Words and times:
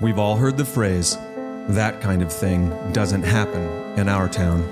We've 0.00 0.18
all 0.18 0.36
heard 0.36 0.56
the 0.56 0.64
phrase, 0.64 1.18
that 1.68 2.00
kind 2.00 2.22
of 2.22 2.32
thing 2.32 2.70
doesn't 2.92 3.22
happen 3.22 3.62
in 3.98 4.08
our 4.08 4.30
town. 4.30 4.66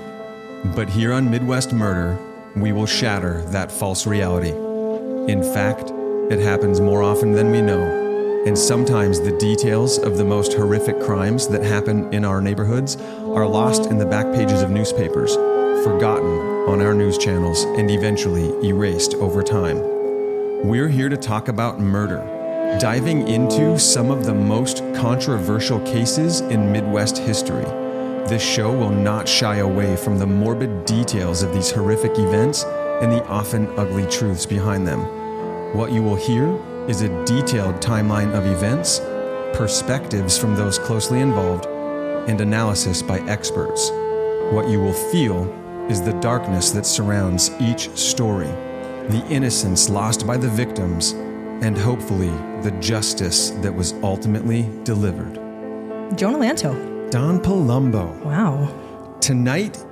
But 0.75 0.89
here 0.89 1.13
on 1.13 1.29
Midwest 1.29 1.71
Murder, 1.71 2.17
we 2.55 2.71
will 2.71 2.87
shatter 2.87 3.43
that 3.51 3.71
false 3.71 4.07
reality. 4.07 4.49
In 5.31 5.43
fact, 5.53 5.91
it 6.31 6.39
happens 6.39 6.81
more 6.81 7.03
often 7.03 7.33
than 7.33 7.51
we 7.51 7.61
know. 7.61 8.43
And 8.47 8.57
sometimes 8.57 9.21
the 9.21 9.37
details 9.37 9.99
of 9.99 10.17
the 10.17 10.25
most 10.25 10.53
horrific 10.53 10.99
crimes 10.99 11.47
that 11.49 11.61
happen 11.61 12.11
in 12.11 12.25
our 12.25 12.41
neighborhoods 12.41 12.95
are 12.95 13.45
lost 13.45 13.85
in 13.85 13.99
the 13.99 14.07
back 14.07 14.33
pages 14.33 14.63
of 14.63 14.71
newspapers, 14.71 15.35
forgotten 15.83 16.39
on 16.67 16.81
our 16.81 16.95
news 16.95 17.19
channels, 17.19 17.65
and 17.77 17.91
eventually 17.91 18.49
erased 18.67 19.13
over 19.15 19.43
time. 19.43 19.77
We're 20.67 20.89
here 20.89 21.07
to 21.07 21.17
talk 21.17 21.49
about 21.49 21.79
murder, 21.79 22.38
diving 22.77 23.27
into 23.27 23.79
some 23.79 24.11
of 24.11 24.25
the 24.25 24.33
most 24.33 24.77
controversial 24.93 25.79
cases 25.81 26.41
in 26.41 26.71
Midwest 26.71 27.17
history. 27.17 27.65
This 28.29 28.43
show 28.43 28.71
will 28.71 28.91
not 28.91 29.27
shy 29.27 29.57
away 29.57 29.95
from 29.95 30.19
the 30.19 30.27
morbid 30.27 30.85
details 30.85 31.41
of 31.41 31.51
these 31.51 31.71
horrific 31.71 32.11
events 32.19 32.63
and 33.01 33.11
the 33.11 33.25
often 33.25 33.67
ugly 33.77 34.05
truths 34.05 34.45
behind 34.45 34.87
them. 34.87 34.99
What 35.75 35.91
you 35.91 36.03
will 36.03 36.15
hear 36.15 36.47
is 36.87 37.01
a 37.01 37.25
detailed 37.25 37.81
timeline 37.81 38.33
of 38.33 38.45
events, 38.45 38.99
perspectives 39.57 40.37
from 40.37 40.55
those 40.55 40.77
closely 40.77 41.21
involved, 41.21 41.65
and 42.29 42.39
analysis 42.39 43.01
by 43.01 43.19
experts. 43.21 43.89
What 44.53 44.69
you 44.69 44.79
will 44.79 44.93
feel 44.93 45.51
is 45.89 46.01
the 46.01 46.13
darkness 46.21 46.69
that 46.71 46.85
surrounds 46.85 47.51
each 47.59 47.89
story, 47.97 48.47
the 49.09 49.25
innocence 49.29 49.89
lost 49.89 50.27
by 50.27 50.37
the 50.37 50.49
victims, 50.49 51.15
and 51.61 51.77
hopefully 51.77 52.31
the 52.61 52.71
justice 52.79 53.51
that 53.61 53.73
was 53.73 53.93
ultimately 54.03 54.69
delivered. 54.83 55.35
Jonah 56.17 56.37
Lanto. 56.37 57.11
Don 57.11 57.39
Palumbo. 57.39 58.23
Wow. 58.23 59.17
Tonight 59.19 59.83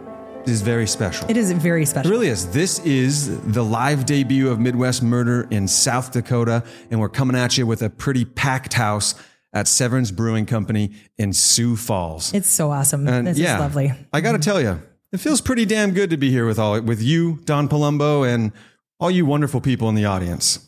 is 0.45 0.61
very 0.61 0.87
special. 0.87 1.29
It 1.29 1.37
is 1.37 1.51
very 1.51 1.85
special. 1.85 2.09
It 2.09 2.13
really 2.13 2.27
is. 2.27 2.51
This 2.51 2.79
is 2.79 3.39
the 3.41 3.63
live 3.63 4.05
debut 4.05 4.49
of 4.49 4.59
Midwest 4.59 5.03
Murder 5.03 5.47
in 5.51 5.67
South 5.67 6.11
Dakota, 6.11 6.63
and 6.89 6.99
we're 6.99 7.09
coming 7.09 7.35
at 7.35 7.57
you 7.57 7.67
with 7.67 7.81
a 7.81 7.89
pretty 7.89 8.23
packed 8.23 8.73
house 8.73 9.15
at 9.53 9.67
Severance 9.67 10.11
Brewing 10.11 10.45
Company 10.45 10.91
in 11.17 11.33
Sioux 11.33 11.75
Falls. 11.75 12.33
It's 12.33 12.47
so 12.47 12.71
awesome. 12.71 13.07
And 13.07 13.27
this 13.27 13.37
yeah, 13.37 13.55
is 13.55 13.59
lovely. 13.59 13.93
I 14.13 14.21
got 14.21 14.33
to 14.33 14.37
mm-hmm. 14.37 14.43
tell 14.43 14.61
you, 14.61 14.81
it 15.11 15.17
feels 15.17 15.41
pretty 15.41 15.65
damn 15.65 15.91
good 15.91 16.09
to 16.11 16.17
be 16.17 16.29
here 16.29 16.45
with 16.45 16.59
all 16.59 16.79
with 16.81 17.01
you, 17.01 17.39
Don 17.45 17.67
Palumbo, 17.67 18.27
and 18.27 18.51
all 18.99 19.11
you 19.11 19.25
wonderful 19.25 19.61
people 19.61 19.89
in 19.89 19.95
the 19.95 20.05
audience. 20.05 20.66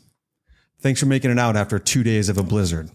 Thanks 0.81 0.99
for 0.99 1.05
making 1.05 1.31
it 1.31 1.39
out 1.39 1.55
after 1.55 1.77
two 1.79 2.03
days 2.03 2.29
of 2.29 2.37
a 2.37 2.43
blizzard. 2.43 2.89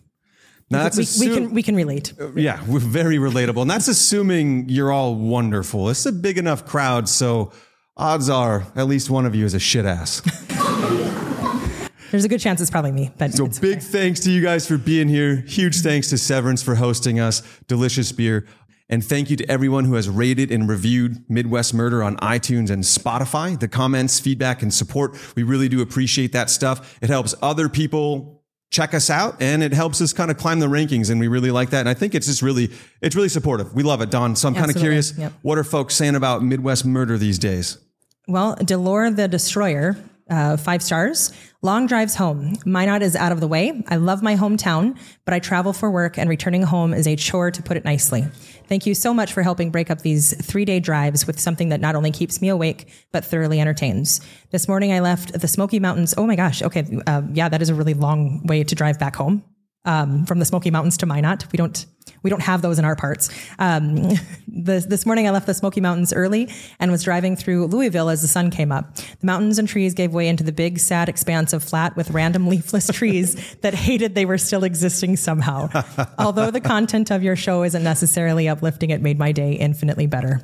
Now 0.70 0.82
that's 0.82 1.18
We, 1.20 1.28
we 1.28 1.34
can 1.34 1.54
we 1.54 1.62
can 1.62 1.76
relate. 1.76 2.14
yeah, 2.34 2.64
we're 2.66 2.78
very 2.78 3.18
relatable. 3.18 3.62
And 3.62 3.70
that's 3.70 3.88
assuming 3.88 4.68
you're 4.68 4.90
all 4.90 5.14
wonderful. 5.14 5.90
It's 5.90 6.06
a 6.06 6.12
big 6.12 6.38
enough 6.38 6.64
crowd, 6.66 7.08
so 7.08 7.52
odds 7.96 8.30
are 8.30 8.66
at 8.74 8.86
least 8.88 9.10
one 9.10 9.26
of 9.26 9.34
you 9.34 9.44
is 9.44 9.54
a 9.54 9.60
shit 9.60 9.84
ass. 9.84 10.22
There's 12.10 12.24
a 12.24 12.28
good 12.28 12.38
chance 12.40 12.60
it's 12.60 12.70
probably 12.70 12.92
me, 12.92 13.10
but 13.18 13.32
So 13.32 13.48
big 13.60 13.80
thanks 13.80 14.20
to 14.20 14.30
you 14.30 14.40
guys 14.40 14.68
for 14.68 14.78
being 14.78 15.08
here. 15.08 15.36
Huge 15.48 15.80
thanks 15.80 16.10
to 16.10 16.18
Severance 16.18 16.62
for 16.62 16.76
hosting 16.76 17.18
us. 17.18 17.42
Delicious 17.66 18.12
beer. 18.12 18.46
And 18.88 19.02
thank 19.04 19.30
you 19.30 19.36
to 19.36 19.50
everyone 19.50 19.86
who 19.86 19.94
has 19.94 20.08
rated 20.10 20.50
and 20.50 20.68
reviewed 20.68 21.24
Midwest 21.28 21.72
Murder 21.72 22.02
on 22.02 22.16
iTunes 22.18 22.70
and 22.70 22.82
Spotify. 22.84 23.58
The 23.58 23.68
comments, 23.68 24.20
feedback, 24.20 24.62
and 24.62 24.72
support, 24.72 25.16
we 25.36 25.42
really 25.42 25.68
do 25.70 25.80
appreciate 25.80 26.32
that 26.32 26.50
stuff. 26.50 26.98
It 27.00 27.08
helps 27.08 27.34
other 27.40 27.68
people 27.70 28.42
check 28.70 28.92
us 28.92 29.08
out 29.08 29.40
and 29.40 29.62
it 29.62 29.72
helps 29.72 30.00
us 30.02 30.12
kind 30.12 30.30
of 30.32 30.36
climb 30.36 30.58
the 30.58 30.66
rankings 30.66 31.08
and 31.08 31.20
we 31.20 31.28
really 31.28 31.52
like 31.52 31.70
that 31.70 31.78
and 31.80 31.88
i 31.88 31.94
think 31.94 32.12
it's 32.12 32.26
just 32.26 32.42
really 32.42 32.68
it's 33.00 33.14
really 33.14 33.28
supportive 33.28 33.72
we 33.72 33.84
love 33.84 34.00
it 34.00 34.10
don 34.10 34.34
so 34.34 34.48
i'm 34.48 34.54
kind 34.54 34.68
of 34.68 34.76
curious 34.76 35.16
Yep. 35.16 35.32
what 35.42 35.58
are 35.58 35.62
folks 35.62 35.94
saying 35.94 36.16
about 36.16 36.42
midwest 36.42 36.84
murder 36.84 37.16
these 37.16 37.38
days 37.38 37.78
Well, 38.26 38.56
Delore 38.56 39.14
the 39.14 39.28
Destroyer, 39.28 39.96
uh, 40.28 40.56
five 40.56 40.82
stars. 40.82 41.30
Long 41.62 41.86
drives 41.86 42.14
home. 42.16 42.54
Minot 42.64 43.02
is 43.02 43.14
out 43.14 43.32
of 43.32 43.40
the 43.40 43.46
way. 43.46 43.84
I 43.88 43.96
love 43.96 44.22
my 44.22 44.34
hometown, 44.36 44.96
but 45.24 45.34
I 45.34 45.38
travel 45.38 45.72
for 45.72 45.90
work 45.90 46.18
and 46.18 46.28
returning 46.28 46.62
home 46.62 46.94
is 46.94 47.06
a 47.06 47.14
chore 47.16 47.50
to 47.50 47.62
put 47.62 47.76
it 47.76 47.84
nicely. 47.84 48.24
Thank 48.66 48.86
you 48.86 48.94
so 48.94 49.12
much 49.12 49.32
for 49.32 49.42
helping 49.42 49.70
break 49.70 49.90
up 49.90 50.00
these 50.00 50.34
three 50.44 50.64
day 50.64 50.80
drives 50.80 51.26
with 51.26 51.38
something 51.38 51.68
that 51.68 51.80
not 51.80 51.94
only 51.94 52.10
keeps 52.10 52.40
me 52.40 52.48
awake, 52.48 52.88
but 53.12 53.24
thoroughly 53.24 53.60
entertains. 53.60 54.20
This 54.50 54.68
morning 54.68 54.92
I 54.92 55.00
left 55.00 55.38
the 55.38 55.48
Smoky 55.48 55.78
Mountains. 55.78 56.14
Oh 56.16 56.26
my 56.26 56.36
gosh. 56.36 56.62
Okay. 56.62 56.86
Uh, 57.06 57.22
yeah, 57.32 57.48
that 57.48 57.60
is 57.60 57.68
a 57.68 57.74
really 57.74 57.94
long 57.94 58.46
way 58.46 58.64
to 58.64 58.74
drive 58.74 58.98
back 58.98 59.16
home. 59.16 59.44
Um, 59.86 60.24
from 60.24 60.38
the 60.38 60.46
Smoky 60.46 60.70
Mountains 60.70 60.96
to 60.98 61.06
Minot. 61.06 61.52
We 61.52 61.58
don't 61.58 61.84
we 62.24 62.30
don't 62.30 62.42
have 62.42 62.62
those 62.62 62.80
in 62.80 62.84
our 62.84 62.96
parts. 62.96 63.30
Um, 63.60 64.14
this, 64.48 64.86
this 64.86 65.06
morning 65.06 65.28
I 65.28 65.30
left 65.30 65.46
the 65.46 65.54
Smoky 65.54 65.80
Mountains 65.80 66.12
early 66.12 66.50
and 66.80 66.90
was 66.90 67.04
driving 67.04 67.36
through 67.36 67.66
Louisville 67.66 68.08
as 68.08 68.22
the 68.22 68.28
sun 68.28 68.50
came 68.50 68.72
up. 68.72 68.96
The 68.96 69.26
mountains 69.26 69.58
and 69.58 69.68
trees 69.68 69.94
gave 69.94 70.12
way 70.12 70.26
into 70.26 70.42
the 70.42 70.52
big, 70.52 70.80
sad 70.80 71.08
expanse 71.08 71.52
of 71.52 71.62
flat 71.62 71.94
with 71.94 72.10
random 72.10 72.48
leafless 72.54 72.88
trees 72.88 73.54
that 73.56 73.74
hated 73.74 74.16
they 74.16 74.24
were 74.24 74.38
still 74.38 74.64
existing 74.64 75.16
somehow. 75.16 75.68
Although 76.18 76.50
the 76.50 76.60
content 76.60 77.10
of 77.10 77.22
your 77.22 77.36
show 77.36 77.62
isn't 77.62 77.84
necessarily 77.84 78.48
uplifting, 78.48 78.90
it 78.90 79.02
made 79.02 79.18
my 79.18 79.30
day 79.30 79.52
infinitely 79.52 80.06
better. 80.06 80.40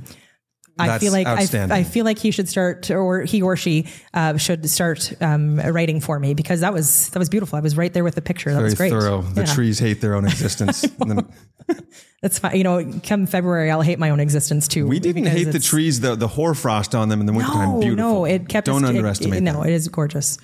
I 0.88 0.98
feel 0.98 1.12
like 1.12 1.26
I. 1.26 1.46
I 1.70 1.82
feel 1.84 2.04
like 2.04 2.18
he 2.18 2.30
should 2.30 2.48
start, 2.48 2.90
or 2.90 3.22
he 3.22 3.42
or 3.42 3.56
she 3.56 3.86
uh, 4.14 4.36
should 4.38 4.68
start 4.70 5.12
um, 5.20 5.58
writing 5.60 6.00
for 6.00 6.18
me 6.18 6.34
because 6.34 6.60
that 6.60 6.72
was 6.72 7.10
that 7.10 7.18
was 7.18 7.28
beautiful. 7.28 7.56
I 7.56 7.60
was 7.60 7.76
right 7.76 7.92
there 7.92 8.04
with 8.04 8.14
the 8.14 8.22
picture. 8.22 8.50
That 8.50 8.56
very 8.56 8.64
was 8.70 8.74
great. 8.74 8.90
thorough 8.90 9.22
the 9.22 9.42
Yeah. 9.42 9.54
trees 9.54 9.78
hate 9.78 10.00
their 10.00 10.14
own 10.14 10.24
existence 10.32 10.84
That's 12.22 12.38
fine. 12.38 12.56
You 12.56 12.64
know, 12.64 12.92
come 13.02 13.26
February, 13.26 13.70
I'll 13.70 13.82
hate 13.82 13.98
my 13.98 14.10
own 14.10 14.20
existence 14.20 14.68
too. 14.68 14.86
we 14.86 14.98
didn't 15.00 15.26
hate 15.26 15.44
the 15.44 15.58
trees 15.60 16.00
the, 16.00 16.16
the 16.16 16.28
hoarfrost 16.28 16.94
on 16.94 17.08
them 17.08 17.20
in 17.20 17.26
the 17.26 17.32
wintertime 17.32 17.72
No, 17.74 17.80
beautiful 17.80 18.12
no, 18.12 18.24
it 18.24 18.48
kept. 18.48 18.66
don't 18.66 18.84
us- 18.84 18.88
underestimate 18.90 19.38
it- 19.38 19.44
that. 19.44 19.52
no, 19.52 19.62
it 19.62 19.70
is 19.72 19.88
gorgeous. 19.88 20.38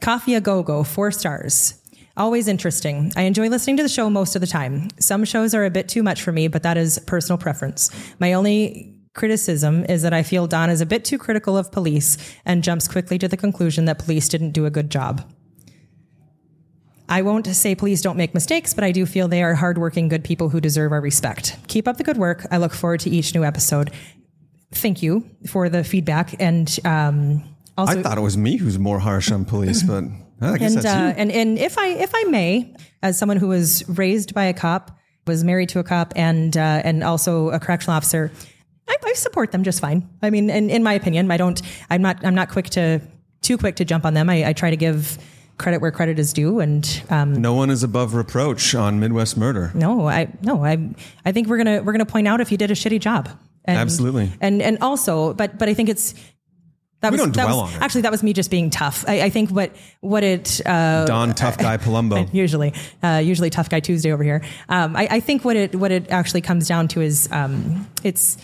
Coffee 0.00 0.34
a 0.34 0.40
go 0.40 0.62
go, 0.62 0.82
four 0.84 1.10
stars. 1.10 1.74
Always 2.16 2.48
interesting. 2.48 3.12
I 3.16 3.22
enjoy 3.22 3.48
listening 3.48 3.76
to 3.78 3.82
the 3.82 3.88
show 3.88 4.10
most 4.10 4.34
of 4.34 4.40
the 4.40 4.46
time. 4.46 4.88
Some 4.98 5.24
shows 5.24 5.54
are 5.54 5.64
a 5.64 5.70
bit 5.70 5.88
too 5.88 6.02
much 6.02 6.22
for 6.22 6.32
me, 6.32 6.48
but 6.48 6.62
that 6.64 6.76
is 6.76 6.98
personal 7.06 7.38
preference. 7.38 7.90
My 8.18 8.32
only 8.34 8.89
criticism 9.14 9.84
is 9.86 10.02
that 10.02 10.12
I 10.12 10.22
feel 10.22 10.46
Don 10.46 10.70
is 10.70 10.80
a 10.80 10.86
bit 10.86 11.04
too 11.04 11.18
critical 11.18 11.56
of 11.56 11.72
police 11.72 12.16
and 12.44 12.62
jumps 12.62 12.88
quickly 12.88 13.18
to 13.18 13.28
the 13.28 13.36
conclusion 13.36 13.84
that 13.86 13.98
police 13.98 14.28
didn't 14.28 14.52
do 14.52 14.66
a 14.66 14.70
good 14.70 14.90
job. 14.90 15.30
I 17.08 17.22
won't 17.22 17.46
say 17.48 17.74
police 17.74 18.02
don't 18.02 18.16
make 18.16 18.34
mistakes, 18.34 18.72
but 18.72 18.84
I 18.84 18.92
do 18.92 19.04
feel 19.04 19.26
they 19.26 19.42
are 19.42 19.54
hardworking, 19.54 20.08
good 20.08 20.22
people 20.22 20.48
who 20.48 20.60
deserve 20.60 20.92
our 20.92 21.00
respect. 21.00 21.56
Keep 21.66 21.88
up 21.88 21.96
the 21.96 22.04
good 22.04 22.18
work. 22.18 22.46
I 22.52 22.58
look 22.58 22.72
forward 22.72 23.00
to 23.00 23.10
each 23.10 23.34
new 23.34 23.44
episode. 23.44 23.90
Thank 24.72 25.02
you 25.02 25.28
for 25.48 25.68
the 25.68 25.82
feedback 25.82 26.40
and 26.40 26.78
um, 26.84 27.42
also 27.76 27.98
I 27.98 28.02
thought 28.02 28.18
it 28.18 28.22
was 28.22 28.36
me 28.36 28.56
who's 28.56 28.78
more 28.78 28.98
harsh 28.98 29.32
on 29.32 29.44
police, 29.44 29.82
but 29.82 30.04
I 30.40 30.58
guess 30.58 30.74
and 30.74 30.82
that's 30.82 30.86
uh, 30.86 31.14
you. 31.16 31.22
and 31.22 31.32
and 31.32 31.58
if 31.58 31.78
I 31.78 31.88
if 31.88 32.12
I 32.14 32.24
may, 32.24 32.74
as 33.02 33.18
someone 33.18 33.36
who 33.36 33.48
was 33.48 33.88
raised 33.88 34.34
by 34.34 34.44
a 34.44 34.54
cop, 34.54 34.96
was 35.26 35.44
married 35.44 35.68
to 35.70 35.78
a 35.78 35.84
cop, 35.84 36.12
and 36.16 36.56
uh, 36.56 36.82
and 36.84 37.02
also 37.02 37.50
a 37.50 37.60
correctional 37.60 37.96
officer, 37.96 38.30
I, 38.90 38.96
I 39.04 39.12
support 39.14 39.52
them 39.52 39.62
just 39.62 39.80
fine. 39.80 40.08
I 40.20 40.30
mean, 40.30 40.50
in, 40.50 40.68
in 40.68 40.82
my 40.82 40.94
opinion, 40.94 41.30
I 41.30 41.36
don't. 41.36 41.60
I'm 41.88 42.02
not. 42.02 42.24
I'm 42.24 42.34
not 42.34 42.50
quick 42.50 42.70
to 42.70 43.00
too 43.40 43.56
quick 43.56 43.76
to 43.76 43.84
jump 43.84 44.04
on 44.04 44.14
them. 44.14 44.28
I, 44.28 44.48
I 44.48 44.52
try 44.52 44.70
to 44.70 44.76
give 44.76 45.16
credit 45.58 45.80
where 45.80 45.90
credit 45.92 46.18
is 46.18 46.32
due, 46.32 46.58
and 46.58 47.02
um, 47.10 47.40
No 47.40 47.54
one 47.54 47.70
is 47.70 47.82
above 47.82 48.14
reproach 48.14 48.74
on 48.74 48.98
Midwest 48.98 49.36
murder. 49.36 49.70
no, 49.74 50.08
I 50.08 50.28
no, 50.42 50.64
I 50.64 50.90
I 51.24 51.32
think 51.32 51.48
we're 51.48 51.58
gonna 51.58 51.82
we're 51.82 51.92
gonna 51.92 52.06
point 52.06 52.26
out 52.26 52.40
if 52.40 52.50
you 52.50 52.58
did 52.58 52.70
a 52.70 52.74
shitty 52.74 53.00
job. 53.00 53.28
And, 53.64 53.78
Absolutely. 53.78 54.32
And 54.40 54.60
and 54.62 54.78
also, 54.80 55.34
but 55.34 55.58
but 55.58 55.68
I 55.68 55.74
think 55.74 55.88
it's. 55.88 56.14
That 57.02 57.12
We 57.12 57.16
was, 57.16 57.20
don't 57.22 57.36
that 57.36 57.44
dwell 57.44 57.62
was, 57.62 57.70
on 57.70 57.76
it. 57.76 57.82
Actually, 57.82 58.02
that 58.02 58.10
was 58.10 58.22
me 58.22 58.34
just 58.34 58.50
being 58.50 58.68
tough. 58.68 59.06
I, 59.08 59.22
I 59.22 59.30
think 59.30 59.48
what 59.48 59.74
what 60.00 60.22
it 60.22 60.60
uh, 60.66 61.06
Don 61.06 61.34
Tough 61.34 61.56
Guy 61.56 61.78
Palumbo. 61.78 62.28
usually 62.34 62.74
uh, 63.02 63.22
usually 63.24 63.48
tough 63.48 63.70
guy 63.70 63.80
Tuesday 63.80 64.12
over 64.12 64.22
here. 64.22 64.42
Um, 64.68 64.94
I, 64.94 65.08
I 65.10 65.20
think 65.20 65.42
what 65.42 65.56
it 65.56 65.74
what 65.74 65.92
it 65.92 66.10
actually 66.10 66.42
comes 66.42 66.68
down 66.68 66.88
to 66.88 67.00
is 67.00 67.26
um, 67.32 67.88
it's 68.04 68.36
it, 68.36 68.42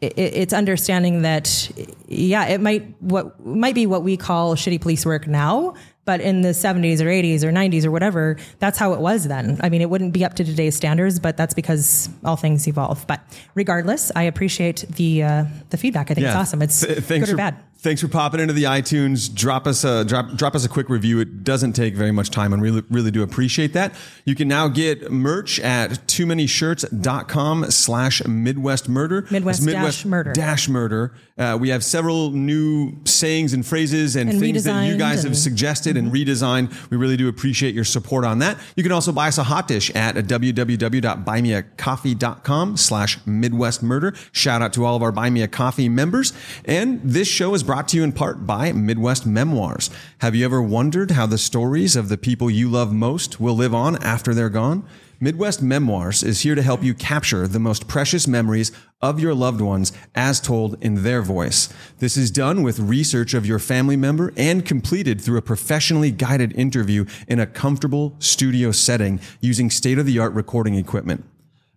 it's 0.00 0.52
understanding 0.52 1.22
that 1.22 1.70
yeah 2.06 2.46
it 2.46 2.60
might 2.60 2.84
what 3.00 3.44
might 3.44 3.74
be 3.74 3.86
what 3.86 4.02
we 4.02 4.16
call 4.16 4.54
shitty 4.54 4.80
police 4.80 5.06
work 5.06 5.26
now 5.26 5.74
but 6.04 6.20
in 6.20 6.42
the 6.42 6.50
70s 6.50 7.00
or 7.00 7.06
80s 7.06 7.42
or 7.42 7.50
90s 7.50 7.84
or 7.84 7.90
whatever 7.90 8.36
that's 8.58 8.78
how 8.78 8.92
it 8.92 9.00
was 9.00 9.26
then. 9.26 9.58
I 9.62 9.68
mean 9.70 9.80
it 9.80 9.90
wouldn't 9.90 10.12
be 10.12 10.24
up 10.24 10.34
to 10.34 10.44
today's 10.44 10.76
standards 10.76 11.18
but 11.18 11.36
that's 11.36 11.54
because 11.54 12.08
all 12.24 12.36
things 12.36 12.68
evolve. 12.68 13.06
But 13.06 13.20
regardless 13.54 14.12
i 14.14 14.22
appreciate 14.22 14.84
the 14.88 15.22
uh, 15.22 15.44
the 15.70 15.76
feedback. 15.76 16.10
I 16.10 16.14
think 16.14 16.26
it's 16.26 16.36
awesome. 16.36 16.62
It's 16.62 16.80
Th- 16.80 16.94
good 16.94 17.04
thanks 17.04 17.28
or 17.28 17.32
for, 17.32 17.36
bad 17.38 17.56
Thanks 17.86 18.00
for 18.00 18.08
popping 18.08 18.40
into 18.40 18.52
the 18.52 18.64
iTunes. 18.64 19.32
Drop 19.32 19.64
us 19.64 19.84
a 19.84 20.04
drop, 20.04 20.34
drop 20.34 20.56
us 20.56 20.64
a 20.64 20.68
quick 20.68 20.88
review. 20.88 21.20
It 21.20 21.44
doesn't 21.44 21.74
take 21.74 21.94
very 21.94 22.10
much 22.10 22.30
time 22.30 22.52
and 22.52 22.60
really 22.60 22.82
really 22.90 23.12
do 23.12 23.22
appreciate 23.22 23.74
that. 23.74 23.94
You 24.24 24.34
can 24.34 24.48
now 24.48 24.66
get 24.66 25.12
merch 25.12 25.60
at 25.60 26.08
too 26.08 26.26
many 26.26 26.48
shirts.com 26.48 27.70
slash 27.70 28.26
Midwest 28.26 28.88
Murder. 28.88 29.28
Midwest 29.30 29.62
It's 29.62 29.72
dash 29.72 30.04
murder. 30.04 30.32
Dash 30.32 30.68
murder. 30.68 31.14
Uh, 31.38 31.56
we 31.60 31.68
have 31.68 31.84
several 31.84 32.30
new 32.30 32.96
sayings 33.04 33.52
and 33.52 33.64
phrases 33.64 34.16
and, 34.16 34.30
And 34.30 34.40
things 34.40 34.64
that 34.64 34.88
you 34.88 34.96
guys 34.96 35.22
have 35.22 35.36
suggested 35.36 35.96
and 35.96 36.10
redesigned. 36.10 36.90
We 36.90 36.96
really 36.96 37.18
do 37.18 37.28
appreciate 37.28 37.74
your 37.74 37.84
support 37.84 38.24
on 38.24 38.38
that. 38.38 38.56
You 38.74 38.82
can 38.82 38.90
also 38.90 39.12
buy 39.12 39.28
us 39.28 39.36
a 39.36 39.44
hot 39.44 39.68
dish 39.68 39.94
at 39.94 40.14
www.buymeacoffee.com 40.14 42.76
slash 42.78 43.18
Midwest 43.26 43.82
Murder. 43.82 44.14
Shout 44.32 44.62
out 44.62 44.72
to 44.72 44.86
all 44.86 44.96
of 44.96 45.02
our 45.02 45.12
Buy 45.12 45.28
Me 45.28 45.42
a 45.42 45.48
Coffee 45.48 45.90
members. 45.90 46.32
And 46.64 47.02
this 47.04 47.28
show 47.28 47.52
is 47.52 47.62
brought 47.62 47.75
to 47.82 47.96
you 47.96 48.02
in 48.02 48.12
part 48.12 48.46
by 48.46 48.72
Midwest 48.72 49.26
Memoirs. 49.26 49.90
Have 50.18 50.34
you 50.34 50.44
ever 50.46 50.62
wondered 50.62 51.10
how 51.10 51.26
the 51.26 51.36
stories 51.36 51.94
of 51.94 52.08
the 52.08 52.16
people 52.16 52.50
you 52.50 52.70
love 52.70 52.92
most 52.92 53.38
will 53.38 53.54
live 53.54 53.74
on 53.74 54.02
after 54.02 54.32
they're 54.32 54.48
gone? 54.48 54.82
Midwest 55.20 55.60
Memoirs 55.60 56.22
is 56.22 56.40
here 56.40 56.54
to 56.54 56.62
help 56.62 56.82
you 56.82 56.94
capture 56.94 57.46
the 57.46 57.58
most 57.58 57.86
precious 57.86 58.26
memories 58.26 58.72
of 59.02 59.20
your 59.20 59.34
loved 59.34 59.60
ones 59.60 59.92
as 60.14 60.40
told 60.40 60.82
in 60.82 61.02
their 61.02 61.20
voice. 61.20 61.68
This 61.98 62.16
is 62.16 62.30
done 62.30 62.62
with 62.62 62.78
research 62.78 63.34
of 63.34 63.44
your 63.44 63.58
family 63.58 63.96
member 63.96 64.32
and 64.38 64.64
completed 64.64 65.20
through 65.20 65.36
a 65.36 65.42
professionally 65.42 66.10
guided 66.10 66.52
interview 66.58 67.04
in 67.28 67.38
a 67.38 67.46
comfortable 67.46 68.16
studio 68.18 68.72
setting 68.72 69.20
using 69.40 69.68
state 69.68 69.98
of 69.98 70.06
the 70.06 70.18
art 70.18 70.32
recording 70.32 70.76
equipment. 70.76 71.24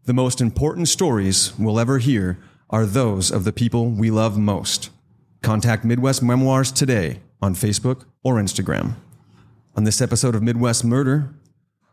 The 0.05 0.13
most 0.13 0.39
important 0.39 0.87
stories 0.87 1.51
we'll 1.59 1.79
ever 1.79 1.97
hear 1.97 2.39
are 2.69 2.85
those 2.85 3.31
of 3.31 3.43
the 3.43 3.51
people 3.51 3.89
we 3.89 4.11
love 4.11 4.37
most. 4.37 4.91
Contact 5.41 5.83
Midwest 5.85 6.21
Memoirs 6.21 6.71
today 6.71 7.19
on 7.41 7.55
Facebook 7.55 8.05
or 8.23 8.35
Instagram. 8.35 8.95
On 9.75 9.83
this 9.85 10.01
episode 10.01 10.35
of 10.35 10.43
Midwest 10.43 10.83
Murder, 10.83 11.33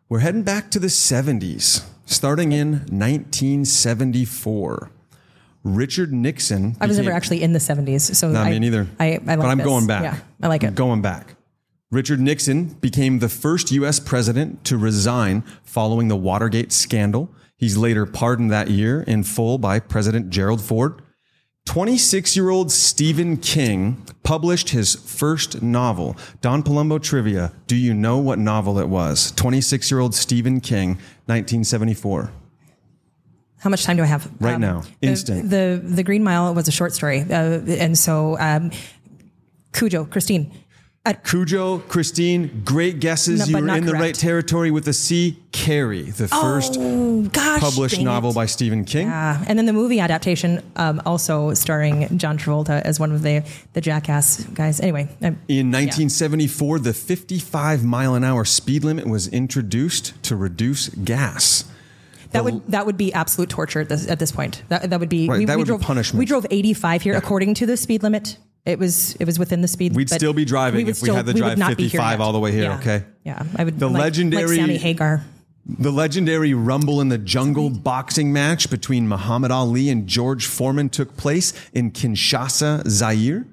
we're 0.08 0.18
heading 0.20 0.42
back 0.42 0.70
to 0.72 0.78
the 0.80 0.88
70s, 0.88 1.84
starting 2.04 2.52
in 2.52 2.72
1974. 2.88 4.90
Richard 5.62 6.12
Nixon. 6.12 6.76
I 6.80 6.86
was 6.86 6.96
never 6.98 7.10
actually 7.10 7.42
in 7.42 7.52
the 7.52 7.58
70s, 7.58 8.14
so 8.14 8.30
Not 8.30 8.46
I, 8.46 8.50
me 8.50 8.58
neither. 8.60 8.86
I, 9.00 9.04
I 9.04 9.10
like 9.16 9.24
but 9.38 9.46
I'm 9.46 9.58
this. 9.58 9.66
going 9.66 9.86
back. 9.88 10.02
Yeah, 10.02 10.18
I 10.42 10.46
like 10.48 10.62
I'm 10.62 10.68
it. 10.70 10.74
going 10.76 11.02
back. 11.02 11.34
Richard 11.90 12.20
Nixon 12.20 12.66
became 12.80 13.18
the 13.20 13.28
first 13.28 13.70
U.S. 13.72 13.98
president 14.00 14.64
to 14.64 14.76
resign 14.76 15.42
following 15.64 16.06
the 16.08 16.16
Watergate 16.16 16.72
scandal. 16.72 17.32
He's 17.56 17.76
later 17.76 18.06
pardoned 18.06 18.50
that 18.52 18.70
year 18.70 19.02
in 19.02 19.22
full 19.24 19.58
by 19.58 19.78
President 19.80 20.30
Gerald 20.30 20.60
Ford. 20.60 21.00
26 21.66 22.36
year 22.36 22.48
old 22.48 22.72
Stephen 22.72 23.36
King 23.36 24.02
published 24.22 24.70
his 24.70 24.94
first 24.94 25.62
novel, 25.62 26.16
Don 26.40 26.62
Palumbo 26.62 27.00
Trivia. 27.02 27.52
Do 27.66 27.76
you 27.76 27.92
know 27.92 28.18
what 28.18 28.38
novel 28.38 28.78
it 28.78 28.88
was? 28.88 29.32
26 29.32 29.90
year 29.90 30.00
old 30.00 30.14
Stephen 30.14 30.60
King, 30.60 30.90
1974. 31.26 32.32
How 33.58 33.70
much 33.70 33.84
time 33.84 33.96
do 33.96 34.02
I 34.02 34.06
have? 34.06 34.30
Right 34.40 34.58
now. 34.60 34.82
the- 35.00 35.08
Instant. 35.08 35.50
The, 35.50 35.80
the 35.82 36.02
Green 36.02 36.22
Mile 36.24 36.54
was 36.54 36.68
a 36.68 36.72
short 36.72 36.92
story, 36.92 37.20
uh, 37.22 37.60
and 37.68 37.98
so 37.98 38.38
um, 38.38 38.70
Cujo, 39.72 40.04
Christine. 40.04 40.52
Cujo, 41.12 41.78
Christine, 41.78 42.62
great 42.64 43.00
guesses. 43.00 43.48
No, 43.48 43.58
you 43.58 43.64
were 43.64 43.76
in 43.76 43.86
the 43.86 43.92
right 43.92 44.14
territory 44.14 44.70
with 44.70 44.84
the 44.84 44.92
C. 44.92 45.38
Carrie, 45.52 46.02
the 46.02 46.28
first 46.28 46.76
oh 46.78 47.22
gosh, 47.32 47.60
published 47.60 48.00
novel 48.00 48.30
it. 48.30 48.34
by 48.34 48.46
Stephen 48.46 48.84
King. 48.84 49.06
Yeah, 49.06 49.42
and 49.46 49.58
then 49.58 49.66
the 49.66 49.72
movie 49.72 50.00
adaptation, 50.00 50.62
um, 50.76 51.00
also 51.06 51.54
starring 51.54 52.18
John 52.18 52.38
Travolta 52.38 52.82
as 52.82 53.00
one 53.00 53.12
of 53.12 53.22
the 53.22 53.44
the 53.72 53.80
jackass 53.80 54.44
guys. 54.44 54.80
Anyway, 54.80 55.08
um, 55.22 55.38
In 55.48 55.70
1974, 55.70 56.80
the 56.80 56.92
55 56.92 57.84
mile 57.84 58.14
an 58.14 58.24
hour 58.24 58.44
speed 58.44 58.84
limit 58.84 59.06
was 59.06 59.28
introduced 59.28 60.20
to 60.24 60.36
reduce 60.36 60.88
gas. 60.88 61.64
that 62.32 62.44
would 62.44 62.66
that 62.66 62.84
would 62.84 62.96
be 62.96 63.12
absolute 63.12 63.48
torture 63.48 63.80
at 63.80 63.88
this, 63.88 64.08
at 64.08 64.18
this 64.18 64.32
point. 64.32 64.62
That, 64.68 64.90
that 64.90 65.00
would 65.00 65.08
be 65.08 65.28
Right, 65.28 65.46
that 65.46 65.56
would 65.56 65.64
be 65.64 65.68
drove 65.68 65.80
punishment. 65.80 66.18
We 66.18 66.26
drove 66.26 66.46
85 66.50 67.02
here 67.02 67.16
according 67.16 67.54
to 67.54 67.66
the 67.66 67.76
speed 67.76 68.02
limit. 68.02 68.38
It 68.66 68.78
was 68.80 69.14
it 69.20 69.24
was 69.24 69.38
within 69.38 69.60
the 69.62 69.68
speed. 69.68 69.94
We'd 69.94 70.10
still 70.10 70.32
be 70.32 70.44
driving 70.44 70.86
would 70.86 70.96
if 70.96 71.02
we 71.02 71.08
had 71.10 71.24
to 71.26 71.32
drive 71.32 71.56
not 71.56 71.76
be 71.76 71.84
here 71.84 72.00
55 72.00 72.20
all 72.20 72.32
the 72.32 72.40
way 72.40 72.50
here, 72.50 72.64
Yeah. 72.64 72.78
okay? 72.78 73.04
Yeah, 73.24 73.42
I 73.54 73.64
would. 73.64 73.78
The 73.78 73.88
like, 73.88 74.02
legendary- 74.02 74.46
like 74.48 74.56
Sammy 74.56 74.76
Hagar. 74.76 75.24
The 75.68 75.90
legendary 75.90 76.54
Rumble 76.54 77.00
in 77.00 77.08
the 77.08 77.18
Jungle 77.18 77.70
boxing 77.70 78.32
match 78.32 78.70
between 78.70 79.08
Muhammad 79.08 79.50
Ali 79.50 79.88
and 79.88 80.06
George 80.06 80.46
Foreman 80.46 80.88
took 80.90 81.16
place 81.16 81.52
in 81.72 81.90
Kinshasa, 81.90 82.88
Zaire. 82.88 83.46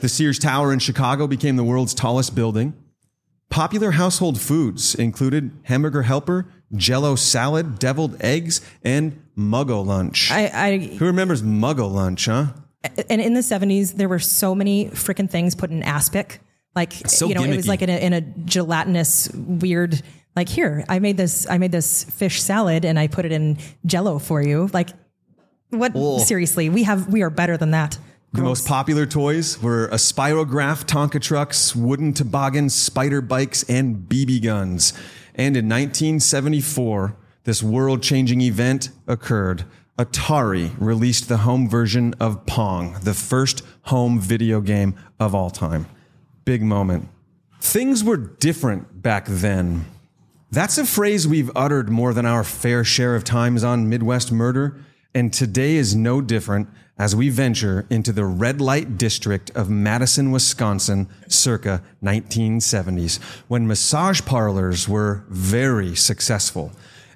The 0.00 0.08
Sears 0.08 0.38
Tower 0.38 0.72
in 0.72 0.80
Chicago 0.80 1.26
became 1.26 1.56
the 1.56 1.64
world's 1.64 1.94
tallest 1.94 2.34
building. 2.34 2.74
Popular 3.48 3.92
household 3.92 4.38
foods 4.40 4.94
included 4.94 5.50
hamburger 5.62 6.02
helper, 6.02 6.46
jello 6.74 7.14
salad, 7.14 7.78
deviled 7.78 8.16
eggs, 8.20 8.60
and 8.82 9.22
Mug-O-Lunch. 9.34 10.30
I, 10.32 10.50
I 10.52 10.78
Who 10.98 11.04
remembers 11.06 11.42
Mug-O-Lunch, 11.42 12.26
huh? 12.26 12.46
And 13.10 13.20
in 13.20 13.34
the 13.34 13.40
70s 13.40 13.94
there 13.94 14.08
were 14.08 14.18
so 14.18 14.54
many 14.54 14.86
freaking 14.86 15.30
things 15.30 15.54
put 15.54 15.70
in 15.70 15.82
aspic. 15.82 16.40
Like 16.74 16.92
so 16.92 17.28
you 17.28 17.34
know 17.34 17.42
it 17.42 17.56
was 17.56 17.68
like 17.68 17.82
in 17.82 17.90
a, 17.90 17.96
in 17.96 18.12
a 18.12 18.20
gelatinous 18.20 19.30
weird 19.34 20.02
like 20.34 20.48
here 20.48 20.84
i 20.90 20.98
made 20.98 21.16
this 21.16 21.48
i 21.48 21.56
made 21.56 21.72
this 21.72 22.04
fish 22.04 22.42
salad 22.42 22.84
and 22.84 22.98
i 22.98 23.06
put 23.06 23.24
it 23.24 23.32
in 23.32 23.58
jello 23.86 24.18
for 24.18 24.42
you. 24.42 24.68
Like 24.72 24.90
what? 25.70 25.92
Seriously 26.20 26.68
we 26.68 26.82
have 26.82 27.08
we 27.08 27.22
are 27.22 27.30
better 27.30 27.56
than 27.56 27.70
that. 27.70 27.98
The 28.32 28.42
most 28.42 28.66
popular 28.66 29.06
toys 29.06 29.62
were 29.62 29.86
a 29.86 29.94
spirograph, 29.94 30.84
Tonka 30.84 31.22
trucks, 31.22 31.74
wooden 31.74 32.12
toboggans, 32.12 32.74
spider 32.74 33.22
bikes, 33.22 33.62
and 33.62 33.96
BB 33.96 34.42
guns. 34.42 34.92
And 35.34 35.56
in 35.56 35.66
1974, 35.66 37.16
this 37.44 37.62
world 37.62 38.02
changing 38.02 38.42
event 38.42 38.90
occurred. 39.06 39.64
Atari 39.98 40.74
released 40.78 41.26
the 41.28 41.38
home 41.38 41.70
version 41.70 42.14
of 42.20 42.44
Pong, 42.44 42.98
the 43.02 43.14
first 43.14 43.62
home 43.84 44.20
video 44.20 44.60
game 44.60 44.94
of 45.18 45.34
all 45.34 45.48
time. 45.48 45.86
Big 46.44 46.62
moment. 46.62 47.08
Things 47.60 48.04
were 48.04 48.18
different 48.18 49.00
back 49.00 49.24
then. 49.26 49.86
That's 50.50 50.76
a 50.76 50.84
phrase 50.84 51.26
we've 51.26 51.50
uttered 51.56 51.88
more 51.88 52.12
than 52.12 52.26
our 52.26 52.44
fair 52.44 52.84
share 52.84 53.16
of 53.16 53.24
times 53.24 53.64
on 53.64 53.88
Midwest 53.88 54.30
Murder, 54.30 54.78
and 55.14 55.32
today 55.32 55.76
is 55.76 55.96
no 55.96 56.20
different 56.20 56.68
as 56.98 57.16
we 57.16 57.30
venture 57.30 57.86
into 57.88 58.12
the 58.12 58.26
red 58.26 58.60
light 58.60 58.98
district 58.98 59.50
of 59.54 59.70
Madison, 59.70 60.30
Wisconsin, 60.30 61.08
circa 61.26 61.82
1970s, 62.02 63.18
when 63.48 63.66
massage 63.66 64.20
parlors 64.26 64.86
were 64.86 65.24
very 65.30 65.94
successful. 65.94 66.72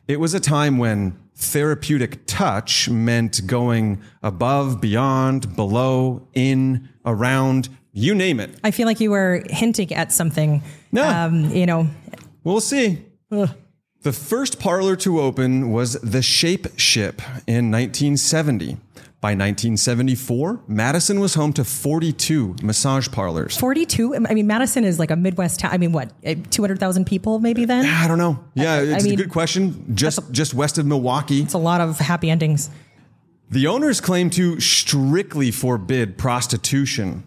It 0.08 0.18
was 0.18 0.32
a 0.32 0.40
time 0.40 0.78
when 0.78 1.18
therapeutic 1.40 2.26
touch 2.26 2.88
meant 2.88 3.46
going 3.46 4.00
above, 4.22 4.80
beyond, 4.80 5.56
below, 5.56 6.28
in, 6.34 6.88
around, 7.04 7.68
you 7.92 8.14
name 8.14 8.38
it. 8.38 8.50
i 8.62 8.70
feel 8.70 8.86
like 8.86 9.00
you 9.00 9.10
were 9.10 9.42
hinting 9.50 9.92
at 9.92 10.12
something 10.12 10.62
Yeah. 10.92 11.24
um, 11.24 11.50
you 11.50 11.66
know 11.66 11.88
We'll 12.44 12.60
see. 12.62 13.04
The 14.02 14.12
first 14.12 14.58
parlor 14.58 14.96
to 14.96 15.20
open 15.20 15.70
was 15.72 15.92
the 16.00 16.22
Shape 16.22 16.66
Ship 16.78 17.20
in 17.46 17.70
1970. 17.70 18.78
By 19.20 19.32
1974, 19.32 20.62
Madison 20.66 21.20
was 21.20 21.34
home 21.34 21.52
to 21.52 21.62
42 21.62 22.56
massage 22.62 23.10
parlors. 23.10 23.56
42 23.58 24.14
i 24.14 24.18
mean 24.34 24.46
madison 24.46 24.82
is 24.82 24.98
like 24.98 25.10
a 25.10 25.16
midwest 25.16 25.60
town 25.60 25.72
i 25.72 25.78
mean 25.78 25.92
what 25.92 26.10
eh, 26.22 26.36
200000 26.50 27.04
people 27.04 27.38
maybe 27.38 27.66
then 27.66 27.84
I 27.84 28.08
don't 28.08 28.16
know. 28.18 28.42
Yeah, 28.54 28.80
it's 28.80 29.04
mean, 29.04 29.14
a 29.14 29.16
good 29.16 29.28
question. 29.30 29.94
Just 29.94 30.20
just 30.32 30.54
west 30.54 30.78
of 30.78 30.86
Milwaukee. 30.86 31.42
it's 31.42 31.52
a 31.52 31.58
lot 31.58 31.82
of 31.82 31.98
happy 31.98 32.30
endings 32.30 32.70
The 33.50 33.66
owners 33.66 34.00
claim 34.00 34.30
to 34.30 34.58
strictly 34.60 35.50
forbid 35.50 36.16
prostitution. 36.16 37.24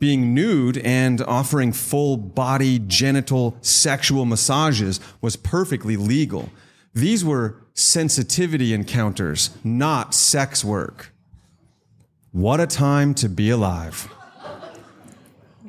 Being 0.00 0.34
nude 0.34 0.78
and 0.78 1.20
offering 1.22 1.72
full 1.72 2.16
body 2.16 2.78
genital 2.78 3.56
sexual 3.60 4.24
massages 4.24 4.98
was 5.20 5.36
perfectly 5.36 5.96
legal. 5.96 6.50
These 6.94 7.24
were 7.24 7.56
sensitivity 7.74 8.72
encounters, 8.72 9.50
not 9.62 10.14
sex 10.14 10.64
work. 10.64 11.12
What 12.38 12.60
a 12.60 12.68
time 12.68 13.14
to 13.14 13.28
be 13.28 13.50
alive. 13.50 14.08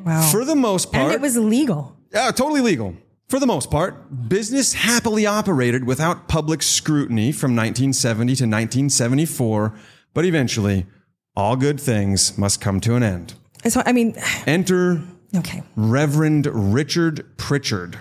wow 0.05 0.29
For 0.31 0.45
the 0.45 0.55
most 0.55 0.91
part, 0.91 1.05
and 1.05 1.13
it 1.13 1.19
was 1.19 1.35
legal 1.35 1.97
yeah, 2.13 2.31
totally 2.31 2.61
legal. 2.61 2.95
For 3.27 3.39
the 3.39 3.47
most 3.47 3.69
part, 3.69 4.29
business 4.29 4.73
happily 4.73 5.25
operated 5.25 5.85
without 5.85 6.27
public 6.27 6.63
scrutiny 6.63 7.31
from 7.31 7.55
1970 7.55 8.35
to 8.35 8.43
1974, 8.45 9.73
but 10.13 10.25
eventually, 10.25 10.87
all 11.35 11.55
good 11.55 11.79
things 11.79 12.37
must 12.37 12.59
come 12.59 12.79
to 12.81 12.95
an 12.95 13.03
end. 13.03 13.35
so 13.67 13.81
i 13.85 13.91
mean 13.91 14.15
Enter 14.45 15.01
okay 15.35 15.63
Reverend 15.75 16.47
Richard 16.51 17.25
Pritchard. 17.37 17.99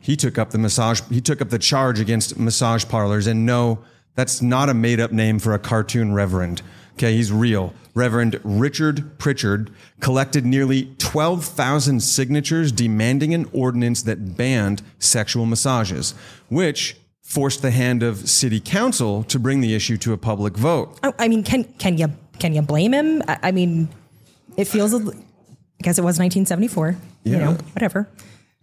He 0.00 0.16
took 0.16 0.38
up 0.38 0.50
the 0.50 0.58
massage 0.58 1.00
he 1.10 1.20
took 1.20 1.40
up 1.40 1.50
the 1.50 1.58
charge 1.58 2.00
against 2.00 2.38
massage 2.38 2.86
parlors 2.86 3.26
and 3.26 3.46
no, 3.46 3.84
that's 4.14 4.42
not 4.42 4.68
a 4.68 4.74
made 4.74 5.00
up 5.00 5.12
name 5.12 5.38
for 5.38 5.54
a 5.54 5.58
cartoon 5.58 6.12
reverend. 6.14 6.62
Okay, 6.94 7.14
he's 7.14 7.32
real. 7.32 7.74
Reverend 7.94 8.40
Richard 8.42 9.18
Pritchard 9.18 9.70
collected 10.00 10.44
nearly 10.44 10.94
12,000 10.98 12.00
signatures 12.00 12.72
demanding 12.72 13.32
an 13.34 13.48
ordinance 13.52 14.02
that 14.02 14.36
banned 14.36 14.82
sexual 14.98 15.46
massages, 15.46 16.12
which 16.48 16.96
forced 17.22 17.62
the 17.62 17.70
hand 17.70 18.02
of 18.02 18.28
city 18.28 18.60
council 18.60 19.22
to 19.24 19.38
bring 19.38 19.60
the 19.60 19.74
issue 19.74 19.96
to 19.98 20.12
a 20.12 20.16
public 20.18 20.56
vote. 20.56 20.98
Oh, 21.02 21.14
I 21.18 21.28
mean, 21.28 21.42
can 21.44 21.64
can 21.78 21.96
you 21.96 22.08
can 22.38 22.52
you 22.54 22.62
blame 22.62 22.92
him? 22.92 23.22
I, 23.28 23.38
I 23.44 23.52
mean, 23.52 23.88
it 24.56 24.66
feels 24.66 24.92
because 25.78 25.98
it 25.98 26.02
was 26.04 26.18
1974. 26.18 26.96
You 27.24 27.32
Yeah. 27.32 27.38
know, 27.38 27.52
whatever. 27.72 28.08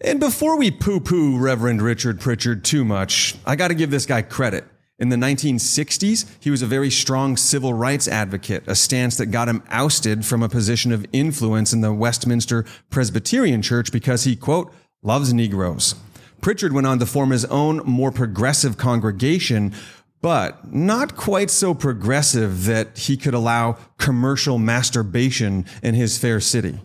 And 0.04 0.20
before 0.20 0.58
we 0.58 0.72
poo 0.72 1.00
poo 1.00 1.38
Reverend 1.38 1.82
Richard 1.82 2.20
Pritchard 2.20 2.64
too 2.64 2.84
much, 2.84 3.36
I 3.46 3.56
got 3.56 3.70
to 3.70 3.76
give 3.76 3.92
this 3.92 4.06
guy 4.06 4.22
credit. 4.24 4.66
In 5.02 5.10
the 5.10 5.16
1960s, 5.16 6.28
he 6.40 6.52
was 6.52 6.62
a 6.62 6.68
very 6.68 6.92
strong 6.92 7.36
civil 7.36 7.74
rights 7.74 8.08
advocate, 8.08 8.64
a 8.68 8.76
stance 8.76 9.18
that 9.18 9.32
got 9.32 9.50
him 9.50 9.64
ousted 9.68 10.28
from 10.28 10.44
a 10.44 10.48
position 10.48 10.92
of 10.92 11.08
influence 11.12 11.74
in 11.74 11.82
the 11.82 11.92
Westminster 11.92 12.66
Presbyterian 12.92 13.64
Church 13.64 13.92
because 13.92 14.26
he, 14.26 14.36
quote, 14.36 14.72
loves 15.02 15.34
Negroes. 15.34 15.96
Pritchard 16.40 16.72
went 16.72 16.86
on 16.86 17.00
to 17.00 17.08
form 17.08 17.32
his 17.32 17.46
own 17.46 17.78
more 17.78 18.12
progressive 18.12 18.78
congregation, 18.78 19.74
but 20.22 20.72
not 20.72 21.16
quite 21.16 21.50
so 21.50 21.74
progressive 21.74 22.66
that 22.66 22.96
he 23.00 23.18
could 23.18 23.34
allow 23.34 23.80
commercial 23.98 24.60
masturbation 24.60 25.66
in 25.82 25.96
his 25.96 26.20
fair 26.20 26.40
city. 26.40 26.80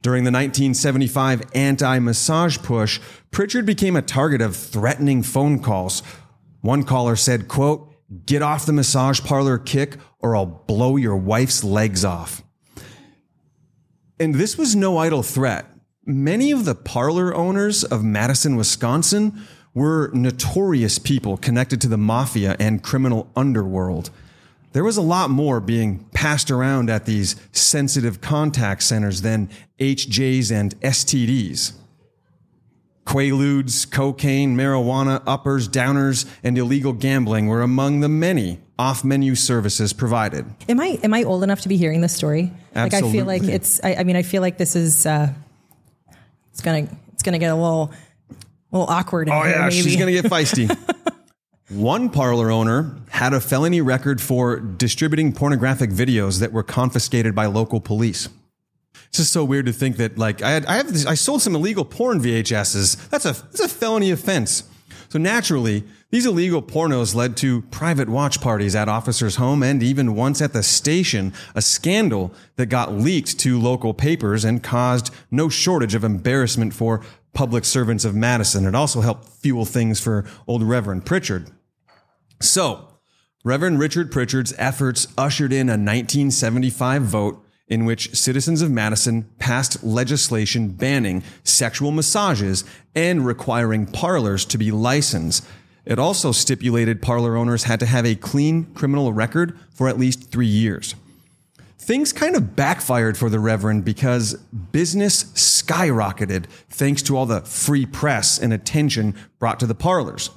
During 0.00 0.24
the 0.24 0.30
1975 0.30 1.42
anti 1.54 1.98
massage 1.98 2.56
push, 2.58 2.98
Pritchard 3.30 3.66
became 3.66 3.94
a 3.94 4.00
target 4.00 4.40
of 4.40 4.56
threatening 4.56 5.22
phone 5.22 5.58
calls. 5.58 6.02
One 6.66 6.82
caller 6.82 7.14
said, 7.14 7.46
quote, 7.46 7.94
get 8.26 8.42
off 8.42 8.66
the 8.66 8.72
massage 8.72 9.20
parlor 9.20 9.56
kick 9.56 9.98
or 10.18 10.34
I'll 10.34 10.46
blow 10.46 10.96
your 10.96 11.16
wife's 11.16 11.62
legs 11.62 12.04
off. 12.04 12.42
And 14.18 14.34
this 14.34 14.58
was 14.58 14.74
no 14.74 14.98
idle 14.98 15.22
threat. 15.22 15.66
Many 16.04 16.50
of 16.50 16.64
the 16.64 16.74
parlor 16.74 17.32
owners 17.32 17.84
of 17.84 18.02
Madison, 18.02 18.56
Wisconsin 18.56 19.46
were 19.74 20.10
notorious 20.12 20.98
people 20.98 21.36
connected 21.36 21.80
to 21.82 21.88
the 21.88 21.96
mafia 21.96 22.56
and 22.58 22.82
criminal 22.82 23.30
underworld. 23.36 24.10
There 24.72 24.82
was 24.82 24.96
a 24.96 25.02
lot 25.02 25.30
more 25.30 25.60
being 25.60 26.06
passed 26.14 26.50
around 26.50 26.90
at 26.90 27.06
these 27.06 27.36
sensitive 27.52 28.20
contact 28.20 28.82
centers 28.82 29.22
than 29.22 29.50
HJs 29.78 30.50
and 30.50 30.80
STDs. 30.80 31.74
Quaaludes, 33.06 33.90
cocaine, 33.90 34.56
marijuana, 34.56 35.22
uppers, 35.26 35.68
downers, 35.68 36.26
and 36.42 36.58
illegal 36.58 36.92
gambling 36.92 37.46
were 37.46 37.62
among 37.62 38.00
the 38.00 38.08
many 38.08 38.60
off-menu 38.78 39.34
services 39.34 39.92
provided. 39.92 40.44
Am 40.68 40.80
I 40.80 40.98
am 41.02 41.14
I 41.14 41.22
old 41.22 41.42
enough 41.42 41.60
to 41.62 41.68
be 41.68 41.76
hearing 41.76 42.00
this 42.00 42.14
story? 42.14 42.52
Like 42.74 42.92
I 42.92 43.00
feel 43.00 43.24
like 43.24 43.44
it's. 43.44 43.80
I, 43.82 43.94
I 43.94 44.04
mean, 44.04 44.16
I 44.16 44.22
feel 44.22 44.42
like 44.42 44.58
this 44.58 44.76
is. 44.76 45.06
Uh, 45.06 45.32
it's 46.50 46.60
gonna 46.60 46.88
it's 47.12 47.22
gonna 47.22 47.38
get 47.38 47.50
a 47.50 47.54
little 47.54 47.92
a 48.72 48.76
little 48.76 48.92
awkward. 48.92 49.28
Oh 49.28 49.42
here, 49.42 49.52
yeah, 49.52 49.62
maybe. 49.62 49.82
she's 49.82 49.96
gonna 49.96 50.12
get 50.12 50.24
feisty. 50.24 50.74
One 51.68 52.10
parlor 52.10 52.50
owner 52.50 52.94
had 53.10 53.32
a 53.32 53.40
felony 53.40 53.80
record 53.80 54.20
for 54.20 54.58
distributing 54.60 55.32
pornographic 55.32 55.90
videos 55.90 56.40
that 56.40 56.52
were 56.52 56.62
confiscated 56.62 57.34
by 57.34 57.46
local 57.46 57.80
police. 57.80 58.28
It's 59.08 59.18
just 59.18 59.32
so 59.32 59.44
weird 59.44 59.66
to 59.66 59.72
think 59.72 59.96
that 59.96 60.18
like 60.18 60.42
I 60.42 60.50
had 60.50 60.66
I 60.66 60.76
have 60.76 60.92
this, 60.92 61.06
I 61.06 61.14
sold 61.14 61.42
some 61.42 61.54
illegal 61.54 61.84
porn 61.84 62.20
VHSs. 62.20 63.08
That's 63.08 63.24
a 63.24 63.32
that's 63.32 63.60
a 63.60 63.68
felony 63.68 64.10
offense. 64.10 64.64
So 65.08 65.18
naturally, 65.18 65.84
these 66.10 66.26
illegal 66.26 66.62
pornos 66.62 67.14
led 67.14 67.36
to 67.38 67.62
private 67.62 68.08
watch 68.08 68.40
parties 68.40 68.74
at 68.74 68.88
officers' 68.88 69.36
home 69.36 69.62
and 69.62 69.82
even 69.82 70.14
once 70.14 70.42
at 70.42 70.52
the 70.52 70.62
station, 70.62 71.32
a 71.54 71.62
scandal 71.62 72.32
that 72.56 72.66
got 72.66 72.92
leaked 72.92 73.38
to 73.40 73.60
local 73.60 73.94
papers 73.94 74.44
and 74.44 74.62
caused 74.62 75.12
no 75.30 75.48
shortage 75.48 75.94
of 75.94 76.04
embarrassment 76.04 76.74
for 76.74 77.02
public 77.34 77.64
servants 77.64 78.04
of 78.04 78.14
Madison. 78.14 78.66
It 78.66 78.74
also 78.74 79.00
helped 79.00 79.28
fuel 79.28 79.64
things 79.64 80.00
for 80.00 80.24
old 80.46 80.62
Reverend 80.62 81.06
Pritchard. 81.06 81.50
So, 82.40 82.88
Reverend 83.44 83.78
Richard 83.78 84.10
Pritchard's 84.10 84.54
efforts 84.58 85.08
ushered 85.16 85.52
in 85.52 85.68
a 85.68 85.72
1975 85.72 87.02
vote 87.02 87.45
in 87.68 87.84
which 87.84 88.14
citizens 88.14 88.62
of 88.62 88.70
Madison 88.70 89.28
passed 89.38 89.82
legislation 89.82 90.68
banning 90.68 91.22
sexual 91.42 91.90
massages 91.90 92.64
and 92.94 93.26
requiring 93.26 93.86
parlors 93.86 94.44
to 94.44 94.58
be 94.58 94.70
licensed. 94.70 95.44
It 95.84 95.98
also 95.98 96.32
stipulated 96.32 97.02
parlor 97.02 97.36
owners 97.36 97.64
had 97.64 97.80
to 97.80 97.86
have 97.86 98.06
a 98.06 98.14
clean 98.14 98.64
criminal 98.74 99.12
record 99.12 99.58
for 99.70 99.88
at 99.88 99.98
least 99.98 100.30
three 100.30 100.46
years. 100.46 100.94
Things 101.78 102.12
kind 102.12 102.34
of 102.34 102.56
backfired 102.56 103.16
for 103.16 103.30
the 103.30 103.38
Reverend 103.38 103.84
because 103.84 104.34
business 104.72 105.24
skyrocketed 105.34 106.46
thanks 106.68 107.02
to 107.02 107.16
all 107.16 107.26
the 107.26 107.42
free 107.42 107.86
press 107.86 108.38
and 108.38 108.52
attention 108.52 109.14
brought 109.38 109.60
to 109.60 109.66
the 109.66 109.74
parlors. 109.74 110.30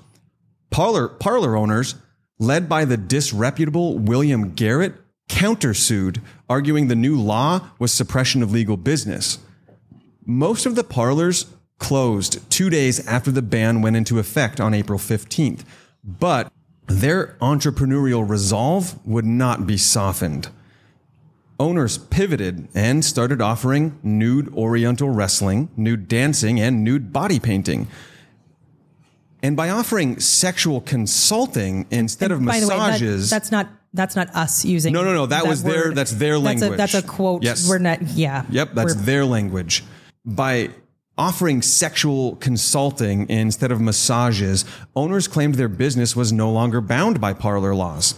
Parlor, 0.69 1.07
parlor 1.07 1.55
owners, 1.55 1.95
led 2.37 2.69
by 2.69 2.85
the 2.85 2.97
disreputable 2.97 3.97
William 3.97 4.53
Garrett, 4.53 4.93
countersued, 5.29 6.21
arguing 6.49 6.87
the 6.87 6.95
new 6.95 7.17
law 7.19 7.69
was 7.79 7.93
suppression 7.93 8.43
of 8.43 8.51
legal 8.51 8.75
business. 8.75 9.39
Most 10.25 10.65
of 10.65 10.75
the 10.75 10.83
parlors 10.83 11.45
closed 11.77 12.39
two 12.51 12.69
days 12.69 13.05
after 13.07 13.31
the 13.31 13.41
ban 13.41 13.81
went 13.81 13.95
into 13.95 14.19
effect 14.19 14.59
on 14.59 14.73
April 14.73 14.99
15th, 14.99 15.63
but 16.03 16.51
their 16.87 17.37
entrepreneurial 17.41 18.27
resolve 18.27 18.99
would 19.05 19.25
not 19.25 19.65
be 19.65 19.77
softened. 19.77 20.49
Owners 21.59 21.97
pivoted 21.97 22.67
and 22.73 23.03
started 23.03 23.41
offering 23.41 23.99
nude 24.01 24.53
oriental 24.53 25.09
wrestling, 25.09 25.69
nude 25.77 26.07
dancing, 26.07 26.59
and 26.59 26.83
nude 26.83 27.13
body 27.13 27.39
painting. 27.39 27.87
And 29.43 29.55
by 29.55 29.69
offering 29.69 30.19
sexual 30.19 30.81
consulting 30.81 31.85
instead 31.91 32.31
of 32.31 32.43
By 32.43 32.59
the 32.59 32.67
way, 32.67 32.75
that- 32.75 32.87
massages, 32.91 33.29
that's 33.29 33.51
not 33.51 33.69
that's 33.93 34.15
not 34.15 34.29
us 34.35 34.63
using. 34.65 34.93
No, 34.93 35.03
no, 35.03 35.13
no, 35.13 35.25
that 35.25 35.47
was 35.47 35.63
their- 35.63 35.91
that's 35.93 36.11
their 36.11 36.39
That's 36.39 36.61
a, 36.61 36.65
language. 36.65 36.77
that's 36.77 36.93
a 36.93 37.01
quote. 37.01 37.43
Yes. 37.43 37.67
We're 37.67 37.79
not. 37.79 38.01
Yeah. 38.01 38.43
Yep, 38.49 38.71
that's 38.75 38.93
We're- 38.95 39.05
their 39.05 39.25
language. 39.25 39.83
By 40.25 40.69
offering 41.17 41.61
sexual 41.61 42.35
consulting 42.37 43.27
instead 43.29 43.71
of 43.71 43.81
massages, 43.81 44.63
owners 44.95 45.27
claimed 45.27 45.55
their 45.55 45.67
business 45.67 46.15
was 46.15 46.31
no 46.31 46.51
longer 46.51 46.81
bound 46.81 47.19
by 47.19 47.33
parlor 47.33 47.75
laws. 47.75 48.15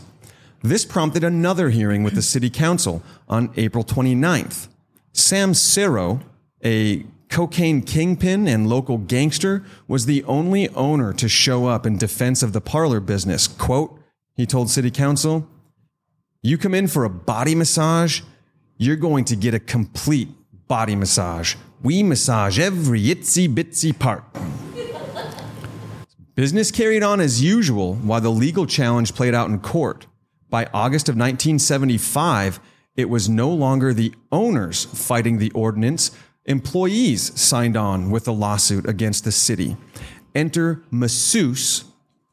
This 0.62 0.86
prompted 0.86 1.24
another 1.24 1.70
hearing 1.72 2.04
with 2.04 2.14
the 2.14 2.22
city 2.22 2.50
council 2.50 3.02
on 3.28 3.50
April 3.58 3.84
29th. 3.84 4.68
Sam 5.14 5.54
Ciro, 5.56 6.20
a 6.64 7.04
cocaine 7.30 7.82
kingpin 7.82 8.48
and 8.48 8.68
local 8.70 8.98
gangster, 9.00 9.64
was 9.88 10.06
the 10.06 10.24
only 10.26 10.70
owner 10.70 11.14
to 11.14 11.28
show 11.28 11.66
up 11.66 11.86
in 11.88 11.98
defense 11.98 12.44
of 12.44 12.54
the 12.54 12.62
parlor 12.62 13.00
business. 13.00 13.48
Quote, 13.48 13.98
he 14.36 14.46
told 14.46 14.70
city 14.70 14.92
council, 14.92 15.48
you 16.42 16.58
come 16.58 16.74
in 16.74 16.88
for 16.88 17.04
a 17.04 17.10
body 17.10 17.54
massage, 17.54 18.22
you're 18.78 18.96
going 18.96 19.26
to 19.26 19.36
get 19.36 19.54
a 19.54 19.60
complete 19.60 20.28
body 20.68 20.96
massage. 20.96 21.56
We 21.84 22.02
massage 22.02 22.58
every 22.58 23.02
itsy 23.02 23.48
bitsy 23.48 23.98
part. 23.98 24.24
Business 26.34 26.72
carried 26.72 27.04
on 27.04 27.20
as 27.20 27.44
usual 27.44 27.96
while 27.96 28.22
the 28.22 28.32
legal 28.32 28.66
challenge 28.66 29.14
played 29.14 29.36
out 29.36 29.50
in 29.50 29.60
court. 29.60 30.08
By 30.50 30.66
August 30.74 31.10
of 31.10 31.16
1975, 31.16 32.60
it 32.96 33.10
was 33.10 33.30
no 33.30 33.50
longer 33.50 33.94
the 33.94 34.14
owners 34.32 34.86
fighting 34.86 35.38
the 35.38 35.52
ordinance. 35.52 36.12
Employees 36.46 37.40
signed 37.40 37.78
on 37.78 38.10
with 38.10 38.28
a 38.28 38.32
lawsuit 38.32 38.88
against 38.90 39.24
the 39.24 39.32
city. 39.32 39.78
Enter 40.34 40.84
masseuse 40.90 41.84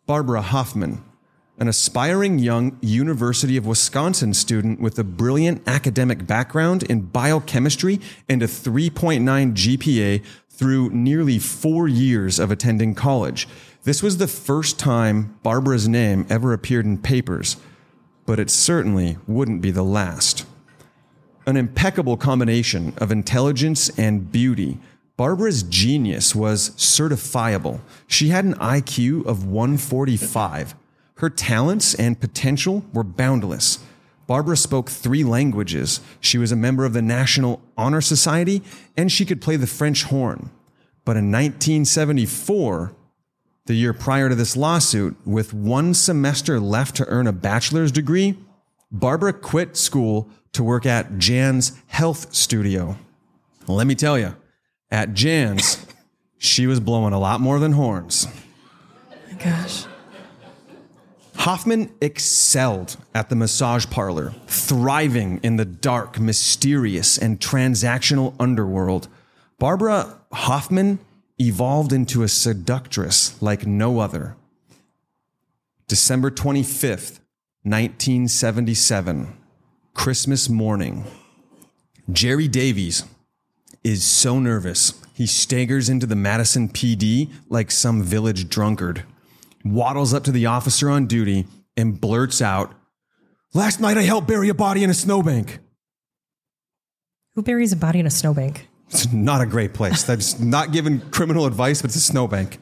Barbara 0.06 0.40
Hoffman, 0.40 1.04
an 1.58 1.66
aspiring 1.66 2.38
young 2.38 2.78
University 2.80 3.56
of 3.56 3.66
Wisconsin 3.66 4.32
student 4.32 4.80
with 4.80 4.98
a 4.98 5.04
brilliant 5.04 5.66
academic 5.66 6.26
background 6.26 6.84
in 6.84 7.00
biochemistry 7.00 8.00
and 8.28 8.42
a 8.42 8.46
3.9 8.46 9.22
GPA 9.54 10.24
through 10.48 10.90
nearly 10.90 11.38
four 11.38 11.88
years 11.88 12.38
of 12.38 12.50
attending 12.50 12.94
college. 12.94 13.48
This 13.82 14.02
was 14.02 14.18
the 14.18 14.28
first 14.28 14.78
time 14.78 15.36
Barbara's 15.42 15.88
name 15.88 16.26
ever 16.30 16.52
appeared 16.52 16.84
in 16.84 16.98
papers, 16.98 17.56
but 18.24 18.38
it 18.38 18.50
certainly 18.50 19.18
wouldn't 19.26 19.60
be 19.60 19.70
the 19.70 19.82
last. 19.82 20.46
An 21.46 21.56
impeccable 21.56 22.16
combination 22.16 22.92
of 22.98 23.10
intelligence 23.10 23.88
and 23.98 24.30
beauty, 24.30 24.78
Barbara's 25.16 25.64
genius 25.64 26.34
was 26.34 26.70
certifiable. 26.70 27.80
She 28.06 28.28
had 28.28 28.44
an 28.44 28.54
IQ 28.54 29.26
of 29.26 29.46
145. 29.46 30.76
Her 31.18 31.30
talents 31.30 31.94
and 31.94 32.20
potential 32.20 32.84
were 32.92 33.04
boundless. 33.04 33.80
Barbara 34.28 34.56
spoke 34.56 34.88
three 34.88 35.24
languages. 35.24 36.00
She 36.20 36.38
was 36.38 36.52
a 36.52 36.56
member 36.56 36.84
of 36.84 36.92
the 36.92 37.02
National 37.02 37.60
Honor 37.76 38.00
Society 38.00 38.62
and 38.96 39.10
she 39.10 39.24
could 39.24 39.40
play 39.40 39.56
the 39.56 39.66
French 39.66 40.04
horn. 40.04 40.50
But 41.04 41.16
in 41.16 41.32
1974, 41.32 42.92
the 43.66 43.74
year 43.74 43.92
prior 43.92 44.28
to 44.28 44.34
this 44.34 44.56
lawsuit, 44.56 45.16
with 45.24 45.52
one 45.52 45.92
semester 45.92 46.60
left 46.60 46.94
to 46.96 47.06
earn 47.06 47.26
a 47.26 47.32
bachelor's 47.32 47.90
degree, 47.90 48.38
Barbara 48.92 49.32
quit 49.32 49.76
school 49.76 50.28
to 50.52 50.62
work 50.62 50.86
at 50.86 51.18
Jan's 51.18 51.72
Health 51.86 52.34
Studio. 52.34 52.96
Let 53.66 53.86
me 53.86 53.94
tell 53.94 54.18
you, 54.18 54.36
at 54.90 55.14
Jan's, 55.14 55.84
she 56.38 56.66
was 56.66 56.80
blowing 56.80 57.12
a 57.12 57.18
lot 57.18 57.40
more 57.40 57.58
than 57.58 57.72
horns. 57.72 58.28
My 59.30 59.38
Gosh. 59.38 59.84
Hoffman 61.38 61.94
excelled 62.00 62.96
at 63.14 63.28
the 63.28 63.36
massage 63.36 63.86
parlor, 63.86 64.34
thriving 64.48 65.38
in 65.44 65.54
the 65.54 65.64
dark, 65.64 66.18
mysterious, 66.18 67.16
and 67.16 67.38
transactional 67.38 68.34
underworld. 68.40 69.06
Barbara 69.56 70.18
Hoffman 70.32 70.98
evolved 71.38 71.92
into 71.92 72.24
a 72.24 72.28
seductress 72.28 73.40
like 73.40 73.68
no 73.68 74.00
other. 74.00 74.34
December 75.86 76.32
25th, 76.32 77.20
1977, 77.62 79.32
Christmas 79.94 80.48
morning. 80.48 81.04
Jerry 82.10 82.48
Davies 82.48 83.04
is 83.84 84.02
so 84.04 84.40
nervous, 84.40 85.00
he 85.14 85.26
staggers 85.26 85.88
into 85.88 86.04
the 86.04 86.16
Madison 86.16 86.68
PD 86.68 87.30
like 87.48 87.70
some 87.70 88.02
village 88.02 88.48
drunkard 88.48 89.04
waddles 89.72 90.14
up 90.14 90.24
to 90.24 90.32
the 90.32 90.46
officer 90.46 90.90
on 90.90 91.06
duty 91.06 91.46
and 91.76 92.00
blurts 92.00 92.42
out, 92.42 92.74
Last 93.54 93.80
night 93.80 93.96
I 93.96 94.02
helped 94.02 94.28
bury 94.28 94.50
a 94.50 94.54
body 94.54 94.84
in 94.84 94.90
a 94.90 94.94
snowbank. 94.94 95.58
Who 97.34 97.42
buries 97.42 97.72
a 97.72 97.76
body 97.76 97.98
in 97.98 98.06
a 98.06 98.10
snowbank? 98.10 98.68
It's 98.90 99.10
not 99.10 99.40
a 99.40 99.46
great 99.46 99.72
place. 99.72 100.02
That's 100.02 100.38
not 100.38 100.72
given 100.72 101.00
criminal 101.10 101.46
advice, 101.46 101.80
but 101.80 101.90
it's 101.90 101.96
a 101.96 102.00
snowbank. 102.00 102.58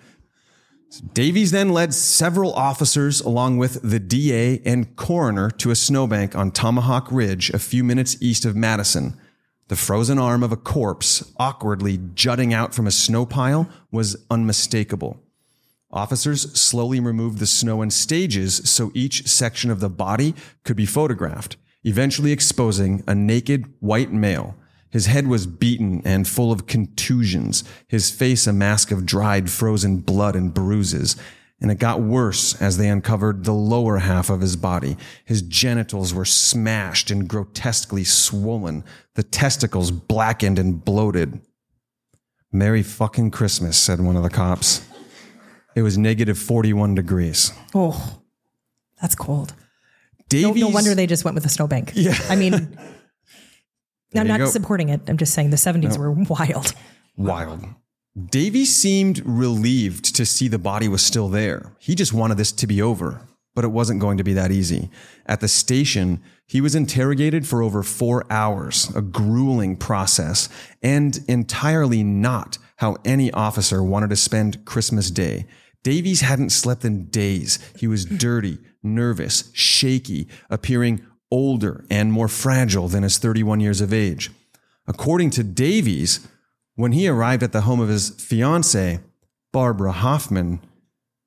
Davies 1.13 1.51
then 1.51 1.71
led 1.71 1.93
several 1.93 2.53
officers, 2.53 3.21
along 3.21 3.59
with 3.59 3.83
the 3.83 3.99
DA 3.99 4.61
and 4.65 4.95
coroner, 4.95 5.51
to 5.51 5.73
a 5.73 5.75
snowbank 5.75 6.37
on 6.37 6.53
Tomahawk 6.53 7.09
Ridge, 7.11 7.51
a 7.51 7.59
few 7.59 7.83
minutes 7.83 8.17
east 8.21 8.45
of 8.45 8.55
Madison. 8.55 9.19
The 9.69 9.77
frozen 9.77 10.19
arm 10.19 10.45
of 10.45 10.53
a 10.53 10.57
corpse, 10.57 11.33
awkwardly 11.39 11.99
jutting 12.15 12.55
out 12.55 12.75
from 12.75 12.87
a 12.87 12.93
snow 12.93 13.27
pile, 13.27 13.69
was 13.91 14.17
unmistakable. 14.31 15.21
Officers 15.97 16.53
slowly 16.53 17.01
removed 17.01 17.39
the 17.39 17.47
snow 17.47 17.81
in 17.81 17.91
stages 17.91 18.61
so 18.69 18.93
each 18.93 19.27
section 19.27 19.71
of 19.71 19.81
the 19.81 19.89
body 19.89 20.35
could 20.63 20.77
be 20.77 20.85
photographed, 20.85 21.57
eventually 21.85 22.33
exposing 22.33 23.03
a 23.07 23.15
naked 23.15 23.65
white 23.81 24.13
male. 24.13 24.57
His 24.91 25.07
head 25.07 25.27
was 25.27 25.47
beaten 25.47 26.03
and 26.05 26.29
full 26.29 26.53
of 26.53 26.67
contusions, 26.67 27.65
his 27.89 28.11
face 28.11 28.47
a 28.47 28.53
mask 28.53 28.91
of 28.91 29.07
dried, 29.07 29.49
frozen 29.49 29.97
blood 30.01 30.37
and 30.37 30.53
bruises. 30.53 31.17
And 31.63 31.71
it 31.71 31.79
got 31.79 32.03
worse 32.03 32.61
as 32.61 32.77
they 32.77 32.91
uncovered 32.91 33.45
the 33.45 33.55
lower 33.55 33.97
half 33.97 34.29
of 34.29 34.43
his 34.43 34.57
body. 34.57 34.99
His 35.25 35.41
genitals 35.41 36.13
were 36.13 36.27
smashed 36.27 37.11
and 37.11 37.27
grotesquely 37.27 38.05
swollen, 38.05 38.85
the 39.15 39.23
testicles 39.23 39.91
blackened 39.91 40.59
and 40.59 40.85
bloated. 40.85 41.41
Merry 42.53 42.83
fucking 42.83 43.31
Christmas, 43.31 43.79
said 43.79 44.03
one 44.03 44.17
of 44.17 44.23
the 44.23 44.29
cops. 44.29 44.87
It 45.77 45.83
was 45.83 45.97
negative 45.99 46.39
41 46.39 46.95
degrees. 46.95 47.53
Oh, 47.75 48.19
that's 49.01 49.15
cold. 49.15 49.55
No, 50.19 50.25
Davies, 50.29 50.63
no 50.63 50.69
wonder 50.71 50.95
they 50.95 51.07
just 51.07 51.25
went 51.25 51.35
with 51.35 51.45
a 51.45 51.51
snowbank. 51.51 51.93
Yeah. 51.95 52.19
I 52.29 52.35
mean, 52.35 52.55
I'm 54.17 54.27
not 54.27 54.39
go. 54.39 54.47
supporting 54.47 54.89
it. 54.89 55.03
I'm 55.07 55.19
just 55.19 55.35
saying 55.35 55.51
the 55.51 55.57
70s 55.57 55.99
were 55.99 56.11
wild. 56.11 56.75
wild. 57.17 57.65
Davy 58.31 58.65
seemed 58.65 59.23
relieved 59.27 60.17
to 60.17 60.25
see 60.25 60.49
the 60.49 60.59
body 60.59 60.89
was 60.89 61.05
still 61.05 61.29
there. 61.29 61.73
He 61.79 61.95
just 61.95 62.15
wanted 62.15 62.39
this 62.39 62.51
to 62.53 62.67
be 62.67 62.81
over, 62.81 63.21
but 63.55 63.63
it 63.63 63.69
wasn't 63.69 64.01
going 64.01 64.17
to 64.17 64.25
be 64.25 64.33
that 64.33 64.51
easy. 64.51 64.89
At 65.27 65.41
the 65.41 65.49
station, 65.49 66.23
he 66.47 66.63
was 66.63 66.75
interrogated 66.75 67.47
for 67.47 67.63
over 67.63 67.83
four 67.83 68.25
hours, 68.31 68.91
a 68.97 69.03
grueling 69.03 69.77
process, 69.77 70.49
and 70.83 71.23
entirely 71.29 72.03
not 72.03 72.57
how 72.77 72.97
any 73.05 73.31
officer 73.33 73.83
wanted 73.83 74.09
to 74.11 74.17
spend 74.17 74.65
Christmas 74.65 75.11
Day. 75.11 75.47
Davies 75.87 76.21
hadn't 76.21 76.51
slept 76.51 76.85
in 76.85 77.05
days. 77.11 77.61
He 77.77 77.87
was 77.87 78.05
dirty, 78.05 78.59
nervous, 78.83 79.53
shaky, 79.53 80.27
appearing 80.51 81.07
older 81.31 81.85
and 81.89 82.13
more 82.13 82.27
fragile 82.27 82.89
than 82.89 83.05
his 83.05 83.19
31 83.19 83.61
years 83.61 83.81
of 83.81 83.93
age. 83.93 84.33
According 84.89 85.31
to 85.31 85.45
Davies, 85.45 86.27
when 86.75 86.91
he 86.91 87.07
arrived 87.07 87.45
at 87.45 87.53
the 87.53 87.61
home 87.61 87.79
of 87.79 87.89
his 87.89 88.11
fiancee, 88.11 88.99
Barbara 89.53 89.93
Hoffman, 89.93 90.59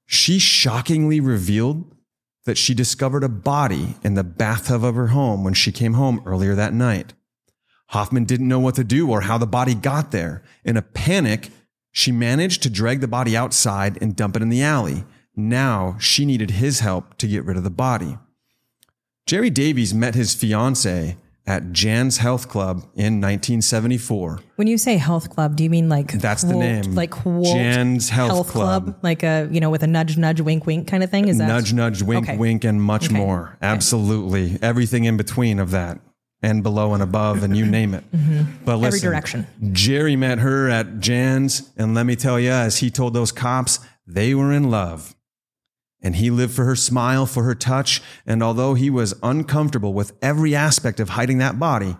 she 0.05 0.39
shockingly 0.39 1.21
revealed 1.21 1.95
that 2.43 2.57
she 2.57 2.73
discovered 2.73 3.23
a 3.23 3.29
body 3.29 3.95
in 4.03 4.15
the 4.15 4.25
bathtub 4.25 4.83
of 4.83 4.95
her 4.95 5.07
home 5.07 5.45
when 5.45 5.53
she 5.53 5.71
came 5.71 5.93
home 5.93 6.21
earlier 6.25 6.53
that 6.53 6.73
night. 6.73 7.13
Hoffman 7.91 8.25
didn't 8.25 8.49
know 8.49 8.59
what 8.59 8.75
to 8.75 8.83
do 8.83 9.09
or 9.09 9.21
how 9.21 9.37
the 9.37 9.47
body 9.47 9.73
got 9.73 10.11
there. 10.11 10.43
In 10.65 10.75
a 10.75 10.81
panic, 10.81 11.49
she 11.99 12.11
managed 12.13 12.63
to 12.63 12.69
drag 12.69 13.01
the 13.01 13.07
body 13.09 13.35
outside 13.35 13.97
and 14.01 14.15
dump 14.15 14.37
it 14.37 14.41
in 14.41 14.47
the 14.47 14.61
alley. 14.63 15.03
Now 15.35 15.97
she 15.99 16.23
needed 16.25 16.51
his 16.51 16.79
help 16.79 17.17
to 17.17 17.27
get 17.27 17.43
rid 17.43 17.57
of 17.57 17.63
the 17.65 17.69
body. 17.69 18.17
Jerry 19.25 19.49
Davies 19.49 19.93
met 19.93 20.15
his 20.15 20.33
fiancee 20.33 21.15
at 21.45 21.71
Jan's 21.73 22.17
Health 22.17 22.47
Club 22.47 22.77
in 22.95 23.19
1974. 23.21 24.39
When 24.55 24.67
you 24.67 24.77
say 24.77 24.95
health 24.97 25.29
club, 25.29 25.55
do 25.57 25.63
you 25.63 25.69
mean 25.69 25.89
like 25.89 26.11
That's 26.13 26.43
the 26.43 26.55
name. 26.55 26.95
like 26.95 27.13
Jan's 27.43 28.09
Health 28.09 28.47
Club. 28.49 28.97
like 29.01 29.23
a 29.23 29.49
you 29.51 29.59
know 29.59 29.69
with 29.69 29.83
a 29.83 29.87
nudge, 29.87 30.17
nudge, 30.17 30.39
wink, 30.41 30.65
wink 30.65 30.87
kind 30.87 31.03
of 31.03 31.09
thing? 31.11 31.27
Is 31.27 31.37
that 31.39 31.47
Nudge, 31.47 31.73
nudge, 31.73 32.01
wink, 32.01 32.27
Okay. 32.29 32.37
wink, 32.37 32.63
and 32.63 32.81
much 32.81 33.07
Okay. 33.07 33.15
more. 33.17 33.57
Absolutely. 33.61 34.57
Everything 34.61 35.03
in 35.03 35.17
between 35.17 35.59
of 35.59 35.71
that 35.71 35.99
and 36.41 36.63
below 36.63 36.93
and 36.93 37.03
above 37.03 37.43
and 37.43 37.55
you 37.55 37.65
name 37.65 37.93
it. 37.93 38.03
But 38.11 38.19
listen, 38.19 38.49
Mm-hmm. 38.69 38.85
Every 38.85 38.99
direction. 38.99 39.47
Jerry 39.71 40.15
met 40.15 40.39
her 40.39 40.69
at 40.69 40.99
Jan's, 40.99 41.71
and 41.77 41.93
let 41.93 42.05
me 42.05 42.15
tell 42.15 42.39
you, 42.39 42.51
as 42.51 42.77
he 42.77 42.89
told 42.89 43.13
those 43.13 43.31
cops, 43.31 43.79
they 44.07 44.33
were 44.33 44.51
in 44.53 44.69
love. 44.69 45.15
And 46.01 46.15
he 46.15 46.31
lived 46.31 46.53
for 46.53 46.63
her 46.63 46.77
smile, 46.77 47.25
for 47.25 47.43
her 47.43 47.55
touch, 47.55 48.01
and 48.25 48.41
although 48.41 48.73
he 48.73 48.89
was 48.89 49.13
uncomfortable 49.21 49.93
with 49.93 50.13
every 50.21 50.55
aspect 50.55 51.01
of 51.01 51.09
hiding 51.09 51.39
that 51.39 51.59
body, 51.59 51.97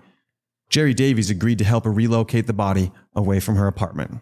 Jerry 0.70 0.94
Davies 0.94 1.30
agreed 1.30 1.58
to 1.58 1.66
help 1.66 1.84
her 1.84 1.92
relocate 1.92 2.48
the 2.48 2.54
body 2.54 2.92
away 3.14 3.40
from 3.42 3.56
her 3.58 3.68
apartment. 3.68 4.22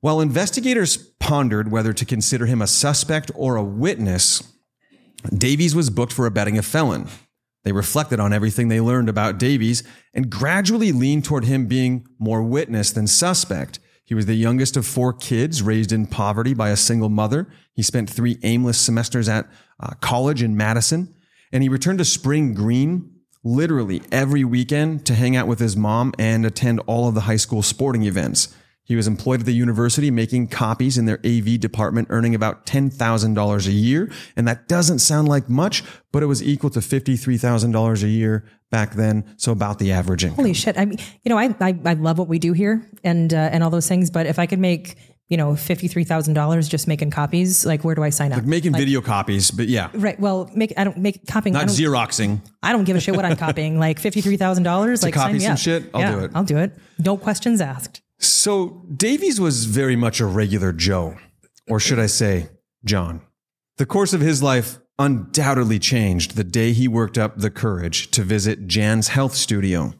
While 0.00 0.20
investigators 0.20 0.96
pondered 0.96 1.70
whether 1.70 1.92
to 1.92 2.04
consider 2.04 2.46
him 2.46 2.60
a 2.62 2.66
suspect 2.66 3.30
or 3.34 3.56
a 3.56 3.62
witness, 3.62 4.42
Davies 5.32 5.74
was 5.74 5.90
booked 5.90 6.12
for 6.14 6.26
abetting 6.26 6.58
a 6.58 6.62
felon. 6.62 7.06
They 7.62 7.72
reflected 7.72 8.20
on 8.20 8.32
everything 8.32 8.68
they 8.68 8.80
learned 8.80 9.08
about 9.08 9.38
Davies 9.38 9.82
and 10.14 10.30
gradually 10.30 10.92
leaned 10.92 11.24
toward 11.24 11.44
him 11.44 11.66
being 11.66 12.06
more 12.18 12.42
witness 12.42 12.90
than 12.90 13.06
suspect. 13.06 13.78
He 14.04 14.14
was 14.14 14.26
the 14.26 14.34
youngest 14.34 14.76
of 14.76 14.86
four 14.86 15.12
kids 15.12 15.62
raised 15.62 15.92
in 15.92 16.06
poverty 16.06 16.54
by 16.54 16.70
a 16.70 16.76
single 16.76 17.10
mother. 17.10 17.46
He 17.74 17.82
spent 17.82 18.10
three 18.10 18.38
aimless 18.42 18.78
semesters 18.78 19.28
at 19.28 19.48
uh, 19.78 19.94
college 20.00 20.42
in 20.42 20.56
Madison, 20.56 21.14
and 21.52 21.62
he 21.62 21.68
returned 21.68 21.98
to 21.98 22.04
Spring 22.04 22.54
Green 22.54 23.20
literally 23.44 24.02
every 24.10 24.44
weekend 24.44 25.06
to 25.06 25.14
hang 25.14 25.36
out 25.36 25.46
with 25.46 25.60
his 25.60 25.76
mom 25.76 26.12
and 26.18 26.44
attend 26.44 26.80
all 26.86 27.08
of 27.08 27.14
the 27.14 27.22
high 27.22 27.36
school 27.36 27.62
sporting 27.62 28.02
events. 28.02 28.54
He 28.90 28.96
was 28.96 29.06
employed 29.06 29.38
at 29.38 29.46
the 29.46 29.52
university 29.52 30.10
making 30.10 30.48
copies 30.48 30.98
in 30.98 31.04
their 31.04 31.20
AV 31.24 31.60
department, 31.60 32.08
earning 32.10 32.34
about 32.34 32.66
$10,000 32.66 33.66
a 33.68 33.70
year. 33.70 34.10
And 34.34 34.48
that 34.48 34.66
doesn't 34.66 34.98
sound 34.98 35.28
like 35.28 35.48
much, 35.48 35.84
but 36.10 36.24
it 36.24 36.26
was 36.26 36.42
equal 36.42 36.70
to 36.70 36.80
$53,000 36.80 38.02
a 38.02 38.08
year 38.08 38.44
back 38.72 38.94
then. 38.94 39.32
So 39.36 39.52
about 39.52 39.78
the 39.78 39.92
average 39.92 40.24
income. 40.24 40.38
Holy 40.38 40.54
shit! 40.54 40.76
I 40.76 40.86
mean, 40.86 40.98
you 41.22 41.28
know, 41.28 41.38
I 41.38 41.54
I, 41.60 41.78
I 41.84 41.92
love 41.92 42.18
what 42.18 42.26
we 42.26 42.40
do 42.40 42.52
here 42.52 42.84
and 43.04 43.32
uh, 43.32 43.36
and 43.52 43.62
all 43.62 43.70
those 43.70 43.86
things, 43.86 44.10
but 44.10 44.26
if 44.26 44.40
I 44.40 44.46
could 44.46 44.58
make 44.58 44.96
you 45.28 45.36
know 45.36 45.54
fifty 45.54 45.86
three 45.86 46.02
thousand 46.02 46.34
dollars 46.34 46.68
just 46.68 46.88
making 46.88 47.12
copies, 47.12 47.64
like 47.64 47.84
where 47.84 47.94
do 47.94 48.02
I 48.02 48.10
sign 48.10 48.32
up? 48.32 48.44
Making 48.44 48.72
video 48.72 49.00
copies, 49.00 49.52
but 49.52 49.68
yeah, 49.68 49.90
Right. 49.94 50.18
Well, 50.18 50.50
make 50.52 50.72
I 50.76 50.82
don't 50.82 50.98
make 50.98 51.28
copying. 51.28 51.54
I 51.54 51.60
not 51.60 51.68
don't, 51.68 51.76
Xeroxing. 51.76 52.40
I 52.60 52.72
don't 52.72 52.82
give 52.82 52.96
a 52.96 53.00
shit 53.00 53.14
what 53.14 53.24
I'm 53.24 53.36
copying. 53.36 53.78
Like 53.78 54.00
fifty 54.00 54.20
three 54.20 54.36
thousand 54.36 54.64
dollars. 54.64 55.04
Like 55.04 55.14
copy 55.14 55.38
some 55.38 55.52
up. 55.52 55.58
shit, 55.58 55.84
I'll 55.94 56.00
Yeah, 56.00 56.12
do 56.12 56.18
it. 56.24 56.30
I'll 56.34 56.44
do 56.44 56.58
it. 56.58 56.72
No 56.98 57.16
questions 57.16 57.60
asked. 57.60 57.99
So 58.20 58.84
Davies 58.94 59.40
was 59.40 59.64
very 59.64 59.96
much 59.96 60.20
a 60.20 60.26
regular 60.26 60.72
Joe, 60.72 61.16
or 61.66 61.80
should 61.80 61.98
I 61.98 62.06
say, 62.06 62.50
John. 62.84 63.22
The 63.78 63.86
course 63.86 64.12
of 64.12 64.20
his 64.20 64.42
life 64.42 64.78
undoubtedly 64.98 65.78
changed 65.78 66.36
the 66.36 66.44
day 66.44 66.72
he 66.72 66.86
worked 66.86 67.16
up 67.16 67.38
the 67.38 67.50
courage 67.50 68.10
to 68.10 68.22
visit 68.22 68.66
Jan's 68.66 69.08
health 69.08 69.34
studio. 69.34 69.94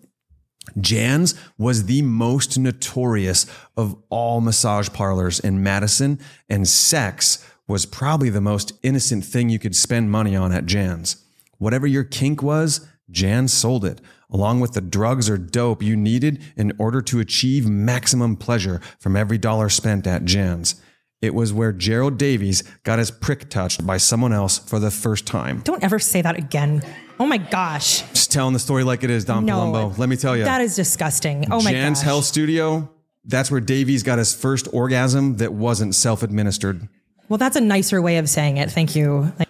Jan's 0.78 1.34
was 1.56 1.86
the 1.86 2.02
most 2.02 2.58
notorious 2.58 3.46
of 3.74 3.96
all 4.10 4.42
massage 4.42 4.90
parlors 4.90 5.40
in 5.40 5.62
Madison, 5.62 6.20
and 6.50 6.68
sex 6.68 7.42
was 7.66 7.86
probably 7.86 8.28
the 8.28 8.42
most 8.42 8.74
innocent 8.82 9.24
thing 9.24 9.48
you 9.48 9.58
could 9.58 9.74
spend 9.74 10.10
money 10.10 10.36
on 10.36 10.52
at 10.52 10.66
Jan's. 10.66 11.24
Whatever 11.56 11.86
your 11.86 12.04
kink 12.04 12.42
was, 12.42 12.86
Jan 13.10 13.48
sold 13.48 13.86
it, 13.86 14.02
along 14.32 14.60
with 14.60 14.72
the 14.72 14.80
drugs 14.80 15.28
or 15.28 15.38
dope 15.38 15.82
you 15.82 15.96
needed 15.96 16.42
in 16.56 16.72
order 16.78 17.00
to 17.02 17.20
achieve 17.20 17.68
maximum 17.68 18.36
pleasure 18.36 18.80
from 18.98 19.16
every 19.16 19.38
dollar 19.38 19.68
spent 19.68 20.06
at 20.06 20.24
Jan's. 20.24 20.80
It 21.22 21.34
was 21.34 21.52
where 21.52 21.72
Gerald 21.72 22.16
Davies 22.16 22.62
got 22.82 22.98
his 22.98 23.10
prick 23.10 23.50
touched 23.50 23.86
by 23.86 23.98
someone 23.98 24.32
else 24.32 24.58
for 24.58 24.78
the 24.78 24.90
first 24.90 25.26
time. 25.26 25.60
Don't 25.64 25.84
ever 25.84 25.98
say 25.98 26.22
that 26.22 26.38
again. 26.38 26.82
Oh 27.18 27.26
my 27.26 27.36
gosh. 27.36 28.00
Just 28.12 28.32
telling 28.32 28.54
the 28.54 28.58
story 28.58 28.84
like 28.84 29.04
it 29.04 29.10
is, 29.10 29.26
Don 29.26 29.44
No. 29.44 29.58
Palumbo. 29.58 29.98
Let 29.98 30.08
me 30.08 30.16
tell 30.16 30.34
you. 30.34 30.44
That 30.44 30.62
is 30.62 30.74
disgusting. 30.74 31.44
Oh 31.50 31.56
my 31.56 31.64
gosh. 31.64 31.72
Jan's 31.72 31.98
gosh. 31.98 32.04
Health 32.06 32.24
Studio, 32.24 32.90
that's 33.24 33.50
where 33.50 33.60
Davies 33.60 34.02
got 34.02 34.16
his 34.18 34.34
first 34.34 34.66
orgasm 34.72 35.36
that 35.36 35.52
wasn't 35.52 35.94
self 35.94 36.22
administered. 36.22 36.88
Well, 37.28 37.36
that's 37.36 37.56
a 37.56 37.60
nicer 37.60 38.00
way 38.00 38.16
of 38.16 38.28
saying 38.28 38.56
it. 38.56 38.70
Thank 38.70 38.96
you. 38.96 39.32
Like, 39.38 39.48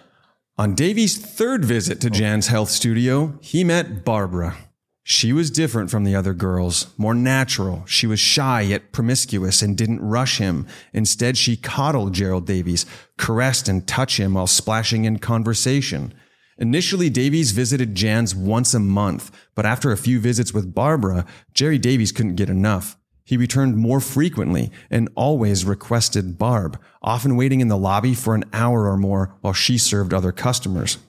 On 0.57 0.75
Davies' 0.75 1.17
third 1.17 1.63
visit 1.63 2.01
to 2.01 2.09
Jan's 2.09 2.47
Health 2.47 2.69
Studio, 2.69 3.39
he 3.41 3.63
met 3.63 4.03
Barbara. 4.03 4.57
She 5.03 5.33
was 5.33 5.49
different 5.49 5.89
from 5.89 6.03
the 6.03 6.15
other 6.15 6.33
girls, 6.33 6.87
more 6.95 7.15
natural. 7.15 7.83
She 7.87 8.05
was 8.05 8.19
shy 8.19 8.61
yet 8.61 8.91
promiscuous 8.91 9.61
and 9.61 9.75
didn't 9.75 9.99
rush 10.01 10.37
him. 10.37 10.67
Instead, 10.93 11.37
she 11.37 11.57
coddled 11.57 12.13
Gerald 12.13 12.45
Davies, 12.45 12.85
caressed 13.17 13.67
and 13.67 13.87
touched 13.87 14.17
him 14.17 14.35
while 14.35 14.47
splashing 14.47 15.05
in 15.05 15.17
conversation. 15.17 16.13
Initially, 16.59 17.09
Davies 17.09 17.51
visited 17.51 17.95
Jan's 17.95 18.35
once 18.35 18.75
a 18.75 18.79
month, 18.79 19.31
but 19.55 19.65
after 19.65 19.91
a 19.91 19.97
few 19.97 20.19
visits 20.19 20.53
with 20.53 20.75
Barbara, 20.75 21.25
Jerry 21.55 21.79
Davies 21.79 22.11
couldn't 22.11 22.35
get 22.35 22.49
enough. 22.49 22.97
He 23.23 23.37
returned 23.37 23.77
more 23.77 23.99
frequently 23.99 24.71
and 24.91 25.09
always 25.15 25.65
requested 25.65 26.37
Barb, 26.37 26.79
often 27.01 27.35
waiting 27.35 27.61
in 27.61 27.69
the 27.69 27.77
lobby 27.77 28.13
for 28.13 28.35
an 28.35 28.43
hour 28.53 28.87
or 28.87 28.97
more 28.97 29.35
while 29.41 29.53
she 29.53 29.79
served 29.79 30.13
other 30.13 30.31
customers. 30.31 30.99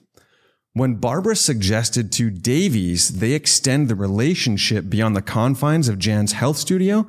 When 0.75 0.95
Barbara 0.95 1.37
suggested 1.37 2.11
to 2.13 2.31
Davies 2.31 3.19
they 3.19 3.33
extend 3.33 3.89
the 3.89 3.95
relationship 3.95 4.89
beyond 4.89 5.15
the 5.15 5.21
confines 5.21 5.89
of 5.89 5.99
Jan's 5.99 6.33
health 6.33 6.57
studio, 6.57 7.07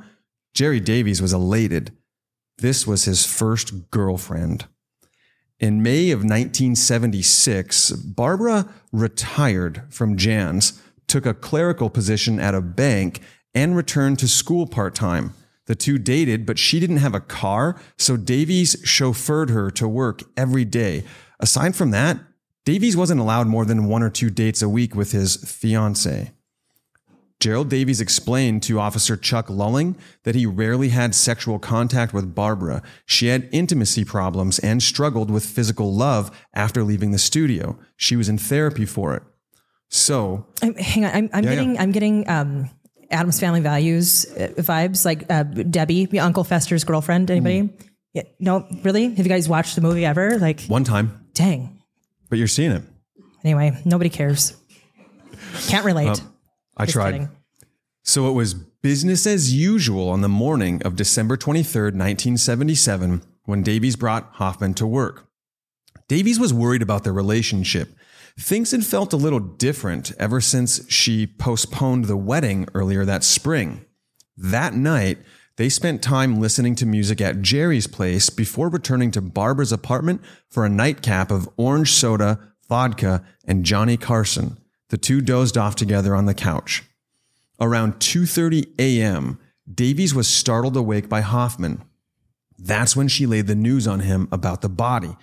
Jerry 0.53 0.81
Davies 0.81 1.21
was 1.21 1.31
elated. 1.31 1.93
This 2.57 2.85
was 2.85 3.05
his 3.05 3.25
first 3.25 3.89
girlfriend. 3.89 4.65
In 5.59 5.81
May 5.81 6.11
of 6.11 6.19
1976, 6.19 7.91
Barbara 7.91 8.67
retired 8.91 9.83
from 9.89 10.17
Jan's, 10.17 10.81
took 11.07 11.25
a 11.25 11.33
clerical 11.33 11.89
position 11.89 12.39
at 12.39 12.53
a 12.53 12.61
bank, 12.61 13.21
and 13.55 13.77
returned 13.77 14.19
to 14.19 14.27
school 14.27 14.67
part 14.67 14.93
time. 14.93 15.33
The 15.67 15.75
two 15.75 15.97
dated, 15.97 16.45
but 16.45 16.59
she 16.59 16.81
didn't 16.81 16.97
have 16.97 17.15
a 17.15 17.21
car, 17.21 17.79
so 17.97 18.17
Davies 18.17 18.75
chauffeured 18.83 19.51
her 19.51 19.71
to 19.71 19.87
work 19.87 20.23
every 20.35 20.65
day. 20.65 21.05
Aside 21.39 21.77
from 21.77 21.91
that, 21.91 22.19
Davies 22.65 22.95
wasn't 22.95 23.19
allowed 23.19 23.47
more 23.47 23.65
than 23.65 23.85
one 23.85 24.03
or 24.03 24.09
two 24.09 24.29
dates 24.29 24.61
a 24.61 24.69
week 24.69 24.95
with 24.95 25.11
his 25.11 25.35
fiancee. 25.37 26.31
Gerald 27.39 27.67
Davies 27.69 27.99
explained 27.99 28.63
to 28.63 28.79
Officer 28.79 29.17
Chuck 29.17 29.49
Lulling 29.49 29.97
that 30.23 30.33
he 30.33 30.45
rarely 30.45 30.89
had 30.89 31.13
sexual 31.13 31.59
contact 31.59 32.13
with 32.13 32.33
Barbara. 32.33 32.81
She 33.05 33.27
had 33.27 33.49
intimacy 33.51 34.05
problems 34.05 34.59
and 34.59 34.81
struggled 34.81 35.29
with 35.29 35.43
physical 35.45 35.93
love 35.93 36.31
after 36.53 36.83
leaving 36.83 37.11
the 37.11 37.17
studio. 37.17 37.77
She 37.97 38.15
was 38.15 38.29
in 38.29 38.37
therapy 38.37 38.85
for 38.85 39.13
it. 39.15 39.23
So, 39.89 40.45
I'm- 40.61 40.75
hang 40.75 41.03
on. 41.03 41.11
I'm, 41.13 41.29
I'm 41.33 41.43
Yeah, 41.43 41.49
yeah. 41.49 41.55
getting, 41.55 41.79
I'm 41.79 41.91
getting, 41.91 42.29
um, 42.29 42.69
Addams 43.11 43.39
Family 43.39 43.59
Values 43.59 44.25
uh, 44.37 44.47
vibes, 44.57 45.03
like 45.05 45.25
uh, 45.29 45.43
Debbie, 45.43 46.17
Uncle 46.19 46.43
Fester's 46.45 46.83
girlfriend. 46.85 47.29
Anybody? 47.29 47.63
Mm. 47.63 47.81
Yeah, 48.13 48.23
no, 48.39 48.65
really? 48.83 49.13
Have 49.13 49.25
you 49.25 49.29
guys 49.29 49.49
watched 49.49 49.75
the 49.75 49.81
movie 49.81 50.05
ever? 50.05 50.37
Like, 50.39 50.61
one 50.67 50.83
time, 50.85 51.27
dang. 51.33 51.82
But 52.33 52.39
you're 52.39 52.47
seeing 52.47 52.71
it. 52.71 52.81
Anyway, 53.43 53.79
nobody 53.85 54.09
cares. 54.09 54.55
Can't 55.67 55.85
relate. 55.85 56.19
I 56.75 56.85
Just 56.85 56.95
tried. 56.95 57.11
kidding. 57.11 57.29
So 58.01 58.27
it 58.27 58.31
was 58.31 58.55
business 58.55 59.27
as 59.27 59.53
usual 59.53 60.09
on 60.09 60.21
the 60.21 60.27
morning 60.27 60.81
of 60.81 60.95
December 60.95 61.37
23rd, 61.37 61.93
1977, 61.93 63.21
when 63.45 63.61
Davies 63.61 63.95
brought 63.95 64.31
Hoffman 64.37 64.73
to 64.73 64.87
work. 64.87 65.27
Davies 66.07 66.39
was 66.39 66.51
worried 66.51 66.81
about 66.81 67.03
their 67.03 67.13
relationship. 67.13 67.89
Things 68.39 68.71
had 68.71 68.83
felt 68.83 69.13
a 69.13 69.17
little 69.17 69.39
different 69.39 70.11
ever 70.17 70.41
since 70.41 70.91
she 70.91 71.27
postponed 71.27 72.05
the 72.05 72.17
wedding 72.17 72.67
earlier 72.73 73.05
that 73.05 73.23
spring. 73.23 73.85
That 74.37 74.73
night, 74.73 75.19
they 75.57 75.69
spent 75.69 76.01
time 76.01 76.39
listening 76.39 76.75
to 76.75 76.85
music 76.85 77.21
at 77.21 77.41
Jerry's 77.41 77.87
place 77.87 78.29
before 78.29 78.69
returning 78.69 79.11
to 79.11 79.21
Barbara's 79.21 79.71
apartment 79.71 80.21
for 80.49 80.65
a 80.65 80.69
nightcap 80.69 81.29
of 81.29 81.47
orange 81.57 81.91
soda, 81.91 82.39
vodka, 82.67 83.23
and 83.45 83.63
Johnny 83.63 83.97
Carson. 83.97 84.57
The 84.89 84.97
two 84.97 85.21
dozed 85.21 85.57
off 85.57 85.75
together 85.75 86.15
on 86.15 86.25
the 86.25 86.33
couch. 86.33 86.83
Around 87.59 87.99
2:30 87.99 88.73
a.m., 88.79 89.39
Davies 89.71 90.13
was 90.13 90.27
startled 90.27 90.75
awake 90.75 91.07
by 91.07 91.21
Hoffman. 91.21 91.83
That's 92.57 92.95
when 92.95 93.07
she 93.07 93.25
laid 93.25 93.47
the 93.47 93.55
news 93.55 93.87
on 93.87 94.01
him 94.01 94.27
about 94.31 94.61
the 94.61 94.69
body. 94.69 95.15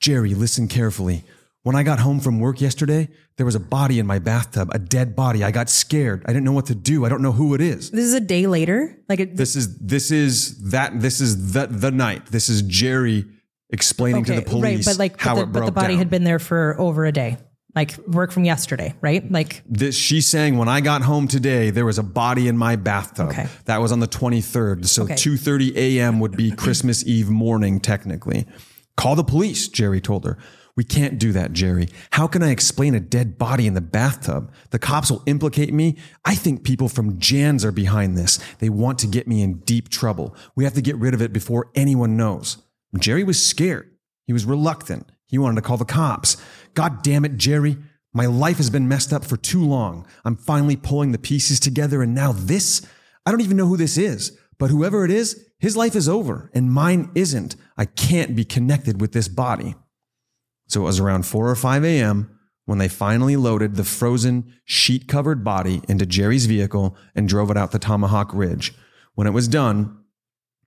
Jerry, 0.00 0.34
listen 0.34 0.68
carefully. 0.68 1.24
When 1.64 1.74
I 1.74 1.82
got 1.82 1.98
home 1.98 2.20
from 2.20 2.40
work 2.40 2.60
yesterday, 2.60 3.08
there 3.38 3.46
was 3.46 3.54
a 3.54 3.60
body 3.60 3.98
in 3.98 4.06
my 4.06 4.18
bathtub, 4.18 4.68
a 4.72 4.78
dead 4.78 5.16
body. 5.16 5.42
I 5.42 5.50
got 5.50 5.70
scared. 5.70 6.22
I 6.26 6.28
didn't 6.34 6.44
know 6.44 6.52
what 6.52 6.66
to 6.66 6.74
do. 6.74 7.06
I 7.06 7.08
don't 7.08 7.22
know 7.22 7.32
who 7.32 7.54
it 7.54 7.62
is. 7.62 7.90
This 7.90 8.04
is 8.04 8.12
a 8.12 8.20
day 8.20 8.46
later. 8.46 8.98
Like, 9.08 9.20
it, 9.20 9.34
This 9.36 9.56
is 9.56 9.78
this 9.78 10.10
is 10.10 10.70
that 10.72 11.00
this 11.00 11.22
is 11.22 11.52
the 11.54 11.66
the 11.66 11.90
night. 11.90 12.26
This 12.26 12.50
is 12.50 12.60
Jerry 12.62 13.24
explaining 13.70 14.24
to 14.24 14.34
the 14.34 14.42
police 14.42 14.86
right? 14.86 14.92
But 14.92 14.98
like, 14.98 15.18
how 15.18 15.36
but, 15.36 15.40
it 15.40 15.52
the, 15.54 15.60
but 15.60 15.66
the 15.66 15.72
body 15.72 15.94
down. 15.94 15.98
had 15.98 16.10
been 16.10 16.24
there 16.24 16.38
for 16.38 16.78
over 16.78 17.06
a 17.06 17.12
day. 17.12 17.38
Like 17.74 17.96
work 18.06 18.30
from 18.30 18.44
yesterday, 18.44 18.94
right? 19.00 19.28
Like, 19.32 19.62
This, 19.66 19.96
she's 19.96 20.28
saying 20.28 20.58
when 20.58 20.68
I 20.68 20.80
got 20.80 21.02
home 21.02 21.26
today, 21.26 21.70
there 21.70 21.84
was 21.86 21.98
a 21.98 22.04
body 22.04 22.46
in 22.46 22.56
my 22.56 22.76
bathtub. 22.76 23.30
Okay. 23.30 23.48
That 23.64 23.80
was 23.80 23.90
on 23.90 23.98
the 23.98 24.06
23rd. 24.06 24.86
So 24.86 25.04
Okay. 25.04 25.14
2:30 25.14 25.74
a.m. 25.76 26.20
would 26.20 26.36
be 26.36 26.50
Christmas 26.52 27.04
Eve 27.06 27.30
morning 27.30 27.80
technically. 27.80 28.46
Call 28.96 29.16
the 29.16 29.24
police, 29.24 29.66
Jerry 29.68 30.00
told 30.02 30.24
her. 30.26 30.36
We 30.76 30.82
can't 30.82 31.20
do 31.20 31.30
that, 31.32 31.52
Jerry. 31.52 31.88
How 32.10 32.26
can 32.26 32.42
I 32.42 32.50
explain 32.50 32.94
a 32.94 33.00
dead 33.00 33.38
body 33.38 33.66
in 33.68 33.74
the 33.74 33.80
bathtub? 33.80 34.52
The 34.70 34.78
cops 34.80 35.08
will 35.10 35.22
implicate 35.26 35.72
me. 35.72 35.96
I 36.24 36.34
think 36.34 36.64
people 36.64 36.88
from 36.88 37.20
Jan's 37.20 37.64
are 37.64 37.70
behind 37.70 38.18
this. 38.18 38.40
They 38.58 38.68
want 38.68 38.98
to 39.00 39.06
get 39.06 39.28
me 39.28 39.42
in 39.42 39.60
deep 39.60 39.88
trouble. 39.88 40.34
We 40.56 40.64
have 40.64 40.74
to 40.74 40.82
get 40.82 40.96
rid 40.96 41.14
of 41.14 41.22
it 41.22 41.32
before 41.32 41.70
anyone 41.76 42.16
knows. 42.16 42.58
Jerry 42.98 43.22
was 43.22 43.40
scared. 43.40 43.90
He 44.26 44.32
was 44.32 44.44
reluctant. 44.44 45.08
He 45.26 45.38
wanted 45.38 45.56
to 45.56 45.62
call 45.62 45.76
the 45.76 45.84
cops. 45.84 46.36
God 46.74 47.02
damn 47.02 47.24
it, 47.24 47.36
Jerry. 47.36 47.76
My 48.12 48.26
life 48.26 48.56
has 48.56 48.70
been 48.70 48.88
messed 48.88 49.12
up 49.12 49.24
for 49.24 49.36
too 49.36 49.64
long. 49.64 50.06
I'm 50.24 50.36
finally 50.36 50.76
pulling 50.76 51.12
the 51.12 51.18
pieces 51.18 51.60
together, 51.60 52.02
and 52.02 52.14
now 52.14 52.32
this? 52.32 52.86
I 53.26 53.30
don't 53.30 53.40
even 53.40 53.56
know 53.56 53.66
who 53.66 53.76
this 53.76 53.96
is, 53.96 54.36
but 54.58 54.70
whoever 54.70 55.04
it 55.04 55.10
is, 55.10 55.48
his 55.58 55.76
life 55.76 55.96
is 55.96 56.08
over, 56.08 56.50
and 56.54 56.72
mine 56.72 57.10
isn't. 57.14 57.56
I 57.76 57.86
can't 57.86 58.36
be 58.36 58.44
connected 58.44 59.00
with 59.00 59.12
this 59.12 59.28
body. 59.28 59.74
So 60.66 60.80
it 60.80 60.84
was 60.84 61.00
around 61.00 61.26
4 61.26 61.48
or 61.48 61.54
5 61.54 61.84
a.m. 61.84 62.38
when 62.64 62.78
they 62.78 62.88
finally 62.88 63.36
loaded 63.36 63.76
the 63.76 63.84
frozen, 63.84 64.52
sheet 64.64 65.08
covered 65.08 65.44
body 65.44 65.82
into 65.88 66.06
Jerry's 66.06 66.46
vehicle 66.46 66.96
and 67.14 67.28
drove 67.28 67.50
it 67.50 67.56
out 67.56 67.72
the 67.72 67.78
Tomahawk 67.78 68.32
Ridge. 68.32 68.74
When 69.14 69.26
it 69.26 69.32
was 69.32 69.48
done, 69.48 69.98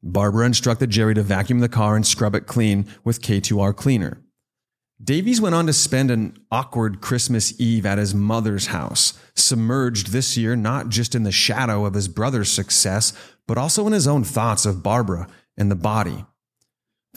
Barbara 0.03 0.45
instructed 0.45 0.89
Jerry 0.89 1.15
to 1.15 1.23
vacuum 1.23 1.59
the 1.59 1.69
car 1.69 1.95
and 1.95 2.05
scrub 2.05 2.35
it 2.35 2.47
clean 2.47 2.85
with 3.03 3.21
K2R 3.21 3.75
cleaner. 3.75 4.21
Davies 5.03 5.39
went 5.39 5.53
on 5.53 5.67
to 5.67 5.73
spend 5.73 6.09
an 6.09 6.35
awkward 6.51 7.01
Christmas 7.01 7.59
Eve 7.59 7.85
at 7.85 7.99
his 7.99 8.15
mother's 8.15 8.67
house, 8.67 9.13
submerged 9.35 10.07
this 10.07 10.35
year 10.35 10.55
not 10.55 10.89
just 10.89 11.13
in 11.13 11.21
the 11.23 11.31
shadow 11.31 11.85
of 11.85 11.93
his 11.93 12.07
brother's 12.07 12.51
success, 12.51 13.13
but 13.45 13.59
also 13.59 13.85
in 13.85 13.93
his 13.93 14.07
own 14.07 14.23
thoughts 14.23 14.65
of 14.65 14.81
Barbara 14.81 15.27
and 15.55 15.69
the 15.69 15.75
body. 15.75 16.25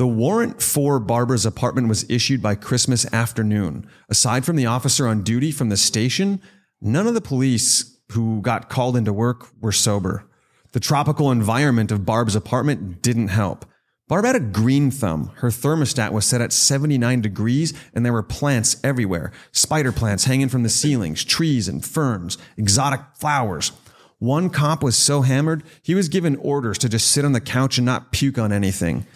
The 0.01 0.07
warrant 0.07 0.63
for 0.63 0.99
Barbara's 0.99 1.45
apartment 1.45 1.89
was 1.89 2.09
issued 2.09 2.41
by 2.41 2.55
Christmas 2.55 3.05
afternoon. 3.13 3.87
Aside 4.09 4.47
from 4.47 4.57
the 4.57 4.65
officer 4.65 5.07
on 5.07 5.23
duty 5.23 5.53
from 5.53 5.69
the 5.69 5.77
station, 5.77 6.41
none 6.81 7.07
of 7.07 7.13
the 7.13 7.21
police 7.21 7.99
who 8.13 8.41
got 8.41 8.71
called 8.71 8.97
into 8.97 9.13
work 9.13 9.49
were 9.61 9.73
sober. 9.73 10.25
The 10.73 10.81
tropical 10.81 11.31
environment 11.31 11.93
of 11.93 12.07
Barb's 12.07 12.35
apartment 12.35 13.03
didn't 13.03 13.29
help. 13.29 13.67
Barb 14.09 14.25
had 14.25 14.37
a 14.37 14.41
green 14.41 14.91
thumb. 14.91 15.33
Her 15.35 15.51
thermostat 15.51 16.13
was 16.13 16.25
set 16.25 16.41
at 16.41 16.55
79 16.55 17.21
degrees 17.21 17.75
and 17.93 18.03
there 18.03 18.15
were 18.15 18.23
plants 18.23 18.81
everywhere. 18.83 19.33
Spider 19.53 19.93
plants 19.93 20.25
hanging 20.25 20.49
from 20.49 20.63
the 20.63 20.71
ceilings, 20.71 21.25
trees 21.25 21.69
and 21.69 21.85
ferns, 21.85 22.39
exotic 22.57 23.03
flowers. 23.17 23.73
One 24.19 24.49
cop 24.49 24.83
was 24.83 24.97
so 24.97 25.21
hammered, 25.21 25.63
he 25.83 25.95
was 25.95 26.09
given 26.09 26.37
orders 26.37 26.79
to 26.79 26.89
just 26.89 27.11
sit 27.11 27.27
on 27.27 27.33
the 27.33 27.41
couch 27.41 27.77
and 27.77 27.85
not 27.85 28.13
puke 28.13 28.39
on 28.39 28.51
anything. 28.51 29.07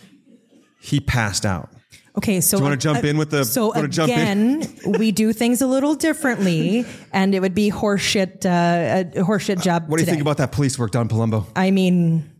He 0.84 1.00
passed 1.00 1.46
out. 1.46 1.70
okay, 2.18 2.40
so 2.42 2.58
you 2.58 2.62
wanna 2.62 2.76
jump 2.76 3.02
in 3.04 3.16
with 3.16 3.30
the- 3.30 3.44
So 3.44 3.72
wanna 3.74 3.88
jump 3.88 4.12
in? 4.12 4.62
again, 4.62 4.98
we 4.98 5.10
do 5.12 5.32
things 5.32 5.62
a 5.62 5.66
little 5.66 5.94
differently, 5.94 6.84
and 7.12 7.34
it 7.34 7.40
would 7.40 7.54
be 7.54 7.70
horseshit, 7.70 8.44
uh, 8.44 9.18
a 9.18 9.24
horseshit 9.24 9.62
job. 9.62 9.84
What 9.88 9.96
do 9.96 10.02
you 10.02 10.04
today. 10.04 10.12
think 10.12 10.20
about 10.22 10.36
that 10.36 10.52
police 10.52 10.78
work, 10.78 10.90
Don 10.92 11.08
Palumbo? 11.08 11.46
I 11.56 11.70
mean, 11.70 12.30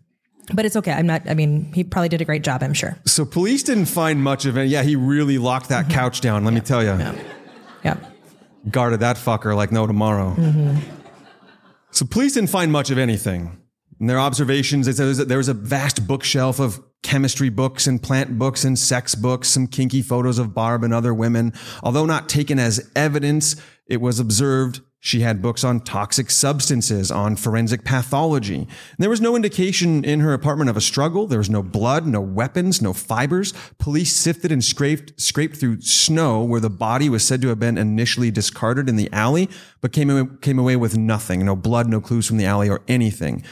but 0.53 0.67
it's 0.67 0.77
okay. 0.77 0.93
I'm 0.93 1.07
not. 1.07 1.23
I 1.29 1.33
mean, 1.35 1.73
he 1.75 1.83
probably 1.85 2.11
did 2.11 2.21
a 2.21 2.25
great 2.27 2.45
job. 2.45 2.63
I'm 2.63 2.75
sure. 2.75 2.97
So 3.07 3.25
police 3.25 3.63
didn't 3.63 3.87
find 3.87 4.23
much 4.23 4.45
of 4.45 4.59
it. 4.59 4.69
Yeah, 4.69 4.83
he 4.83 4.95
really 4.95 5.39
locked 5.39 5.71
that 5.71 5.89
couch 5.89 6.21
down. 6.21 6.45
Let 6.45 6.53
me 6.53 6.61
tell 6.61 6.83
you, 6.83 6.95
Yeah. 7.83 7.97
guarded 8.71 9.01
that 9.01 9.17
fucker 9.17 9.57
like 9.57 9.73
no 9.73 9.87
tomorrow. 9.87 10.37
So 11.91 12.05
police 12.05 12.35
didn't 12.35 12.51
find 12.51 12.71
much 12.71 12.91
of 12.91 12.99
anything. 12.99 13.57
In 14.01 14.07
their 14.07 14.19
observations, 14.21 14.87
they 14.87 14.93
said 14.93 15.29
there 15.29 15.39
was 15.39 15.49
a 15.49 15.55
vast 15.55 16.07
bookshelf 16.07 16.59
of 16.61 16.81
chemistry 17.05 17.51
books 17.51 17.87
and 17.87 18.03
plant 18.03 18.37
books 18.37 18.65
and 18.65 18.77
sex 18.77 19.15
books, 19.15 19.49
some 19.49 19.69
kinky 19.69 20.03
photos 20.03 20.41
of 20.41 20.55
Barb 20.55 20.83
and 20.83 20.93
other 20.93 21.15
women. 21.15 21.53
Although 21.85 22.07
not 22.07 22.29
taken 22.29 22.59
as 22.59 22.91
evidence, 22.97 23.55
It 23.87 24.01
was 24.01 24.19
observed 24.19 24.81
she 24.99 25.21
had 25.21 25.43
books 25.43 25.65
on 25.65 25.81
toxic 25.81 26.31
substances, 26.31 27.11
on 27.11 27.37
forensic 27.37 27.85
pathology. 27.85 28.67
There 28.99 29.11
was 29.11 29.21
no 29.21 29.37
indication 29.37 30.03
in 30.03 30.21
her 30.21 30.33
apartment 30.33 30.71
of 30.71 30.79
a 30.79 30.81
struggle. 30.81 31.27
There 31.27 31.37
was 31.37 31.51
no 31.51 31.63
blood, 31.63 32.07
no 32.07 32.23
weapons, 32.23 32.81
no 32.81 32.95
fibers. 32.95 33.53
Police 33.79 34.15
sifted 34.15 34.51
and 34.51 34.65
scraped, 34.65 35.21
scraped 35.21 35.59
through 35.59 35.83
snow 35.83 36.43
where 36.43 36.61
the 36.61 36.71
body 36.71 37.11
was 37.11 37.23
said 37.23 37.43
to 37.43 37.49
have 37.49 37.61
been 37.61 37.77
initially 37.77 38.31
discarded 38.31 38.89
in 38.89 38.97
the 38.97 39.13
alley, 39.13 39.51
but 39.83 39.93
came 39.93 40.39
came 40.39 40.59
away 40.59 40.77
with 40.77 40.97
nothing. 40.97 41.45
No 41.45 41.55
blood, 41.55 41.87
no 41.87 42.01
clues 42.01 42.27
from 42.27 42.39
the 42.39 42.47
alley 42.47 42.71
or 42.71 42.81
anything. 42.89 43.45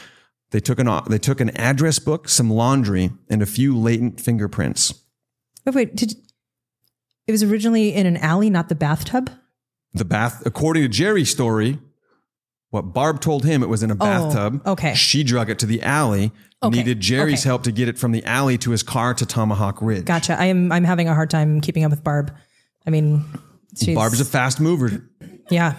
They 0.53 0.59
took 0.59 0.77
an, 0.77 0.87
they 1.07 1.17
took 1.17 1.41
an 1.41 1.49
address 1.57 1.97
book, 1.97 2.29
some 2.29 2.47
laundry, 2.47 3.09
and 3.27 3.41
a 3.41 3.45
few 3.47 3.75
latent 3.75 4.21
fingerprints. 4.21 4.93
Wait, 5.65 5.73
wait, 5.73 5.95
did 5.95 6.13
it 7.25 7.31
was 7.31 7.41
originally 7.41 7.91
in 7.91 8.05
an 8.05 8.17
alley, 8.17 8.51
not 8.51 8.69
the 8.69 8.75
bathtub? 8.75 9.31
The 9.95 10.05
bath, 10.05 10.43
according 10.45 10.83
to 10.83 10.89
Jerry's 10.89 11.31
story, 11.31 11.79
what 12.69 12.93
Barb 12.93 13.19
told 13.19 13.45
him, 13.45 13.63
it 13.63 13.69
was 13.69 13.81
in 13.81 13.89
a 13.89 13.95
oh, 13.95 13.97
bathtub. 13.97 14.61
Oh, 14.63 14.73
okay. 14.73 14.93
She 14.93 15.23
drug 15.23 15.49
it 15.49 15.57
to 15.57 15.65
the 15.65 15.81
alley, 15.81 16.31
Okay, 16.61 16.77
needed 16.77 16.99
Jerry's 16.99 17.41
okay. 17.41 17.49
help 17.49 17.63
to 17.63 17.71
get 17.71 17.87
it 17.87 17.97
from 17.97 18.11
the 18.11 18.23
alley 18.23 18.59
to 18.59 18.69
his 18.69 18.83
car 18.83 19.15
to 19.15 19.25
Tomahawk 19.25 19.81
Ridge. 19.81 20.05
Gotcha. 20.05 20.39
I 20.39 20.45
am 20.45 20.71
I'm 20.71 20.83
having 20.83 21.09
a 21.09 21.15
hard 21.15 21.31
time 21.31 21.61
keeping 21.61 21.83
up 21.83 21.89
with 21.89 22.03
Barb. 22.03 22.31
I 22.85 22.91
mean, 22.91 23.25
she's 23.75 23.95
Barb's 23.95 24.21
a 24.21 24.25
fast 24.25 24.59
mover. 24.59 25.09
yeah, 25.49 25.77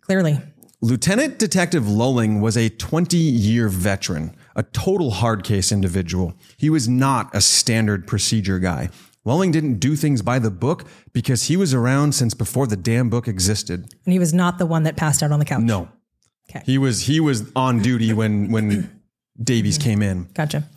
clearly. 0.00 0.40
Lieutenant 0.84 1.38
Detective 1.38 1.88
Lulling 1.88 2.42
was 2.42 2.58
a 2.58 2.68
20 2.68 3.16
year 3.16 3.70
veteran, 3.70 4.36
a 4.54 4.62
total 4.64 5.12
hard 5.12 5.42
case 5.42 5.72
individual. 5.72 6.34
He 6.58 6.68
was 6.68 6.86
not 6.86 7.34
a 7.34 7.40
standard 7.40 8.06
procedure 8.06 8.58
guy. 8.58 8.90
Lulling 9.24 9.50
didn't 9.50 9.78
do 9.78 9.96
things 9.96 10.20
by 10.20 10.38
the 10.38 10.50
book 10.50 10.84
because 11.14 11.44
he 11.44 11.56
was 11.56 11.72
around 11.72 12.14
since 12.14 12.34
before 12.34 12.66
the 12.66 12.76
damn 12.76 13.08
book 13.08 13.26
existed. 13.26 13.94
And 14.04 14.12
he 14.12 14.18
was 14.18 14.34
not 14.34 14.58
the 14.58 14.66
one 14.66 14.82
that 14.82 14.94
passed 14.94 15.22
out 15.22 15.32
on 15.32 15.38
the 15.38 15.46
couch. 15.46 15.62
No. 15.62 15.88
Okay. 16.50 16.62
He 16.66 16.76
was 16.76 17.00
he 17.00 17.18
was 17.18 17.50
on 17.56 17.80
duty 17.80 18.12
when 18.12 18.52
when 18.52 19.00
Davies 19.42 19.78
mm-hmm. 19.78 19.88
came 19.88 20.02
in. 20.02 20.24
Gotcha. 20.34 20.68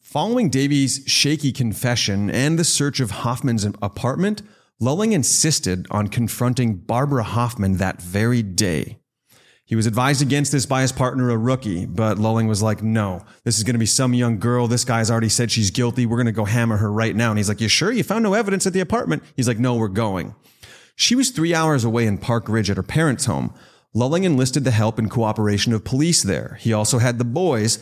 Following 0.00 0.48
Davies' 0.48 1.02
shaky 1.06 1.52
confession 1.52 2.30
and 2.30 2.58
the 2.58 2.64
search 2.64 3.00
of 3.00 3.10
Hoffman's 3.10 3.66
apartment, 3.82 4.40
Lulling 4.80 5.12
insisted 5.12 5.86
on 5.90 6.08
confronting 6.08 6.76
Barbara 6.76 7.22
Hoffman 7.22 7.76
that 7.76 8.00
very 8.00 8.42
day. 8.42 8.96
He 9.70 9.76
was 9.76 9.86
advised 9.86 10.20
against 10.20 10.50
this 10.50 10.66
by 10.66 10.82
his 10.82 10.90
partner, 10.90 11.30
a 11.30 11.36
rookie, 11.36 11.86
but 11.86 12.18
Lulling 12.18 12.48
was 12.48 12.60
like, 12.60 12.82
no, 12.82 13.24
this 13.44 13.56
is 13.56 13.62
going 13.62 13.74
to 13.74 13.78
be 13.78 13.86
some 13.86 14.14
young 14.14 14.40
girl. 14.40 14.66
This 14.66 14.84
guy's 14.84 15.12
already 15.12 15.28
said 15.28 15.52
she's 15.52 15.70
guilty. 15.70 16.06
We're 16.06 16.16
going 16.16 16.26
to 16.26 16.32
go 16.32 16.44
hammer 16.44 16.78
her 16.78 16.90
right 16.90 17.14
now. 17.14 17.30
And 17.30 17.38
he's 17.38 17.48
like, 17.48 17.60
you 17.60 17.68
sure? 17.68 17.92
You 17.92 18.02
found 18.02 18.24
no 18.24 18.34
evidence 18.34 18.66
at 18.66 18.72
the 18.72 18.80
apartment? 18.80 19.22
He's 19.36 19.46
like, 19.46 19.60
no, 19.60 19.76
we're 19.76 19.86
going. 19.86 20.34
She 20.96 21.14
was 21.14 21.30
three 21.30 21.54
hours 21.54 21.84
away 21.84 22.08
in 22.08 22.18
Park 22.18 22.48
Ridge 22.48 22.68
at 22.68 22.78
her 22.78 22.82
parents' 22.82 23.26
home. 23.26 23.54
Lulling 23.94 24.24
enlisted 24.24 24.64
the 24.64 24.72
help 24.72 24.98
and 24.98 25.08
cooperation 25.08 25.72
of 25.72 25.84
police 25.84 26.24
there. 26.24 26.58
He 26.60 26.72
also 26.72 26.98
had 26.98 27.18
the 27.18 27.24
boys 27.24 27.78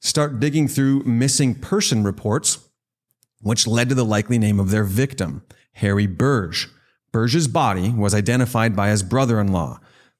start 0.00 0.40
digging 0.40 0.66
through 0.66 1.04
missing 1.04 1.54
person 1.54 2.02
reports, 2.02 2.68
which 3.42 3.64
led 3.64 3.90
to 3.90 3.94
the 3.94 4.04
likely 4.04 4.38
name 4.38 4.58
of 4.58 4.70
their 4.70 4.82
victim, 4.82 5.44
Harry 5.74 6.08
Burge. 6.08 6.68
Burge's 7.12 7.46
body 7.46 7.90
was 7.90 8.12
identified 8.12 8.74
by 8.74 8.88
his 8.88 9.04
brother 9.04 9.38
in 9.38 9.52
law. 9.52 9.78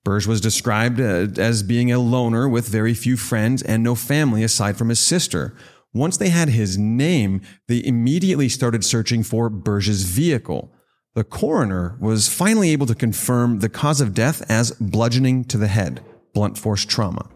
Burge 0.08 0.26
was 0.26 0.40
described 0.40 1.02
uh, 1.02 1.26
as 1.36 1.62
being 1.62 1.92
a 1.92 1.98
loner 1.98 2.48
with 2.48 2.66
very 2.66 2.94
few 2.94 3.14
friends 3.14 3.60
and 3.60 3.82
no 3.82 3.94
family 3.94 4.42
aside 4.42 4.78
from 4.78 4.88
his 4.88 4.98
sister. 4.98 5.54
Once 5.92 6.16
they 6.16 6.30
had 6.30 6.48
his 6.48 6.78
name, 6.78 7.42
they 7.66 7.84
immediately 7.84 8.48
started 8.48 8.86
searching 8.86 9.22
for 9.22 9.50
Burge's 9.50 10.04
vehicle. 10.04 10.72
The 11.14 11.24
coroner 11.24 11.98
was 12.00 12.26
finally 12.26 12.70
able 12.70 12.86
to 12.86 12.94
confirm 12.94 13.58
the 13.58 13.68
cause 13.68 14.00
of 14.00 14.14
death 14.14 14.50
as 14.50 14.70
bludgeoning 14.80 15.44
to 15.44 15.58
the 15.58 15.66
head, 15.66 16.02
blunt 16.32 16.56
force 16.56 16.86
trauma. 16.86 17.28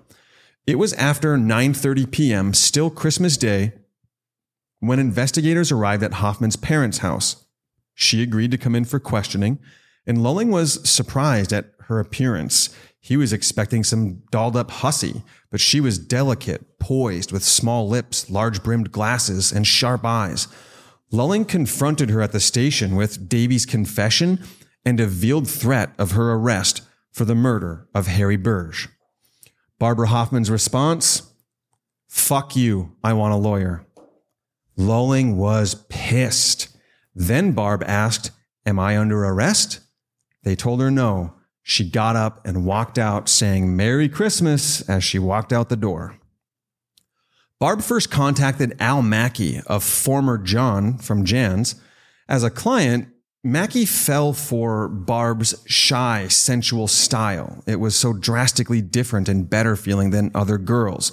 It 0.67 0.79
was 0.79 0.95
after 0.95 1.37
9:30 1.37 2.11
p.m., 2.11 2.55
still 2.55 2.89
Christmas 2.89 3.37
Day, 3.37 3.75
when 4.81 4.99
investigators 4.99 5.71
arrived 5.71 6.03
at 6.03 6.15
Hoffman's 6.15 6.57
parents' 6.57 6.99
house. 6.99 7.45
She 7.93 8.23
agreed 8.23 8.51
to 8.51 8.57
come 8.57 8.75
in 8.75 8.87
for 8.87 8.99
questioning, 8.99 9.59
and 10.07 10.23
Lulling 10.23 10.51
was 10.51 10.89
surprised 10.89 11.53
at 11.53 11.73
her 11.87 12.01
appearance. 12.01 12.75
He 13.01 13.17
was 13.17 13.33
expecting 13.33 13.85
some 13.85 14.23
dolled 14.31 14.57
up 14.57 14.71
hussy, 14.71 15.23
but 15.51 15.61
she 15.61 15.81
was 15.81 15.99
delicate, 15.99 16.79
poised, 16.79 17.33
with 17.33 17.45
small 17.45 17.89
lips, 17.89 18.31
large 18.31 18.63
brimmed 18.63 18.93
glasses, 18.93 19.53
and 19.53 19.67
sharp 19.67 20.05
eyes. 20.05 20.49
Lulling 21.11 21.45
confronted 21.45 22.11
her 22.11 22.23
at 22.23 22.33
the 22.33 22.41
station 22.41 22.97
with 22.97 23.29
Davy's 23.29 23.67
confession 23.67 24.41
and 24.85 24.99
a 24.99 25.07
veiled 25.07 25.49
threat 25.49 25.91
of 25.99 26.13
her 26.13 26.33
arrest 26.33 26.83
for 27.13 27.25
the 27.25 27.35
murder 27.35 27.87
of 27.95 28.07
Harry 28.07 28.37
Burge. 28.37 28.89
Barbara 29.79 30.09
Hoffman's 30.09 30.51
response 30.51 31.29
Fuck 32.09 32.57
you, 32.57 32.95
I 33.03 33.15
want 33.15 33.33
a 33.33 33.39
lawyer. 33.39 33.87
Lulling 34.77 35.37
was 35.37 35.75
pissed. 35.89 36.69
Then 37.15 37.53
Barb 37.53 37.83
asked, 37.87 38.31
Am 38.65 38.79
I 38.79 38.99
under 38.99 39.25
arrest? 39.25 39.81
They 40.43 40.57
told 40.57 40.81
her 40.81 40.91
no. 40.91 41.35
She 41.63 41.89
got 41.89 42.17
up 42.17 42.45
and 42.47 42.67
walked 42.67 42.99
out, 42.99 43.29
saying 43.29 43.77
Merry 43.77 44.09
Christmas 44.09 44.89
as 44.89 45.05
she 45.05 45.19
walked 45.19 45.53
out 45.53 45.69
the 45.69 45.77
door. 45.77 46.19
Barb 47.61 47.83
first 47.83 48.11
contacted 48.11 48.75
Al 48.81 49.03
Mackey, 49.03 49.61
a 49.69 49.79
former 49.79 50.37
John 50.39 50.99
from 50.99 51.25
Jan's. 51.25 51.77
As 52.29 52.43
a 52.43 52.51
client, 52.51 53.09
Mackey 53.45 53.85
fell 53.85 54.33
for 54.33 54.89
Barb's 54.89 55.63
shy, 55.67 56.27
sensual 56.29 56.89
style. 56.89 57.63
It 57.67 57.77
was 57.77 57.95
so 57.95 58.13
drastically 58.13 58.83
different 58.83 59.29
and 59.29 59.49
better 59.49 59.77
feeling 59.77 60.11
than 60.11 60.33
other 60.35 60.59
girls. 60.59 61.13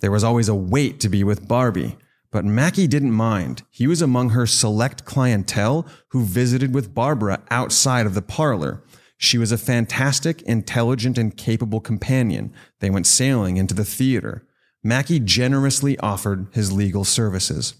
There 0.00 0.10
was 0.10 0.24
always 0.24 0.48
a 0.48 0.54
wait 0.54 1.00
to 1.00 1.08
be 1.08 1.24
with 1.24 1.48
Barbie, 1.48 1.96
but 2.34 2.44
Mackey 2.44 2.88
didn't 2.88 3.12
mind. 3.12 3.62
He 3.70 3.86
was 3.86 4.02
among 4.02 4.30
her 4.30 4.44
select 4.44 5.04
clientele 5.04 5.86
who 6.08 6.24
visited 6.24 6.74
with 6.74 6.92
Barbara 6.92 7.40
outside 7.48 8.06
of 8.06 8.14
the 8.14 8.22
parlor. 8.22 8.82
She 9.16 9.38
was 9.38 9.52
a 9.52 9.56
fantastic, 9.56 10.42
intelligent, 10.42 11.16
and 11.16 11.36
capable 11.36 11.78
companion. 11.78 12.52
They 12.80 12.90
went 12.90 13.06
sailing 13.06 13.56
into 13.56 13.72
the 13.72 13.84
theater. 13.84 14.44
Mackey 14.82 15.20
generously 15.20 15.96
offered 16.00 16.48
his 16.50 16.72
legal 16.72 17.04
services. 17.04 17.74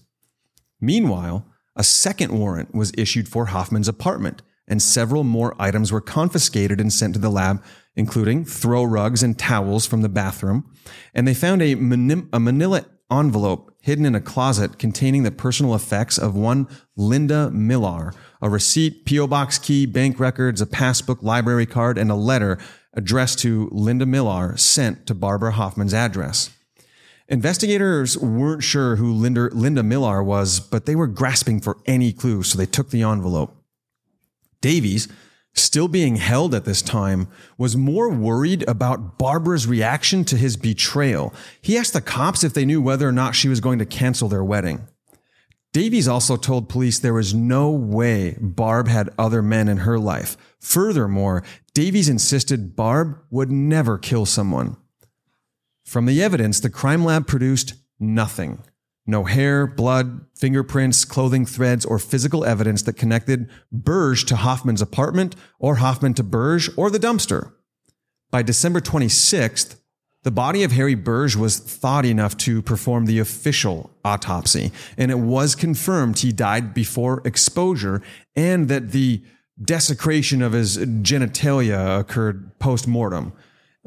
Meanwhile, 0.79 1.45
a 1.75 1.83
second 1.83 2.31
warrant 2.31 2.73
was 2.73 2.93
issued 2.97 3.27
for 3.27 3.47
Hoffman's 3.47 3.89
apartment, 3.89 4.41
and 4.69 4.81
several 4.81 5.25
more 5.25 5.53
items 5.59 5.91
were 5.91 5.99
confiscated 5.99 6.79
and 6.79 6.93
sent 6.93 7.15
to 7.15 7.19
the 7.19 7.29
lab, 7.29 7.61
including 7.97 8.45
throw 8.45 8.85
rugs 8.85 9.21
and 9.21 9.37
towels 9.37 9.85
from 9.85 10.01
the 10.01 10.07
bathroom. 10.07 10.73
And 11.13 11.27
they 11.27 11.33
found 11.33 11.61
a, 11.61 11.75
mani- 11.75 12.29
a 12.31 12.39
manila 12.39 12.85
envelope 13.11 13.75
hidden 13.81 14.05
in 14.05 14.15
a 14.15 14.21
closet 14.21 14.79
containing 14.79 15.23
the 15.23 15.31
personal 15.31 15.75
effects 15.75 16.17
of 16.17 16.35
one 16.35 16.67
Linda 16.95 17.51
Millar, 17.51 18.13
a 18.41 18.49
receipt, 18.49 19.05
P.O. 19.05 19.27
box 19.27 19.59
key, 19.59 19.85
bank 19.85 20.19
records, 20.19 20.59
a 20.59 20.65
passbook, 20.65 21.21
library 21.21 21.65
card, 21.65 21.97
and 21.97 22.09
a 22.09 22.15
letter 22.15 22.57
addressed 22.93 23.39
to 23.39 23.69
Linda 23.71 24.05
Millar 24.05 24.57
sent 24.57 25.05
to 25.05 25.13
Barbara 25.13 25.51
Hoffman's 25.51 25.93
address. 25.93 26.49
Investigators 27.27 28.17
weren't 28.17 28.63
sure 28.63 28.95
who 28.95 29.11
Linda, 29.13 29.49
Linda 29.51 29.83
Millar 29.83 30.23
was, 30.23 30.59
but 30.59 30.85
they 30.85 30.95
were 30.95 31.07
grasping 31.07 31.59
for 31.59 31.77
any 31.85 32.13
clue, 32.13 32.43
so 32.43 32.57
they 32.57 32.65
took 32.65 32.89
the 32.89 33.03
envelope. 33.03 33.55
Davies, 34.61 35.07
still 35.55 35.87
being 35.87 36.17
held 36.17 36.53
at 36.53 36.65
this 36.65 36.81
time, 36.81 37.27
was 37.57 37.75
more 37.77 38.09
worried 38.09 38.63
about 38.67 39.17
Barbara's 39.17 39.65
reaction 39.67 40.23
to 40.25 40.37
his 40.37 40.57
betrayal. 40.57 41.33
He 41.61 41.77
asked 41.77 41.93
the 41.93 42.01
cops 42.01 42.43
if 42.43 42.53
they 42.53 42.65
knew 42.65 42.81
whether 42.81 43.07
or 43.07 43.13
not 43.13 43.35
she 43.35 43.49
was 43.49 43.59
going 43.59 43.79
to 43.79 43.85
cancel 43.85 44.27
their 44.27 44.43
wedding. 44.43 44.87
Davies 45.73 46.07
also 46.07 46.37
told 46.37 46.69
police 46.69 46.99
there 46.99 47.13
was 47.13 47.33
no 47.33 47.69
way 47.69 48.37
Barb 48.39 48.87
had 48.87 49.09
other 49.19 49.41
men 49.41 49.67
in 49.67 49.79
her 49.79 49.99
life. 49.99 50.37
Furthermore, 50.59 51.43
Davies 51.73 52.07
insisted 52.07 52.77
Barb 52.77 53.17
would 53.29 53.51
never 53.51 53.97
kill 53.97 54.25
someone. 54.25 54.77
From 55.83 56.05
the 56.05 56.23
evidence, 56.23 56.61
the 56.61 56.69
crime 56.69 57.03
lab 57.03 57.27
produced 57.27 57.73
nothing. 57.99 58.63
No 59.07 59.25
hair, 59.25 59.67
blood, 59.67 60.25
fingerprints, 60.33 61.05
clothing 61.05 61.45
threads, 61.45 61.85
or 61.85 61.99
physical 61.99 62.43
evidence 62.43 62.81
that 62.83 62.93
connected 62.93 63.49
Burge 63.71 64.25
to 64.25 64.35
Hoffman's 64.35 64.81
apartment 64.81 65.35
or 65.59 65.75
Hoffman 65.75 66.15
to 66.15 66.23
Burge 66.23 66.69
or 66.75 66.89
the 66.89 66.99
dumpster. 66.99 67.51
By 68.31 68.41
December 68.41 68.81
26th, 68.81 69.75
the 70.23 70.31
body 70.31 70.63
of 70.63 70.71
Harry 70.71 70.95
Burge 70.95 71.35
was 71.35 71.59
thawed 71.59 72.03
enough 72.03 72.35
to 72.37 72.63
perform 72.63 73.05
the 73.05 73.19
official 73.19 73.91
autopsy, 74.03 74.71
and 74.97 75.11
it 75.11 75.19
was 75.19 75.53
confirmed 75.53 76.17
he 76.17 76.31
died 76.31 76.73
before 76.73 77.21
exposure 77.25 78.01
and 78.35 78.67
that 78.67 78.91
the 78.91 79.21
desecration 79.63 80.41
of 80.41 80.53
his 80.53 80.77
genitalia 80.77 81.99
occurred 81.99 82.57
post 82.57 82.87
mortem. 82.87 83.33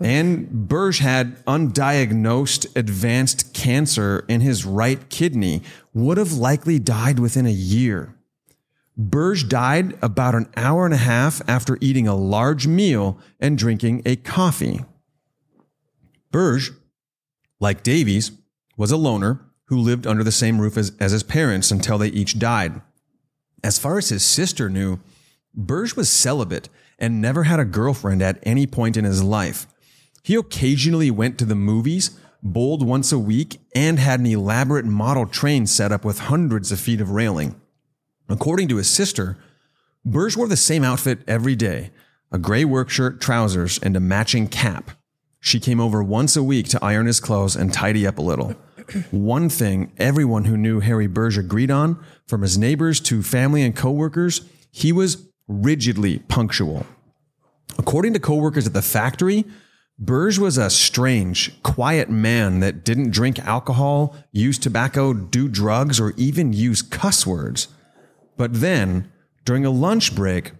And 0.00 0.68
Burge 0.68 1.00
had 1.00 1.44
undiagnosed 1.44 2.76
advanced 2.76 3.52
cancer 3.52 4.24
in 4.28 4.40
his 4.40 4.64
right 4.64 5.08
kidney, 5.08 5.62
would 5.92 6.18
have 6.18 6.32
likely 6.32 6.78
died 6.78 7.18
within 7.18 7.46
a 7.46 7.50
year. 7.50 8.14
Burge 8.96 9.48
died 9.48 9.96
about 10.02 10.34
an 10.34 10.48
hour 10.56 10.84
and 10.84 10.94
a 10.94 10.98
half 10.98 11.40
after 11.48 11.78
eating 11.80 12.06
a 12.06 12.16
large 12.16 12.66
meal 12.66 13.18
and 13.40 13.58
drinking 13.58 14.02
a 14.04 14.16
coffee. 14.16 14.84
Burge, 16.30 16.72
like 17.60 17.82
Davies, 17.82 18.32
was 18.76 18.90
a 18.92 18.96
loner 18.96 19.40
who 19.66 19.78
lived 19.78 20.06
under 20.06 20.24
the 20.24 20.32
same 20.32 20.60
roof 20.60 20.76
as, 20.76 20.92
as 21.00 21.12
his 21.12 21.22
parents 21.22 21.70
until 21.70 21.98
they 21.98 22.08
each 22.08 22.38
died. 22.38 22.80
As 23.62 23.78
far 23.78 23.98
as 23.98 24.08
his 24.08 24.24
sister 24.24 24.68
knew, 24.68 25.00
Burge 25.54 25.96
was 25.96 26.08
celibate 26.08 26.68
and 26.98 27.20
never 27.20 27.44
had 27.44 27.60
a 27.60 27.64
girlfriend 27.64 28.22
at 28.22 28.38
any 28.44 28.66
point 28.66 28.96
in 28.96 29.04
his 29.04 29.22
life. 29.22 29.66
He 30.28 30.34
occasionally 30.34 31.10
went 31.10 31.38
to 31.38 31.46
the 31.46 31.54
movies, 31.54 32.10
bowled 32.42 32.86
once 32.86 33.12
a 33.12 33.18
week, 33.18 33.62
and 33.74 33.98
had 33.98 34.20
an 34.20 34.26
elaborate 34.26 34.84
model 34.84 35.24
train 35.24 35.66
set 35.66 35.90
up 35.90 36.04
with 36.04 36.18
hundreds 36.18 36.70
of 36.70 36.78
feet 36.78 37.00
of 37.00 37.12
railing. 37.12 37.58
According 38.28 38.68
to 38.68 38.76
his 38.76 38.90
sister, 38.90 39.38
Burge 40.04 40.36
wore 40.36 40.46
the 40.46 40.54
same 40.54 40.84
outfit 40.84 41.20
every 41.26 41.56
day 41.56 41.92
a 42.30 42.36
gray 42.36 42.66
work 42.66 42.90
shirt, 42.90 43.22
trousers, 43.22 43.78
and 43.78 43.96
a 43.96 44.00
matching 44.00 44.48
cap. 44.48 44.90
She 45.40 45.58
came 45.58 45.80
over 45.80 46.02
once 46.02 46.36
a 46.36 46.42
week 46.42 46.68
to 46.68 46.84
iron 46.84 47.06
his 47.06 47.20
clothes 47.20 47.56
and 47.56 47.72
tidy 47.72 48.06
up 48.06 48.18
a 48.18 48.22
little. 48.22 48.54
One 49.10 49.48
thing 49.48 49.92
everyone 49.96 50.44
who 50.44 50.58
knew 50.58 50.80
Harry 50.80 51.06
Burge 51.06 51.38
agreed 51.38 51.70
on, 51.70 52.04
from 52.26 52.42
his 52.42 52.58
neighbors 52.58 53.00
to 53.00 53.22
family 53.22 53.62
and 53.62 53.74
coworkers, 53.74 54.42
he 54.70 54.92
was 54.92 55.26
rigidly 55.48 56.18
punctual. 56.18 56.84
According 57.78 58.12
to 58.12 58.20
coworkers 58.20 58.66
at 58.66 58.74
the 58.74 58.82
factory, 58.82 59.46
Burge 59.98 60.38
was 60.38 60.56
a 60.56 60.70
strange, 60.70 61.60
quiet 61.64 62.08
man 62.08 62.60
that 62.60 62.84
didn't 62.84 63.10
drink 63.10 63.40
alcohol, 63.40 64.14
use 64.30 64.56
tobacco, 64.56 65.12
do 65.12 65.48
drugs, 65.48 65.98
or 65.98 66.14
even 66.16 66.52
use 66.52 66.82
cuss 66.82 67.26
words. 67.26 67.66
But 68.36 68.60
then, 68.60 69.10
during 69.44 69.64
a 69.64 69.70
lunch 69.70 70.14
break, 70.14 70.52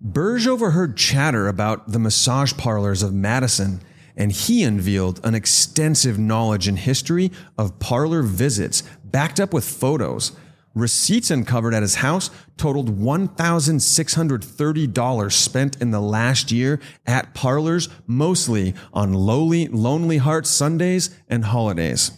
Burge 0.00 0.46
overheard 0.46 0.96
chatter 0.96 1.48
about 1.48 1.90
the 1.90 1.98
massage 1.98 2.52
parlors 2.56 3.02
of 3.02 3.12
Madison, 3.12 3.80
and 4.16 4.30
he 4.30 4.62
unveiled 4.62 5.20
an 5.24 5.34
extensive 5.34 6.16
knowledge 6.16 6.68
and 6.68 6.78
history 6.78 7.32
of 7.58 7.80
parlor 7.80 8.22
visits, 8.22 8.84
backed 9.04 9.40
up 9.40 9.52
with 9.52 9.64
photos. 9.64 10.30
Receipts 10.76 11.30
uncovered 11.30 11.72
at 11.72 11.80
his 11.80 11.94
house 11.96 12.30
totaled 12.58 13.00
$1,630 13.00 15.32
spent 15.32 15.80
in 15.80 15.90
the 15.90 16.02
last 16.02 16.52
year 16.52 16.78
at 17.06 17.32
parlors, 17.32 17.88
mostly 18.06 18.74
on 18.92 19.14
lowly, 19.14 19.68
Lonely 19.68 20.18
Heart 20.18 20.46
Sundays 20.46 21.08
and 21.30 21.46
holidays. 21.46 22.10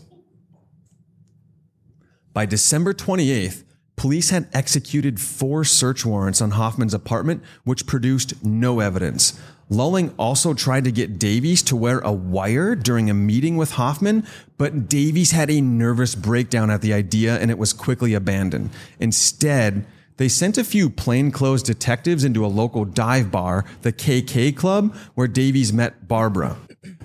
By 2.33 2.47
December 2.47 2.93
28th, 2.93 3.63
police 3.95 4.31
had 4.31 4.49
executed 4.53 5.21
four 5.21 5.63
search 5.63 6.05
warrants 6.05 6.43
on 6.43 6.51
Hoffman's 6.51 6.95
apartment, 6.95 7.45
which 7.63 7.87
produced 7.87 8.45
no 8.45 8.81
evidence. 8.81 9.39
Lulling 9.71 10.15
also 10.19 10.55
tried 10.55 10.85
to 10.85 10.93
get 10.93 11.19
Davies 11.19 11.63
to 11.65 11.77
wear 11.77 11.99
a 12.01 12.13
wire 12.13 12.75
during 12.75 13.11
a 13.11 13.15
meeting 13.15 13.57
with 13.57 13.73
Hoffman, 13.73 14.27
but 14.57 14.89
Davies 14.89 15.33
had 15.33 15.51
a 15.51 15.61
nervous 15.61 16.15
breakdown 16.15 16.71
at 16.71 16.81
the 16.81 16.95
idea 16.95 17.39
and 17.39 17.51
it 17.51 17.59
was 17.59 17.73
quickly 17.73 18.15
abandoned. 18.15 18.71
Instead, 18.99 19.87
they 20.17 20.29
sent 20.29 20.59
a 20.59 20.65
few 20.65 20.91
plainclothes 20.91 21.63
detectives 21.63 22.25
into 22.25 22.45
a 22.45 22.49
local 22.49 22.85
dive 22.85 23.31
bar, 23.31 23.65
the 23.83 23.93
KK 23.93 24.57
Club, 24.57 24.95
where 25.15 25.29
Davies 25.29 25.73
met 25.73 26.09
Barbara. 26.09 26.57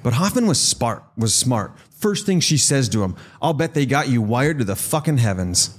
But 0.01 0.13
Hoffman 0.13 0.47
was 0.47 0.59
smart, 0.59 1.03
was 1.17 1.35
smart. 1.35 1.77
First 1.91 2.25
thing 2.25 2.39
she 2.39 2.57
says 2.57 2.89
to 2.89 3.03
him, 3.03 3.15
I'll 3.41 3.53
bet 3.53 3.73
they 3.73 3.85
got 3.85 4.09
you 4.09 4.21
wired 4.21 4.57
to 4.59 4.65
the 4.65 4.75
fucking 4.75 5.17
heavens 5.17 5.77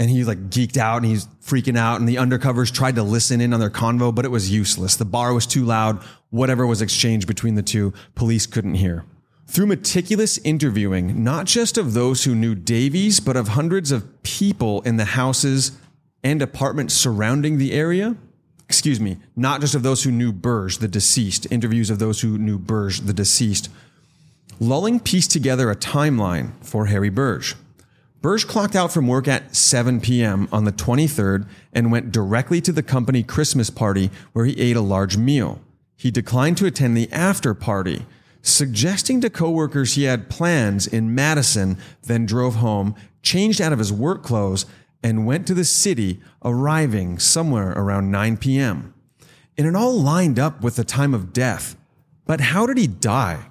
and 0.00 0.08
he's 0.08 0.26
like 0.26 0.48
geeked 0.48 0.78
out 0.78 0.96
and 0.96 1.06
he's 1.06 1.26
freaking 1.44 1.76
out. 1.76 2.00
And 2.00 2.08
the 2.08 2.16
undercovers 2.16 2.72
tried 2.72 2.94
to 2.94 3.02
listen 3.02 3.40
in 3.42 3.52
on 3.52 3.60
their 3.60 3.70
convo 3.70 4.12
but 4.12 4.24
it 4.24 4.30
was 4.30 4.50
useless. 4.50 4.96
The 4.96 5.04
bar 5.04 5.34
was 5.34 5.46
too 5.46 5.64
loud. 5.64 6.02
Whatever 6.30 6.66
was 6.66 6.80
exchanged 6.80 7.28
between 7.28 7.54
the 7.54 7.62
two 7.62 7.92
police 8.14 8.46
couldn't 8.46 8.74
hear. 8.74 9.04
Through 9.46 9.66
meticulous 9.66 10.38
interviewing 10.38 11.22
not 11.22 11.44
just 11.44 11.76
of 11.76 11.92
those 11.92 12.24
who 12.24 12.34
knew 12.34 12.54
davies 12.54 13.20
but 13.20 13.36
of 13.36 13.48
hundreds 13.48 13.92
of 13.92 14.22
people 14.22 14.80
in 14.82 14.96
the 14.96 15.04
houses 15.04 15.72
and 16.24 16.40
apartments 16.40 16.94
surrounding 16.94 17.58
the 17.58 17.72
area 17.72 18.16
excuse 18.68 19.00
me 19.00 19.16
not 19.34 19.60
just 19.60 19.74
of 19.74 19.82
those 19.82 20.04
who 20.04 20.12
knew 20.12 20.32
burge 20.32 20.78
the 20.78 20.86
deceased 20.86 21.46
interviews 21.50 21.90
of 21.90 21.98
those 21.98 22.20
who 22.20 22.38
knew 22.38 22.58
burge 22.58 23.00
the 23.00 23.12
deceased 23.12 23.68
lulling 24.60 25.00
pieced 25.00 25.32
together 25.32 25.70
a 25.70 25.74
timeline 25.74 26.52
for 26.64 26.86
harry 26.86 27.08
burge 27.08 27.56
Burge 28.22 28.46
clocked 28.46 28.76
out 28.76 28.92
from 28.92 29.08
work 29.08 29.26
at 29.26 29.56
7 29.56 30.00
p.m. 30.00 30.46
on 30.52 30.64
the 30.64 30.72
23rd 30.72 31.48
and 31.72 31.90
went 31.90 32.12
directly 32.12 32.60
to 32.60 32.72
the 32.72 32.82
company 32.82 33.22
Christmas 33.22 33.70
party 33.70 34.10
where 34.32 34.44
he 34.44 34.60
ate 34.60 34.76
a 34.76 34.82
large 34.82 35.16
meal. 35.16 35.60
He 35.96 36.10
declined 36.10 36.58
to 36.58 36.66
attend 36.66 36.96
the 36.96 37.10
after 37.12 37.54
party, 37.54 38.04
suggesting 38.42 39.22
to 39.22 39.30
coworkers 39.30 39.94
he 39.94 40.04
had 40.04 40.28
plans 40.28 40.86
in 40.86 41.14
Madison, 41.14 41.78
then 42.02 42.26
drove 42.26 42.56
home, 42.56 42.94
changed 43.22 43.60
out 43.60 43.72
of 43.72 43.78
his 43.78 43.92
work 43.92 44.22
clothes, 44.22 44.66
and 45.02 45.26
went 45.26 45.46
to 45.46 45.54
the 45.54 45.64
city, 45.64 46.20
arriving 46.44 47.18
somewhere 47.18 47.72
around 47.72 48.10
9 48.10 48.36
p.m. 48.36 48.92
And 49.56 49.66
it 49.66 49.74
all 49.74 49.98
lined 49.98 50.38
up 50.38 50.62
with 50.62 50.76
the 50.76 50.84
time 50.84 51.14
of 51.14 51.32
death. 51.32 51.74
But 52.26 52.40
how 52.40 52.66
did 52.66 52.76
he 52.76 52.86
die? 52.86 53.46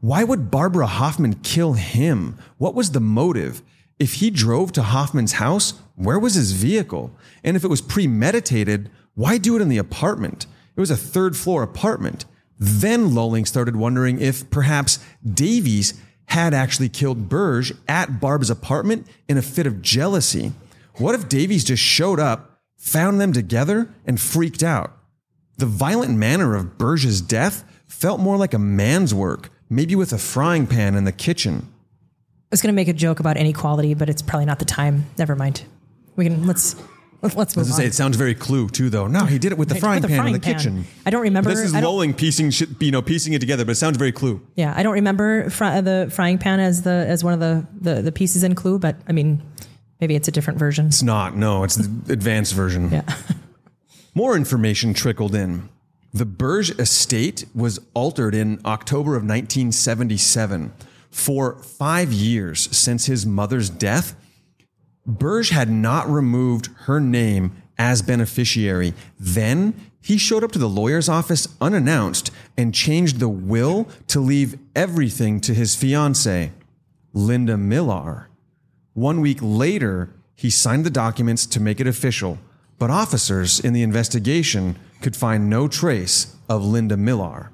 Why 0.00 0.24
would 0.24 0.50
Barbara 0.50 0.86
Hoffman 0.86 1.34
kill 1.36 1.74
him? 1.74 2.38
What 2.56 2.74
was 2.74 2.92
the 2.92 3.00
motive? 3.00 3.62
If 3.98 4.14
he 4.14 4.30
drove 4.30 4.72
to 4.72 4.82
Hoffman's 4.82 5.34
house, 5.34 5.74
where 5.94 6.18
was 6.18 6.34
his 6.34 6.52
vehicle? 6.52 7.12
And 7.44 7.56
if 7.56 7.64
it 7.64 7.70
was 7.70 7.80
premeditated, 7.80 8.90
why 9.14 9.38
do 9.38 9.54
it 9.54 9.62
in 9.62 9.68
the 9.68 9.78
apartment? 9.78 10.46
It 10.76 10.80
was 10.80 10.90
a 10.90 10.96
third 10.96 11.36
floor 11.36 11.62
apartment. 11.62 12.24
Then 12.58 13.14
Lulling 13.14 13.44
started 13.44 13.76
wondering 13.76 14.20
if 14.20 14.50
perhaps 14.50 14.98
Davies 15.24 15.94
had 16.26 16.54
actually 16.54 16.88
killed 16.88 17.28
Burge 17.28 17.72
at 17.86 18.20
Barb's 18.20 18.50
apartment 18.50 19.06
in 19.28 19.38
a 19.38 19.42
fit 19.42 19.66
of 19.66 19.82
jealousy. 19.82 20.52
What 20.94 21.14
if 21.14 21.28
Davies 21.28 21.64
just 21.64 21.82
showed 21.82 22.18
up, 22.18 22.60
found 22.76 23.20
them 23.20 23.32
together, 23.32 23.88
and 24.04 24.20
freaked 24.20 24.62
out? 24.62 24.96
The 25.58 25.66
violent 25.66 26.16
manner 26.16 26.56
of 26.56 26.78
Burge's 26.78 27.20
death 27.20 27.64
felt 27.86 28.18
more 28.18 28.36
like 28.36 28.54
a 28.54 28.58
man's 28.58 29.14
work, 29.14 29.50
maybe 29.70 29.94
with 29.94 30.12
a 30.12 30.18
frying 30.18 30.66
pan 30.66 30.96
in 30.96 31.04
the 31.04 31.12
kitchen 31.12 31.73
was 32.54 32.62
going 32.62 32.72
to 32.72 32.76
make 32.76 32.86
a 32.86 32.92
joke 32.92 33.18
about 33.18 33.36
inequality, 33.36 33.94
but 33.94 34.08
it's 34.08 34.22
probably 34.22 34.44
not 34.44 34.60
the 34.60 34.64
time. 34.64 35.06
Never 35.18 35.34
mind. 35.34 35.64
We 36.14 36.26
can 36.26 36.46
let's 36.46 36.76
let's 37.20 37.56
move 37.56 37.66
on. 37.66 37.72
Say, 37.72 37.84
it 37.84 37.94
sounds 37.94 38.16
very 38.16 38.36
clue 38.36 38.68
too, 38.68 38.90
though. 38.90 39.08
No, 39.08 39.24
he 39.24 39.40
did 39.40 39.50
it 39.50 39.58
with 39.58 39.68
the 39.68 39.74
frying 39.80 40.02
with 40.02 40.10
pan 40.10 40.18
frying 40.18 40.34
in 40.36 40.40
the 40.40 40.46
pan. 40.46 40.54
kitchen. 40.54 40.84
I 41.04 41.10
don't 41.10 41.22
remember. 41.22 41.50
This 41.50 41.58
is 41.58 41.74
lulling 41.74 42.14
piecing, 42.14 42.52
you 42.78 42.92
know, 42.92 43.02
piecing 43.02 43.32
it 43.32 43.40
together, 43.40 43.64
but 43.64 43.72
it 43.72 43.74
sounds 43.74 43.96
very 43.96 44.12
clue. 44.12 44.40
Yeah, 44.54 44.72
I 44.76 44.84
don't 44.84 44.92
remember 44.92 45.50
fr- 45.50 45.64
uh, 45.64 45.80
the 45.80 46.08
frying 46.14 46.38
pan 46.38 46.60
as 46.60 46.82
the 46.82 46.90
as 47.08 47.24
one 47.24 47.32
of 47.32 47.40
the, 47.40 47.66
the 47.80 48.02
the 48.02 48.12
pieces 48.12 48.44
in 48.44 48.54
Clue, 48.54 48.78
but 48.78 48.94
I 49.08 49.12
mean, 49.12 49.42
maybe 50.00 50.14
it's 50.14 50.28
a 50.28 50.32
different 50.32 50.60
version. 50.60 50.86
It's 50.86 51.02
not. 51.02 51.36
No, 51.36 51.64
it's 51.64 51.74
the 51.74 52.12
advanced 52.12 52.54
version. 52.54 52.88
Yeah. 52.92 53.02
More 54.14 54.36
information 54.36 54.94
trickled 54.94 55.34
in. 55.34 55.68
The 56.12 56.24
Burge 56.24 56.70
estate 56.78 57.46
was 57.52 57.80
altered 57.94 58.36
in 58.36 58.60
October 58.64 59.16
of 59.16 59.24
1977 59.24 60.72
for 61.14 61.54
five 61.62 62.12
years 62.12 62.76
since 62.76 63.06
his 63.06 63.24
mother's 63.24 63.70
death, 63.70 64.16
Burge 65.06 65.50
had 65.50 65.70
not 65.70 66.08
removed 66.08 66.70
her 66.80 66.98
name 66.98 67.54
as 67.78 68.02
beneficiary. 68.02 68.94
Then 69.18 69.92
he 70.02 70.18
showed 70.18 70.42
up 70.42 70.50
to 70.52 70.58
the 70.58 70.68
lawyer's 70.68 71.08
office 71.08 71.46
unannounced 71.60 72.32
and 72.56 72.74
changed 72.74 73.20
the 73.20 73.28
will 73.28 73.88
to 74.08 74.18
leave 74.18 74.58
everything 74.74 75.40
to 75.42 75.54
his 75.54 75.76
fiancee, 75.76 76.50
Linda 77.12 77.56
Millar. 77.56 78.28
One 78.94 79.20
week 79.20 79.38
later, 79.40 80.10
he 80.34 80.50
signed 80.50 80.84
the 80.84 80.90
documents 80.90 81.46
to 81.46 81.60
make 81.60 81.78
it 81.78 81.86
official, 81.86 82.40
but 82.76 82.90
officers 82.90 83.60
in 83.60 83.72
the 83.72 83.84
investigation 83.84 84.76
could 85.00 85.14
find 85.14 85.48
no 85.48 85.68
trace 85.68 86.34
of 86.48 86.64
Linda 86.64 86.96
Millar. 86.96 87.52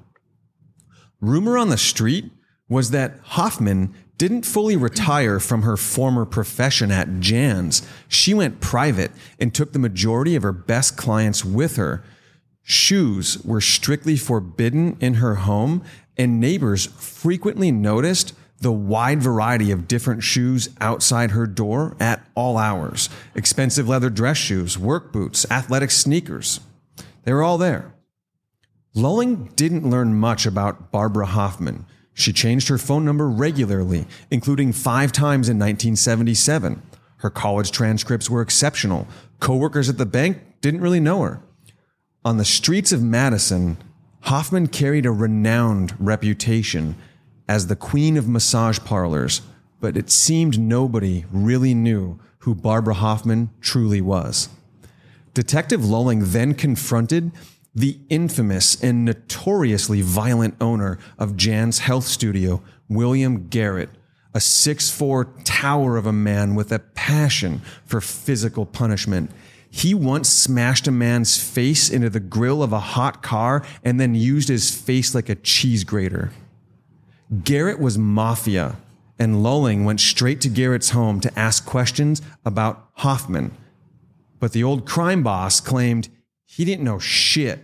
Rumor 1.21 1.59
on 1.59 1.69
the 1.69 1.77
street 1.77 2.31
was 2.71 2.91
that 2.91 3.19
Hoffman 3.23 3.93
didn't 4.17 4.45
fully 4.45 4.77
retire 4.77 5.41
from 5.41 5.63
her 5.63 5.75
former 5.75 6.23
profession 6.25 6.89
at 6.89 7.19
Jan's. 7.19 7.85
She 8.07 8.33
went 8.33 8.61
private 8.61 9.11
and 9.37 9.53
took 9.53 9.73
the 9.73 9.79
majority 9.79 10.37
of 10.37 10.43
her 10.43 10.53
best 10.53 10.95
clients 10.95 11.43
with 11.43 11.75
her. 11.75 12.01
Shoes 12.61 13.43
were 13.43 13.59
strictly 13.59 14.15
forbidden 14.15 14.95
in 15.01 15.15
her 15.15 15.35
home, 15.35 15.83
and 16.17 16.39
neighbors 16.39 16.85
frequently 16.85 17.73
noticed 17.73 18.33
the 18.59 18.71
wide 18.71 19.21
variety 19.21 19.69
of 19.71 19.89
different 19.89 20.23
shoes 20.23 20.69
outside 20.79 21.31
her 21.31 21.47
door 21.47 21.97
at 21.99 22.25
all 22.35 22.57
hours 22.57 23.09
expensive 23.35 23.89
leather 23.89 24.09
dress 24.09 24.37
shoes, 24.37 24.77
work 24.77 25.11
boots, 25.11 25.45
athletic 25.51 25.91
sneakers. 25.91 26.61
They 27.23 27.33
were 27.33 27.43
all 27.43 27.57
there. 27.57 27.93
Lulling 28.93 29.51
didn't 29.57 29.89
learn 29.89 30.13
much 30.13 30.45
about 30.45 30.89
Barbara 30.89 31.25
Hoffman. 31.25 31.85
She 32.13 32.33
changed 32.33 32.67
her 32.67 32.77
phone 32.77 33.05
number 33.05 33.29
regularly, 33.29 34.05
including 34.29 34.73
five 34.73 35.11
times 35.11 35.47
in 35.49 35.57
1977. 35.57 36.81
Her 37.17 37.29
college 37.29 37.71
transcripts 37.71 38.29
were 38.29 38.41
exceptional. 38.41 39.07
Coworkers 39.39 39.89
at 39.89 39.97
the 39.97 40.05
bank 40.05 40.39
didn't 40.61 40.81
really 40.81 40.99
know 40.99 41.21
her. 41.21 41.41
On 42.25 42.37
the 42.37 42.45
streets 42.45 42.91
of 42.91 43.01
Madison, 43.01 43.77
Hoffman 44.21 44.67
carried 44.67 45.05
a 45.05 45.11
renowned 45.11 45.95
reputation 45.99 46.95
as 47.47 47.67
the 47.67 47.75
queen 47.75 48.17
of 48.17 48.27
massage 48.27 48.79
parlors, 48.79 49.41
but 49.79 49.97
it 49.97 50.09
seemed 50.09 50.59
nobody 50.59 51.25
really 51.31 51.73
knew 51.73 52.19
who 52.39 52.55
Barbara 52.55 52.93
Hoffman 52.95 53.49
truly 53.61 54.01
was. 54.01 54.49
Detective 55.33 55.85
Lulling 55.85 56.31
then 56.31 56.53
confronted 56.53 57.31
the 57.73 57.99
infamous 58.09 58.81
and 58.81 59.05
notoriously 59.05 60.01
violent 60.01 60.55
owner 60.59 60.99
of 61.17 61.37
Jan's 61.37 61.79
health 61.79 62.05
studio, 62.05 62.61
William 62.89 63.47
Garrett, 63.47 63.89
a 64.33 64.39
6'4 64.39 65.41
tower 65.43 65.97
of 65.97 66.05
a 66.05 66.13
man 66.13 66.55
with 66.55 66.71
a 66.71 66.79
passion 66.79 67.61
for 67.85 68.01
physical 68.01 68.65
punishment. 68.65 69.31
He 69.69 69.93
once 69.93 70.27
smashed 70.27 70.87
a 70.87 70.91
man's 70.91 71.41
face 71.41 71.89
into 71.89 72.09
the 72.09 72.19
grill 72.19 72.61
of 72.61 72.73
a 72.73 72.79
hot 72.79 73.23
car 73.23 73.65
and 73.83 73.99
then 73.99 74.15
used 74.15 74.49
his 74.49 74.73
face 74.75 75.15
like 75.15 75.29
a 75.29 75.35
cheese 75.35 75.85
grater. 75.85 76.31
Garrett 77.45 77.79
was 77.79 77.97
mafia, 77.97 78.75
and 79.17 79.41
Lulling 79.41 79.85
went 79.85 80.01
straight 80.01 80.41
to 80.41 80.49
Garrett's 80.49 80.89
home 80.89 81.21
to 81.21 81.39
ask 81.39 81.65
questions 81.65 82.21
about 82.43 82.89
Hoffman. 82.95 83.55
But 84.41 84.51
the 84.51 84.63
old 84.63 84.85
crime 84.85 85.23
boss 85.23 85.61
claimed 85.61 86.09
he 86.53 86.65
didn't 86.65 86.83
know 86.83 86.99
shit. 86.99 87.59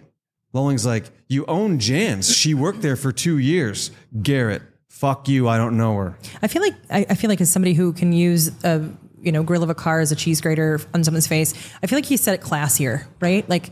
Lulling's 0.53 0.85
like, 0.85 1.05
You 1.27 1.45
own 1.47 1.79
Jan's. 1.79 2.33
She 2.35 2.53
worked 2.53 2.81
there 2.81 2.95
for 2.95 3.11
two 3.11 3.37
years. 3.37 3.91
Garrett, 4.21 4.61
fuck 4.89 5.27
you. 5.27 5.47
I 5.49 5.57
don't 5.57 5.75
know 5.77 5.95
her. 5.97 6.17
I 6.41 6.47
feel 6.47 6.61
like 6.61 6.73
I, 6.89 7.05
I 7.09 7.15
feel 7.15 7.29
like 7.29 7.41
as 7.41 7.51
somebody 7.51 7.73
who 7.73 7.91
can 7.93 8.13
use 8.13 8.49
a 8.63 8.81
you 9.21 9.31
know 9.31 9.43
grill 9.43 9.63
of 9.63 9.69
a 9.69 9.75
car 9.75 9.99
as 9.99 10.11
a 10.11 10.15
cheese 10.15 10.39
grater 10.41 10.79
on 10.93 11.03
someone's 11.03 11.27
face, 11.27 11.53
I 11.83 11.87
feel 11.87 11.97
like 11.97 12.05
he 12.05 12.17
said 12.17 12.33
it 12.35 12.41
classier, 12.41 13.05
right? 13.19 13.47
Like. 13.49 13.69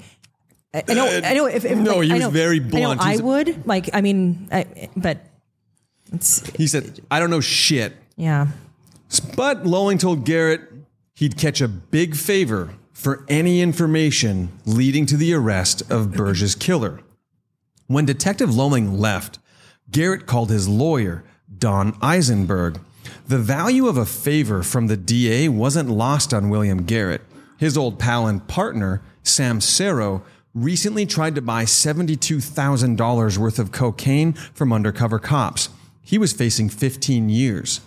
I 0.74 0.84
I 0.89 0.93
know. 0.93 1.05
I 1.24 1.34
know. 1.34 1.45
If, 1.45 1.63
if 1.63 1.78
No, 1.78 1.99
like, 1.99 2.05
he 2.07 2.11
I 2.11 2.13
was 2.16 2.24
know- 2.26 2.30
very 2.32 2.57
I 2.57 2.59
know 2.63 2.70
blunt. 2.70 3.01
I 3.01 3.16
would 3.18 3.66
like. 3.66 3.89
I 3.93 4.01
mean, 4.01 4.49
I, 4.51 4.89
but 4.97 5.20
it's 6.11 6.45
He 6.57 6.68
said, 6.68 6.99
I 7.09 7.20
don't 7.22 7.30
know 7.30 7.39
shit. 7.39 7.93
yeah. 8.18 8.47
But 9.38 9.66
Lulling 9.66 9.97
told 9.97 10.26
Garrett 10.26 10.61
he'd 11.13 11.38
catch 11.38 11.61
a 11.61 11.70
big 11.70 12.16
favor 12.18 12.74
for 12.96 13.26
any 13.28 13.62
information 13.62 14.50
leading 14.66 15.06
to 15.06 15.18
the 15.18 15.34
arrest 15.34 15.84
of 15.91 16.14
Burge's 16.14 16.56
killer. 16.56 17.02
When 17.88 18.06
Detective 18.06 18.56
Lulling 18.56 18.98
left, 18.98 19.38
Garrett 19.91 20.26
called 20.26 20.50
his 20.50 20.68
lawyer, 20.68 21.24
Don 21.56 21.96
Eisenberg. 22.02 22.80
The 23.28 23.38
value 23.38 23.88
of 23.88 23.98
a 23.98 24.06
favor 24.06 24.64
from 24.64 24.88
the 24.88 24.98
DA 24.98 25.50
wasn't 25.50 25.89
lost 25.89 26.34
on 26.34 26.50
William 26.50 26.84
Garrett. 26.84 27.22
His 27.58 27.78
old 27.78 28.00
pal 28.00 28.28
and 28.28 28.48
partner, 28.48 29.02
Sam 29.24 29.60
Cerro, 29.60 30.24
recently 30.54 31.06
tried 31.06 31.36
to 31.36 31.41
buy 31.41 31.66
$72,000 31.66 33.38
worth 33.38 33.60
of 33.60 33.72
cocaine 33.74 34.34
from 34.34 34.72
undercover 34.72 35.20
cops. 35.20 35.68
He 36.02 36.18
was 36.18 36.32
facing 36.32 36.70
15 36.70 37.28
years. 37.28 37.82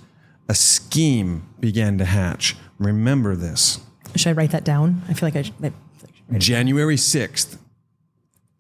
A 0.49 0.55
scheme 0.55 1.49
began 1.61 1.97
to 1.99 2.05
hatch. 2.05 2.57
Remember 2.79 3.35
this. 3.35 3.81
Should 4.17 4.31
I 4.31 4.33
write 4.33 4.51
that 4.53 4.65
down? 4.65 5.03
I 5.09 5.13
feel 5.15 5.27
like 5.27 5.37
I 5.37 5.43
should. 5.43 5.55
I, 5.63 6.39
January 6.39 6.97
6th. 6.97 7.57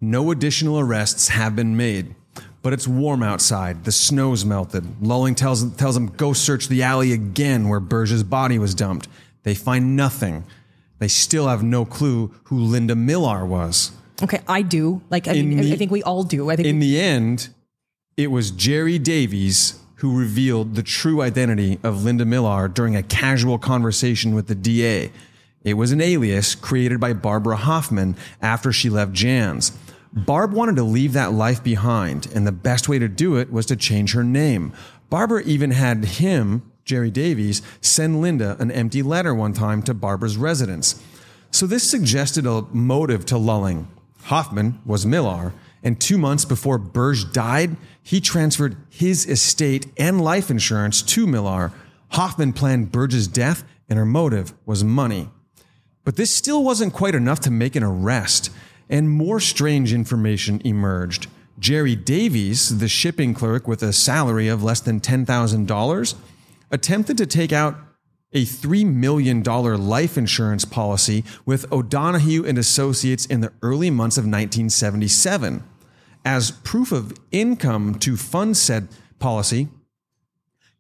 No 0.01 0.31
additional 0.31 0.79
arrests 0.79 1.29
have 1.29 1.57
been 1.57 1.77
made, 1.77 2.15
but 2.63 2.73
it's 2.73 2.87
warm 2.87 3.23
outside. 3.23 3.85
The 3.85 3.93
snow's 3.93 4.45
melted. 4.45 5.03
Lulling 5.05 5.35
tells, 5.35 5.75
tells 5.75 5.95
them 5.95 6.07
go 6.07 6.33
search 6.33 6.69
the 6.69 6.83
alley 6.85 7.13
again 7.13 7.69
where 7.69 7.81
Burge's 7.81 8.23
body 8.23 8.59
was 8.59 8.75
dumped. 8.75 9.09
They 9.43 9.55
find 9.55 9.97
nothing. 9.97 10.45
They 10.99 11.09
still 11.09 11.49
have 11.49 11.63
no 11.63 11.85
clue 11.85 12.33
who 12.45 12.59
Linda 12.59 12.95
Millar 12.95 13.45
was. 13.45 13.93
okay, 14.23 14.41
I 14.49 14.63
do. 14.63 15.03
Like 15.11 15.27
I, 15.29 15.33
mean, 15.35 15.59
the- 15.59 15.73
I 15.73 15.77
think 15.77 15.91
we 15.91 16.03
all 16.03 16.23
do. 16.23 16.51
I 16.51 16.57
think 16.57 16.69
In 16.69 16.79
the 16.79 17.01
end, 17.01 17.49
it 18.17 18.31
was 18.31 18.51
Jerry 18.51 18.99
Davies 18.99 19.81
who 19.97 20.17
revealed 20.17 20.77
the 20.77 20.83
true 20.83 21.23
identity 21.23 21.79
of 21.83 22.05
Linda 22.05 22.25
Millar 22.25 22.69
during 22.69 22.95
a 22.95 23.03
casual 23.03 23.59
conversation 23.59 24.33
with 24.35 24.47
the 24.47 24.55
DA. 24.55 25.11
It 25.69 25.75
was 25.75 25.93
an 25.93 26.01
alias 26.01 26.55
created 26.55 26.99
by 26.99 27.13
Barbara 27.13 27.57
Hoffman 27.57 28.17
after 28.41 28.73
she 28.73 28.89
left 28.89 29.13
Jan's. 29.13 29.77
Barb 30.15 30.55
wanted 30.55 30.77
to 30.77 30.83
leave 30.83 31.13
that 31.13 31.35
life 31.35 31.63
behind, 31.63 32.27
and 32.35 32.47
the 32.47 32.53
best 32.53 32.89
way 32.89 32.99
to 32.99 33.09
do 33.09 33.37
it 33.37 33.53
was 33.53 33.67
to 33.67 33.77
change 33.77 34.15
her 34.15 34.25
name. 34.25 34.73
Barbara 35.11 35.43
even 35.43 35.73
had 35.73 36.05
him, 36.05 36.73
Jerry 36.87 37.11
Davies, 37.11 37.61
send 37.83 38.23
Linda 38.23 38.57
an 38.59 38.71
empty 38.71 39.03
letter 39.03 39.35
one 39.35 39.53
time 39.53 39.83
to 39.83 39.93
Barbara's 39.93 40.39
residence. 40.39 41.03
So 41.51 41.67
this 41.67 41.89
suggested 41.89 42.47
a 42.47 42.63
motive 42.73 43.27
to 43.27 43.37
Lulling. 43.37 43.89
Hoffman 44.25 44.81
was 44.87 45.05
Millar, 45.05 45.53
and 45.83 46.01
two 46.01 46.17
months 46.17 46.47
before 46.47 46.79
Burge 46.79 47.31
died, 47.33 47.77
he 48.03 48.23
transferred 48.23 48.77
his 48.89 49.27
estate 49.27 49.87
and 49.99 50.23
life 50.23 50.51
insurance 50.51 51.03
to 51.03 51.27
Millar. 51.27 51.73
Hoffman 52.13 52.55
planned 52.55 52.91
Burge's 52.91 53.29
death, 53.29 53.65
and 53.87 53.99
her 53.99 54.07
motive 54.07 54.55
was 54.65 54.83
money. 54.83 55.29
But 56.09 56.17
this 56.17 56.31
still 56.31 56.65
wasn't 56.65 56.95
quite 56.95 57.15
enough 57.15 57.41
to 57.41 57.51
make 57.51 57.77
an 57.77 57.83
arrest, 57.83 58.51
and 58.89 59.11
more 59.11 59.41
strange 59.41 59.93
information 59.93 60.63
emerged. 60.65 61.27
Jerry 61.59 61.95
Davies, 61.95 62.79
the 62.79 62.89
shipping 62.89 63.35
clerk 63.35 63.69
with 63.69 63.83
a 63.83 63.93
salary 63.93 64.49
of 64.49 64.63
less 64.63 64.81
than 64.81 65.01
$10,000, 65.01 66.15
attempted 66.71 67.19
to 67.19 67.27
take 67.27 67.53
out 67.53 67.77
a 68.33 68.47
$3 68.47 68.87
million 68.87 69.43
life 69.43 70.17
insurance 70.17 70.65
policy 70.65 71.25
with 71.45 71.71
O'Donohue 71.71 72.43
and 72.43 72.57
Associates 72.57 73.27
in 73.27 73.43
the 73.43 73.53
early 73.61 73.91
months 73.91 74.17
of 74.17 74.23
1977. 74.25 75.63
As 76.25 76.53
proof 76.53 76.91
of 76.91 77.13
income 77.33 77.97
to 77.97 78.17
fund 78.17 78.57
said 78.57 78.89
policy, 79.19 79.69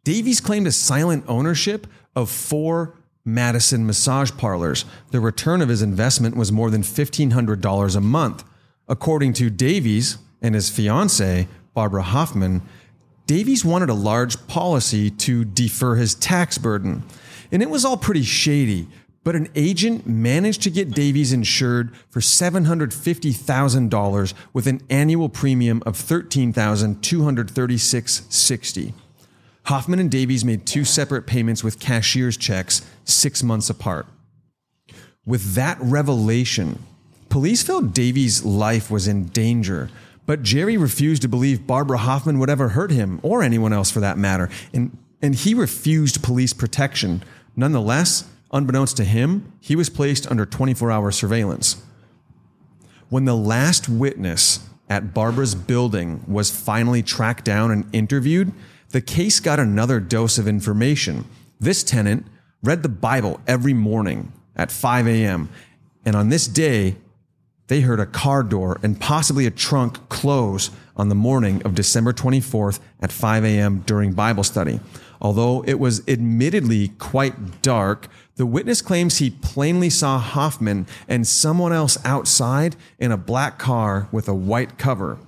Davies 0.04 0.40
claimed 0.40 0.66
a 0.66 0.72
silent 0.72 1.26
ownership 1.28 1.86
of 2.16 2.30
four 2.30 2.97
Madison 3.34 3.86
massage 3.86 4.32
parlors. 4.32 4.84
The 5.10 5.20
return 5.20 5.62
of 5.62 5.68
his 5.68 5.82
investment 5.82 6.36
was 6.36 6.50
more 6.50 6.70
than 6.70 6.82
$1,500 6.82 7.96
a 7.96 8.00
month. 8.00 8.42
According 8.88 9.34
to 9.34 9.50
Davies 9.50 10.16
and 10.40 10.54
his 10.54 10.70
fiancee, 10.70 11.48
Barbara 11.74 12.02
Hoffman, 12.02 12.62
Davies 13.26 13.62
wanted 13.64 13.90
a 13.90 13.94
large 13.94 14.46
policy 14.46 15.10
to 15.10 15.44
defer 15.44 15.96
his 15.96 16.14
tax 16.14 16.56
burden. 16.56 17.02
And 17.52 17.62
it 17.62 17.68
was 17.68 17.84
all 17.84 17.98
pretty 17.98 18.22
shady, 18.22 18.88
but 19.22 19.36
an 19.36 19.48
agent 19.54 20.06
managed 20.06 20.62
to 20.62 20.70
get 20.70 20.92
Davies 20.92 21.34
insured 21.34 21.94
for 22.08 22.20
$750,000 22.20 24.34
with 24.54 24.66
an 24.66 24.80
annual 24.88 25.28
premium 25.28 25.82
of 25.84 25.98
$13,236.60. 25.98 28.94
Hoffman 29.68 29.98
and 29.98 30.10
Davies 30.10 30.46
made 30.46 30.64
two 30.64 30.82
separate 30.82 31.26
payments 31.26 31.62
with 31.62 31.78
cashier's 31.78 32.38
checks 32.38 32.80
six 33.04 33.42
months 33.42 33.68
apart. 33.68 34.06
With 35.26 35.56
that 35.56 35.76
revelation, 35.78 36.82
police 37.28 37.62
felt 37.62 37.92
Davies' 37.92 38.42
life 38.42 38.90
was 38.90 39.06
in 39.06 39.26
danger, 39.26 39.90
but 40.24 40.42
Jerry 40.42 40.78
refused 40.78 41.20
to 41.20 41.28
believe 41.28 41.66
Barbara 41.66 41.98
Hoffman 41.98 42.38
would 42.38 42.48
ever 42.48 42.70
hurt 42.70 42.90
him 42.90 43.20
or 43.22 43.42
anyone 43.42 43.74
else 43.74 43.90
for 43.90 44.00
that 44.00 44.16
matter, 44.16 44.48
and, 44.72 44.96
and 45.20 45.34
he 45.34 45.52
refused 45.52 46.22
police 46.22 46.54
protection. 46.54 47.22
Nonetheless, 47.54 48.26
unbeknownst 48.50 48.96
to 48.96 49.04
him, 49.04 49.52
he 49.60 49.76
was 49.76 49.90
placed 49.90 50.30
under 50.30 50.46
24 50.46 50.90
hour 50.90 51.10
surveillance. 51.10 51.82
When 53.10 53.26
the 53.26 53.36
last 53.36 53.86
witness 53.86 54.66
at 54.88 55.12
Barbara's 55.12 55.54
building 55.54 56.24
was 56.26 56.50
finally 56.50 57.02
tracked 57.02 57.44
down 57.44 57.70
and 57.70 57.84
interviewed, 57.94 58.50
the 58.90 59.00
case 59.00 59.40
got 59.40 59.60
another 59.60 60.00
dose 60.00 60.38
of 60.38 60.48
information. 60.48 61.24
This 61.60 61.82
tenant 61.82 62.26
read 62.62 62.82
the 62.82 62.88
Bible 62.88 63.40
every 63.46 63.74
morning 63.74 64.32
at 64.56 64.72
5 64.72 65.06
a.m., 65.06 65.48
and 66.04 66.16
on 66.16 66.30
this 66.30 66.46
day, 66.46 66.96
they 67.66 67.82
heard 67.82 68.00
a 68.00 68.06
car 68.06 68.42
door 68.42 68.80
and 68.82 68.98
possibly 68.98 69.44
a 69.46 69.50
trunk 69.50 70.08
close 70.08 70.70
on 70.96 71.10
the 71.10 71.14
morning 71.14 71.62
of 71.62 71.74
December 71.74 72.12
24th 72.12 72.80
at 73.00 73.12
5 73.12 73.44
a.m. 73.44 73.80
during 73.80 74.12
Bible 74.12 74.42
study. 74.42 74.80
Although 75.20 75.62
it 75.66 75.78
was 75.78 76.06
admittedly 76.08 76.88
quite 76.98 77.60
dark, 77.60 78.08
the 78.36 78.46
witness 78.46 78.80
claims 78.80 79.18
he 79.18 79.30
plainly 79.30 79.90
saw 79.90 80.18
Hoffman 80.18 80.86
and 81.08 81.26
someone 81.26 81.72
else 81.72 81.98
outside 82.04 82.76
in 82.98 83.12
a 83.12 83.16
black 83.16 83.58
car 83.58 84.08
with 84.12 84.28
a 84.28 84.34
white 84.34 84.78
cover. 84.78 85.18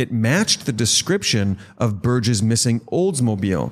It 0.00 0.10
matched 0.10 0.64
the 0.64 0.72
description 0.72 1.58
of 1.76 2.00
Burge's 2.00 2.42
missing 2.42 2.80
Oldsmobile. 2.90 3.70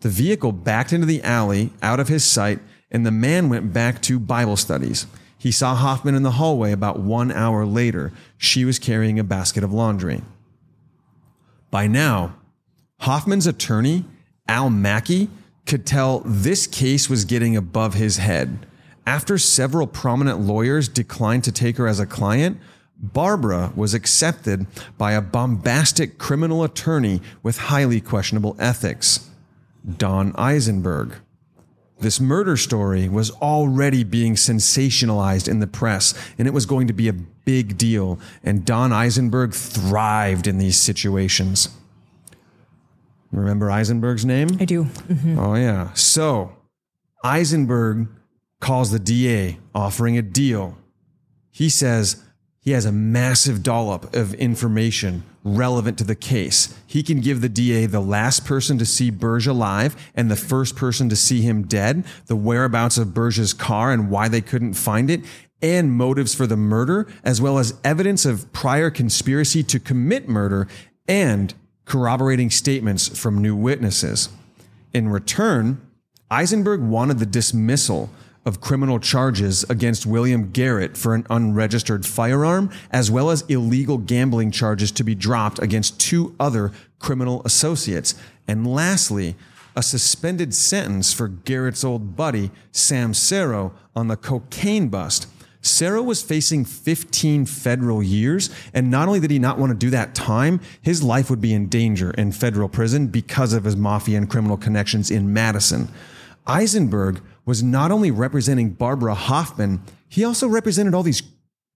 The 0.00 0.08
vehicle 0.08 0.50
backed 0.50 0.92
into 0.92 1.06
the 1.06 1.22
alley 1.22 1.72
out 1.80 2.00
of 2.00 2.08
his 2.08 2.24
sight, 2.24 2.58
and 2.90 3.06
the 3.06 3.12
man 3.12 3.48
went 3.48 3.72
back 3.72 4.02
to 4.02 4.18
Bible 4.18 4.56
studies. 4.56 5.06
He 5.38 5.52
saw 5.52 5.76
Hoffman 5.76 6.16
in 6.16 6.24
the 6.24 6.32
hallway 6.32 6.72
about 6.72 6.98
one 6.98 7.30
hour 7.30 7.64
later. 7.64 8.12
She 8.36 8.64
was 8.64 8.80
carrying 8.80 9.20
a 9.20 9.22
basket 9.22 9.62
of 9.62 9.72
laundry. 9.72 10.22
By 11.70 11.86
now, 11.86 12.34
Hoffman's 13.02 13.46
attorney, 13.46 14.06
Al 14.48 14.70
Mackey, 14.70 15.30
could 15.66 15.86
tell 15.86 16.18
this 16.26 16.66
case 16.66 17.08
was 17.08 17.24
getting 17.24 17.56
above 17.56 17.94
his 17.94 18.16
head. 18.16 18.66
After 19.06 19.38
several 19.38 19.86
prominent 19.86 20.40
lawyers 20.40 20.88
declined 20.88 21.44
to 21.44 21.52
take 21.52 21.76
her 21.76 21.86
as 21.86 22.00
a 22.00 22.06
client, 22.06 22.58
Barbara 23.02 23.72
was 23.74 23.94
accepted 23.94 24.66
by 24.98 25.12
a 25.12 25.22
bombastic 25.22 26.18
criminal 26.18 26.62
attorney 26.62 27.20
with 27.42 27.56
highly 27.56 28.00
questionable 28.00 28.56
ethics, 28.58 29.30
Don 29.96 30.34
Eisenberg. 30.36 31.14
This 32.00 32.20
murder 32.20 32.56
story 32.56 33.08
was 33.08 33.30
already 33.30 34.04
being 34.04 34.34
sensationalized 34.34 35.48
in 35.48 35.60
the 35.60 35.66
press, 35.66 36.14
and 36.38 36.48
it 36.48 36.54
was 36.54 36.66
going 36.66 36.86
to 36.86 36.92
be 36.92 37.08
a 37.08 37.12
big 37.12 37.76
deal. 37.76 38.18
And 38.42 38.64
Don 38.64 38.92
Eisenberg 38.92 39.52
thrived 39.52 40.46
in 40.46 40.58
these 40.58 40.78
situations. 40.78 41.68
Remember 43.32 43.70
Eisenberg's 43.70 44.24
name? 44.24 44.48
I 44.58 44.64
do. 44.64 44.84
Mm-hmm. 44.84 45.38
Oh, 45.38 45.54
yeah. 45.54 45.92
So 45.92 46.56
Eisenberg 47.22 48.08
calls 48.60 48.90
the 48.90 48.98
DA 48.98 49.58
offering 49.74 50.18
a 50.18 50.22
deal. 50.22 50.78
He 51.50 51.68
says 51.68 52.24
he 52.62 52.72
has 52.72 52.84
a 52.84 52.92
massive 52.92 53.62
dollop 53.62 54.14
of 54.14 54.34
information 54.34 55.24
relevant 55.42 55.96
to 55.96 56.04
the 56.04 56.14
case. 56.14 56.74
He 56.86 57.02
can 57.02 57.20
give 57.20 57.40
the 57.40 57.48
DA 57.48 57.86
the 57.86 58.00
last 58.00 58.44
person 58.44 58.76
to 58.78 58.84
see 58.84 59.10
Burge 59.10 59.46
alive 59.46 59.96
and 60.14 60.30
the 60.30 60.36
first 60.36 60.76
person 60.76 61.08
to 61.08 61.16
see 61.16 61.40
him 61.40 61.62
dead, 61.62 62.04
the 62.26 62.36
whereabouts 62.36 62.98
of 62.98 63.14
Burge's 63.14 63.54
car 63.54 63.92
and 63.92 64.10
why 64.10 64.28
they 64.28 64.42
couldn't 64.42 64.74
find 64.74 65.10
it, 65.10 65.22
and 65.62 65.92
motives 65.92 66.34
for 66.34 66.46
the 66.46 66.56
murder, 66.56 67.06
as 67.24 67.40
well 67.40 67.58
as 67.58 67.78
evidence 67.82 68.26
of 68.26 68.52
prior 68.52 68.90
conspiracy 68.90 69.62
to 69.62 69.80
commit 69.80 70.28
murder 70.28 70.68
and 71.08 71.54
corroborating 71.86 72.50
statements 72.50 73.08
from 73.18 73.40
new 73.40 73.56
witnesses. 73.56 74.28
In 74.92 75.08
return, 75.08 75.80
Eisenberg 76.30 76.80
wanted 76.80 77.18
the 77.18 77.26
dismissal 77.26 78.10
of 78.44 78.60
criminal 78.60 78.98
charges 78.98 79.64
against 79.68 80.06
William 80.06 80.50
Garrett 80.50 80.96
for 80.96 81.14
an 81.14 81.26
unregistered 81.28 82.06
firearm, 82.06 82.70
as 82.90 83.10
well 83.10 83.30
as 83.30 83.42
illegal 83.42 83.98
gambling 83.98 84.50
charges 84.50 84.90
to 84.92 85.04
be 85.04 85.14
dropped 85.14 85.58
against 85.60 86.00
two 86.00 86.34
other 86.40 86.72
criminal 86.98 87.42
associates. 87.44 88.14
And 88.48 88.66
lastly, 88.66 89.36
a 89.76 89.82
suspended 89.82 90.54
sentence 90.54 91.12
for 91.12 91.28
Garrett's 91.28 91.84
old 91.84 92.16
buddy, 92.16 92.50
Sam 92.72 93.14
Cerro, 93.14 93.72
on 93.94 94.08
the 94.08 94.16
cocaine 94.16 94.88
bust. 94.88 95.26
Cerro 95.62 96.02
was 96.02 96.22
facing 96.22 96.64
15 96.64 97.44
federal 97.44 98.02
years, 98.02 98.48
and 98.72 98.90
not 98.90 99.08
only 99.08 99.20
did 99.20 99.30
he 99.30 99.38
not 99.38 99.58
want 99.58 99.70
to 99.70 99.76
do 99.76 99.90
that 99.90 100.14
time, 100.14 100.60
his 100.80 101.02
life 101.02 101.28
would 101.28 101.40
be 101.40 101.52
in 101.52 101.68
danger 101.68 102.12
in 102.12 102.32
federal 102.32 102.68
prison 102.68 103.08
because 103.08 103.52
of 103.52 103.64
his 103.64 103.76
mafia 103.76 104.16
and 104.16 104.30
criminal 104.30 104.56
connections 104.56 105.10
in 105.10 105.32
Madison. 105.32 105.88
Eisenberg 106.46 107.20
was 107.50 107.64
not 107.64 107.90
only 107.90 108.12
representing 108.12 108.70
Barbara 108.70 109.12
Hoffman, 109.12 109.82
he 110.08 110.22
also 110.22 110.46
represented 110.46 110.94
all 110.94 111.02
these 111.02 111.20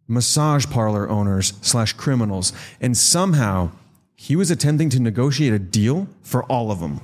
massage 0.06 0.66
parlor 0.66 1.10
owners 1.10 1.52
slash 1.62 1.92
criminals, 1.94 2.52
and 2.80 2.96
somehow 2.96 3.72
he 4.14 4.36
was 4.36 4.52
attempting 4.52 4.88
to 4.90 5.00
negotiate 5.00 5.52
a 5.52 5.58
deal 5.58 6.06
for 6.22 6.44
all 6.44 6.70
of 6.70 6.78
them. 6.78 7.00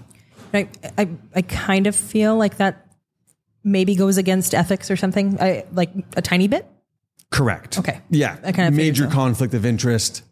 I, 0.54 0.68
I, 0.96 1.08
I 1.34 1.42
kind 1.42 1.88
of 1.88 1.96
feel 1.96 2.36
like 2.36 2.58
that 2.58 2.86
maybe 3.64 3.96
goes 3.96 4.18
against 4.18 4.54
ethics 4.54 4.88
or 4.88 4.94
something, 4.94 5.36
I, 5.40 5.64
like 5.72 5.90
a 6.16 6.22
tiny 6.22 6.46
bit. 6.46 6.64
Correct. 7.30 7.76
Okay. 7.76 8.00
Yeah. 8.08 8.36
I 8.44 8.52
kind 8.52 8.68
of 8.68 8.74
major 8.74 9.06
so. 9.06 9.10
conflict 9.10 9.52
of 9.52 9.66
interest. 9.66 10.22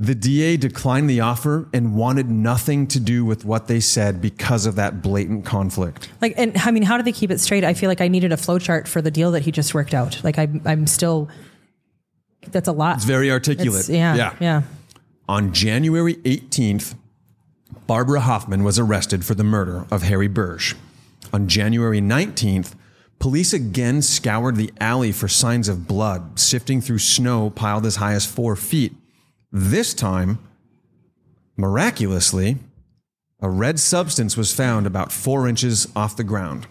The 0.00 0.14
DA 0.14 0.56
declined 0.56 1.08
the 1.08 1.20
offer 1.20 1.68
and 1.72 1.94
wanted 1.94 2.28
nothing 2.28 2.88
to 2.88 2.98
do 3.00 3.24
with 3.24 3.44
what 3.44 3.68
they 3.68 3.78
said 3.78 4.20
because 4.20 4.66
of 4.66 4.74
that 4.74 5.02
blatant 5.02 5.44
conflict. 5.44 6.08
Like, 6.20 6.34
and 6.36 6.56
I 6.58 6.72
mean, 6.72 6.82
how 6.82 6.96
do 6.96 7.04
they 7.04 7.12
keep 7.12 7.30
it 7.30 7.38
straight? 7.40 7.62
I 7.62 7.74
feel 7.74 7.88
like 7.88 8.00
I 8.00 8.08
needed 8.08 8.32
a 8.32 8.36
flow 8.36 8.58
chart 8.58 8.88
for 8.88 9.00
the 9.00 9.10
deal 9.12 9.30
that 9.30 9.42
he 9.42 9.52
just 9.52 9.72
worked 9.72 9.94
out. 9.94 10.22
Like, 10.24 10.36
I, 10.38 10.48
I'm 10.64 10.88
still, 10.88 11.28
that's 12.50 12.66
a 12.66 12.72
lot. 12.72 12.96
It's 12.96 13.04
very 13.04 13.30
articulate. 13.30 13.88
It's- 13.88 13.88
yeah, 13.88 14.16
yeah. 14.16 14.34
Yeah. 14.40 14.62
On 15.28 15.52
January 15.52 16.16
18th, 16.16 16.96
Barbara 17.86 18.20
Hoffman 18.20 18.64
was 18.64 18.78
arrested 18.78 19.24
for 19.24 19.34
the 19.34 19.44
murder 19.44 19.86
of 19.92 20.02
Harry 20.02 20.28
Burge. 20.28 20.74
On 21.32 21.46
January 21.48 22.00
19th, 22.00 22.74
police 23.20 23.52
again 23.52 24.02
scoured 24.02 24.56
the 24.56 24.72
alley 24.80 25.12
for 25.12 25.28
signs 25.28 25.68
of 25.68 25.86
blood, 25.86 26.38
sifting 26.38 26.80
through 26.80 26.98
snow 26.98 27.48
piled 27.50 27.86
as 27.86 27.96
high 27.96 28.12
as 28.14 28.26
four 28.26 28.56
feet. 28.56 28.92
This 29.56 29.94
time, 29.94 30.40
miraculously, 31.56 32.56
a 33.40 33.48
red 33.48 33.78
substance 33.78 34.36
was 34.36 34.52
found 34.52 34.84
about 34.84 35.12
four 35.12 35.46
inches 35.46 35.86
off 35.94 36.16
the 36.16 36.24
ground. 36.24 36.66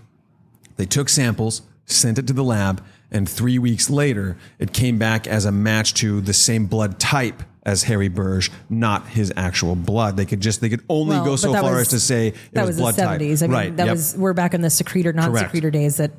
They 0.75 0.85
took 0.85 1.07
samples, 1.07 1.61
sent 1.85 2.19
it 2.19 2.27
to 2.27 2.33
the 2.33 2.43
lab, 2.43 2.83
and 3.09 3.29
three 3.29 3.57
weeks 3.57 3.89
later, 3.89 4.35
it 4.59 4.73
came 4.73 4.97
back 4.97 5.27
as 5.27 5.45
a 5.45 5.51
match 5.51 5.93
to 5.95 6.19
the 6.19 6.33
same 6.33 6.65
blood 6.65 6.99
type 6.99 7.43
as 7.65 7.83
Harry 7.83 8.09
Burge, 8.09 8.51
not 8.69 9.07
his 9.07 9.31
actual 9.37 9.75
blood. 9.75 10.17
They 10.17 10.25
could 10.25 10.41
just 10.41 10.59
they 10.59 10.67
could 10.67 10.83
only 10.89 11.15
Well, 11.15 11.23
go 11.23 11.35
so 11.37 11.53
far 11.53 11.75
was- 11.75 11.83
as 11.83 11.87
to 11.89 11.99
say 12.01 12.27
it 12.27 12.35
That 12.51 12.65
was, 12.65 12.75
was, 12.75 12.77
blood 12.79 12.95
the 12.95 13.03
type. 13.03 13.21
70s. 13.21 13.43
I 13.43 13.47
mean, 13.47 13.53
right? 13.53 13.77
that 13.77 13.85
yep. 13.85 13.93
was, 13.93 14.13
we're 14.17 14.33
back 14.33 14.53
in 14.53 14.59
the 14.59 14.69
secretor, 14.69 15.13
non 15.13 15.33
secretor 15.37 15.71
days 15.71 15.95
that 15.97 16.11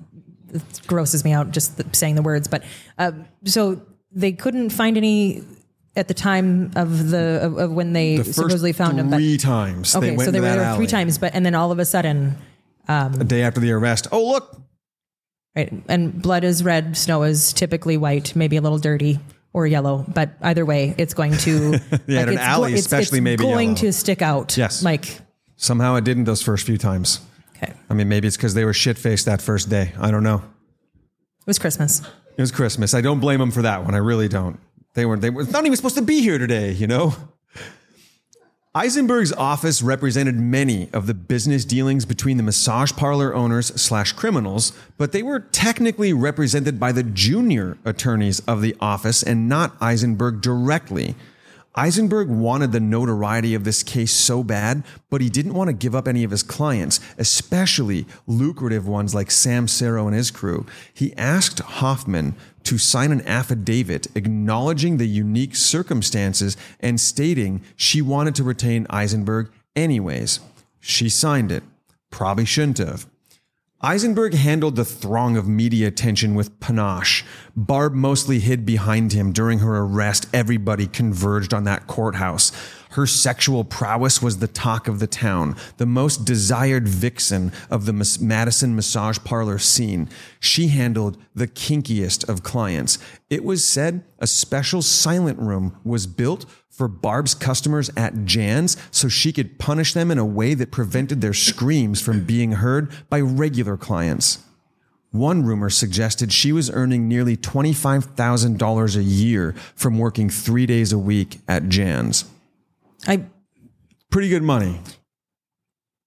grosses 0.87 1.27
me 1.27 1.33
out 1.33 1.51
just 1.51 1.77
the, 1.77 1.85
saying 1.93 2.15
the 2.15 2.23
words. 2.23 2.49
But 2.49 2.65
uh, 2.97 3.13
so 3.45 3.83
they 4.13 4.33
couldn't 4.33 4.71
find 4.71 4.97
any 4.97 5.43
at 5.97 6.09
the 6.09 6.15
time 6.15 6.71
of 6.77 7.11
the 7.11 7.41
of, 7.43 7.59
of 7.59 7.73
when 7.73 7.93
they 7.93 8.17
the 8.19 8.25
supposedly 8.33 8.73
found 8.73 8.99
him. 8.99 9.11
Three 9.11 9.37
times. 9.39 9.93
they 9.93 9.99
okay, 9.99 10.17
so 10.25 10.31
they 10.31 10.41
were 10.41 10.47
there 10.47 10.75
three 10.77 10.87
times, 10.87 11.19
but 11.19 11.35
and 11.35 11.45
then 11.47 11.55
all 11.55 11.71
of 11.73 11.79
a 11.79 11.85
sudden, 11.85 12.37
um, 12.89 13.21
A 13.21 13.25
day 13.25 13.43
after 13.43 13.61
the 13.61 13.73
arrest. 13.73 14.09
Oh 14.13 14.25
look, 14.33 14.61
right? 15.57 15.73
And 15.89 16.21
blood 16.21 16.45
is 16.45 16.63
red, 16.65 16.97
snow 16.97 17.23
is 17.23 17.53
typically 17.53 17.97
white, 17.97 18.35
maybe 18.37 18.57
a 18.57 18.61
little 18.61 18.79
dirty 18.79 19.21
or 19.53 19.67
yellow, 19.69 20.05
but 20.09 20.31
either 20.43 20.65
way, 20.65 20.95
it's 20.99 21.15
going 21.15 21.37
to 21.39 21.79
Yeah, 22.09 22.23
in 22.23 22.29
an 22.29 22.35
it's 22.35 22.43
alley 22.43 22.73
it's- 22.73 22.85
especially 22.87 23.19
it's 23.19 23.25
maybe 23.25 23.45
going 23.45 23.69
yellow. 23.71 23.81
to 23.83 23.93
stick 23.93 24.21
out. 24.21 24.57
Yes. 24.57 24.83
like 24.83 25.21
somehow 25.57 25.95
it 25.95 26.05
didn't 26.05 26.25
those 26.25 26.43
first 26.43 26.67
few 26.67 26.77
times. 26.77 27.21
okay, 27.57 27.73
I 27.89 27.95
mean, 27.95 28.09
maybe 28.09 28.27
it's 28.27 28.37
because 28.37 28.55
they 28.55 28.65
were 28.65 28.73
shit 28.75 28.99
faced 28.99 29.27
that 29.27 29.41
first 29.41 29.71
day. 29.71 29.93
I 30.01 30.11
don't 30.11 30.25
know. 30.25 30.43
It 31.41 31.47
was 31.47 31.59
Christmas. 31.61 32.01
It 32.37 32.41
was 32.41 32.51
Christmas. 32.51 32.95
I 32.95 33.01
don't 33.01 33.21
blame 33.21 33.39
them 33.39 33.53
for 33.53 33.63
that 33.63 33.85
one. 33.85 33.95
I 33.95 33.99
really 33.99 34.27
don't. 34.29 34.59
They 34.95 35.05
weren't. 35.05 35.23
they 35.23 35.31
were 35.31 35.45
not 35.45 35.67
even 35.67 35.77
supposed 35.77 35.97
to 35.97 36.03
be 36.03 36.21
here 36.21 36.39
today, 36.39 36.73
you 36.73 36.87
know? 36.87 37.15
Eisenberg's 38.77 39.33
office 39.33 39.83
represented 39.83 40.35
many 40.35 40.89
of 40.93 41.07
the 41.07 41.15
business 41.15 41.65
dealings 41.65 42.05
between 42.05 42.39
the 42.39 42.43
massage 42.43 42.91
parlor 42.93 43.33
owners 43.33 43.69
slash 43.81 44.13
criminals, 44.13 44.73
but 44.99 45.13
they 45.13 45.23
were 45.23 45.39
technically 45.39 46.13
represented 46.13 46.81
by 46.81 46.91
the 46.91 47.05
junior 47.05 47.79
attorneys 47.85 48.41
of 48.41 48.63
the 48.63 48.75
office 48.81 49.23
and 49.23 49.49
not 49.49 49.77
Eisenberg 49.81 50.41
directly. 50.41 51.15
Eisenberg 51.77 52.29
wanted 52.29 52.71
the 52.71 52.79
notoriety 52.79 53.55
of 53.55 53.65
this 53.65 53.83
case 53.83 54.13
so 54.13 54.45
bad, 54.45 54.85
but 55.11 55.21
he 55.21 55.29
didn't 55.29 55.55
want 55.55 55.69
to 55.69 55.75
give 55.75 55.95
up 55.95 56.07
any 56.07 56.23
of 56.23 56.31
his 56.31 56.45
clients, 56.45 57.01
especially 57.19 58.07
lucrative 58.29 58.87
ones 58.87 59.13
like 59.13 59.31
Sam 59.31 59.67
Cerro 59.67 60.07
and 60.07 60.15
his 60.15 60.31
crew. 60.31 60.67
He 60.93 61.13
asked 61.17 61.59
Hoffman 61.59 62.37
to 62.63 62.79
sign 62.79 63.11
an 63.11 63.27
affidavit 63.27 64.07
acknowledging 64.15 64.97
the 64.97 65.09
unique 65.09 65.57
circumstances 65.57 66.57
and 66.79 67.01
stating 67.01 67.61
she 67.75 68.01
wanted 68.01 68.37
to 68.37 68.45
retain 68.45 68.87
Eisenberg 68.89 69.51
anyways. 69.75 70.39
She 70.81 71.09
signed 71.09 71.51
it. 71.51 71.65
Probably 72.11 72.45
shouldn't 72.45 72.79
have. 72.79 73.07
Eisenberg 73.85 74.33
handled 74.33 74.77
the 74.77 74.85
throng 74.87 75.37
of 75.37 75.47
media 75.47 75.87
attention 75.87 76.35
with 76.35 76.59
panache. 76.59 77.23
Barb 77.55 77.93
mostly 77.93 78.39
hid 78.39 78.65
behind 78.65 79.13
him 79.13 79.31
during 79.31 79.59
her 79.59 79.77
arrest. 79.77 80.27
Everybody 80.33 80.87
converged 80.87 81.53
on 81.53 81.65
that 81.65 81.87
courthouse. 81.87 82.51
Her 82.95 83.09
sexual 83.09 83.65
prowess 83.65 84.23
was 84.23 84.39
the 84.39 84.47
talk 84.47 84.87
of 84.87 85.01
the 85.01 85.09
town, 85.09 85.57
the 85.79 85.87
most 85.87 86.25
desired 86.25 86.87
vixen 86.87 87.51
of 87.69 87.87
the 87.87 88.19
Madison 88.21 88.77
massage 88.77 89.19
parlor 89.25 89.59
scene. 89.59 90.09
She 90.39 90.69
handled 90.69 91.19
the 91.35 91.49
kinkiest 91.49 92.29
of 92.29 92.45
clients. 92.45 93.01
It 93.29 93.45
was 93.45 93.67
said 93.67 94.05
a 94.21 94.29
special 94.29 94.81
silent 94.81 95.41
room 95.41 95.77
was 95.83 96.07
built 96.07 96.47
for 96.71 96.87
Barb's 96.87 97.35
customers 97.35 97.91
at 97.97 98.25
Jan's 98.27 98.77
so 98.93 99.09
she 99.09 99.33
could 99.33 99.59
punish 99.59 99.93
them 99.93 100.13
in 100.13 100.19
a 100.19 100.25
way 100.25 100.55
that 100.55 100.71
prevented 100.71 101.21
their 101.21 101.35
screams 101.35 102.01
from 102.01 102.25
being 102.25 102.53
heard 102.53 102.93
by 103.11 103.21
regular 103.21 103.77
clients. 103.77 104.39
One 105.11 105.45
rumor 105.45 105.71
suggested 105.71 106.33
she 106.33 106.53
was 106.53 106.71
earning 106.71 107.09
nearly 107.09 107.37
$25,000 107.37 108.97
a 108.97 109.03
year 109.03 109.53
from 109.75 109.99
working 109.99 110.31
three 110.31 110.67
days 110.67 110.93
a 110.93 110.99
week 110.99 111.41
at 111.49 111.69
Jan's. 111.69 112.27
I 113.07 113.25
Pretty 114.11 114.29
good 114.29 114.43
money. 114.43 114.81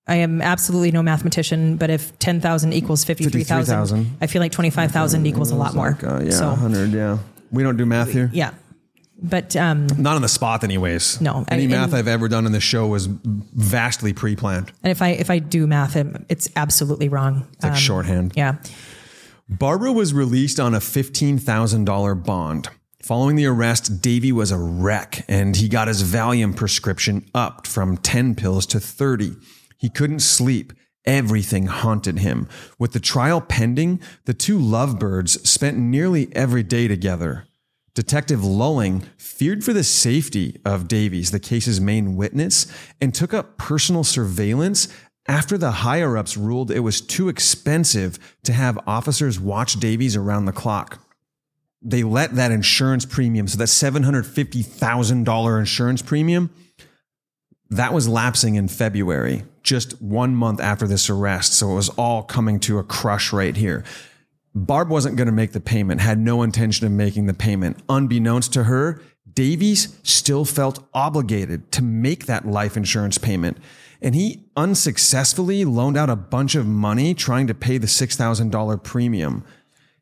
I 0.07 0.15
am 0.17 0.41
absolutely 0.41 0.91
no 0.91 1.03
mathematician, 1.03 1.75
but 1.75 1.89
if 1.89 2.17
10,000 2.19 2.71
equals 2.71 3.03
53,000, 3.03 3.65
53,000. 3.65 4.17
I 4.21 4.27
feel 4.27 4.41
like 4.41 4.53
25,000 4.53 5.25
equals 5.25 5.51
a 5.51 5.55
lot 5.55 5.75
more. 5.75 5.97
Uh, 6.01 6.21
yeah, 6.23 6.29
So, 6.31 6.47
100, 6.47 6.91
yeah. 6.93 7.17
We 7.51 7.63
don't 7.63 7.75
do 7.75 7.85
math 7.85 8.11
here. 8.13 8.29
yeah. 8.33 8.53
But 9.21 9.55
um, 9.55 9.87
Not 9.97 10.15
on 10.15 10.21
the 10.21 10.27
spot, 10.29 10.63
anyways. 10.63 11.19
No, 11.19 11.43
Any 11.49 11.63
I- 11.65 11.67
math 11.67 11.93
I've 11.93 12.07
ever 12.07 12.27
done 12.29 12.45
in 12.45 12.51
the 12.53 12.59
show 12.61 12.87
was 12.87 13.07
vastly 13.07 14.13
pre 14.13 14.35
planned. 14.35 14.71
and 14.83 14.91
if 14.91 15.01
I 15.01 15.09
if 15.09 15.29
I 15.31 15.39
do 15.39 15.65
math, 15.67 15.95
it's 16.29 16.47
absolutely 16.55 17.09
wrong. 17.09 17.47
It's 17.53 17.63
like 17.63 17.73
Um, 17.73 17.77
shorthand. 17.79 18.33
Yeah. 18.35 18.57
Barbara 19.49 19.91
was 19.91 20.13
released 20.13 20.59
on 20.59 20.75
a 20.75 20.79
$15,000 20.79 22.13
bond. 22.23 22.69
Following 23.07 23.37
the 23.37 23.45
arrest, 23.45 24.01
Davy 24.01 24.33
was 24.33 24.51
a 24.51 24.57
wreck 24.57 25.23
and 25.29 25.55
he 25.55 25.69
got 25.69 25.87
his 25.87 26.03
Valium 26.03 26.53
prescription 26.53 27.23
upped 27.33 27.65
from 27.65 27.95
10 27.95 28.35
pills 28.35 28.65
to 28.65 28.81
30. 28.81 29.37
He 29.77 29.87
couldn't 29.87 30.19
sleep. 30.19 30.73
Everything 31.05 31.67
haunted 31.67 32.19
him. 32.19 32.49
With 32.77 32.91
the 32.91 32.99
trial 32.99 33.39
pending, 33.39 34.01
the 34.25 34.33
two 34.33 34.59
lovebirds 34.59 35.49
spent 35.49 35.77
nearly 35.77 36.27
every 36.35 36.63
day 36.63 36.89
together. 36.89 37.47
Detective 37.95 38.43
Lulling 38.43 39.05
feared 39.15 39.63
for 39.63 39.71
the 39.71 39.85
safety 39.85 40.59
of 40.65 40.89
Davies, 40.89 41.31
the 41.31 41.39
case's 41.39 41.79
main 41.79 42.17
witness, 42.17 42.67
and 42.99 43.15
took 43.15 43.33
up 43.33 43.57
personal 43.57 44.03
surveillance 44.03 44.89
after 45.29 45.57
the 45.57 45.71
higher 45.71 46.17
ups 46.17 46.35
ruled 46.35 46.71
it 46.71 46.81
was 46.81 46.99
too 46.99 47.29
expensive 47.29 48.19
to 48.43 48.51
have 48.51 48.77
officers 48.85 49.39
watch 49.39 49.79
Davies 49.79 50.17
around 50.17 50.43
the 50.43 50.51
clock. 50.51 51.06
They 51.81 52.03
let 52.03 52.35
that 52.35 52.51
insurance 52.51 53.05
premium, 53.05 53.47
so 53.47 53.57
that 53.57 53.65
$750,000 53.65 55.59
insurance 55.59 56.01
premium, 56.01 56.49
that 57.69 57.93
was 57.93 58.07
lapsing 58.07 58.55
in 58.55 58.67
February, 58.67 59.43
just 59.63 60.01
one 60.01 60.35
month 60.35 60.59
after 60.59 60.87
this 60.87 61.09
arrest. 61.09 61.53
So 61.53 61.71
it 61.71 61.75
was 61.75 61.89
all 61.89 62.23
coming 62.23 62.59
to 62.61 62.79
a 62.79 62.83
crush 62.83 63.31
right 63.33 63.55
here. 63.55 63.83
Barb 64.55 64.89
wasn't 64.89 65.17
going 65.17 65.27
to 65.27 65.33
make 65.33 65.51
the 65.51 65.59
payment, 65.59 66.01
had 66.01 66.17
no 66.17 66.41
intention 66.41 66.87
of 66.87 66.93
making 66.93 67.27
the 67.27 67.33
payment. 67.33 67.77
Unbeknownst 67.89 68.53
to 68.53 68.63
her, 68.63 69.01
Davies 69.31 69.99
still 70.01 70.45
felt 70.45 70.83
obligated 70.95 71.71
to 71.73 71.83
make 71.83 72.25
that 72.25 72.47
life 72.47 72.75
insurance 72.75 73.19
payment. 73.19 73.57
And 74.01 74.15
he 74.15 74.45
unsuccessfully 74.55 75.63
loaned 75.63 75.95
out 75.95 76.09
a 76.09 76.15
bunch 76.15 76.55
of 76.55 76.65
money 76.65 77.13
trying 77.13 77.45
to 77.45 77.53
pay 77.53 77.77
the 77.77 77.85
$6,000 77.85 78.83
premium. 78.83 79.43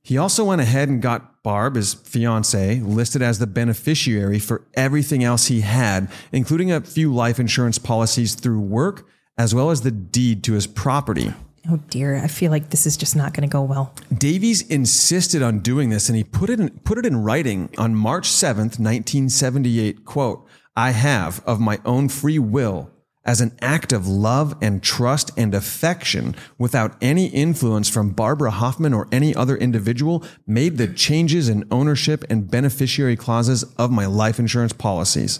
He 0.01 0.17
also 0.17 0.45
went 0.45 0.61
ahead 0.61 0.88
and 0.88 1.01
got 1.01 1.34
Barb, 1.45 1.75
his 1.75 1.93
fiance, 1.93 2.79
listed 2.79 3.21
as 3.21 3.37
the 3.37 3.45
beneficiary 3.45 4.39
for 4.39 4.65
everything 4.73 5.23
else 5.23 5.45
he 5.45 5.61
had, 5.61 6.09
including 6.31 6.71
a 6.71 6.81
few 6.81 7.13
life 7.13 7.39
insurance 7.39 7.77
policies 7.77 8.33
through 8.33 8.61
work, 8.61 9.07
as 9.37 9.53
well 9.53 9.69
as 9.69 9.81
the 9.81 9.91
deed 9.91 10.43
to 10.45 10.53
his 10.53 10.65
property. 10.65 11.31
Oh 11.69 11.77
dear, 11.91 12.15
I 12.15 12.25
feel 12.25 12.49
like 12.49 12.71
this 12.71 12.87
is 12.87 12.97
just 12.97 13.15
not 13.15 13.35
going 13.35 13.47
to 13.47 13.51
go 13.51 13.61
well. 13.61 13.93
Davies 14.11 14.63
insisted 14.63 15.43
on 15.43 15.59
doing 15.59 15.91
this 15.91 16.09
and 16.09 16.17
he 16.17 16.23
put 16.23 16.49
it 16.49 16.59
in, 16.59 16.71
put 16.79 16.97
it 16.97 17.05
in 17.05 17.17
writing 17.17 17.69
on 17.77 17.93
March 17.93 18.27
7th, 18.27 18.79
1978, 18.79 20.03
quote, 20.03 20.47
I 20.75 20.91
have 20.91 21.43
of 21.45 21.59
my 21.59 21.79
own 21.85 22.09
free 22.09 22.39
will 22.39 22.89
as 23.26 23.41
an 23.41 23.57
act 23.61 23.91
of 23.91 24.07
love 24.07 24.55
and 24.61 24.84
trust 24.84 25.32
and 25.36 25.55
affection 25.55 26.36
without 26.57 26.95
any 27.01 27.28
influence 27.28 27.89
from 27.89 28.11
Barbara 28.11 28.51
Hoffman 28.51 28.93
or 28.93 29.07
any 29.11 29.34
other 29.34 29.57
individual 29.57 30.23
made 30.45 30.78
the 30.78 30.88
changes 30.88 31.49
in 31.49 31.67
ownership 31.71 32.23
and 32.30 32.49
beneficiary 32.49 33.15
clauses 33.15 33.63
of 33.78 33.91
my 33.91 34.05
life 34.05 34.38
insurance 34.38 34.73
policies. 34.73 35.39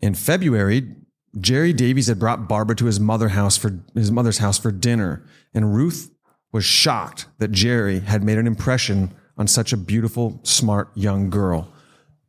In 0.00 0.14
February, 0.14 0.94
Jerry 1.40 1.72
Davies 1.72 2.06
had 2.06 2.18
brought 2.18 2.48
Barbara 2.48 2.76
to 2.76 2.86
his 2.86 3.00
mother 3.00 3.28
house 3.28 3.56
for 3.56 3.80
his 3.94 4.12
mother's 4.12 4.38
house 4.38 4.58
for 4.58 4.70
dinner, 4.70 5.26
and 5.54 5.74
Ruth 5.74 6.10
was 6.52 6.64
shocked 6.64 7.26
that 7.38 7.52
Jerry 7.52 8.00
had 8.00 8.22
made 8.22 8.38
an 8.38 8.46
impression 8.46 9.14
on 9.36 9.46
such 9.46 9.72
a 9.72 9.76
beautiful, 9.76 10.40
smart 10.42 10.90
young 10.94 11.28
girl. 11.28 11.70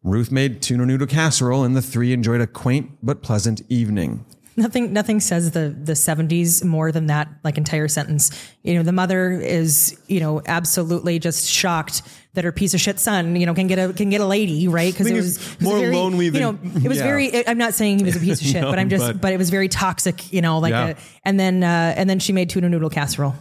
Ruth 0.07 0.31
made 0.31 0.61
tuna 0.61 0.85
noodle 0.85 1.07
casserole, 1.07 1.63
and 1.63 1.75
the 1.75 1.81
three 1.81 2.13
enjoyed 2.13 2.41
a 2.41 2.47
quaint 2.47 2.91
but 3.03 3.21
pleasant 3.21 3.61
evening. 3.69 4.25
Nothing, 4.59 4.91
nothing 4.91 5.19
says 5.19 5.51
the 5.51 5.69
the 5.69 5.95
seventies 5.95 6.63
more 6.63 6.91
than 6.91 7.07
that. 7.07 7.27
Like 7.43 7.57
entire 7.59 7.87
sentence. 7.87 8.31
You 8.63 8.73
know, 8.75 8.83
the 8.83 8.91
mother 8.91 9.31
is, 9.33 9.95
you 10.07 10.19
know, 10.19 10.41
absolutely 10.47 11.19
just 11.19 11.47
shocked 11.47 12.01
that 12.33 12.43
her 12.43 12.51
piece 12.51 12.73
of 12.73 12.79
shit 12.79 12.99
son, 12.99 13.35
you 13.35 13.45
know, 13.45 13.53
can 13.53 13.67
get 13.67 13.77
a 13.77 13.93
can 13.93 14.09
get 14.09 14.19
a 14.21 14.25
lady, 14.25 14.67
right? 14.67 14.91
Because 14.91 15.07
it 15.07 15.13
was, 15.13 15.37
it 15.37 15.57
was 15.59 15.61
more 15.61 15.77
very, 15.79 15.95
lonely 15.95 16.25
You 16.25 16.31
know, 16.39 16.59
it 16.63 16.87
was 16.87 16.97
yeah. 16.99 17.03
very. 17.03 17.45
I'm 17.47 17.59
not 17.59 17.75
saying 17.75 17.99
he 17.99 18.05
was 18.05 18.15
a 18.15 18.19
piece 18.19 18.41
of 18.41 18.47
shit, 18.51 18.61
No, 18.61 18.69
but 18.71 18.79
I'm 18.79 18.89
just. 18.89 19.05
but- 19.05 19.21
But, 19.21 19.33
it 19.33 19.37
was 19.37 19.51
very 19.51 19.67
toxic. 19.67 20.33
You 20.33 20.41
know, 20.41 20.57
like. 20.57 20.71
Yeah. 20.71 20.87
A, 20.87 20.95
and 21.23 21.39
then 21.39 21.63
uh, 21.63 21.93
and 21.95 22.09
then 22.09 22.17
she 22.17 22.33
made 22.33 22.49
tuna 22.49 22.69
noodle 22.69 22.89
casserole. 22.89 23.35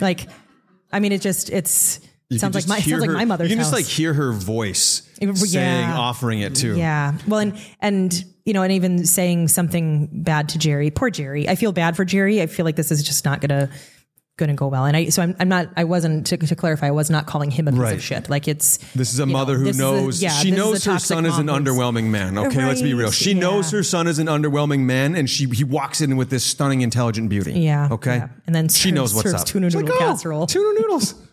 Like, 0.00 0.26
I 0.90 0.98
mean, 0.98 1.12
it 1.12 1.20
just 1.20 1.50
it's 1.50 2.00
You 2.32 2.38
sounds 2.38 2.54
like 2.54 2.66
my 2.68 2.80
sounds 2.80 3.00
like 3.00 3.10
my 3.10 3.24
mother's 3.24 3.50
You 3.50 3.56
can 3.56 3.64
house. 3.64 3.72
just 3.72 3.82
like 3.82 3.86
hear 3.90 4.12
her 4.14 4.32
voice 4.32 5.02
Yeah. 5.20 5.32
saying, 5.34 5.88
offering 5.90 6.40
it 6.40 6.54
too. 6.54 6.76
Yeah. 6.76 7.16
Well, 7.28 7.40
and 7.40 7.58
and 7.80 8.24
you 8.44 8.52
know, 8.52 8.62
and 8.62 8.72
even 8.72 9.04
saying 9.06 9.48
something 9.48 10.08
bad 10.12 10.48
to 10.50 10.58
Jerry. 10.58 10.90
Poor 10.90 11.10
Jerry. 11.10 11.48
I 11.48 11.54
feel 11.54 11.72
bad 11.72 11.96
for 11.96 12.04
Jerry. 12.04 12.42
I 12.42 12.46
feel 12.46 12.64
like 12.64 12.76
this 12.76 12.90
is 12.90 13.02
just 13.02 13.24
not 13.24 13.40
gonna 13.40 13.68
gonna 14.38 14.54
go 14.54 14.66
well. 14.66 14.86
And 14.86 14.96
I 14.96 15.10
so 15.10 15.22
I'm, 15.22 15.36
I'm 15.38 15.48
not. 15.48 15.68
I 15.76 15.84
wasn't 15.84 16.26
to, 16.28 16.36
to 16.38 16.56
clarify. 16.56 16.88
I 16.88 16.90
was 16.90 17.10
not 17.10 17.26
calling 17.26 17.50
him 17.50 17.68
a 17.68 17.70
piece 17.70 17.80
Right. 17.80 17.94
of 17.94 18.02
shit. 18.02 18.30
Like 18.30 18.48
it's. 18.48 18.78
This 18.94 19.12
is 19.12 19.20
a 19.20 19.22
you 19.22 19.26
know, 19.26 19.32
mother 19.34 19.56
who 19.58 19.66
is 19.66 19.78
a- 19.78 19.82
knows 19.82 20.22
yeah, 20.22 20.30
she 20.30 20.50
knows 20.50 20.84
her 20.86 20.98
son 20.98 21.26
is 21.26 21.36
an 21.38 21.46
underwhelming 21.46 22.04
man. 22.06 22.36
Okay, 22.38 22.64
let's 22.64 22.82
be 22.82 22.94
real. 22.94 23.06
Right, 23.08 23.14
She 23.14 23.34
knows 23.34 23.70
her 23.70 23.82
son 23.84 24.06
is 24.08 24.18
an 24.18 24.26
underwhelming 24.28 24.80
man, 24.80 25.14
and 25.14 25.28
she 25.30 25.46
he 25.50 25.62
walks 25.64 26.00
in 26.00 26.16
with 26.16 26.30
this 26.30 26.42
stunning, 26.44 26.80
intelligent 26.80 27.28
beauty. 27.28 27.52
Yeah. 27.60 27.88
Okay. 27.92 28.16
yeah. 28.16 28.28
And 28.46 28.54
then 28.56 28.68
she 28.68 28.88
serves- 28.88 28.94
knows 28.94 29.14
what's 29.14 29.30
serves 29.30 29.42
up. 29.42 29.46
Tuna 29.48 29.66
noodle 29.66 29.82
like, 29.82 29.90
"Oh, 29.92 29.98
casserole. 29.98 30.46
Tuna 30.46 30.80
noodles. 30.80 31.14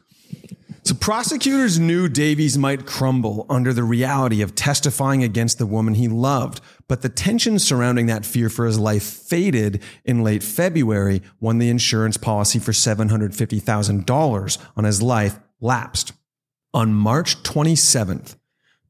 So 0.90 0.96
prosecutors 0.96 1.78
knew 1.78 2.10
Davies 2.10 2.58
might 2.58 2.88
crumble 2.88 3.46
under 3.48 3.74
the 3.74 3.84
reality 3.84 4.42
of 4.42 4.56
testifying 4.56 5.24
against 5.24 5.60
the 5.60 5.68
woman 5.68 5.94
he 5.94 6.08
loved, 6.08 6.62
but 6.88 7.04
the 7.04 7.10
tension 7.10 7.60
surrounding 7.60 8.08
that 8.08 8.26
fear 8.26 8.50
for 8.50 8.66
his 8.66 8.80
life 8.80 9.04
faded 9.04 9.84
in 10.04 10.24
late 10.24 10.42
February 10.42 11.22
when 11.38 11.60
the 11.60 11.70
insurance 11.70 12.18
policy 12.18 12.58
for 12.58 12.72
$750,000 12.72 14.58
on 14.76 14.84
his 14.84 15.00
life 15.00 15.38
lapsed. 15.62 16.14
On 16.74 16.92
March 16.92 17.44
27th, 17.44 18.36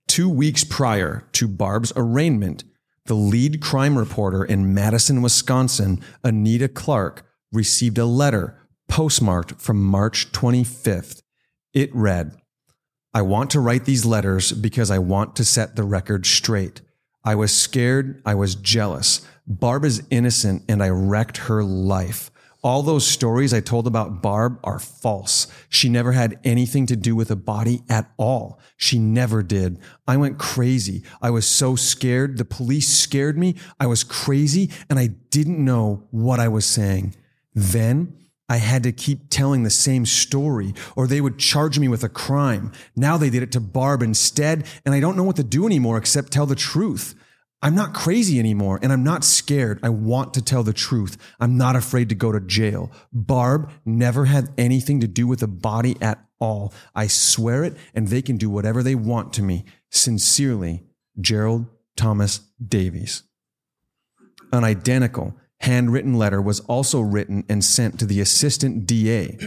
two 0.08 0.30
weeks 0.30 0.64
prior 0.64 1.28
to 1.34 1.50
Barb's 1.50 1.92
arraignment, 1.98 2.64
the 3.08 3.14
lead 3.14 3.60
crime 3.62 3.98
reporter 3.98 4.46
in 4.46 4.74
Madison, 4.74 5.22
Wisconsin, 5.22 6.02
Anita 6.24 6.70
Clark, 6.70 7.26
received 7.52 7.98
a 7.98 8.06
letter 8.06 8.58
postmarked 8.88 9.60
from 9.60 9.84
March 9.84 10.32
25th. 10.32 11.24
It 11.74 11.94
read, 11.94 12.36
I 13.14 13.22
want 13.22 13.52
to 13.52 13.60
write 13.60 13.86
these 13.86 14.06
letters 14.06 14.52
because 14.52 14.92
I 14.92 15.00
want 15.00 15.36
to 15.36 15.46
set 15.46 15.76
the 15.76 15.84
record 15.84 16.26
straight. 16.26 16.82
I 17.24 17.36
was 17.36 17.56
scared. 17.56 18.22
I 18.26 18.36
was 18.36 18.56
jealous. 18.56 19.26
Barb 19.46 19.84
is 19.84 20.04
innocent 20.10 20.64
and 20.70 20.82
I 20.82 20.90
wrecked 20.90 21.38
her 21.38 21.64
life. 21.64 22.32
All 22.62 22.84
those 22.84 23.08
stories 23.08 23.54
I 23.54 23.62
told 23.62 23.88
about 23.88 24.22
Barb 24.22 24.60
are 24.64 24.80
false. 24.80 25.48
She 25.70 25.88
never 25.88 26.12
had 26.12 26.40
anything 26.44 26.86
to 26.88 26.96
do 26.98 27.16
with 27.16 27.32
a 27.32 27.36
body 27.36 27.84
at 27.88 28.12
all. 28.18 28.60
She 28.76 29.00
never 29.00 29.42
did. 29.42 29.80
I 30.08 30.18
went 30.18 30.38
crazy. 30.38 31.04
I 31.22 31.30
was 31.30 31.48
so 31.48 31.76
scared. 31.76 32.38
The 32.38 32.46
police 32.46 32.90
scared 32.90 33.38
me. 33.38 33.56
I 33.80 33.88
was 33.88 34.04
crazy 34.04 34.72
and 34.90 35.00
I 35.00 35.08
didn't 35.08 35.64
know 35.64 36.08
what 36.12 36.40
I 36.40 36.50
was 36.50 36.66
saying. 36.66 37.16
Then 37.56 38.19
I 38.50 38.58
had 38.58 38.84
to 38.84 38.92
keep 38.92 39.30
telling 39.30 39.64
the 39.64 39.70
same 39.70 40.06
story 40.06 40.74
or 40.96 41.08
they 41.08 41.22
would 41.22 41.38
charge 41.38 41.80
me 41.80 41.88
with 41.88 42.04
a 42.04 42.10
crime. 42.10 42.72
Now 42.96 43.16
they 43.16 43.30
did 43.30 43.44
it 43.44 43.52
to 43.54 43.60
Barb 43.60 44.02
instead, 44.02 44.66
and 44.84 44.94
I 44.94 45.00
don't 45.00 45.16
know 45.16 45.24
what 45.24 45.38
to 45.38 45.44
do 45.44 45.66
anymore 45.66 45.98
except 45.98 46.32
tell 46.32 46.48
the 46.48 46.56
truth. 46.56 47.16
I'm 47.62 47.76
not 47.76 47.94
crazy 47.94 48.40
anymore 48.40 48.80
and 48.82 48.92
I'm 48.92 49.04
not 49.04 49.24
scared. 49.24 49.80
I 49.84 49.90
want 49.90 50.34
to 50.34 50.42
tell 50.42 50.64
the 50.64 50.74
truth. 50.74 51.18
I'm 51.40 51.58
not 51.58 51.76
afraid 51.76 52.10
to 52.10 52.16
go 52.16 52.32
to 52.32 52.40
jail. 52.40 52.92
Barb 53.14 53.70
never 53.86 54.26
had 54.26 54.50
anything 54.58 55.02
to 55.02 55.08
do 55.08 55.28
with 55.28 55.42
the 55.42 55.48
body 55.48 55.96
at 56.02 56.24
all. 56.40 56.74
I 56.96 57.08
swear 57.08 57.64
it, 57.64 57.76
and 57.94 58.08
they 58.08 58.22
can 58.22 58.38
do 58.38 58.50
whatever 58.50 58.82
they 58.82 58.96
want 58.96 59.34
to 59.34 59.44
me. 59.44 59.66
Sincerely, 59.90 60.84
Gerald 61.20 61.66
Thomas 61.96 62.42
Davies. 62.66 63.24
An 64.52 64.64
identical 64.64 65.36
handwritten 65.62 66.14
letter 66.14 66.42
was 66.42 66.60
also 66.62 67.02
written 67.02 67.44
and 67.50 67.64
sent 67.64 68.00
to 68.00 68.06
the 68.06 68.22
assistant 68.22 68.86
DA. 68.86 69.38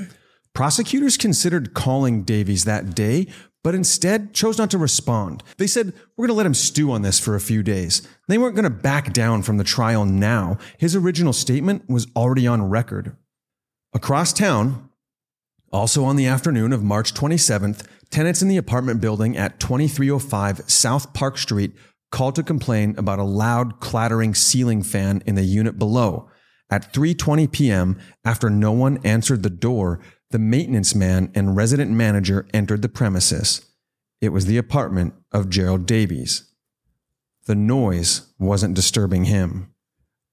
Prosecutors 0.54 1.16
considered 1.16 1.74
calling 1.74 2.24
Davies 2.24 2.64
that 2.64 2.94
day, 2.94 3.26
but 3.64 3.74
instead 3.74 4.34
chose 4.34 4.58
not 4.58 4.70
to 4.70 4.78
respond. 4.78 5.42
They 5.56 5.66
said, 5.66 5.92
We're 6.16 6.26
going 6.26 6.34
to 6.34 6.38
let 6.38 6.46
him 6.46 6.54
stew 6.54 6.90
on 6.92 7.02
this 7.02 7.18
for 7.18 7.34
a 7.34 7.40
few 7.40 7.62
days. 7.62 8.06
They 8.28 8.38
weren't 8.38 8.56
going 8.56 8.64
to 8.64 8.70
back 8.70 9.12
down 9.12 9.42
from 9.42 9.56
the 9.56 9.64
trial 9.64 10.04
now. 10.04 10.58
His 10.78 10.96
original 10.96 11.32
statement 11.32 11.88
was 11.88 12.06
already 12.14 12.46
on 12.46 12.68
record. 12.68 13.16
Across 13.94 14.34
town, 14.34 14.90
also 15.72 16.04
on 16.04 16.16
the 16.16 16.26
afternoon 16.26 16.72
of 16.72 16.82
March 16.82 17.14
27th, 17.14 17.86
tenants 18.10 18.42
in 18.42 18.48
the 18.48 18.56
apartment 18.58 19.00
building 19.00 19.36
at 19.36 19.58
2305 19.58 20.70
South 20.70 21.14
Park 21.14 21.38
Street 21.38 21.72
called 22.12 22.36
to 22.36 22.44
complain 22.44 22.94
about 22.96 23.18
a 23.18 23.24
loud 23.24 23.80
clattering 23.80 24.36
ceiling 24.36 24.84
fan 24.84 25.20
in 25.26 25.34
the 25.34 25.42
unit 25.42 25.76
below. 25.76 26.28
At 26.70 26.92
3:20 26.92 27.50
p.m., 27.50 27.98
after 28.24 28.48
no 28.48 28.70
one 28.70 28.98
answered 29.04 29.42
the 29.42 29.50
door, 29.50 29.98
the 30.30 30.38
maintenance 30.38 30.94
man 30.94 31.32
and 31.34 31.56
resident 31.56 31.90
manager 31.90 32.46
entered 32.54 32.82
the 32.82 32.88
premises. 32.88 33.66
It 34.20 34.28
was 34.28 34.46
the 34.46 34.56
apartment 34.58 35.14
of 35.32 35.50
Gerald 35.50 35.84
Davies. 35.84 36.48
The 37.46 37.56
noise 37.56 38.32
wasn't 38.38 38.74
disturbing 38.74 39.24
him. 39.24 39.71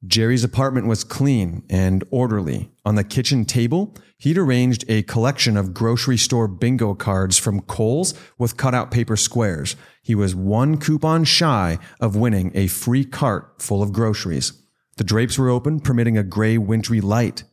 Jerry's 0.06 0.46
apartment 0.46 0.88
was 0.88 1.04
clean 1.04 1.64
and 1.70 2.04
orderly. 2.10 2.72
On 2.86 2.96
the 2.96 3.04
kitchen 3.04 3.44
table, 3.44 3.94
he'd 4.18 4.38
arranged 4.38 4.86
a 4.88 5.04
collection 5.04 5.58
of 5.58 5.74
grocery 5.74 6.18
store 6.18 6.48
bingo 6.48 6.94
cards 6.94 7.38
from 7.38 7.62
Kohl's 7.62 8.14
with 8.38 8.56
cutout 8.56 8.92
paper 8.92 9.18
squares. 9.18 9.76
He 10.02 10.16
was 10.16 10.34
one 10.34 10.78
coupon 10.78 11.26
shy 11.26 11.80
of 12.00 12.16
winning 12.16 12.52
a 12.56 12.68
free 12.68 13.04
cart 13.04 13.62
full 13.62 13.84
of 13.84 13.92
groceries. 13.92 14.54
The 14.96 15.04
drapes 15.04 15.38
were 15.38 15.50
open, 15.50 15.82
permitting 15.82 16.18
a 16.18 16.24
gray, 16.24 16.58
wintry 16.58 17.02
light. 17.02 17.44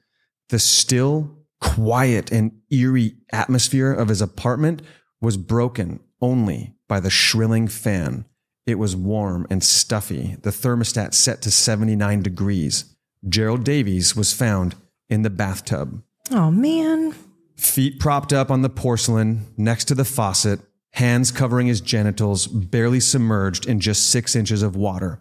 The 0.48 0.60
still, 0.60 1.36
quiet, 1.60 2.30
and 2.30 2.52
eerie 2.70 3.16
atmosphere 3.32 3.92
of 3.92 4.08
his 4.08 4.22
apartment 4.22 4.82
was 5.20 5.36
broken 5.36 6.00
only 6.20 6.74
by 6.88 7.00
the 7.00 7.10
shrilling 7.10 7.66
fan. 7.66 8.24
It 8.66 8.78
was 8.78 8.96
warm 8.96 9.46
and 9.48 9.62
stuffy, 9.62 10.36
the 10.42 10.50
thermostat 10.50 11.14
set 11.14 11.40
to 11.42 11.50
79 11.50 12.22
degrees. 12.22 12.96
Gerald 13.28 13.64
Davies 13.64 14.16
was 14.16 14.32
found 14.32 14.74
in 15.08 15.22
the 15.22 15.30
bathtub. 15.30 16.02
Oh, 16.32 16.50
man. 16.50 17.14
Feet 17.56 18.00
propped 18.00 18.32
up 18.32 18.50
on 18.50 18.62
the 18.62 18.68
porcelain 18.68 19.46
next 19.56 19.84
to 19.86 19.94
the 19.94 20.04
faucet, 20.04 20.60
hands 20.90 21.30
covering 21.30 21.68
his 21.68 21.80
genitals, 21.80 22.46
barely 22.46 23.00
submerged 23.00 23.66
in 23.66 23.78
just 23.78 24.10
six 24.10 24.34
inches 24.34 24.62
of 24.62 24.74
water. 24.74 25.20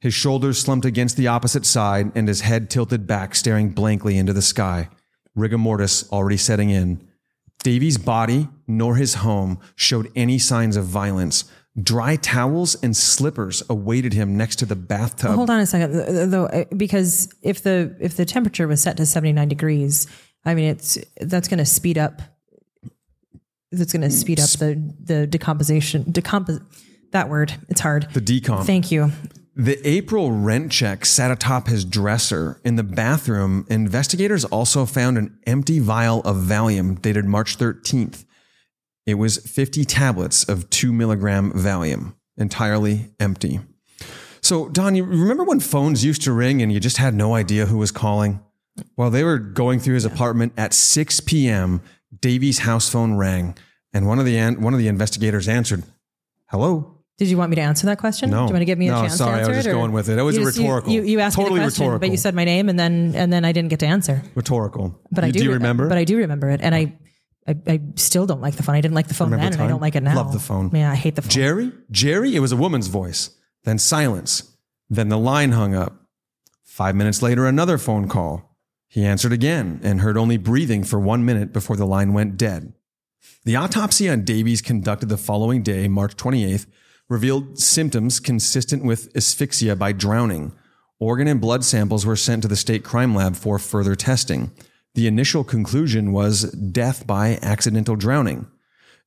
His 0.00 0.14
shoulders 0.14 0.58
slumped 0.58 0.86
against 0.86 1.16
the 1.16 1.26
opposite 1.26 1.66
side 1.66 2.12
and 2.14 2.28
his 2.28 2.42
head 2.42 2.70
tilted 2.70 3.06
back, 3.06 3.34
staring 3.34 3.70
blankly 3.70 4.16
into 4.16 4.32
the 4.32 4.42
sky. 4.42 4.88
Rigor 5.34 5.58
mortis 5.58 6.10
already 6.12 6.36
setting 6.36 6.70
in. 6.70 7.06
Davies' 7.64 7.98
body 7.98 8.48
nor 8.68 8.94
his 8.94 9.14
home 9.14 9.58
showed 9.74 10.12
any 10.14 10.38
signs 10.38 10.76
of 10.76 10.84
violence. 10.84 11.50
Dry 11.80 12.16
towels 12.16 12.74
and 12.82 12.96
slippers 12.96 13.62
awaited 13.68 14.12
him 14.12 14.36
next 14.36 14.56
to 14.56 14.66
the 14.66 14.74
bathtub. 14.74 15.34
Hold 15.34 15.50
on 15.50 15.60
a 15.60 15.66
second, 15.66 16.30
though, 16.30 16.46
uh, 16.46 16.64
because 16.76 17.32
if 17.42 17.62
the 17.62 17.94
if 18.00 18.16
the 18.16 18.24
temperature 18.24 18.66
was 18.66 18.80
set 18.80 18.96
to 18.96 19.06
seventy 19.06 19.32
nine 19.32 19.48
degrees, 19.48 20.06
I 20.44 20.54
mean, 20.54 20.70
it's 20.70 20.98
that's 21.20 21.46
going 21.46 21.58
to 21.58 21.64
speed 21.64 21.98
up. 21.98 22.20
That's 23.70 23.92
going 23.92 24.02
to 24.02 24.10
speed 24.10 24.40
up 24.40 24.48
the 24.50 24.94
the 25.00 25.26
decomposition. 25.26 26.04
Decompos. 26.04 26.64
That 27.12 27.28
word. 27.28 27.54
It's 27.68 27.80
hard. 27.80 28.08
the 28.12 28.20
decomp. 28.20 28.64
Thank 28.64 28.90
you. 28.90 29.12
The 29.58 29.80
April 29.86 30.30
rent 30.30 30.70
check 30.70 31.04
sat 31.04 31.32
atop 31.32 31.66
his 31.66 31.84
dresser. 31.84 32.60
In 32.64 32.76
the 32.76 32.84
bathroom, 32.84 33.66
investigators 33.68 34.44
also 34.44 34.86
found 34.86 35.18
an 35.18 35.36
empty 35.48 35.80
vial 35.80 36.20
of 36.20 36.36
Valium 36.36 37.02
dated 37.02 37.24
March 37.24 37.58
13th. 37.58 38.24
It 39.08 39.14
was 39.14 39.38
50 39.38 39.86
tablets 39.86 40.44
of 40.44 40.68
2 40.68 40.92
milligram 40.92 41.50
Valium, 41.52 42.12
entirely 42.36 43.06
empty. 43.18 43.60
So, 44.42 44.68
Don, 44.68 44.94
you 44.94 45.02
remember 45.04 45.44
when 45.44 45.60
phones 45.60 46.04
used 46.04 46.20
to 46.24 46.32
ring 46.32 46.60
and 46.60 46.70
you 46.70 46.78
just 46.78 46.98
had 46.98 47.14
no 47.14 47.34
idea 47.34 47.64
who 47.64 47.78
was 47.78 47.90
calling? 47.90 48.40
While 48.96 49.08
they 49.10 49.24
were 49.24 49.38
going 49.38 49.80
through 49.80 49.94
his 49.94 50.04
apartment 50.04 50.52
at 50.58 50.74
6 50.74 51.20
p.m. 51.20 51.80
Davies' 52.20 52.58
house 52.60 52.90
phone 52.90 53.14
rang, 53.16 53.56
and 53.94 54.06
one 54.06 54.18
of 54.18 54.26
the 54.26 54.36
an- 54.36 54.60
one 54.60 54.74
of 54.74 54.78
the 54.78 54.88
investigators 54.88 55.48
answered, 55.48 55.84
"Hello." 56.50 56.98
Did 57.16 57.28
you 57.28 57.38
want 57.38 57.48
me 57.50 57.56
to 57.56 57.62
answer 57.62 57.86
that 57.86 57.98
question? 57.98 58.28
No. 58.30 58.42
Do 58.42 58.50
you 58.50 58.52
want 58.52 58.60
to 58.60 58.64
give 58.66 58.78
me 58.78 58.88
a 58.88 58.92
No, 58.92 59.00
chance 59.00 59.16
sorry, 59.16 59.30
I 59.30 59.34
to 59.36 59.40
answer 59.40 59.50
was 59.50 59.56
just 59.64 59.68
it, 59.68 59.72
going 59.72 59.92
with 59.92 60.08
it. 60.10 60.18
It 60.18 60.22
was 60.22 60.36
You 60.36 60.44
just- 60.44 60.58
rhetorical. 60.58 60.92
You, 60.92 61.02
you 61.02 61.18
asked 61.20 61.34
Totally 61.36 61.60
me 61.60 61.64
question, 61.64 61.98
but 61.98 62.10
you 62.10 62.16
said 62.18 62.34
my 62.34 62.44
name, 62.44 62.68
and 62.68 62.78
then 62.78 63.14
and 63.16 63.32
then 63.32 63.44
I 63.46 63.52
didn't 63.52 63.70
get 63.70 63.80
to 63.80 63.86
answer. 63.86 64.22
Rhetorical. 64.34 64.94
But 65.10 65.24
I 65.24 65.30
do. 65.30 65.38
Do 65.40 65.44
you 65.44 65.50
re- 65.50 65.54
remember? 65.54 65.88
But 65.88 65.96
I 65.98 66.04
do 66.04 66.18
remember 66.18 66.50
it, 66.50 66.60
and 66.62 66.74
I, 66.74 66.92
I, 67.48 67.56
I 67.66 67.80
still 67.94 68.26
don't 68.26 68.42
like 68.42 68.56
the 68.56 68.62
phone. 68.62 68.74
I 68.74 68.80
didn't 68.82 68.94
like 68.94 69.08
the 69.08 69.14
phone 69.14 69.30
Remember 69.30 69.44
then, 69.44 69.52
the 69.52 69.58
and 69.58 69.64
I 69.64 69.68
don't 69.68 69.80
like 69.80 69.96
it 69.96 70.02
now. 70.02 70.14
Love 70.14 70.32
the 70.32 70.38
phone. 70.38 70.70
Yeah, 70.74 70.92
I 70.92 70.94
hate 70.94 71.16
the 71.16 71.22
phone. 71.22 71.30
Jerry? 71.30 71.72
Jerry? 71.90 72.36
It 72.36 72.40
was 72.40 72.52
a 72.52 72.56
woman's 72.56 72.88
voice. 72.88 73.30
Then 73.64 73.78
silence. 73.78 74.54
Then 74.90 75.08
the 75.08 75.18
line 75.18 75.52
hung 75.52 75.74
up. 75.74 75.94
Five 76.62 76.94
minutes 76.94 77.22
later, 77.22 77.46
another 77.46 77.78
phone 77.78 78.06
call. 78.06 78.56
He 78.86 79.04
answered 79.04 79.32
again 79.32 79.80
and 79.82 80.00
heard 80.00 80.16
only 80.16 80.36
breathing 80.36 80.84
for 80.84 81.00
one 81.00 81.24
minute 81.24 81.52
before 81.52 81.76
the 81.76 81.86
line 81.86 82.12
went 82.12 82.36
dead. 82.36 82.72
The 83.44 83.56
autopsy 83.56 84.08
on 84.08 84.24
Davies 84.24 84.62
conducted 84.62 85.08
the 85.08 85.16
following 85.16 85.62
day, 85.62 85.88
March 85.88 86.16
28th, 86.16 86.66
revealed 87.08 87.58
symptoms 87.58 88.20
consistent 88.20 88.84
with 88.84 89.14
asphyxia 89.16 89.74
by 89.74 89.92
drowning. 89.92 90.52
Organ 90.98 91.28
and 91.28 91.40
blood 91.40 91.64
samples 91.64 92.04
were 92.04 92.16
sent 92.16 92.42
to 92.42 92.48
the 92.48 92.56
state 92.56 92.84
crime 92.84 93.14
lab 93.14 93.36
for 93.36 93.58
further 93.58 93.94
testing. 93.94 94.50
The 94.98 95.06
initial 95.06 95.44
conclusion 95.44 96.10
was 96.10 96.50
death 96.50 97.06
by 97.06 97.38
accidental 97.40 97.94
drowning. 97.94 98.48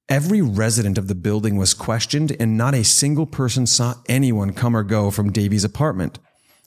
Every 0.08 0.42
resident 0.42 0.98
of 0.98 1.10
the 1.10 1.16
building 1.16 1.58
was 1.58 1.74
questioned, 1.74 2.34
and 2.39 2.56
not 2.56 2.74
a 2.74 2.86
single 2.86 3.26
person 3.26 3.68
saw 3.68 3.96
anyone 4.08 4.54
come 4.54 4.74
or 4.74 4.84
go 4.84 5.12
from 5.12 5.34
Davies' 5.34 5.66
apartment. 5.66 6.18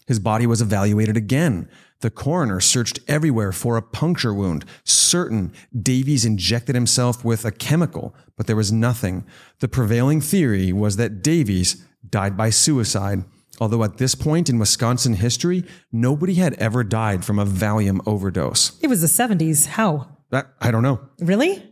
His 0.07 0.19
body 0.19 0.47
was 0.47 0.61
evaluated 0.61 1.17
again. 1.17 1.71
The 2.01 2.11
coroner 2.11 2.61
searched 2.61 2.99
everywhere 3.09 3.51
for 3.51 3.79
a 3.79 3.83
puncture 3.83 4.35
wound, 4.35 4.67
certain 4.85 5.55
Davies 5.75 6.27
injected 6.27 6.75
himself 6.75 7.25
with 7.25 7.47
a 7.47 7.51
chemical, 7.51 8.15
but 8.37 8.47
there 8.47 8.57
was 8.57 8.73
nothing. 8.73 9.25
The 9.61 9.69
prevailing 9.69 10.21
theory 10.21 10.71
was 10.71 10.97
that 10.97 11.23
Davies 11.23 11.83
died 12.07 12.37
by 12.37 12.51
suicide, 12.51 13.25
although 13.61 13.85
at 13.85 13.99
this 13.99 14.15
point 14.15 14.49
in 14.49 14.59
Wisconsin 14.59 15.15
history, 15.15 15.65
nobody 15.93 16.35
had 16.35 16.55
ever 16.55 16.85
died 16.85 17.25
from 17.25 17.39
a 17.39 17.47
Valium 17.47 18.01
overdose. 18.07 18.79
It 18.81 18.89
was 18.89 19.01
the 19.01 19.09
seventies. 19.09 19.67
How? 19.67 20.09
That, 20.31 20.49
I 20.61 20.71
don't 20.71 20.83
know. 20.83 21.01
Really? 21.21 21.63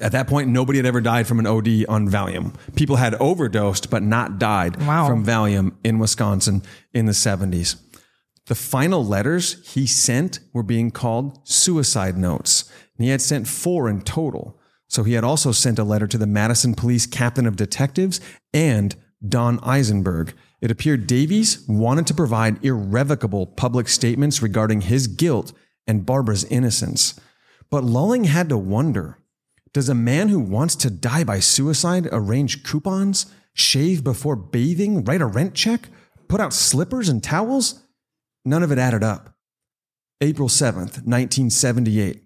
At 0.00 0.12
that 0.12 0.28
point, 0.28 0.48
nobody 0.48 0.78
had 0.78 0.86
ever 0.86 1.00
died 1.00 1.26
from 1.26 1.38
an 1.40 1.46
OD 1.46 1.84
on 1.88 2.08
Valium. 2.08 2.54
People 2.76 2.96
had 2.96 3.14
overdosed, 3.16 3.90
but 3.90 4.02
not 4.02 4.38
died 4.38 4.80
Wow. 4.84 5.08
from 5.08 5.24
Valium 5.24 5.72
in 5.82 5.98
Wisconsin 5.98 6.62
in 6.92 7.06
the 7.06 7.12
70s. 7.12 7.76
The 8.46 8.54
final 8.54 9.04
letters 9.04 9.56
he 9.74 9.86
sent 9.86 10.38
were 10.52 10.62
being 10.62 10.90
called 10.90 11.40
suicide 11.46 12.16
notes. 12.16 12.70
And 12.96 13.04
he 13.04 13.10
had 13.10 13.20
sent 13.20 13.46
four 13.48 13.88
in 13.88 14.00
total. 14.02 14.58
So 14.86 15.02
he 15.02 15.12
had 15.14 15.24
also 15.24 15.52
sent 15.52 15.78
a 15.78 15.84
letter 15.84 16.06
to 16.06 16.16
the 16.18 16.26
Madison 16.26 16.74
Police 16.74 17.04
Captain 17.06 17.46
of 17.46 17.56
Detectives 17.56 18.20
and 18.54 18.94
Don 19.28 19.58
Eisenberg. 19.62 20.32
It 20.60 20.70
appeared 20.70 21.06
Davies 21.06 21.64
wanted 21.68 22.06
to 22.08 22.14
provide 22.14 22.64
irrevocable 22.64 23.46
public 23.46 23.88
statements 23.88 24.42
regarding 24.42 24.82
his 24.82 25.06
guilt 25.06 25.52
and 25.86 26.04
Barbara's 26.04 26.44
innocence. 26.44 27.18
But 27.70 27.84
Lulling 27.84 28.24
had 28.24 28.48
to 28.48 28.58
wonder 28.58 29.18
does 29.72 29.88
a 29.88 29.94
man 29.94 30.28
who 30.28 30.40
wants 30.40 30.74
to 30.76 30.90
die 30.90 31.24
by 31.24 31.40
suicide 31.40 32.08
arrange 32.10 32.64
coupons, 32.64 33.26
shave 33.52 34.02
before 34.02 34.34
bathing, 34.34 35.04
write 35.04 35.20
a 35.20 35.26
rent 35.26 35.54
check, 35.54 35.88
put 36.26 36.40
out 36.40 36.54
slippers 36.54 37.08
and 37.08 37.22
towels? 37.22 37.82
None 38.44 38.62
of 38.62 38.72
it 38.72 38.78
added 38.78 39.04
up. 39.04 39.36
April 40.20 40.48
7th, 40.48 41.04
1978. 41.04 42.22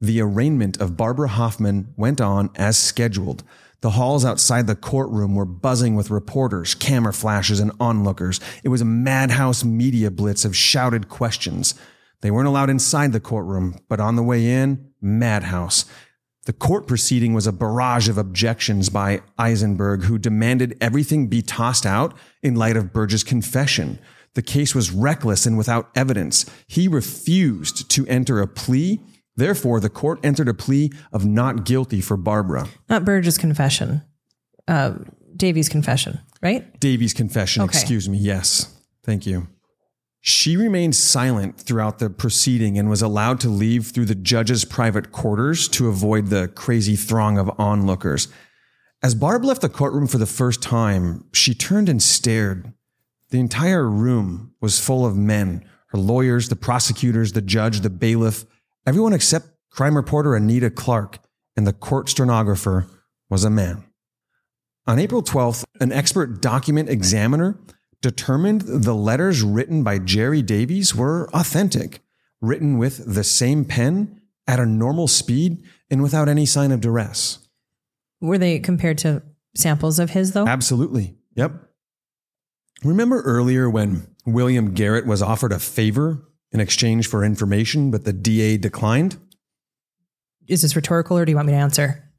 The 0.00 0.20
arraignment 0.20 0.80
of 0.80 0.96
Barbara 0.96 1.28
Hoffman 1.28 1.94
went 1.96 2.20
on 2.20 2.50
as 2.56 2.76
scheduled. 2.76 3.44
The 3.80 3.90
halls 3.90 4.24
outside 4.24 4.66
the 4.66 4.76
courtroom 4.76 5.34
were 5.34 5.46
buzzing 5.46 5.94
with 5.94 6.10
reporters, 6.10 6.74
camera 6.74 7.14
flashes, 7.14 7.60
and 7.60 7.72
onlookers. 7.80 8.38
It 8.62 8.68
was 8.68 8.82
a 8.82 8.86
madhouse 8.86 9.64
media 9.64 10.10
blitz 10.10 10.44
of 10.44 10.54
shouted 10.54 11.08
questions. 11.08 11.74
They 12.20 12.30
weren't 12.30 12.48
allowed 12.48 12.68
inside 12.68 13.12
the 13.12 13.20
courtroom, 13.20 13.76
but 13.88 14.00
on 14.00 14.16
the 14.16 14.22
way 14.22 14.46
in, 14.46 14.92
madhouse. 15.00 15.86
The 16.44 16.52
court 16.52 16.86
proceeding 16.86 17.32
was 17.32 17.46
a 17.46 17.52
barrage 17.52 18.08
of 18.08 18.18
objections 18.18 18.90
by 18.90 19.20
Eisenberg, 19.38 20.04
who 20.04 20.18
demanded 20.18 20.76
everything 20.80 21.28
be 21.28 21.42
tossed 21.42 21.86
out 21.86 22.14
in 22.42 22.54
light 22.56 22.76
of 22.76 22.92
Burge's 22.92 23.24
confession. 23.24 23.98
The 24.34 24.42
case 24.42 24.74
was 24.74 24.90
reckless 24.90 25.46
and 25.46 25.58
without 25.58 25.90
evidence. 25.94 26.46
He 26.66 26.88
refused 26.88 27.90
to 27.90 28.06
enter 28.06 28.40
a 28.40 28.46
plea. 28.46 29.00
Therefore, 29.36 29.80
the 29.80 29.88
court 29.88 30.20
entered 30.22 30.48
a 30.48 30.54
plea 30.54 30.90
of 31.12 31.24
not 31.24 31.64
guilty 31.64 32.00
for 32.00 32.16
Barbara. 32.16 32.68
Not 32.88 33.04
Burge's 33.04 33.38
confession. 33.38 34.02
Uh, 34.68 34.94
Davies' 35.36 35.68
confession, 35.68 36.20
right? 36.42 36.78
Davies' 36.80 37.14
confession, 37.14 37.62
Okay. 37.62 37.70
excuse 37.78 38.08
me. 38.08 38.18
Yes. 38.18 38.74
Thank 39.04 39.26
you. 39.26 39.48
She 40.20 40.56
remained 40.58 40.94
silent 40.94 41.58
throughout 41.58 41.98
the 41.98 42.10
proceeding 42.10 42.78
and 42.78 42.90
was 42.90 43.00
allowed 43.00 43.40
to 43.40 43.48
leave 43.48 43.86
through 43.86 44.04
the 44.04 44.14
judge's 44.14 44.66
private 44.66 45.12
quarters 45.12 45.66
to 45.68 45.88
avoid 45.88 46.26
the 46.26 46.48
crazy 46.48 46.94
throng 46.94 47.38
of 47.38 47.50
onlookers. 47.58 48.28
As 49.02 49.14
Barb 49.14 49.44
left 49.46 49.62
the 49.62 49.70
courtroom 49.70 50.06
for 50.06 50.18
the 50.18 50.26
first 50.26 50.60
time, 50.60 51.24
she 51.32 51.54
turned 51.54 51.88
and 51.88 52.02
stared. 52.02 52.74
The 53.30 53.40
entire 53.40 53.88
room 53.88 54.52
was 54.60 54.78
full 54.78 55.06
of 55.06 55.16
men 55.16 55.64
her 55.92 55.98
lawyers, 55.98 56.48
the 56.50 56.54
prosecutors, 56.56 57.32
the 57.32 57.40
judge, 57.42 57.80
the 57.80 57.90
bailiff, 57.90 58.44
everyone 58.90 59.12
except 59.12 59.46
crime 59.70 59.94
reporter 59.94 60.34
Anita 60.34 60.68
Clark, 60.68 61.20
and 61.56 61.64
the 61.64 61.72
court 61.72 62.08
stenographer 62.08 62.88
was 63.28 63.44
a 63.44 63.48
man. 63.48 63.84
On 64.84 64.98
April 64.98 65.22
12th, 65.22 65.62
an 65.80 65.92
expert 65.92 66.42
document 66.42 66.88
examiner 66.88 67.56
determined 68.02 68.62
the 68.62 68.92
letters 68.92 69.42
written 69.42 69.84
by 69.84 70.00
Jerry 70.00 70.42
Davies 70.42 70.92
were 70.92 71.30
authentic, 71.32 72.00
written 72.40 72.78
with 72.78 73.14
the 73.14 73.22
same 73.22 73.64
pen 73.64 74.22
at 74.48 74.58
a 74.58 74.66
normal 74.66 75.06
speed 75.06 75.62
and 75.88 76.02
without 76.02 76.28
any 76.28 76.44
sign 76.44 76.72
of 76.72 76.80
duress. 76.80 77.46
Were 78.20 78.38
they 78.38 78.58
compared 78.58 78.98
to 78.98 79.22
samples 79.54 80.00
of 80.00 80.10
his 80.10 80.32
though? 80.32 80.48
Absolutely. 80.48 81.14
Yep. 81.36 81.52
Remember 82.82 83.22
earlier 83.22 83.70
when 83.70 84.08
William 84.26 84.74
Garrett 84.74 85.06
was 85.06 85.22
offered 85.22 85.52
a 85.52 85.60
favor 85.60 86.26
in 86.52 86.60
exchange 86.60 87.06
for 87.08 87.24
information, 87.24 87.90
but 87.90 88.04
the 88.04 88.12
DA 88.12 88.56
declined? 88.56 89.18
Is 90.48 90.62
this 90.62 90.74
rhetorical 90.74 91.16
or 91.16 91.24
do 91.24 91.30
you 91.30 91.36
want 91.36 91.46
me 91.46 91.52
to 91.52 91.58
answer? 91.58 92.10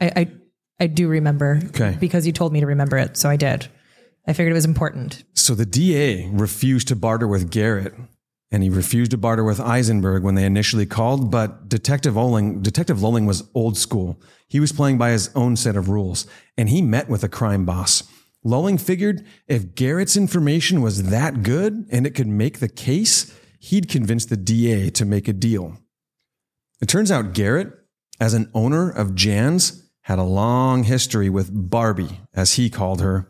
I 0.00 0.12
I, 0.16 0.32
I 0.80 0.86
do 0.86 1.08
remember. 1.08 1.60
Okay. 1.68 1.96
Because 2.00 2.26
you 2.26 2.32
told 2.32 2.52
me 2.52 2.60
to 2.60 2.66
remember 2.66 2.96
it, 2.96 3.16
so 3.16 3.28
I 3.28 3.36
did. 3.36 3.68
I 4.26 4.32
figured 4.32 4.50
it 4.50 4.54
was 4.54 4.64
important. 4.64 5.24
So 5.34 5.54
the 5.54 5.64
DA 5.64 6.28
refused 6.30 6.88
to 6.88 6.96
barter 6.96 7.26
with 7.26 7.50
Garrett, 7.50 7.94
and 8.50 8.62
he 8.62 8.68
refused 8.68 9.10
to 9.12 9.16
barter 9.16 9.42
with 9.42 9.58
Eisenberg 9.58 10.22
when 10.22 10.34
they 10.34 10.44
initially 10.44 10.84
called. 10.84 11.30
But 11.30 11.68
Detective 11.68 12.14
Lolling, 12.14 12.60
Detective 12.60 13.02
Lolling 13.02 13.24
was 13.24 13.48
old 13.54 13.78
school. 13.78 14.20
He 14.46 14.60
was 14.60 14.72
playing 14.72 14.98
by 14.98 15.10
his 15.10 15.30
own 15.34 15.56
set 15.56 15.76
of 15.76 15.88
rules, 15.88 16.26
and 16.56 16.68
he 16.68 16.82
met 16.82 17.08
with 17.08 17.24
a 17.24 17.28
crime 17.28 17.64
boss. 17.64 18.02
Lolling 18.48 18.78
figured 18.78 19.26
if 19.46 19.74
Garrett's 19.74 20.16
information 20.16 20.80
was 20.80 21.10
that 21.10 21.42
good 21.42 21.86
and 21.90 22.06
it 22.06 22.14
could 22.14 22.26
make 22.26 22.60
the 22.60 22.68
case, 22.68 23.38
he'd 23.58 23.90
convince 23.90 24.24
the 24.24 24.38
DA 24.38 24.88
to 24.88 25.04
make 25.04 25.28
a 25.28 25.34
deal. 25.34 25.76
It 26.80 26.88
turns 26.88 27.10
out 27.10 27.34
Garrett, 27.34 27.74
as 28.18 28.32
an 28.32 28.50
owner 28.54 28.88
of 28.88 29.14
Jan's, 29.14 29.90
had 30.02 30.18
a 30.18 30.22
long 30.22 30.84
history 30.84 31.28
with 31.28 31.50
Barbie, 31.52 32.20
as 32.32 32.54
he 32.54 32.70
called 32.70 33.02
her. 33.02 33.28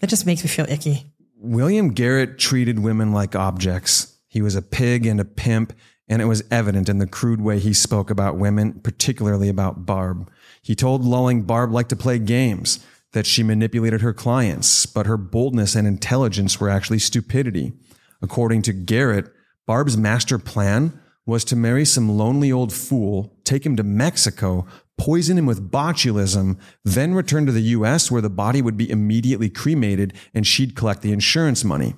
That 0.00 0.08
just 0.08 0.24
makes 0.24 0.42
me 0.42 0.48
feel 0.48 0.66
icky. 0.70 1.12
William 1.38 1.90
Garrett 1.90 2.38
treated 2.38 2.78
women 2.78 3.12
like 3.12 3.36
objects. 3.36 4.16
He 4.26 4.40
was 4.40 4.54
a 4.54 4.62
pig 4.62 5.04
and 5.04 5.20
a 5.20 5.26
pimp, 5.26 5.74
and 6.08 6.22
it 6.22 6.26
was 6.26 6.42
evident 6.50 6.88
in 6.88 6.96
the 6.96 7.06
crude 7.06 7.42
way 7.42 7.58
he 7.58 7.74
spoke 7.74 8.08
about 8.08 8.38
women, 8.38 8.80
particularly 8.80 9.50
about 9.50 9.84
Barb. 9.84 10.30
He 10.62 10.74
told 10.74 11.04
Lulling 11.04 11.42
Barb 11.42 11.72
liked 11.72 11.90
to 11.90 11.96
play 11.96 12.18
games, 12.18 12.84
that 13.16 13.24
she 13.26 13.42
manipulated 13.42 14.02
her 14.02 14.12
clients, 14.12 14.84
but 14.84 15.06
her 15.06 15.16
boldness 15.16 15.74
and 15.74 15.88
intelligence 15.88 16.60
were 16.60 16.68
actually 16.68 16.98
stupidity. 16.98 17.72
According 18.20 18.60
to 18.62 18.74
Garrett, 18.74 19.32
Barb's 19.66 19.96
master 19.96 20.38
plan 20.38 21.00
was 21.24 21.42
to 21.46 21.56
marry 21.56 21.86
some 21.86 22.18
lonely 22.18 22.52
old 22.52 22.74
fool, 22.74 23.34
take 23.42 23.64
him 23.64 23.74
to 23.76 23.82
Mexico, 23.82 24.66
poison 24.98 25.38
him 25.38 25.46
with 25.46 25.70
botulism, 25.70 26.58
then 26.84 27.14
return 27.14 27.46
to 27.46 27.52
the 27.52 27.62
US 27.62 28.10
where 28.10 28.20
the 28.20 28.28
body 28.28 28.60
would 28.60 28.76
be 28.76 28.90
immediately 28.90 29.48
cremated 29.48 30.12
and 30.34 30.46
she'd 30.46 30.76
collect 30.76 31.00
the 31.00 31.12
insurance 31.12 31.64
money. 31.64 31.94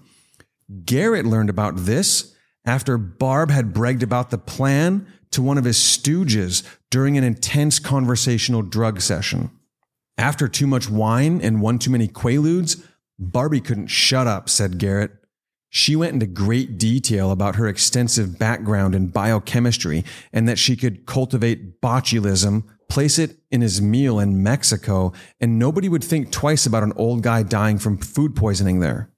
Garrett 0.85 1.27
learned 1.27 1.51
about 1.51 1.75
this 1.79 2.33
after 2.65 2.97
Barb 2.97 3.51
had 3.51 3.75
bragged 3.75 4.05
about 4.05 4.31
the 4.31 4.39
plan 4.39 5.05
to 5.33 5.43
one 5.43 5.59
of 5.59 5.65
his 5.65 5.79
stooges 5.79 6.63
during 6.91 7.19
an 7.19 7.25
intense 7.25 7.81
conversational 7.81 8.63
drug 8.63 9.01
session. 9.01 9.51
After 10.19 10.49
too 10.49 10.67
much 10.67 10.91
wine 10.91 11.41
and 11.41 11.63
one 11.63 11.79
too 11.79 11.91
many 11.91 12.09
quaaludes, 12.09 12.85
Barbie 13.21 13.61
couldn't 13.61 13.87
shut 13.87 14.27
up, 14.27 14.49
said 14.49 14.79
Garrett. 14.79 15.13
She 15.71 15.95
went 15.95 16.15
into 16.15 16.27
great 16.27 16.77
detail 16.77 17.31
about 17.31 17.57
her 17.57 17.69
extensive 17.69 18.39
background 18.39 18.95
in 18.95 19.09
biochemistry 19.09 20.05
and 20.33 20.49
that 20.49 20.59
she 20.59 20.77
could 20.77 21.07
cultivate 21.07 21.81
botulism, 21.81 22.65
place 22.89 23.19
it 23.19 23.37
in 23.51 23.61
his 23.61 23.81
meal 23.81 24.19
in 24.19 24.43
Mexico, 24.43 25.13
and 25.41 25.59
nobody 25.59 25.89
would 25.89 26.03
think 26.03 26.33
twice 26.33 26.67
about 26.67 26.83
an 26.83 26.95
old 26.97 27.23
guy 27.23 27.43
dying 27.43 27.79
from 27.79 27.99
food 27.99 28.35
poisoning 28.35 28.81
there. 28.81 29.11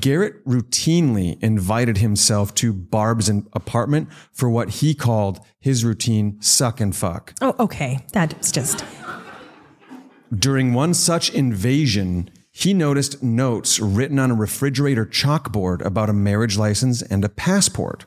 Garrett 0.00 0.44
routinely 0.44 1.42
invited 1.42 1.98
himself 1.98 2.54
to 2.54 2.72
Barb's 2.72 3.28
apartment 3.28 4.08
for 4.32 4.50
what 4.50 4.70
he 4.70 4.94
called 4.94 5.40
his 5.60 5.84
routine 5.84 6.40
suck 6.42 6.80
and 6.80 6.94
fuck. 6.96 7.34
Oh, 7.40 7.54
okay. 7.58 8.04
That's 8.12 8.50
just. 8.50 8.84
During 10.36 10.74
one 10.74 10.94
such 10.94 11.30
invasion, 11.30 12.30
he 12.50 12.74
noticed 12.74 13.22
notes 13.22 13.78
written 13.80 14.18
on 14.18 14.30
a 14.30 14.34
refrigerator 14.34 15.06
chalkboard 15.06 15.84
about 15.84 16.10
a 16.10 16.12
marriage 16.12 16.56
license 16.58 17.02
and 17.02 17.24
a 17.24 17.28
passport. 17.28 18.06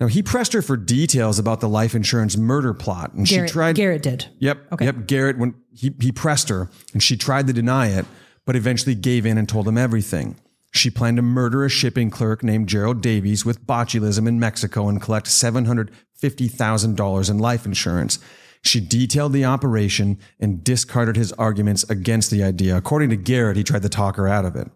Now 0.00 0.08
he 0.08 0.22
pressed 0.22 0.52
her 0.54 0.62
for 0.62 0.76
details 0.76 1.38
about 1.38 1.60
the 1.60 1.68
life 1.68 1.94
insurance 1.94 2.36
murder 2.36 2.74
plot, 2.74 3.12
and 3.12 3.26
Garrett, 3.26 3.48
she 3.48 3.52
tried. 3.52 3.76
Garrett 3.76 4.02
did. 4.02 4.26
Yep. 4.40 4.72
Okay. 4.72 4.84
Yep. 4.86 5.06
Garrett 5.06 5.38
when 5.38 5.54
he 5.72 5.94
he 6.00 6.10
pressed 6.10 6.48
her, 6.48 6.68
and 6.92 7.02
she 7.02 7.16
tried 7.16 7.46
to 7.46 7.52
deny 7.52 7.86
it, 7.88 8.04
but 8.44 8.56
eventually 8.56 8.96
gave 8.96 9.24
in 9.24 9.38
and 9.38 9.48
told 9.48 9.68
him 9.68 9.78
everything. 9.78 10.36
She 10.72 10.90
planned 10.90 11.18
to 11.18 11.22
murder 11.22 11.64
a 11.64 11.68
shipping 11.68 12.10
clerk 12.10 12.42
named 12.42 12.68
Gerald 12.68 13.00
Davies 13.02 13.44
with 13.44 13.64
botulism 13.66 14.26
in 14.26 14.40
Mexico 14.40 14.88
and 14.88 15.00
collect 15.00 15.28
seven 15.28 15.66
hundred 15.66 15.92
fifty 16.14 16.48
thousand 16.48 16.96
dollars 16.96 17.30
in 17.30 17.38
life 17.38 17.64
insurance. 17.64 18.18
She 18.62 18.80
detailed 18.80 19.32
the 19.32 19.44
operation 19.44 20.18
and 20.38 20.62
discarded 20.62 21.16
his 21.16 21.32
arguments 21.32 21.82
against 21.90 22.30
the 22.30 22.42
idea. 22.44 22.76
According 22.76 23.10
to 23.10 23.16
Garrett, 23.16 23.56
he 23.56 23.64
tried 23.64 23.82
to 23.82 23.88
talk 23.88 24.16
her 24.16 24.28
out 24.28 24.44
of 24.44 24.54
it. 24.56 24.68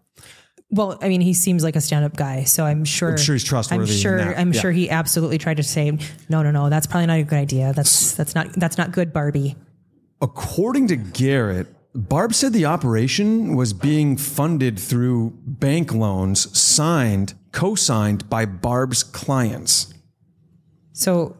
Well, 0.69 0.99
I 1.01 1.07
mean, 1.07 1.21
he 1.21 1.33
seems 1.33 1.63
like 1.63 1.77
a 1.77 1.81
stand-up 1.81 2.17
guy, 2.17 2.43
so 2.43 2.65
I'm 2.65 2.83
sure. 2.83 3.11
I'm 3.11 3.17
sure 3.17 3.35
he's 3.35 3.45
trustworthy 3.45 3.89
I'm 3.93 3.97
sure. 3.97 4.35
I'm 4.35 4.51
Yeah. 4.51 4.59
sure 4.61 4.71
he 4.71 4.89
absolutely 4.89 5.37
tried 5.37 5.57
to 5.57 5.63
say, 5.63 5.97
no, 6.27 6.43
no, 6.43 6.51
no, 6.51 6.69
that's 6.69 6.85
probably 6.85 7.05
not 7.07 7.19
a 7.19 7.23
good 7.23 7.39
idea. 7.39 7.71
That's 7.73 8.13
that's 8.13 8.35
not 8.35 8.51
that's 8.53 8.77
not 8.77 8.91
good, 8.91 9.13
Barbie. 9.13 9.55
According 10.21 10.87
to 10.89 10.97
Garrett, 10.97 11.67
Barb 11.95 12.33
said 12.33 12.51
the 12.51 12.65
operation 12.65 13.55
was 13.55 13.71
being 13.71 14.17
funded 14.17 14.77
through 14.77 15.37
bank 15.45 15.93
loans 15.93 16.57
signed, 16.57 17.35
co-signed 17.53 18.29
by 18.29 18.45
Barb's 18.45 19.03
clients. 19.03 19.93
So, 20.91 21.36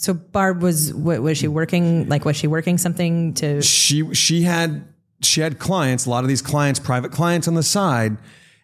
so 0.00 0.14
Barb 0.14 0.62
was 0.62 0.94
what 0.94 1.20
was 1.20 1.36
she 1.36 1.46
working? 1.46 2.08
Like, 2.08 2.24
was 2.24 2.34
she 2.34 2.46
working 2.46 2.78
something 2.78 3.34
to? 3.34 3.60
She 3.60 4.14
she 4.14 4.42
had 4.42 4.82
she 5.20 5.42
had 5.42 5.58
clients, 5.58 6.06
a 6.06 6.10
lot 6.10 6.24
of 6.24 6.28
these 6.28 6.40
clients, 6.40 6.80
private 6.80 7.12
clients 7.12 7.46
on 7.46 7.54
the 7.54 7.62
side, 7.62 8.16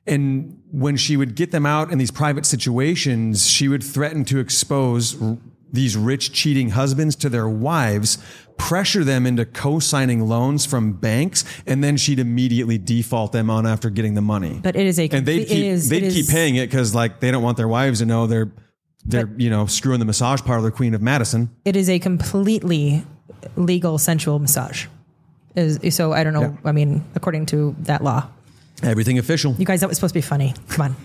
and 0.06 0.58
when 0.72 0.96
she 0.96 1.14
would 1.14 1.34
get 1.34 1.50
them 1.50 1.66
out 1.66 1.92
in 1.92 1.98
these 1.98 2.10
private 2.10 2.46
situations, 2.46 3.46
she 3.46 3.68
would 3.68 3.84
threaten 3.84 4.24
to 4.24 4.38
expose 4.38 5.20
r- 5.20 5.36
these 5.70 5.94
rich 5.94 6.32
cheating 6.32 6.70
husbands 6.70 7.14
to 7.16 7.28
their 7.28 7.46
wives, 7.48 8.16
pressure 8.56 9.04
them 9.04 9.26
into 9.26 9.44
co-signing 9.44 10.26
loans 10.26 10.64
from 10.64 10.94
banks, 10.94 11.44
and 11.66 11.84
then 11.84 11.98
she'd 11.98 12.18
immediately 12.18 12.78
default 12.78 13.32
them 13.32 13.50
on 13.50 13.66
after 13.66 13.90
getting 13.90 14.14
the 14.14 14.22
money. 14.22 14.58
But 14.62 14.74
it 14.74 14.86
is 14.86 14.98
a. 14.98 15.06
and 15.10 15.26
they'd 15.26 15.44
keep 15.44 15.64
is- 15.64 15.90
they'd 15.90 16.00
keep 16.00 16.20
is- 16.20 16.30
paying 16.30 16.56
it 16.56 16.70
because 16.70 16.94
like 16.94 17.20
they 17.20 17.30
don't 17.30 17.42
want 17.42 17.58
their 17.58 17.68
wives 17.68 17.98
to 17.98 18.06
know 18.06 18.26
they're 18.26 18.50
they're 19.06 19.30
you 19.36 19.50
know 19.50 19.66
screwing 19.66 19.98
the 19.98 20.04
massage 20.04 20.40
parlor 20.42 20.70
queen 20.70 20.94
of 20.94 21.02
Madison. 21.02 21.50
It 21.64 21.76
is 21.76 21.88
a 21.88 21.98
completely 21.98 23.04
legal 23.56 23.98
sensual 23.98 24.38
massage. 24.38 24.86
Is 25.54 25.94
so 25.94 26.12
I 26.12 26.22
don't 26.24 26.32
know. 26.34 26.40
Yeah. 26.42 26.56
I 26.64 26.72
mean, 26.72 27.04
according 27.14 27.46
to 27.46 27.74
that 27.80 28.02
law, 28.04 28.28
Everything 28.82 29.18
official. 29.18 29.54
you 29.58 29.64
guys, 29.64 29.80
that 29.80 29.88
was 29.88 29.96
supposed 29.96 30.12
to 30.12 30.18
be 30.18 30.22
funny. 30.22 30.54
Come 30.68 30.84
on. 30.90 30.96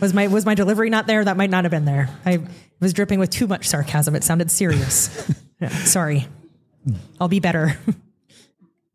Was 0.00 0.12
my 0.12 0.26
was 0.26 0.44
my 0.44 0.54
delivery 0.54 0.90
not 0.90 1.06
there? 1.06 1.24
That 1.24 1.36
might 1.36 1.50
not 1.50 1.64
have 1.64 1.70
been 1.70 1.84
there. 1.86 2.10
I 2.26 2.40
was 2.80 2.92
dripping 2.92 3.18
with 3.18 3.30
too 3.30 3.46
much 3.46 3.66
sarcasm. 3.68 4.14
It 4.14 4.24
sounded 4.24 4.50
serious. 4.50 5.32
Yeah, 5.60 5.68
sorry. 5.68 6.26
I'll 7.20 7.28
be 7.28 7.38
better. 7.40 7.78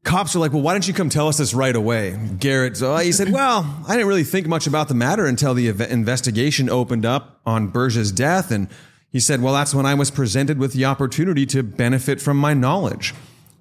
cops 0.04 0.36
are 0.36 0.40
like, 0.40 0.54
well, 0.54 0.62
why 0.62 0.74
didn't 0.74 0.88
you 0.88 0.94
come 0.94 1.10
tell 1.10 1.28
us 1.28 1.38
this 1.38 1.54
right 1.54 1.76
away? 1.76 2.18
Garrett, 2.40 2.78
so 2.78 2.96
he 2.98 3.12
said, 3.12 3.32
well, 3.32 3.84
I 3.88 3.94
didn't 3.94 4.08
really 4.08 4.24
think 4.24 4.48
much 4.48 4.68
about 4.68 4.88
the 4.88 4.94
matter 4.94 5.26
until 5.26 5.54
the 5.54 5.70
ev- 5.70 5.82
investigation 5.82 6.70
opened 6.70 7.06
up 7.06 7.40
on 7.46 7.68
Burge's 7.68 8.12
death. 8.12 8.52
And 8.52 8.68
he 9.12 9.20
said, 9.20 9.42
well, 9.42 9.54
that's 9.54 9.74
when 9.74 9.86
I 9.86 9.94
was 9.94 10.12
presented 10.12 10.58
with 10.58 10.74
the 10.74 10.86
opportunity 10.86 11.46
to 11.48 11.64
benefit 11.64 12.22
from 12.22 12.38
my 12.38 12.54
knowledge. 12.54 13.14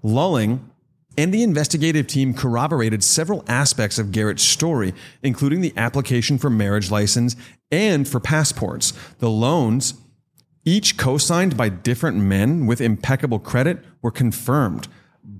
Lulling 0.02 0.70
and 1.16 1.34
the 1.34 1.42
investigative 1.42 2.06
team 2.06 2.32
corroborated 2.32 3.02
several 3.02 3.44
aspects 3.48 3.98
of 3.98 4.12
Garrett's 4.12 4.44
story, 4.44 4.94
including 5.22 5.60
the 5.60 5.72
application 5.76 6.38
for 6.38 6.48
marriage 6.48 6.92
license 6.92 7.34
and 7.72 8.06
for 8.06 8.20
passports. 8.20 8.92
The 9.18 9.28
loans 9.28 9.94
each 10.64 10.96
co-signed 10.96 11.56
by 11.56 11.70
different 11.70 12.18
men 12.18 12.66
with 12.66 12.80
impeccable 12.80 13.40
credit 13.40 13.78
were 14.00 14.12
confirmed. 14.12 14.86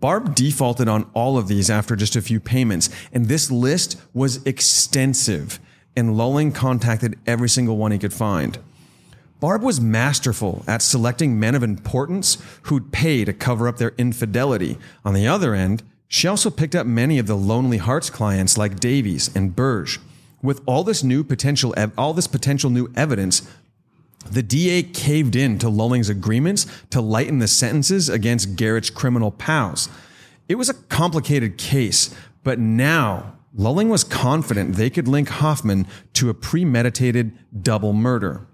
Barb 0.00 0.36
defaulted 0.36 0.86
on 0.86 1.10
all 1.12 1.36
of 1.36 1.48
these 1.48 1.68
after 1.68 1.96
just 1.96 2.14
a 2.14 2.22
few 2.22 2.38
payments, 2.38 2.88
and 3.12 3.26
this 3.26 3.50
list 3.50 4.00
was 4.14 4.44
extensive, 4.46 5.58
and 5.96 6.16
Lulling 6.16 6.52
contacted 6.52 7.18
every 7.26 7.48
single 7.48 7.76
one 7.76 7.90
he 7.90 7.98
could 7.98 8.12
find. 8.12 8.58
Barb 9.40 9.62
was 9.62 9.80
masterful 9.80 10.62
at 10.68 10.82
selecting 10.82 11.40
men 11.40 11.54
of 11.54 11.62
importance 11.64 12.38
who'd 12.62 12.92
pay 12.92 13.24
to 13.24 13.32
cover 13.32 13.66
up 13.66 13.78
their 13.78 13.94
infidelity. 13.98 14.78
On 15.04 15.14
the 15.14 15.26
other 15.26 15.54
end, 15.54 15.82
she 16.06 16.28
also 16.28 16.50
picked 16.50 16.76
up 16.76 16.86
many 16.86 17.18
of 17.18 17.26
the 17.26 17.36
Lonely 17.36 17.78
Hearts 17.78 18.08
clients 18.08 18.56
like 18.56 18.80
Davies 18.80 19.34
and 19.34 19.54
Burge. 19.54 20.00
With 20.42 20.60
all 20.66 20.84
this 20.84 21.02
new 21.02 21.24
potential, 21.24 21.74
all 21.96 22.14
this 22.14 22.28
potential 22.28 22.70
new 22.70 22.92
evidence, 22.94 23.48
the 24.30 24.42
DA 24.42 24.82
caved 24.82 25.36
in 25.36 25.58
to 25.58 25.68
Lulling's 25.68 26.08
agreements 26.08 26.66
to 26.90 27.00
lighten 27.00 27.38
the 27.38 27.48
sentences 27.48 28.08
against 28.08 28.56
Garrett's 28.56 28.90
criminal 28.90 29.30
pals. 29.30 29.88
It 30.48 30.56
was 30.56 30.68
a 30.68 30.74
complicated 30.74 31.58
case, 31.58 32.14
but 32.42 32.58
now 32.58 33.34
Lulling 33.54 33.88
was 33.88 34.04
confident 34.04 34.74
they 34.76 34.90
could 34.90 35.08
link 35.08 35.28
Hoffman 35.28 35.86
to 36.14 36.30
a 36.30 36.34
premeditated 36.34 37.36
double 37.62 37.92
murder. 37.92 38.46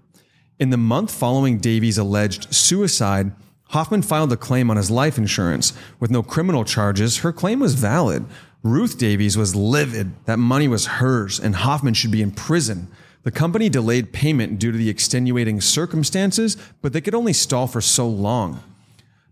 In 0.59 0.69
the 0.69 0.77
month 0.77 1.13
following 1.13 1.57
Davies' 1.57 1.97
alleged 1.97 2.53
suicide, 2.53 3.33
Hoffman 3.69 4.03
filed 4.03 4.31
a 4.31 4.37
claim 4.37 4.69
on 4.69 4.77
his 4.77 4.91
life 4.91 5.17
insurance. 5.17 5.73
With 5.99 6.11
no 6.11 6.23
criminal 6.23 6.63
charges, 6.63 7.17
her 7.17 7.33
claim 7.33 7.59
was 7.59 7.75
valid. 7.75 8.25
Ruth 8.65 8.97
Davies 8.97 9.37
was 9.37 9.55
livid 9.55 10.25
that 10.25 10.39
money 10.39 10.67
was 10.67 10.87
hers 10.87 11.39
and 11.39 11.55
Hoffman 11.55 11.93
should 11.93 12.09
be 12.09 12.23
in 12.23 12.31
prison. 12.31 12.87
The 13.21 13.29
company 13.29 13.69
delayed 13.69 14.11
payment 14.11 14.57
due 14.57 14.71
to 14.71 14.77
the 14.77 14.89
extenuating 14.89 15.61
circumstances, 15.61 16.57
but 16.81 16.91
they 16.91 16.99
could 16.99 17.13
only 17.13 17.31
stall 17.31 17.67
for 17.67 17.79
so 17.79 18.07
long. 18.07 18.63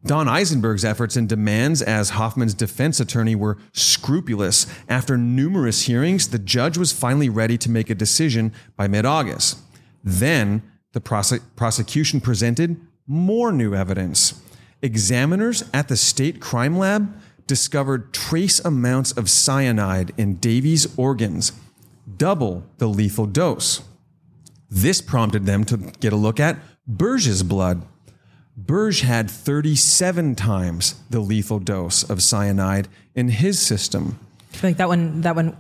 Don 0.05 0.27
Eisenberg's 0.27 0.85
efforts 0.85 1.15
and 1.15 1.27
demands 1.27 1.81
as 1.81 2.11
Hoffman's 2.11 2.53
defense 2.53 2.99
attorney 2.99 3.33
were 3.33 3.57
scrupulous. 3.71 4.67
After 4.87 5.17
numerous 5.17 5.87
hearings, 5.87 6.29
the 6.29 6.37
judge 6.37 6.77
was 6.77 6.91
finally 6.91 7.29
ready 7.29 7.57
to 7.57 7.71
make 7.71 7.89
a 7.89 7.95
decision 7.95 8.53
by 8.77 8.87
mid 8.87 9.03
August. 9.03 9.57
Then 10.03 10.61
the 10.91 11.01
prose- 11.01 11.39
prosecution 11.55 12.21
presented 12.21 12.79
more 13.07 13.51
new 13.51 13.73
evidence. 13.73 14.39
Examiners 14.83 15.63
at 15.73 15.87
the 15.87 15.97
state 15.97 16.39
crime 16.39 16.77
lab 16.77 17.11
discovered 17.47 18.13
trace 18.13 18.59
amounts 18.59 19.11
of 19.11 19.29
cyanide 19.29 20.11
in 20.17 20.35
Davies' 20.35 20.87
organs, 20.97 21.51
double 22.17 22.63
the 22.77 22.87
lethal 22.87 23.25
dose. 23.25 23.81
This 24.69 25.01
prompted 25.01 25.45
them 25.45 25.63
to 25.65 25.77
get 25.77 26.13
a 26.13 26.15
look 26.15 26.39
at 26.39 26.57
Burge's 26.87 27.43
blood. 27.43 27.83
Burge 28.55 29.01
had 29.01 29.29
37 29.29 30.35
times 30.35 30.95
the 31.09 31.19
lethal 31.19 31.59
dose 31.59 32.03
of 32.09 32.21
cyanide 32.21 32.87
in 33.15 33.29
his 33.29 33.59
system. 33.59 34.19
I 34.53 34.57
feel 34.57 34.69
like 34.69 34.77
that 34.77 34.87
one, 34.87 35.21
that 35.21 35.35
one, 35.35 35.57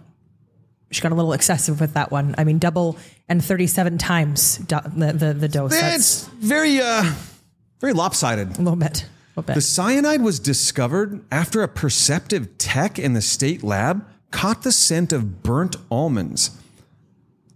she 0.91 1.01
got 1.01 1.11
a 1.11 1.15
little 1.15 1.33
excessive 1.33 1.79
with 1.81 1.93
that 1.95 2.11
one. 2.11 2.35
I 2.37 2.43
mean, 2.43 2.59
double 2.59 2.97
and 3.27 3.43
37 3.43 3.97
times 3.97 4.57
do- 4.57 4.77
the, 4.95 5.11
the, 5.13 5.33
the 5.33 5.47
dose. 5.47 5.71
That's 5.71 5.95
It's 5.95 6.27
very, 6.27 6.79
uh, 6.79 7.11
very 7.81 7.93
lopsided. 7.93 8.57
a 8.57 8.61
little 8.61 8.75
bit. 8.75 9.05
The 9.35 9.61
cyanide 9.61 10.21
was 10.21 10.39
discovered 10.39 11.23
after 11.31 11.63
a 11.63 11.67
perceptive 11.67 12.57
tech 12.57 12.99
in 12.99 13.13
the 13.13 13.21
state 13.21 13.63
lab 13.63 14.05
caught 14.31 14.63
the 14.63 14.71
scent 14.71 15.11
of 15.11 15.43
burnt 15.43 15.75
almonds. 15.89 16.59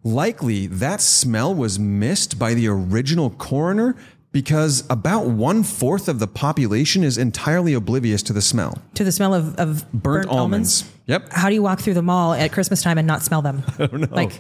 Likely, 0.04 0.68
that 0.68 1.02
smell 1.02 1.54
was 1.54 1.78
missed 1.78 2.40
by 2.40 2.54
the 2.54 2.68
original 2.68 3.30
coroner 3.32 3.96
because 4.32 4.84
about 4.90 5.26
one 5.28 5.64
fourth 5.64 6.08
of 6.08 6.20
the 6.20 6.28
population 6.28 7.04
is 7.04 7.18
entirely 7.18 7.74
oblivious 7.74 8.22
to 8.24 8.34
the 8.34 8.42
smell. 8.42 8.78
To 8.94 9.04
the 9.04 9.12
smell 9.12 9.34
of, 9.34 9.56
of 9.56 9.92
Burnt, 9.92 10.30
almonds. 10.30 10.90
Yep. 11.08 11.30
How 11.32 11.50
do 11.50 11.56
you 11.56 11.64
walk 11.64 11.80
through 11.80 11.96
the 11.96 12.02
mall 12.02 12.34
at 12.34 12.52
Christmas 12.52 12.82
time 12.82 12.98
and 12.98 13.08
not 13.08 13.24
smell 13.24 13.42
them? 13.42 13.64
I 13.80 13.88
don't 13.88 14.02
know. 14.02 14.08
Like, 14.12 14.40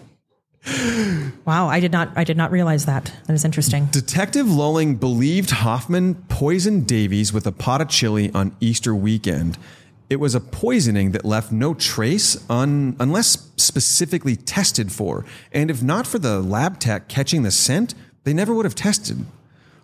wow, 1.45 1.67
I 1.67 1.79
did 1.79 1.91
not, 1.91 2.11
I 2.15 2.23
did 2.23 2.37
not 2.37 2.51
realize 2.51 2.85
that. 2.85 3.13
That 3.25 3.33
is 3.33 3.45
interesting. 3.45 3.85
Detective 3.85 4.49
Lulling 4.49 4.95
believed 4.95 5.51
Hoffman 5.51 6.15
poisoned 6.29 6.87
Davies 6.87 7.31
with 7.31 7.47
a 7.47 7.51
pot 7.51 7.81
of 7.81 7.89
chili 7.89 8.31
on 8.33 8.55
Easter 8.59 8.93
weekend. 8.93 9.57
It 10.09 10.21
was 10.21 10.35
a 10.35 10.39
poisoning 10.39 11.11
that 11.11 11.25
left 11.25 11.51
no 11.51 11.73
trace 11.73 12.37
un, 12.49 12.95
unless 12.99 13.49
specifically 13.57 14.35
tested 14.35 14.91
for. 14.91 15.25
And 15.51 15.69
if 15.69 15.83
not 15.83 16.07
for 16.07 16.19
the 16.19 16.39
lab 16.39 16.79
tech 16.79 17.09
catching 17.09 17.43
the 17.43 17.51
scent, 17.51 17.93
they 18.23 18.33
never 18.33 18.53
would 18.53 18.65
have 18.65 18.75
tested. 18.75 19.25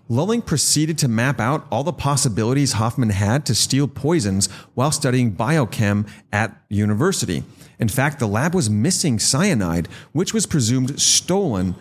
Lulling 0.09 0.41
proceeded 0.41 0.97
to 0.99 1.07
map 1.07 1.39
out 1.39 1.65
all 1.71 1.83
the 1.83 1.93
possibilities 1.93 2.73
Hoffman 2.73 3.09
had 3.09 3.45
to 3.45 3.55
steal 3.55 3.87
poisons 3.87 4.47
while 4.75 4.91
studying 4.91 5.33
biochem 5.33 6.07
at 6.31 6.55
university. 6.69 7.43
In 7.83 7.89
fact, 7.89 8.17
the 8.17 8.29
lab 8.29 8.55
was 8.55 8.69
missing 8.69 9.19
cyanide, 9.19 9.89
which 10.13 10.33
was 10.33 10.45
presumed 10.45 11.01
stolen, 11.01 11.75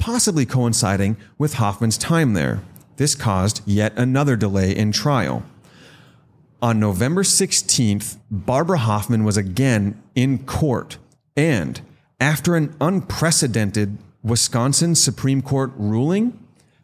possibly 0.00 0.44
coinciding 0.44 1.16
with 1.38 1.54
Hoffman's 1.54 1.96
time 1.96 2.32
there. 2.32 2.60
This 2.96 3.14
caused 3.14 3.62
yet 3.64 3.96
another 3.96 4.34
delay 4.34 4.74
in 4.74 4.90
trial. 4.90 5.44
On 6.60 6.80
November 6.80 7.22
16th, 7.22 8.18
Barbara 8.32 8.78
Hoffman 8.78 9.22
was 9.22 9.36
again 9.36 10.02
in 10.16 10.44
court. 10.44 10.98
And 11.36 11.82
after 12.18 12.56
an 12.56 12.74
unprecedented 12.80 13.96
Wisconsin 14.24 14.96
Supreme 14.96 15.40
Court 15.40 15.70
ruling, 15.76 16.36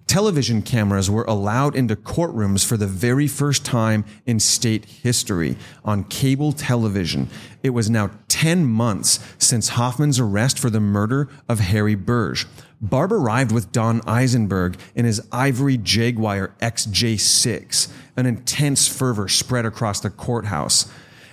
television 0.07 0.63
cameras 0.63 1.11
were 1.11 1.25
allowed 1.25 1.75
into 1.75 1.97
courtrooms 1.97 2.65
for 2.65 2.77
the 2.77 2.87
very 2.87 3.27
first 3.27 3.65
time 3.65 4.05
in 4.27 4.39
state 4.39 4.85
history 4.85 5.57
on 5.85 6.05
cable 6.05 6.53
television. 6.53 7.29
It 7.63 7.71
was 7.71 7.89
now 7.89 8.11
10 8.29 8.67
months 8.67 9.21
since 9.39 9.71
Hoffman's 9.71 10.21
arrest 10.21 10.59
for 10.59 10.71
the 10.71 10.81
murder 10.81 11.29
of 11.49 11.61
Harry 11.61 11.95
Burge. 11.95 12.47
Barb 12.81 13.13
arrived 13.13 13.51
with 13.51 13.73
Don 13.73 14.03
Eisenberg 14.07 14.77
in 14.95 15.07
his 15.07 15.27
ivory 15.33 15.79
Jaguar 15.79 16.55
XJ6. 16.61 17.91
An 18.17 18.27
intense 18.27 18.87
fervor 18.87 19.29
spread 19.29 19.65
across 19.65 20.01
the 20.01 20.11
courthouse. 20.11 20.91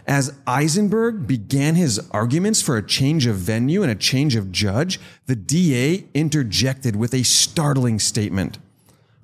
As 0.08 0.34
Eisenberg 0.48 1.28
began 1.28 1.76
his 1.76 2.00
arguments 2.12 2.62
for 2.62 2.76
a 2.78 2.86
change 2.86 3.28
of 3.28 3.36
venue 3.36 3.84
and 3.84 3.92
a 3.92 3.96
change 3.96 4.36
of 4.36 4.52
judge, 4.52 5.00
the 5.28 5.36
DA 5.36 6.06
interjected 6.14 6.96
with 6.96 7.14
a 7.14 7.24
startling 7.24 8.00
statement. 8.00 8.58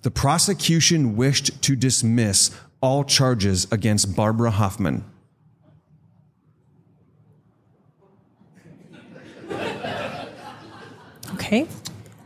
The 0.04 0.12
prosecution 0.12 1.16
wished 1.16 1.62
to 1.64 1.76
dismiss 1.76 2.52
all 2.82 3.04
charges 3.04 3.68
against 3.72 4.16
Barbara 4.16 4.52
Hoffman. 4.52 5.04
Okay. 11.34 11.68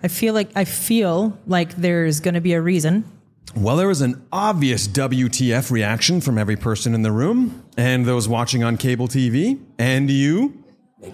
I 0.04 0.08
feel 0.08 0.34
like, 0.34 0.50
I 0.56 0.66
feel 0.66 1.38
like 1.48 1.76
there's 1.76 2.20
going 2.20 2.34
to 2.34 2.42
be 2.42 2.54
a 2.54 2.62
reason. 2.62 3.06
Well, 3.56 3.76
there 3.76 3.88
was 3.88 4.02
an 4.02 4.26
obvious 4.32 4.88
WTF 4.88 5.72
reaction 5.72 6.22
from 6.22 6.38
every 6.38 6.56
person 6.56 6.96
in 6.96 7.02
the 7.02 7.12
room, 7.12 7.66
and 7.76 8.06
those 8.06 8.28
watching 8.28 8.64
on 8.64 8.78
cable 8.78 9.08
TV, 9.10 9.60
and 9.78 10.10
you. 10.10 10.64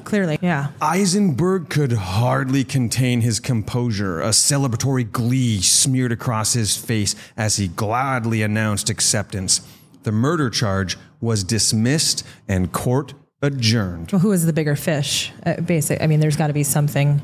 Clearly. 0.04 0.38
Yeah. 0.42 0.68
Eisenberg 0.82 1.70
could 1.70 1.94
hardly 1.94 2.64
contain 2.64 3.22
his 3.22 3.40
composure, 3.40 4.22
a 4.22 4.30
celebratory 4.30 5.10
glee 5.10 5.62
smeared 5.62 6.12
across 6.12 6.54
his 6.54 6.78
face 6.78 7.16
as 7.36 7.56
he 7.58 7.70
gladly 7.70 8.44
announced 8.44 8.90
acceptance. 8.90 9.62
The 10.04 10.12
murder 10.12 10.50
charge 10.50 10.98
was 11.20 11.44
dismissed 11.44 12.24
and 12.48 12.72
court 12.72 13.14
adjourned. 13.42 14.12
Well, 14.12 14.20
who 14.20 14.32
is 14.32 14.46
the 14.46 14.54
bigger 14.54 14.76
fish? 14.76 15.32
Uh, 15.46 15.62
basic. 15.62 16.02
I 16.02 16.08
mean, 16.08 16.20
there's 16.20 16.38
got 16.38 16.48
to 16.48 16.54
be 16.54 16.64
something. 16.64 17.22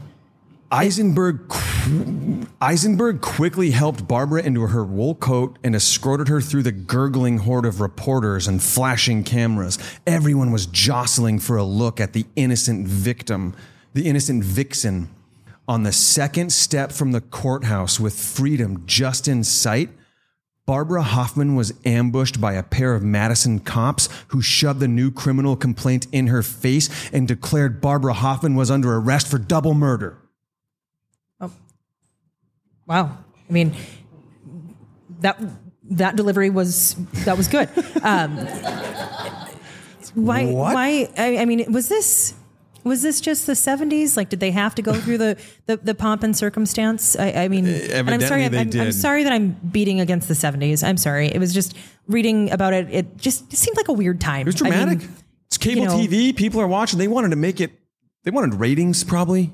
Eisenberg 0.73 1.53
Eisenberg 2.59 3.21
quickly 3.21 3.69
helped 3.69 4.07
Barbara 4.07 4.41
into 4.41 4.61
her 4.61 4.83
wool 4.83 5.13
coat 5.13 5.59
and 5.63 5.75
escorted 5.75 6.29
her 6.29 6.41
through 6.41 6.63
the 6.63 6.71
gurgling 6.71 7.37
horde 7.37 7.67
of 7.67 7.79
reporters 7.79 8.47
and 8.47 8.61
flashing 8.61 9.23
cameras. 9.23 9.77
Everyone 10.07 10.51
was 10.51 10.65
jostling 10.65 11.37
for 11.37 11.57
a 11.57 11.63
look 11.63 12.01
at 12.01 12.13
the 12.13 12.25
innocent 12.35 12.87
victim, 12.87 13.55
the 13.93 14.07
innocent 14.07 14.43
vixen. 14.43 15.09
On 15.67 15.83
the 15.83 15.91
second 15.91 16.51
step 16.51 16.91
from 16.91 17.11
the 17.11 17.21
courthouse 17.21 17.99
with 17.99 18.15
freedom 18.15 18.81
just 18.87 19.27
in 19.27 19.43
sight, 19.43 19.91
Barbara 20.65 21.03
Hoffman 21.03 21.55
was 21.55 21.75
ambushed 21.85 22.41
by 22.41 22.53
a 22.53 22.63
pair 22.63 22.95
of 22.95 23.03
Madison 23.03 23.59
cops 23.59 24.09
who 24.29 24.41
shoved 24.41 24.79
the 24.79 24.87
new 24.87 25.11
criminal 25.11 25.55
complaint 25.55 26.07
in 26.11 26.27
her 26.27 26.41
face 26.41 26.89
and 27.11 27.27
declared 27.27 27.79
Barbara 27.79 28.13
Hoffman 28.13 28.55
was 28.55 28.71
under 28.71 28.95
arrest 28.95 29.27
for 29.27 29.37
double 29.37 29.75
murder. 29.75 30.17
Wow. 32.87 33.17
I 33.49 33.53
mean, 33.53 33.75
that 35.19 35.39
that 35.91 36.15
delivery 36.15 36.49
was 36.49 36.95
that 37.25 37.37
was 37.37 37.47
good. 37.47 37.69
Um, 38.03 38.35
why? 40.13 40.45
What? 40.45 40.75
Why? 40.75 41.09
I, 41.17 41.37
I 41.37 41.45
mean, 41.45 41.71
was 41.71 41.87
this 41.87 42.33
was 42.83 43.01
this 43.01 43.21
just 43.21 43.47
the 43.47 43.53
'70s? 43.53 44.17
Like, 44.17 44.29
did 44.29 44.39
they 44.39 44.51
have 44.51 44.75
to 44.75 44.81
go 44.81 44.93
through 44.93 45.17
the 45.17 45.37
the, 45.65 45.77
the 45.77 45.95
pomp 45.95 46.23
and 46.23 46.35
circumstance? 46.35 47.15
I, 47.15 47.31
I 47.31 47.47
mean, 47.47 47.65
and 47.65 48.09
I'm 48.09 48.21
sorry. 48.21 48.43
I'm, 48.43 48.53
I'm, 48.53 48.91
sorry 48.91 49.23
that 49.23 49.31
I'm 49.31 49.51
beating 49.71 50.01
against 50.01 50.27
the 50.27 50.33
'70s. 50.33 50.85
I'm 50.85 50.97
sorry. 50.97 51.27
It 51.27 51.39
was 51.39 51.53
just 51.53 51.75
reading 52.07 52.51
about 52.51 52.73
it. 52.73 52.89
It 52.91 53.17
just 53.17 53.53
it 53.53 53.57
seemed 53.57 53.77
like 53.77 53.87
a 53.87 53.93
weird 53.93 54.19
time. 54.19 54.41
It 54.41 54.47
was 54.47 54.55
dramatic. 54.55 54.99
it's 55.47 55.57
cable 55.57 55.81
you 55.81 55.87
know- 55.87 55.97
TV. 55.97 56.35
People 56.35 56.59
are 56.59 56.67
watching. 56.67 56.99
They 56.99 57.07
wanted 57.07 57.29
to 57.29 57.37
make 57.37 57.61
it. 57.61 57.71
They 58.23 58.31
wanted 58.31 58.55
ratings, 58.55 59.03
probably. 59.03 59.51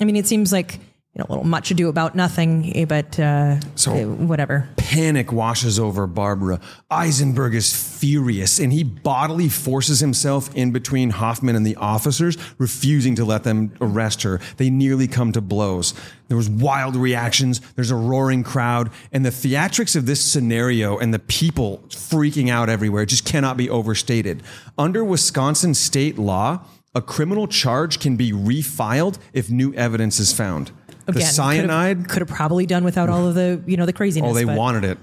I 0.00 0.04
mean, 0.04 0.16
it 0.16 0.26
seems 0.26 0.52
like 0.52 0.78
you 1.18 1.24
know 1.24 1.26
a 1.28 1.30
little 1.32 1.44
much 1.48 1.72
ado 1.72 1.88
about 1.88 2.14
nothing, 2.14 2.72
eh, 2.76 2.84
but 2.84 3.18
uh, 3.18 3.58
So- 3.74 3.92
eh, 3.92 4.04
whatever. 4.04 4.68
Panic 4.76 5.32
washes 5.32 5.78
over 5.78 6.06
Barbara. 6.06 6.60
Eisenberg 6.90 7.54
is 7.56 7.74
furious, 7.74 8.60
and 8.60 8.72
he 8.72 8.84
bodily 8.84 9.48
forces 9.48 9.98
himself 9.98 10.48
in 10.54 10.70
between 10.70 11.10
Hoffman 11.10 11.56
and 11.56 11.66
the 11.66 11.74
officers, 11.76 12.38
refusing 12.58 13.16
to 13.16 13.24
let 13.24 13.42
them 13.42 13.72
arrest 13.80 14.22
her. 14.22 14.40
They 14.58 14.70
nearly 14.70 15.08
come 15.08 15.32
to 15.32 15.40
blows. 15.40 15.92
There 16.28 16.36
was 16.36 16.48
wild 16.48 16.94
reactions. 16.94 17.60
There's 17.74 17.90
a 17.90 17.96
roaring 17.96 18.44
crowd, 18.44 18.90
and 19.12 19.26
the 19.26 19.30
theatrics 19.30 19.96
of 19.96 20.06
this 20.06 20.20
scenario 20.24 20.98
and 20.98 21.12
the 21.12 21.18
people 21.18 21.82
freaking 21.88 22.48
out 22.48 22.68
everywhere 22.68 23.04
just 23.04 23.24
cannot 23.24 23.56
be 23.56 23.68
overstated. 23.68 24.42
Under 24.78 25.04
Wisconsin 25.04 25.74
state 25.74 26.16
law, 26.16 26.60
a 26.94 27.02
criminal 27.02 27.46
charge 27.48 27.98
can 27.98 28.16
be 28.16 28.32
refiled 28.32 29.18
if 29.32 29.50
new 29.50 29.74
evidence 29.74 30.20
is 30.20 30.32
found. 30.32 30.70
The 31.14 31.20
Again, 31.20 31.32
cyanide 31.32 32.08
could 32.08 32.20
have 32.20 32.28
probably 32.28 32.66
done 32.66 32.84
without 32.84 33.08
all 33.08 33.26
of 33.26 33.34
the 33.34 33.62
you 33.66 33.76
know 33.76 33.86
the 33.86 33.92
craziness. 33.92 34.30
Oh, 34.30 34.34
they 34.34 34.44
but- 34.44 34.56
wanted 34.56 34.84
it. 34.84 34.98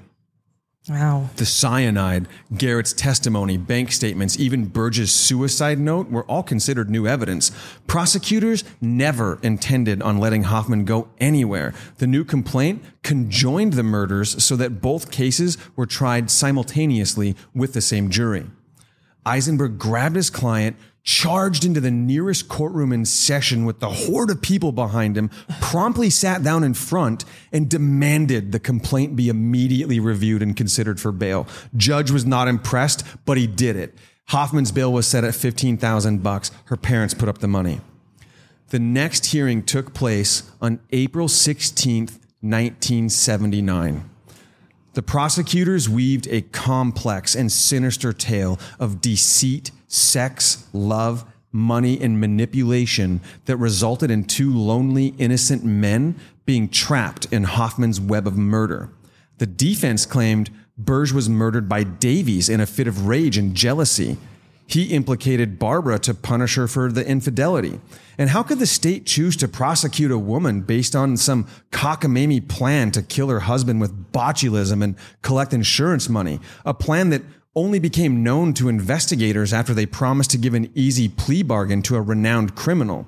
Wow. 0.87 1.31
The 1.37 1.47
cyanide, 1.47 2.27
Garrett's 2.55 2.93
testimony, 2.93 3.57
bank 3.57 3.91
statements, 3.91 4.39
even 4.39 4.65
Burge's 4.65 5.11
suicide 5.11 5.79
note 5.79 6.11
were 6.11 6.25
all 6.25 6.43
considered 6.43 6.91
new 6.91 7.07
evidence. 7.07 7.51
Prosecutors 7.87 8.63
never 8.79 9.39
intended 9.41 10.03
on 10.03 10.19
letting 10.19 10.43
Hoffman 10.43 10.85
go 10.85 11.07
anywhere. 11.17 11.73
The 11.97 12.05
new 12.05 12.23
complaint 12.23 12.83
conjoined 13.01 13.73
the 13.73 13.81
murders 13.81 14.43
so 14.43 14.55
that 14.57 14.79
both 14.79 15.09
cases 15.09 15.57
were 15.75 15.87
tried 15.87 16.29
simultaneously 16.29 17.35
with 17.55 17.73
the 17.73 17.81
same 17.81 18.11
jury. 18.11 18.45
Eisenberg 19.25 19.79
grabbed 19.79 20.15
his 20.15 20.29
client, 20.29 20.75
charged 21.05 21.63
into 21.63 21.79
the 21.79 21.91
nearest 21.91 22.49
courtroom 22.49 22.91
in 22.91 23.05
session 23.05 23.63
with 23.63 23.79
the 23.79 23.89
horde 23.89 24.31
of 24.31 24.41
people 24.41 24.71
behind 24.71 25.15
him, 25.15 25.29
promptly 25.61 26.09
sat 26.09 26.43
down 26.43 26.63
in 26.63 26.73
front 26.73 27.23
and 27.53 27.69
demanded 27.69 28.51
the 28.51 28.59
complaint 28.59 29.15
be 29.15 29.29
immediately 29.29 29.99
reviewed 29.99 30.41
and 30.41 30.57
considered 30.57 30.99
for 30.99 31.11
bail. 31.11 31.47
Judge 31.77 32.09
was 32.09 32.25
not 32.25 32.47
impressed, 32.47 33.05
but 33.23 33.37
he 33.37 33.45
did 33.45 33.75
it. 33.75 33.95
Hoffman's 34.29 34.71
bail 34.71 34.91
was 34.91 35.05
set 35.05 35.23
at 35.23 35.35
15,000 35.35 36.23
bucks. 36.23 36.49
Her 36.65 36.77
parents 36.77 37.13
put 37.13 37.29
up 37.29 37.37
the 37.37 37.47
money. 37.47 37.81
The 38.69 38.79
next 38.79 39.27
hearing 39.27 39.61
took 39.61 39.93
place 39.93 40.51
on 40.59 40.79
April 40.91 41.27
16th, 41.27 42.19
1979. 42.41 44.09
The 44.93 45.03
prosecutors 45.03 45.87
weaved 45.87 46.27
a 46.31 46.41
complex 46.41 47.35
and 47.35 47.51
sinister 47.51 48.11
tale 48.11 48.59
of 48.79 49.01
deceit, 49.01 49.69
sex, 49.95 50.67
love, 50.73 51.25
money, 51.51 51.99
and 52.01 52.19
manipulation 52.19 53.21
that 53.45 53.57
resulted 53.57 54.11
in 54.11 54.25
two 54.25 54.53
lonely, 54.53 55.15
innocent 55.17 55.63
men 55.63 56.15
being 56.45 56.67
trapped 56.67 57.25
in 57.31 57.43
Hoffman's 57.43 57.99
web 57.99 58.27
of 58.27 58.37
murder. 58.37 58.89
The 59.37 59.45
defense 59.45 60.05
claimed 60.05 60.49
Burge 60.77 61.13
was 61.13 61.29
murdered 61.29 61.69
by 61.69 61.83
Davies 61.83 62.49
in 62.49 62.59
a 62.59 62.65
fit 62.65 62.87
of 62.87 63.07
rage 63.07 63.37
and 63.37 63.55
jealousy. 63.55 64.17
He 64.67 64.85
implicated 64.87 65.59
Barbara 65.59 65.99
to 65.99 66.13
punish 66.13 66.55
her 66.55 66.67
for 66.67 66.91
the 66.91 67.07
infidelity. 67.07 67.79
And 68.17 68.29
how 68.31 68.43
could 68.43 68.59
the 68.59 68.65
state 68.65 69.05
choose 69.05 69.37
to 69.37 69.47
prosecute 69.47 70.11
a 70.11 70.17
woman 70.17 70.61
based 70.61 70.95
on 70.95 71.17
some 71.17 71.47
cockamamie 71.71 72.47
plan 72.47 72.91
to 72.91 73.01
kill 73.01 73.29
her 73.29 73.41
husband 73.41 73.79
with 73.79 74.11
botulism 74.11 74.83
and 74.83 74.95
collect 75.21 75.53
insurance 75.53 76.09
money? 76.09 76.39
A 76.65 76.73
plan 76.73 77.11
that 77.11 77.21
only 77.55 77.79
became 77.79 78.23
known 78.23 78.53
to 78.53 78.69
investigators 78.69 79.53
after 79.53 79.73
they 79.73 79.85
promised 79.85 80.31
to 80.31 80.37
give 80.37 80.53
an 80.53 80.69
easy 80.75 81.07
plea 81.07 81.43
bargain 81.43 81.81
to 81.83 81.95
a 81.95 82.01
renowned 82.01 82.55
criminal. 82.55 83.07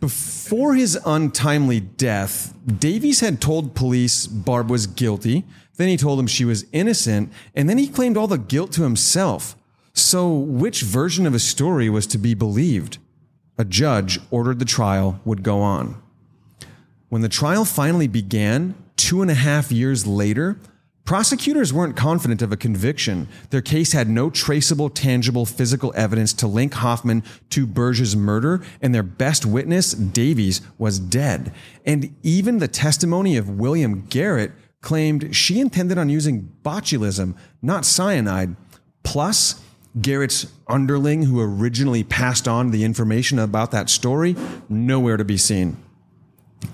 Before 0.00 0.74
his 0.74 0.98
untimely 1.04 1.80
death, 1.80 2.54
Davies 2.66 3.20
had 3.20 3.40
told 3.40 3.74
police 3.74 4.26
Barb 4.26 4.70
was 4.70 4.86
guilty. 4.86 5.44
Then 5.76 5.88
he 5.88 5.96
told 5.96 6.18
them 6.18 6.26
she 6.26 6.44
was 6.44 6.66
innocent, 6.72 7.32
and 7.54 7.68
then 7.68 7.78
he 7.78 7.88
claimed 7.88 8.16
all 8.16 8.28
the 8.28 8.38
guilt 8.38 8.72
to 8.72 8.82
himself. 8.82 9.56
So, 9.92 10.32
which 10.32 10.82
version 10.82 11.26
of 11.26 11.32
his 11.32 11.42
story 11.42 11.88
was 11.88 12.06
to 12.08 12.18
be 12.18 12.34
believed? 12.34 12.98
A 13.58 13.64
judge 13.64 14.20
ordered 14.30 14.58
the 14.58 14.66
trial 14.66 15.20
would 15.24 15.42
go 15.42 15.62
on. 15.62 16.00
When 17.08 17.22
the 17.22 17.28
trial 17.28 17.64
finally 17.64 18.06
began, 18.06 18.74
two 18.96 19.22
and 19.22 19.30
a 19.30 19.34
half 19.34 19.72
years 19.72 20.06
later, 20.06 20.58
prosecutors 21.06 21.72
weren't 21.72 21.96
confident 21.96 22.42
of 22.42 22.52
a 22.52 22.56
conviction. 22.56 23.28
Their 23.50 23.62
case 23.62 23.92
had 23.92 24.10
no 24.10 24.28
traceable, 24.28 24.90
tangible 24.90 25.46
physical 25.46 25.92
evidence 25.96 26.32
to 26.34 26.46
link 26.46 26.74
Hoffman 26.74 27.22
to 27.50 27.66
Burge's 27.66 28.14
murder, 28.14 28.62
and 28.82 28.94
their 28.94 29.04
best 29.04 29.46
witness, 29.46 29.92
Davies, 29.92 30.60
was 30.76 30.98
dead. 30.98 31.54
And 31.86 32.14
even 32.22 32.58
the 32.58 32.68
testimony 32.68 33.36
of 33.36 33.48
William 33.48 34.04
Garrett 34.06 34.52
claimed 34.82 35.34
she 35.34 35.60
intended 35.60 35.96
on 35.96 36.10
using 36.10 36.52
botulism, 36.62 37.34
not 37.62 37.84
cyanide. 37.84 38.56
Plus, 39.02 39.62
Garrett's 40.00 40.52
underling, 40.68 41.22
who 41.22 41.40
originally 41.40 42.04
passed 42.04 42.46
on 42.46 42.70
the 42.70 42.84
information 42.84 43.38
about 43.38 43.70
that 43.70 43.88
story, 43.88 44.36
nowhere 44.68 45.16
to 45.16 45.24
be 45.24 45.38
seen. 45.38 45.76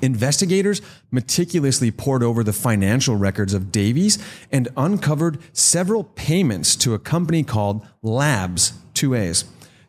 Investigators 0.01 0.83
meticulously 1.11 1.91
pored 1.91 2.23
over 2.23 2.43
the 2.43 2.53
financial 2.53 3.17
records 3.17 3.55
of 3.55 3.71
Davies 3.71 4.19
and 4.51 4.69
uncovered 4.77 5.39
several 5.53 6.05
payments 6.05 6.75
to 6.77 6.95
a 6.95 6.99
company 6.99 7.43
called 7.43 7.87
Labs 8.03 8.73
2A's. 8.95 9.45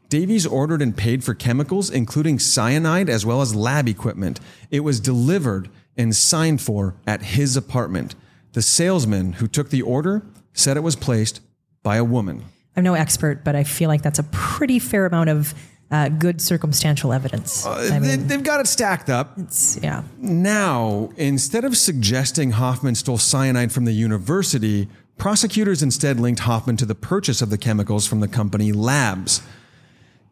Davies 0.10 0.46
ordered 0.46 0.82
and 0.82 0.96
paid 0.96 1.24
for 1.24 1.34
chemicals, 1.34 1.90
including 1.90 2.38
cyanide 2.38 3.10
as 3.10 3.26
well 3.26 3.42
as 3.42 3.56
lab 3.56 3.88
equipment. 3.88 4.40
It 4.70 4.82
was 4.82 5.00
delivered 5.00 5.70
and 5.98 6.16
signed 6.16 6.62
for 6.62 6.96
at 7.08 7.24
his 7.24 7.58
apartment. 7.58 8.14
The 8.52 8.62
salesman 8.62 9.34
who 9.34 9.48
took 9.48 9.70
the 9.70 9.82
order 9.82 10.24
said 10.54 10.78
it 10.78 10.82
was 10.82 10.96
placed 10.96 11.42
by 11.82 11.96
a 11.96 12.04
woman. 12.04 12.46
I'm 12.76 12.84
no 12.84 12.94
expert, 12.94 13.44
but 13.44 13.56
I 13.56 13.64
feel 13.64 13.90
like 13.90 14.04
that's 14.04 14.20
a 14.20 14.24
pretty 14.32 14.78
fair 14.78 15.06
amount 15.06 15.30
of 15.30 15.54
uh, 15.94 16.10
good 16.10 16.42
circumstantial 16.42 17.14
evidence. 17.14 17.66
I 17.66 17.88
They- 17.88 18.00
mean, 18.00 18.28
They've 18.28 18.44
got 18.44 18.60
it 18.60 18.68
stacked 18.68 19.10
up. 19.10 19.34
it's, 19.38 19.78
yeah. 19.82 20.02
Now, 20.20 21.10
instead 21.18 21.64
of 21.64 21.78
suggesting 21.78 22.52
Hoffman 22.52 22.96
stole 22.96 23.20
cyanide 23.20 23.72
from 23.72 23.86
the 23.86 23.94
university, 23.94 24.88
prosecutors 25.18 25.84
instead 25.84 26.20
linked 26.20 26.42
Hoffman 26.42 26.78
to 26.78 26.86
the 26.88 26.96
purchase 26.96 27.42
of 27.44 27.50
the 27.52 27.58
chemicals 27.60 28.08
from 28.08 28.20
the 28.22 28.28
company 28.28 28.72
Labs. 28.72 29.42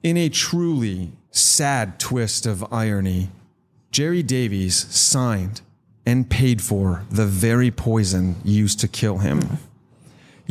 In 0.01 0.17
a 0.17 0.29
truly 0.29 1.11
sad 1.29 1.99
twist 1.99 2.47
of 2.47 2.65
irony, 2.73 3.29
Jerry 3.91 4.23
Davies 4.23 4.75
signed 4.89 5.61
and 6.07 6.27
paid 6.27 6.59
for 6.61 7.03
the 7.11 7.27
very 7.27 7.69
poison 7.69 8.35
used 8.43 8.79
to 8.79 8.87
kill 8.87 9.19
him. 9.19 9.59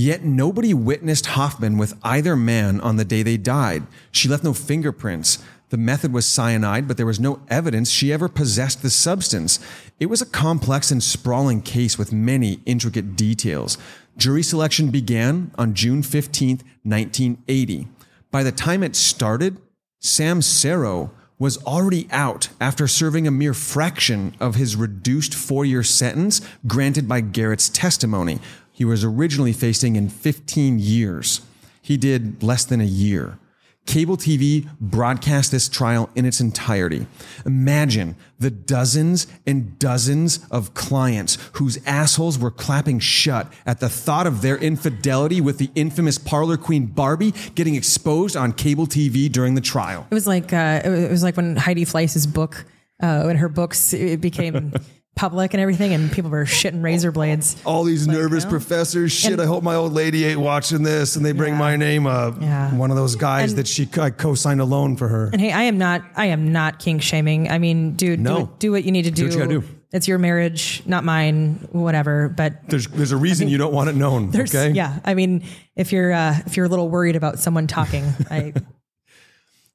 Yet 0.01 0.25
nobody 0.25 0.73
witnessed 0.73 1.27
Hoffman 1.27 1.77
with 1.77 1.93
either 2.03 2.35
man 2.35 2.81
on 2.81 2.97
the 2.97 3.05
day 3.05 3.23
they 3.23 3.37
died. 3.37 3.83
She 4.11 4.31
left 4.31 4.43
no 4.43 4.55
fingerprints. 4.55 5.45
The 5.69 5.77
method 5.77 6.11
was 6.11 6.25
cyanide, 6.25 6.89
but 6.89 6.97
there 6.97 7.05
was 7.05 7.21
no 7.21 7.43
evidence 7.49 7.91
she 7.91 8.11
ever 8.11 8.27
possessed 8.27 8.81
the 8.81 8.89
substance. 8.89 9.61
It 9.99 10.07
was 10.07 10.23
a 10.23 10.27
complex 10.27 10.91
and 10.91 11.03
sprawling 11.03 11.61
case 11.61 11.99
with 11.99 12.15
many 12.15 12.61
intricate 12.65 13.15
details. 13.15 13.77
Jury 14.17 14.43
selection 14.43 14.91
began 14.91 15.51
on 15.59 15.75
June 15.75 16.01
15th, 16.01 16.63
1980. 16.83 17.87
By 18.31 18.43
the 18.43 18.53
time 18.53 18.83
it 18.83 18.97
started, 18.97 19.59
Sam 19.99 20.41
Cerro 20.41 21.11
was 21.39 21.63
already 21.65 22.09
out 22.11 22.49
after 22.59 22.87
serving 22.87 23.27
a 23.27 23.31
mere 23.31 23.55
fraction 23.55 24.35
of 24.41 24.55
his 24.55 24.77
reduced 24.77 25.35
four 25.35 25.67
year 25.67 25.83
sentence 25.83 26.41
granted 26.67 27.07
by 27.07 27.21
Garrett's 27.21 27.69
testimony. 27.69 28.41
He 28.81 28.87
was 28.87 29.05
originally 29.05 29.53
facing 29.53 29.97
in 29.97 30.09
15 30.09 30.79
years. 30.79 31.43
He 31.83 31.99
did 31.99 32.43
less 32.43 32.65
than 32.65 32.81
a 32.81 32.85
year. 32.85 33.39
Cable 33.85 34.17
TV 34.17 34.71
broadcast 34.81 35.51
this 35.51 35.69
trial 35.69 36.09
in 36.15 36.25
its 36.25 36.41
entirety. 36.41 37.07
Imagine 37.45 38.17
the 38.39 38.51
dozens 38.51 39.27
and 39.47 39.79
dozens 39.79 40.47
of 40.51 40.73
clients 40.73 41.37
whose 41.53 41.79
assholes 41.87 42.39
were 42.39 42.51
clapping 42.51 43.01
shut 43.01 43.53
at 43.67 43.81
the 43.81 43.91
thought 43.91 44.27
of 44.27 44.41
their 44.41 44.57
infidelity 44.57 45.43
with 45.43 45.59
the 45.59 45.71
infamous 45.75 46.17
parlor 46.17 46.57
queen 46.57 46.87
Barbie 46.87 47.35
getting 47.55 47.75
exposed 47.75 48.35
on 48.35 48.55
cable 48.55 48.87
TV 48.87 49.31
during 49.31 49.57
the 49.57 49.61
trial. 49.61 50.07
It 50.11 50.15
was 50.15 50.27
like 50.27 50.55
uh, 50.55 50.81
it 50.83 51.11
was 51.11 51.23
like 51.23 51.37
when 51.37 51.57
Heidi 51.57 51.85
Fleiss's 51.85 52.27
book, 52.27 52.65
uh, 53.03 53.25
when 53.25 53.37
her 53.37 53.51
books 53.51 53.93
it 53.93 54.23
became 54.23 54.73
public 55.21 55.53
and 55.53 55.61
everything, 55.61 55.93
and 55.93 56.11
people 56.11 56.31
were 56.31 56.47
shitting 56.47 56.83
razor 56.83 57.13
blades. 57.13 57.55
all 57.67 57.85
these 57.85 58.09
nervous 58.09 58.47
professors. 58.47 59.13
Shit, 59.13 59.33
And- 59.33 59.43
I 59.43 59.45
hope 59.45 59.63
my 59.63 59.75
old 59.75 59.93
lady 59.93 60.25
ain't 60.25 60.41
watching 60.41 60.83
this, 60.83 61.15
and 61.17 61.23
they 61.25 61.33
bring 61.33 61.53
Yeah. 61.53 61.59
my 61.59 61.77
name 61.77 62.07
up. 62.07 62.41
Yeah. 62.41 62.75
One 62.75 62.91
of 62.91 62.97
those 62.97 63.17
guys 63.17 63.51
And- 63.51 63.59
that 63.59 63.69
she 63.69 63.87
I 64.01 64.09
co-signed 64.09 64.63
a 64.63 64.65
loan 64.65 64.97
for 64.97 65.09
her. 65.09 65.29
And 65.31 65.39
hey, 65.39 65.53
I 65.53 65.65
am 65.65 65.77
not 65.77 66.01
I 66.17 66.27
am 66.27 66.53
not 66.53 66.79
kink 66.79 67.03
shaming. 67.03 67.51
I 67.51 67.59
mean, 67.59 67.97
dude, 67.97 68.19
No. 68.19 68.39
do, 68.39 68.49
do 68.59 68.73
what 68.73 68.85
you 68.85 68.93
need 68.93 69.03
to 69.05 69.11
do. 69.11 69.25
what 69.25 69.33
you 69.35 69.39
gotta 69.39 69.61
do. 69.61 69.65
It's 69.93 70.09
your 70.09 70.17
marriage, 70.19 70.83
not 70.87 71.05
mine. 71.05 71.69
Whatever, 71.73 72.29
but. 72.35 72.55
There's 72.69 72.87
there's 72.87 73.13
a 73.13 73.17
reason 73.19 73.49
you 73.49 73.59
don't 73.59 73.75
want 73.75 73.91
it 73.91 73.97
known. 73.97 74.31
Okay. 74.35 74.71
Yeah, 74.71 75.01
I 75.05 75.13
mean, 75.13 75.43
if 75.77 75.93
you're 75.93 76.13
uh, 76.13 76.39
if 76.47 76.57
you're 76.57 76.65
a 76.67 76.69
little 76.71 76.89
worried 76.89 77.17
about 77.17 77.39
someone 77.41 77.67
talking, 77.67 78.05
I 78.31 78.55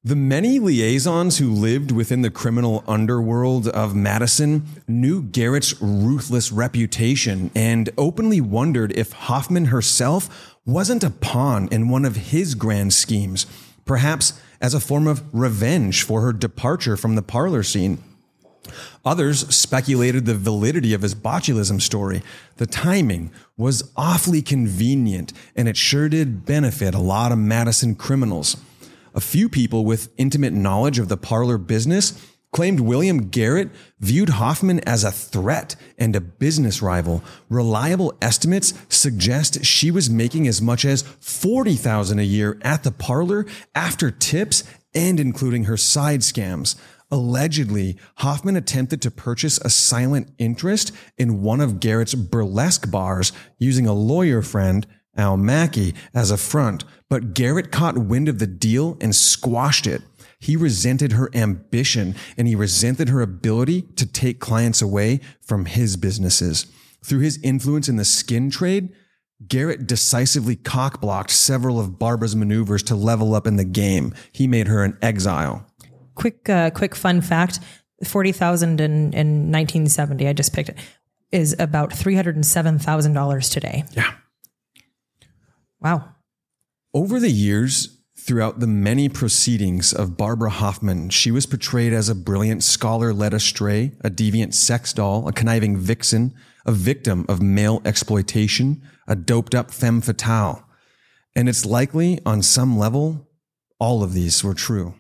The 0.06 0.16
many 0.16 0.60
liaisons 0.60 1.40
who 1.40 1.50
lived 1.50 1.90
within 1.90 2.22
the 2.22 2.30
criminal 2.30 2.84
underworld 2.88 3.68
of 3.68 3.96
Madison 3.96 4.68
knew 4.88 5.24
Garrett's 5.24 5.82
ruthless 5.82 6.52
reputation 6.52 7.50
and 7.56 7.90
openly 7.98 8.40
wondered 8.40 8.92
if 8.96 9.14
Hoffman 9.14 9.66
herself 9.66 10.58
wasn't 10.64 11.04
a 11.04 11.10
pawn 11.10 11.68
in 11.72 11.90
one 11.90 12.06
of 12.06 12.18
his 12.18 12.54
grand 12.54 12.94
schemes, 12.94 13.48
perhaps 13.84 14.40
as 14.62 14.76
a 14.76 14.80
form 14.80 15.08
of 15.08 15.24
revenge 15.34 16.04
for 16.04 16.22
her 16.22 16.34
departure 16.34 16.96
from 16.96 17.16
the 17.16 17.24
parlor 17.24 17.64
scene. 17.64 17.98
Others 19.04 19.56
speculated 19.56 20.28
the 20.28 20.36
validity 20.36 20.94
of 20.94 21.02
his 21.02 21.16
botulism 21.16 21.82
story. 21.82 22.22
The 22.58 22.68
timing 22.68 23.32
was 23.58 23.92
awfully 23.98 24.44
convenient, 24.44 25.34
and 25.56 25.68
it 25.68 25.78
sure 25.78 26.10
did 26.10 26.46
benefit 26.46 26.94
a 26.94 27.00
lot 27.00 27.32
of 27.32 27.40
Madison 27.40 27.96
criminals. 27.96 28.56
A 29.16 29.22
few 29.22 29.48
people 29.48 29.86
with 29.86 30.12
intimate 30.18 30.52
knowledge 30.52 31.00
of 31.00 31.08
the 31.08 31.16
parlor 31.16 31.58
business 31.58 32.22
claimed 32.52 32.82
William 32.82 33.30
Garrett 33.30 33.70
viewed 33.98 34.28
Hoffman 34.28 34.82
as 34.82 35.06
a 35.06 35.12
threat 35.12 35.78
and 35.98 36.14
a 36.18 36.22
business 36.22 36.82
rival. 36.82 37.24
Reliable 37.48 38.14
estimates 38.22 38.74
suggest 38.90 39.64
she 39.64 39.90
was 39.90 40.10
making 40.10 40.50
as 40.50 40.62
much 40.62 40.84
as 40.84 41.04
40,000 41.22 42.20
a 42.20 42.24
year 42.24 42.60
at 42.62 42.84
the 42.84 42.92
parlor 42.92 43.46
after 43.74 44.12
tips 44.12 44.66
and 44.94 45.18
including 45.18 45.64
her 45.64 45.78
side 45.78 46.20
scams. 46.20 46.76
Allegedly, 47.10 47.98
Hoffman 48.18 48.58
attempted 48.58 49.02
to 49.04 49.12
purchase 49.12 49.60
a 49.60 49.70
silent 49.70 50.30
interest 50.38 50.92
in 51.18 51.42
one 51.42 51.62
of 51.62 51.80
Garrett's 51.80 52.16
burlesque 52.16 52.92
bars 52.92 53.32
using 53.60 53.88
a 53.88 53.94
lawyer 53.94 54.42
friend, 54.42 54.86
Al 55.18 55.38
Mackey, 55.38 55.94
as 56.14 56.32
a 56.32 56.38
front, 56.38 56.84
but 57.10 57.34
Garrett 57.34 57.72
caught 57.72 57.98
wind 57.98 58.28
of 58.28 58.40
the 58.40 58.48
deal 58.48 58.98
and 59.00 59.16
squashed 59.16 59.88
it. 59.88 60.02
He 60.40 60.56
resented 60.56 61.14
her 61.14 61.30
ambition 61.34 62.16
and 62.38 62.48
he 62.48 62.56
resented 62.56 63.10
her 63.10 63.22
ability 63.22 63.84
to 63.96 64.06
take 64.06 64.40
clients 64.40 64.82
away 64.82 65.22
from 65.42 65.66
his 65.66 65.98
businesses. 65.98 66.68
Through 67.04 67.20
his 67.20 67.40
influence 67.42 67.88
in 67.88 67.96
the 67.96 68.06
skin 68.06 68.50
trade, 68.50 68.94
Garrett 69.48 69.88
decisively 69.88 70.56
cockblocked 70.56 71.30
several 71.30 71.80
of 71.80 72.00
Barbara's 72.00 72.36
maneuvers 72.36 72.84
to 72.84 72.96
level 72.96 73.36
up 73.36 73.48
in 73.48 73.58
the 73.58 73.66
game. 73.66 74.14
He 74.32 74.48
made 74.48 74.68
her 74.68 74.84
an 74.84 74.98
exile. 75.02 75.66
Quick, 76.16 76.48
uh, 76.50 76.70
quick 76.70 76.96
fun 76.96 77.22
fact: 77.22 77.60
forty 78.04 78.32
thousand 78.32 78.80
in 78.80 79.14
in 79.14 79.52
nineteen 79.52 79.88
seventy. 79.88 80.28
I 80.28 80.34
just 80.34 80.54
picked 80.54 80.70
it 80.70 80.78
is 81.32 81.56
about 81.60 81.92
three 81.92 82.16
hundred 82.16 82.36
and 82.36 82.46
seven 82.46 82.80
thousand 82.80 83.14
dollars 83.14 83.50
today. 83.50 83.84
Yeah. 83.92 84.14
Wow. 85.86 86.16
Over 86.96 87.20
the 87.20 87.30
years, 87.30 88.02
throughout 88.18 88.60
the 88.60 88.66
many 88.66 89.08
proceedings 89.08 89.94
of 89.94 90.18
Barbara 90.18 90.50
Hoffman, 90.50 91.12
she 91.12 91.30
was 91.30 91.46
portrayed 91.46 91.94
as 91.94 92.10
a 92.10 92.16
brilliant 92.16 92.64
scholar 92.64 93.14
led 93.14 93.36
astray, 93.36 93.92
a 94.02 94.10
deviant 94.10 94.56
sex 94.56 94.94
doll, 94.94 95.28
a 95.28 95.32
conniving 95.32 95.78
vixen, 95.78 96.34
a 96.66 96.72
victim 96.72 97.24
of 97.30 97.40
male 97.40 97.84
exploitation, 97.86 98.82
a 99.08 99.16
doped 99.16 99.54
up 99.54 99.70
femme 99.70 100.02
fatale. 100.02 100.68
And 101.36 101.48
it's 101.48 101.68
likely, 101.68 102.20
on 102.26 102.42
some 102.42 102.80
level, 102.80 103.30
all 103.80 104.02
of 104.02 104.14
these 104.14 104.44
were 104.44 104.56
true. 104.56 104.96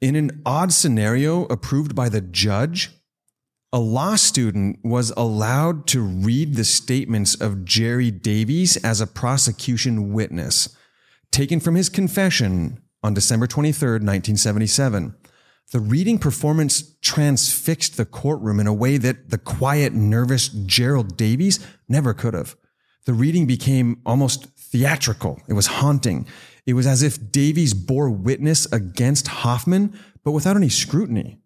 In 0.00 0.16
an 0.16 0.42
odd 0.44 0.72
scenario 0.72 1.44
approved 1.44 1.94
by 1.94 2.08
the 2.08 2.20
judge, 2.20 2.90
a 3.72 3.80
law 3.80 4.16
student 4.16 4.78
was 4.84 5.12
allowed 5.16 5.86
to 5.86 6.02
read 6.02 6.54
the 6.54 6.64
statements 6.64 7.34
of 7.34 7.64
Jerry 7.64 8.10
Davies 8.10 8.76
as 8.84 9.00
a 9.00 9.06
prosecution 9.06 10.12
witness, 10.12 10.76
taken 11.30 11.58
from 11.58 11.74
his 11.74 11.88
confession 11.88 12.82
on 13.02 13.14
December 13.14 13.46
23, 13.46 13.92
1977. 13.92 15.14
The 15.72 15.80
reading 15.80 16.18
performance 16.18 16.96
transfixed 17.00 17.96
the 17.96 18.04
courtroom 18.04 18.60
in 18.60 18.66
a 18.66 18.74
way 18.74 18.98
that 18.98 19.30
the 19.30 19.38
quiet, 19.38 19.94
nervous 19.94 20.48
Gerald 20.48 21.16
Davies 21.16 21.58
never 21.88 22.12
could 22.12 22.34
have. 22.34 22.56
The 23.06 23.14
reading 23.14 23.46
became 23.46 24.02
almost 24.04 24.48
theatrical. 24.58 25.40
It 25.48 25.54
was 25.54 25.66
haunting. 25.66 26.26
It 26.66 26.74
was 26.74 26.86
as 26.86 27.02
if 27.02 27.32
Davies 27.32 27.72
bore 27.72 28.10
witness 28.10 28.70
against 28.70 29.28
Hoffman, 29.28 29.98
but 30.22 30.32
without 30.32 30.56
any 30.56 30.68
scrutiny. 30.68 31.41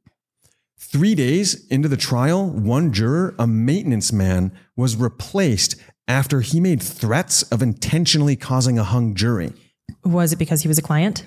Three 0.78 1.15
days 1.15 1.66
into 1.69 1.89
the 1.89 1.97
trial, 1.97 2.48
one 2.48 2.93
juror, 2.93 3.35
a 3.39 3.47
maintenance 3.47 4.12
man, 4.12 4.53
was 4.77 4.94
replaced 4.97 5.77
after 6.07 6.40
he 6.43 6.61
made 6.61 6.82
threats 6.82 7.43
of 7.44 7.62
intentionally 7.62 8.36
causing 8.36 8.78
a 8.78 8.85
hung 8.85 9.15
jury. 9.15 9.53
Was 10.05 10.32
it 10.32 10.36
because 10.36 10.62
he 10.62 10.69
was 10.69 10.78
a 10.78 10.82
client? 10.82 11.27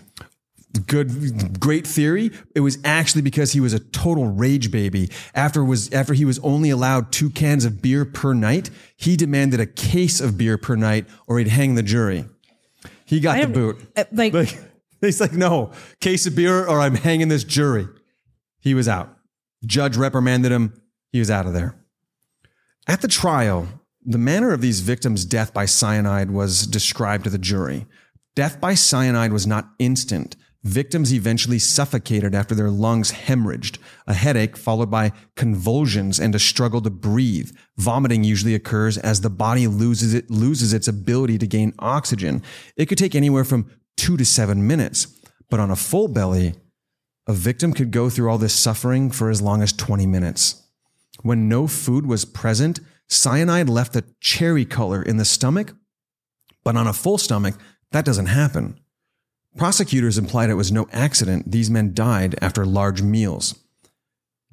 Good, 0.86 1.60
great 1.60 1.88
theory. 1.88 2.30
It 2.56 2.60
was 2.60 2.78
actually 2.86 3.24
because 3.24 3.54
he 3.54 3.60
was 3.60 3.74
a 3.74 3.80
total 3.80 4.28
rage 4.28 4.70
baby. 4.72 5.10
After 5.34 5.66
was 5.66 5.92
after 5.92 6.14
he 6.14 6.26
was 6.26 6.38
only 6.40 6.70
allowed 6.70 7.12
two 7.12 7.32
cans 7.32 7.66
of 7.66 7.82
beer 7.82 8.06
per 8.06 8.34
night, 8.36 8.70
he 8.96 9.18
demanded 9.18 9.60
a 9.60 9.66
case 9.66 10.22
of 10.22 10.38
beer 10.38 10.60
per 10.60 10.76
night, 10.76 11.08
or 11.26 11.40
he'd 11.40 11.48
hang 11.48 11.74
the 11.74 11.82
jury. 11.84 12.26
He 13.04 13.20
got 13.20 13.42
the 13.42 13.48
boot. 13.48 13.82
uh, 13.98 14.04
like- 14.12 14.34
like 14.34 14.60
he's 15.02 15.20
like, 15.20 15.34
no, 15.34 15.72
case 16.00 16.28
of 16.28 16.36
beer, 16.36 16.68
or 16.68 16.80
I'm 16.80 16.96
hanging 16.96 17.30
this 17.30 17.44
jury. 17.44 17.88
He 18.60 18.76
was 18.76 18.88
out. 18.88 19.18
Judge 19.65 19.98
reprimanded 19.98 20.52
him. 20.52 20.81
He 21.11 21.19
was 21.19 21.31
out 21.31 21.45
of 21.45 21.53
there. 21.53 21.76
At 22.88 23.02
the 23.02 23.07
trial, 23.07 23.68
the 24.03 24.18
manner 24.18 24.53
of 24.53 24.61
these 24.61 24.80
victims' 24.80 25.26
death 25.26 25.53
by 25.53 25.65
cyanide 25.65 26.31
was 26.31 26.65
described 26.65 27.26
to 27.26 27.30
the 27.30 27.38
jury. 27.38 27.86
Death 28.36 28.61
by 28.61 28.73
cyanide 28.73 29.34
was 29.34 29.45
not 29.45 29.69
instant. 29.80 30.36
Victims 30.64 31.14
eventually 31.14 31.60
suffocated 31.60 32.36
after 32.36 32.53
their 32.53 32.69
lungs 32.69 33.11
hemorrhaged, 33.11 33.77
a 34.07 34.14
headache 34.14 34.57
followed 34.57 34.91
by 34.91 35.14
convulsions 35.36 36.19
and 36.19 36.36
a 36.36 36.40
struggle 36.40 36.81
to 36.81 36.90
breathe. 36.90 37.52
Vomiting 37.77 38.26
usually 38.26 38.56
occurs 38.56 38.98
as 38.98 39.22
the 39.22 39.30
body 39.30 39.68
loses 39.68 40.14
it 40.14 40.30
loses 40.30 40.73
its 40.73 40.88
ability 40.88 41.38
to 41.38 41.48
gain 41.48 41.73
oxygen. 41.80 42.41
It 42.76 42.88
could 42.88 42.98
take 42.98 43.15
anywhere 43.15 43.45
from 43.45 43.72
2 43.98 44.18
to 44.18 44.26
7 44.26 44.65
minutes, 44.68 45.07
but 45.49 45.61
on 45.61 45.72
a 45.72 45.77
full 45.77 46.10
belly, 46.10 46.56
a 47.30 47.34
victim 47.34 47.73
could 47.73 47.91
go 47.91 48.10
through 48.10 48.27
all 48.27 48.39
this 48.39 48.56
suffering 48.56 49.11
for 49.11 49.30
as 49.30 49.39
long 49.39 49.61
as 49.61 49.72
20 49.72 50.07
minutes. 50.07 50.64
When 51.22 51.47
no 51.47 51.68
food 51.68 52.07
was 52.07 52.26
present, 52.26 52.80
cyanide 53.07 53.69
left 53.69 53.95
a 53.95 54.03
cherry 54.19 54.65
color 54.65 55.03
in 55.03 55.18
the 55.18 55.26
stomach, 55.26 55.76
but 56.64 56.76
on 56.76 56.88
a 56.88 56.93
full 56.93 57.19
stomach, 57.19 57.53
that 57.91 58.03
doesn't 58.03 58.26
happen. 58.26 58.80
Prosecutors 59.56 60.18
implied 60.18 60.49
it 60.49 60.56
was 60.56 60.72
no 60.72 60.88
accident 60.91 61.51
these 61.51 61.69
men 61.69 61.93
died 61.93 62.34
after 62.41 62.65
large 62.65 63.03
meals. 63.03 63.60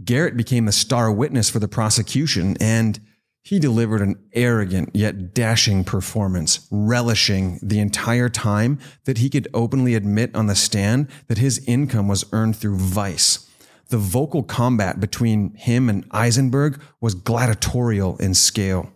Garrett 0.04 0.36
became 0.36 0.66
the 0.66 0.72
star 0.72 1.10
witness 1.10 1.48
for 1.48 1.58
the 1.58 1.68
prosecution, 1.68 2.58
and 2.60 3.00
he 3.46 3.60
delivered 3.60 4.02
an 4.02 4.16
arrogant 4.32 4.90
yet 4.92 5.32
dashing 5.32 5.84
performance, 5.84 6.66
relishing 6.68 7.60
the 7.62 7.78
entire 7.78 8.28
time 8.28 8.76
that 9.04 9.18
he 9.18 9.30
could 9.30 9.46
openly 9.54 9.94
admit 9.94 10.34
on 10.34 10.48
the 10.48 10.54
stand 10.56 11.06
that 11.28 11.38
his 11.38 11.64
income 11.64 12.08
was 12.08 12.24
earned 12.32 12.56
through 12.56 12.76
vice. 12.76 13.48
The 13.88 13.98
vocal 13.98 14.42
combat 14.42 14.98
between 14.98 15.54
him 15.54 15.88
and 15.88 16.04
Eisenberg 16.10 16.80
was 17.00 17.14
gladiatorial 17.14 18.16
in 18.16 18.34
scale. 18.34 18.90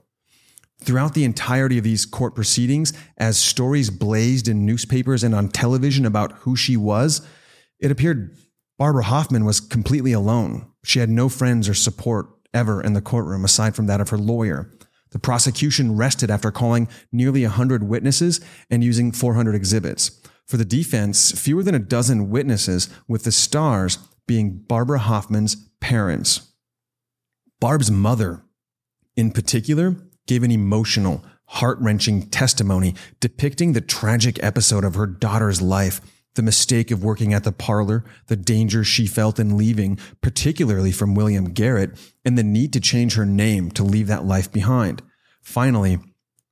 Throughout 0.80 1.14
the 1.14 1.22
entirety 1.22 1.78
of 1.78 1.84
these 1.84 2.04
court 2.04 2.34
proceedings, 2.34 2.92
as 3.16 3.38
stories 3.38 3.88
blazed 3.88 4.48
in 4.48 4.66
newspapers 4.66 5.22
and 5.22 5.32
on 5.32 5.46
television 5.50 6.04
about 6.04 6.32
who 6.38 6.56
she 6.56 6.76
was, 6.76 7.24
it 7.78 7.92
appeared 7.92 8.36
Barbara 8.78 9.04
Hoffman 9.04 9.44
was 9.44 9.60
completely 9.60 10.10
alone. 10.10 10.66
She 10.82 10.98
had 10.98 11.08
no 11.08 11.28
friends 11.28 11.68
or 11.68 11.74
support 11.74 12.39
ever 12.52 12.82
in 12.82 12.92
the 12.92 13.00
courtroom 13.00 13.44
aside 13.44 13.74
from 13.74 13.86
that 13.86 14.00
of 14.00 14.10
her 14.10 14.18
lawyer. 14.18 14.70
The 15.10 15.18
prosecution 15.18 15.96
rested 15.96 16.30
after 16.30 16.50
calling 16.50 16.88
nearly 17.10 17.42
100 17.42 17.84
witnesses 17.84 18.40
and 18.70 18.84
using 18.84 19.12
400 19.12 19.54
exhibits. 19.54 20.20
For 20.46 20.56
the 20.56 20.64
defense, 20.64 21.32
fewer 21.32 21.62
than 21.62 21.74
a 21.74 21.80
dozen 21.80 22.30
witnesses, 22.30 22.88
with 23.08 23.24
the 23.24 23.32
stars 23.32 23.98
being 24.26 24.58
Barbara 24.58 25.00
Hoffman's 25.00 25.56
parents. 25.80 26.52
Barb's 27.60 27.90
mother, 27.90 28.42
in 29.16 29.32
particular, 29.32 29.96
gave 30.26 30.42
an 30.42 30.50
emotional, 30.50 31.24
heart 31.46 31.78
wrenching 31.80 32.28
testimony 32.30 32.94
depicting 33.18 33.72
the 33.72 33.80
tragic 33.80 34.42
episode 34.42 34.84
of 34.84 34.94
her 34.94 35.06
daughter's 35.06 35.60
life, 35.60 36.00
the 36.34 36.42
mistake 36.42 36.90
of 36.90 37.02
working 37.02 37.34
at 37.34 37.44
the 37.44 37.52
parlor, 37.52 38.04
the 38.26 38.36
danger 38.36 38.84
she 38.84 39.06
felt 39.06 39.38
in 39.38 39.56
leaving, 39.56 39.98
particularly 40.20 40.92
from 40.92 41.14
William 41.14 41.52
Garrett, 41.52 41.98
and 42.24 42.38
the 42.38 42.44
need 42.44 42.72
to 42.72 42.80
change 42.80 43.14
her 43.14 43.26
name 43.26 43.70
to 43.72 43.82
leave 43.82 44.06
that 44.06 44.24
life 44.24 44.50
behind. 44.52 45.02
Finally, 45.42 45.98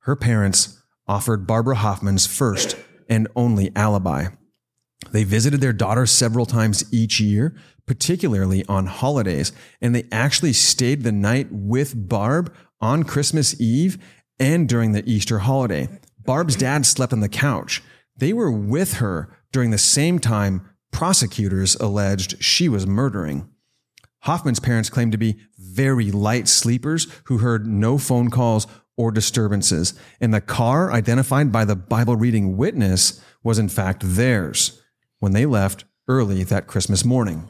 her 0.01 0.17
parents 0.17 0.83
offered 1.07 1.47
Barbara 1.47 1.77
Hoffman's 1.77 2.27
first 2.27 2.77
and 3.09 3.29
only 3.37 3.71
alibi. 3.77 4.29
They 5.13 5.25
visited 5.25 5.61
their 5.61 5.73
daughter 5.73 6.07
several 6.07 6.45
times 6.45 6.85
each 6.93 7.21
year, 7.21 7.55
particularly 7.87 8.65
on 8.69 8.87
holidays, 8.87 9.53
and 9.81 9.95
they 9.95 10.07
actually 10.13 10.53
stayed 10.53 11.03
the 11.03 11.13
night 11.13 11.49
with 11.51 12.09
Barb 12.09 12.55
on 12.81 13.05
Christmas 13.05 13.59
Eve 13.61 13.99
and 14.39 14.69
during 14.69 14.93
the 14.93 15.09
Easter 15.11 15.41
holiday. 15.41 15.89
Barb's 16.19 16.57
dad 16.57 16.85
slept 16.85 17.13
on 17.13 17.21
the 17.21 17.29
couch. 17.29 17.83
They 18.17 18.33
were 18.33 18.51
with 18.51 18.95
her 18.95 19.38
during 19.53 19.71
the 19.71 19.79
same 19.79 20.19
time 20.19 20.69
prosecutors 20.91 21.77
alleged 21.77 22.43
she 22.43 22.69
was 22.69 22.87
murdering. 22.87 23.49
Hoffman's 24.21 24.61
parents 24.61 24.91
claimed 24.91 25.13
to 25.13 25.19
be 25.19 25.39
very 25.59 26.11
light 26.11 26.49
sleepers 26.49 27.07
who 27.25 27.39
heard 27.39 27.67
no 27.67 27.99
phone 27.99 28.31
calls 28.31 28.67
or 28.97 29.13
disturbances, 29.13 29.95
and 30.21 30.35
the 30.35 30.41
car 30.41 30.93
identified 30.93 31.53
by 31.53 31.65
the 31.65 31.77
Bible 31.77 32.17
reading 32.17 32.57
witness 32.57 33.23
was 33.45 33.59
in 33.59 33.69
fact 33.69 34.03
theirs 34.05 34.83
when 35.21 35.33
they 35.33 35.47
left 35.47 35.85
early 36.09 36.43
that 36.43 36.67
Christmas 36.67 37.05
morning. 37.05 37.49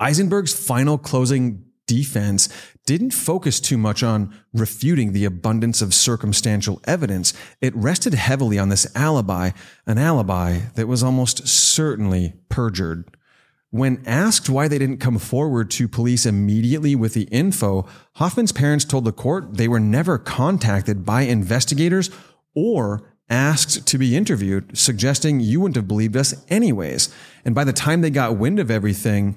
Eisenberg's 0.00 0.52
final 0.52 0.98
closing 0.98 1.64
defense 1.92 2.48
didn't 2.86 3.10
focus 3.10 3.60
too 3.60 3.76
much 3.76 4.02
on 4.02 4.34
refuting 4.54 5.12
the 5.12 5.26
abundance 5.26 5.82
of 5.82 5.92
circumstantial 5.92 6.80
evidence. 6.84 7.34
It 7.60 7.76
rested 7.76 8.14
heavily 8.14 8.58
on 8.58 8.70
this 8.70 8.86
alibi, 8.96 9.50
an 9.86 9.98
alibi 9.98 10.60
that 10.74 10.88
was 10.88 11.02
almost 11.02 11.46
certainly 11.46 12.32
perjured. 12.48 13.16
When 13.70 14.02
asked 14.06 14.48
why 14.48 14.68
they 14.68 14.78
didn't 14.78 14.98
come 14.98 15.18
forward 15.18 15.70
to 15.72 15.86
police 15.86 16.24
immediately 16.24 16.94
with 16.94 17.12
the 17.12 17.24
info, 17.24 17.86
Hoffman's 18.14 18.52
parents 18.52 18.86
told 18.86 19.04
the 19.04 19.12
court 19.12 19.56
they 19.58 19.68
were 19.68 19.80
never 19.80 20.16
contacted 20.16 21.04
by 21.04 21.22
investigators 21.22 22.10
or 22.54 23.02
asked 23.28 23.86
to 23.86 23.98
be 23.98 24.16
interviewed, 24.16 24.76
suggesting 24.76 25.40
you 25.40 25.60
wouldn't 25.60 25.76
have 25.76 25.88
believed 25.88 26.16
us 26.16 26.44
anyways. 26.48 27.14
And 27.44 27.54
by 27.54 27.64
the 27.64 27.72
time 27.72 28.00
they 28.00 28.10
got 28.10 28.36
wind 28.36 28.58
of 28.58 28.70
everything, 28.70 29.36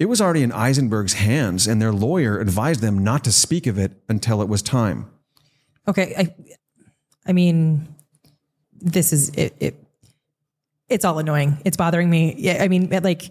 it 0.00 0.08
was 0.08 0.20
already 0.20 0.42
in 0.42 0.50
Eisenberg's 0.50 1.12
hands, 1.12 1.66
and 1.66 1.80
their 1.80 1.92
lawyer 1.92 2.40
advised 2.40 2.80
them 2.80 3.04
not 3.04 3.22
to 3.24 3.30
speak 3.30 3.66
of 3.66 3.78
it 3.78 3.92
until 4.08 4.40
it 4.40 4.48
was 4.48 4.62
time. 4.62 5.10
Okay, 5.86 6.14
I, 6.16 6.34
I 7.26 7.32
mean, 7.34 7.94
this 8.80 9.12
is 9.12 9.28
it. 9.30 9.54
it 9.60 9.76
it's 10.88 11.04
all 11.04 11.18
annoying. 11.18 11.58
It's 11.66 11.76
bothering 11.76 12.08
me. 12.08 12.34
Yeah, 12.38 12.62
I 12.62 12.68
mean, 12.68 12.88
like, 13.02 13.30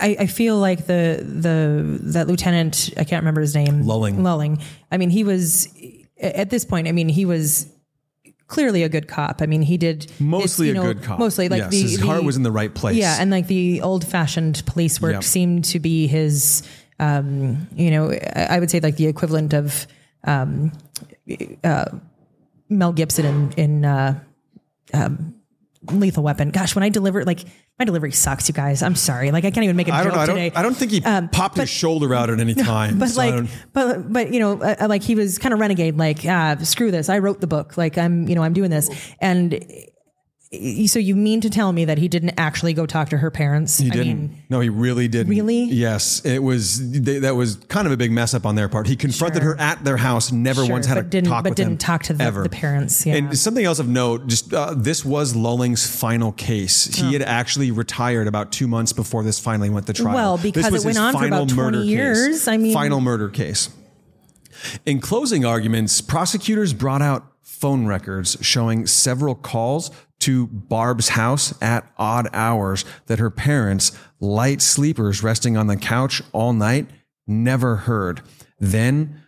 I, 0.00 0.16
I 0.20 0.26
feel 0.26 0.56
like 0.56 0.86
the 0.86 1.22
the 1.22 1.98
that 2.14 2.26
lieutenant, 2.26 2.94
I 2.96 3.04
can't 3.04 3.22
remember 3.22 3.42
his 3.42 3.54
name, 3.54 3.82
Lulling. 3.82 4.22
Lulling. 4.22 4.60
I 4.90 4.96
mean, 4.96 5.10
he 5.10 5.24
was 5.24 5.68
at 6.18 6.48
this 6.48 6.64
point. 6.64 6.88
I 6.88 6.92
mean, 6.92 7.10
he 7.10 7.26
was 7.26 7.70
clearly 8.52 8.82
a 8.82 8.88
good 8.88 9.08
cop. 9.08 9.40
I 9.40 9.46
mean, 9.46 9.62
he 9.62 9.76
did 9.78 10.12
Mostly 10.20 10.70
a 10.70 10.74
know, 10.74 10.82
good 10.82 11.02
cop. 11.02 11.18
Mostly 11.18 11.48
like 11.48 11.60
Yes, 11.62 11.70
the, 11.70 11.82
his 11.82 11.98
the- 11.98 12.06
heart 12.06 12.22
was 12.22 12.36
in 12.36 12.42
the 12.42 12.52
right 12.52 12.72
place. 12.72 12.96
Yeah, 12.96 13.16
and 13.18 13.30
like 13.30 13.46
the 13.46 13.80
old 13.80 14.06
fashioned 14.06 14.62
police 14.66 15.00
work 15.00 15.14
Yep. 15.14 15.24
seemed 15.24 15.64
to 15.72 15.80
be 15.80 16.06
his. 16.06 16.62
Um, 17.00 17.66
you 17.74 17.90
know, 17.90 18.12
I 18.12 18.46
I 18.50 18.58
would 18.60 18.70
say 18.70 18.80
like 18.80 18.96
the 18.96 19.06
equivalent 19.06 19.54
of 19.54 19.86
um, 20.24 20.70
uh, 21.64 21.86
Mel 22.68 22.92
Gibson 22.92 23.24
in 23.24 23.52
in 23.56 23.84
uh, 23.84 24.20
um, 24.92 25.34
Lethal 25.90 26.22
Weapon. 26.22 26.50
Gosh, 26.50 26.74
when 26.76 26.84
I 26.84 26.90
deliver, 26.90 27.24
like 27.24 27.44
my 27.78 27.84
delivery 27.84 28.12
sucks, 28.12 28.48
you 28.48 28.54
guys. 28.54 28.82
I'm 28.82 28.94
sorry. 28.94 29.30
Like 29.30 29.44
I 29.44 29.50
can't 29.50 29.64
even 29.64 29.76
make 29.76 29.88
a 29.88 29.92
I 29.94 30.04
joke 30.04 30.12
don't 30.12 30.16
know. 30.16 30.22
I 30.22 30.26
today. 30.26 30.48
don't, 30.50 30.58
I 30.58 30.62
don't 30.62 30.76
think 30.76 30.90
he 30.92 31.00
popped 31.00 31.56
his 31.56 31.68
shoulder 31.70 32.14
out 32.14 32.30
at 32.30 32.38
any 32.38 32.54
time. 32.70 32.94
Um, 32.94 32.98
But 32.98 33.08
so 33.08 33.18
like, 33.20 33.50
but 33.72 34.12
but 34.12 34.32
you 34.32 34.40
know, 34.40 34.60
uh, 34.62 34.86
like 34.88 35.02
he 35.02 35.14
was 35.14 35.38
kind 35.38 35.52
of 35.52 35.58
renegade. 35.60 35.96
Like, 35.96 36.20
ah, 36.26 36.56
screw 36.62 36.90
this. 36.90 37.08
I 37.08 37.18
wrote 37.18 37.40
the 37.40 37.46
book. 37.46 37.76
Like, 37.76 37.98
I'm 37.98 38.28
you 38.28 38.34
know, 38.34 38.42
I'm 38.42 38.52
doing 38.52 38.70
this. 38.70 38.88
And 39.20 39.54
uh, 39.54 39.58
so 40.86 40.98
you 40.98 41.16
mean 41.16 41.40
to 41.40 41.48
tell 41.48 41.72
me 41.72 41.86
that 41.86 41.96
he 41.96 42.08
didn't 42.08 42.34
actually 42.36 42.74
go 42.74 42.84
talk 42.84 43.08
to 43.08 43.16
her 43.18 43.30
parents? 43.30 43.78
He 43.78 43.86
I 43.88 43.90
didn't. 43.94 44.06
mean, 44.06 44.42
no, 44.50 44.60
he 44.60 44.68
really 44.68 45.08
didn't. 45.08 45.30
Really? 45.30 45.62
Yes, 45.64 46.22
it 46.26 46.40
was. 46.40 46.90
They, 47.00 47.20
that 47.20 47.34
was 47.36 47.56
kind 47.68 47.86
of 47.86 47.92
a 47.92 47.96
big 47.96 48.12
mess 48.12 48.34
up 48.34 48.44
on 48.44 48.54
their 48.54 48.68
part. 48.68 48.86
He 48.86 48.94
confronted 48.96 49.42
Sure. 49.42 49.54
her 49.54 49.60
at 49.60 49.82
their 49.82 49.96
house. 49.96 50.30
Never 50.30 50.64
Sure, 50.66 50.72
once 50.72 50.86
had 50.86 50.98
a 50.98 51.02
didn't- 51.02 51.30
talk 51.30 51.44
but 51.44 51.50
with 51.50 51.56
didn't 51.56 51.78
talk 51.80 52.02
to 52.04 52.12
the- 52.12 52.30
the 52.42 52.48
parents, 52.50 53.06
yeah. 53.06 53.14
And 53.14 53.38
something 53.38 53.64
else 53.64 53.78
of 53.78 53.88
note. 53.88 54.26
Just 54.26 54.52
uh, 54.52 54.74
this 54.76 55.04
was 55.04 55.34
Lulling's 55.34 55.86
final 55.90 56.32
case. 56.32 57.00
Oh. 57.00 57.06
He 57.06 57.12
had 57.14 57.22
actually 57.22 57.70
retired 57.70 58.26
about 58.28 58.52
two 58.52 58.68
months 58.68 58.92
before 58.92 59.22
this 59.24 59.38
finally 59.38 59.70
went 59.70 59.86
to 59.86 59.92
trial. 59.94 60.14
Well, 60.14 60.36
This 60.36 60.52
because 60.52 60.70
was 60.70 60.84
it 60.84 60.88
went 60.88 60.98
his 60.98 61.04
on 61.06 61.12
for 61.14 61.26
about 61.26 61.48
20 61.48 61.56
murder 61.56 61.82
case. 62.24 62.46
I 62.48 62.56
mean- 62.58 62.74
final 62.74 63.00
murder 63.00 63.28
case. 63.30 63.70
In 64.86 65.00
closing 65.00 65.44
arguments, 65.44 66.00
prosecutors 66.00 66.72
brought 66.72 67.02
out 67.02 67.26
phone 67.42 67.86
records 67.86 68.36
showing 68.40 68.86
several 68.86 69.34
calls 69.34 69.90
to 70.22 70.46
Barb's 70.46 71.10
house 71.10 71.54
at 71.62 71.86
odd 71.98 72.28
hours 72.32 72.84
that 73.06 73.18
her 73.18 73.30
parents, 73.30 73.92
light 74.20 74.62
sleepers 74.62 75.22
resting 75.22 75.56
on 75.56 75.66
the 75.66 75.76
couch 75.76 76.22
all 76.32 76.52
night, 76.52 76.86
never 77.26 77.76
heard. 77.76 78.22
Then 78.58 79.20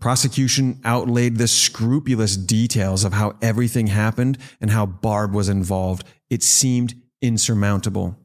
prosecution 0.00 0.80
outlaid 0.84 1.36
the 1.36 1.48
scrupulous 1.48 2.36
details 2.36 3.04
of 3.04 3.12
how 3.12 3.34
everything 3.42 3.88
happened 3.88 4.38
and 4.60 4.70
how 4.70 4.86
Barb 4.86 5.32
was 5.32 5.48
involved. 5.48 6.06
It 6.30 6.42
seemed 6.42 6.94
insurmountable. 7.20 8.16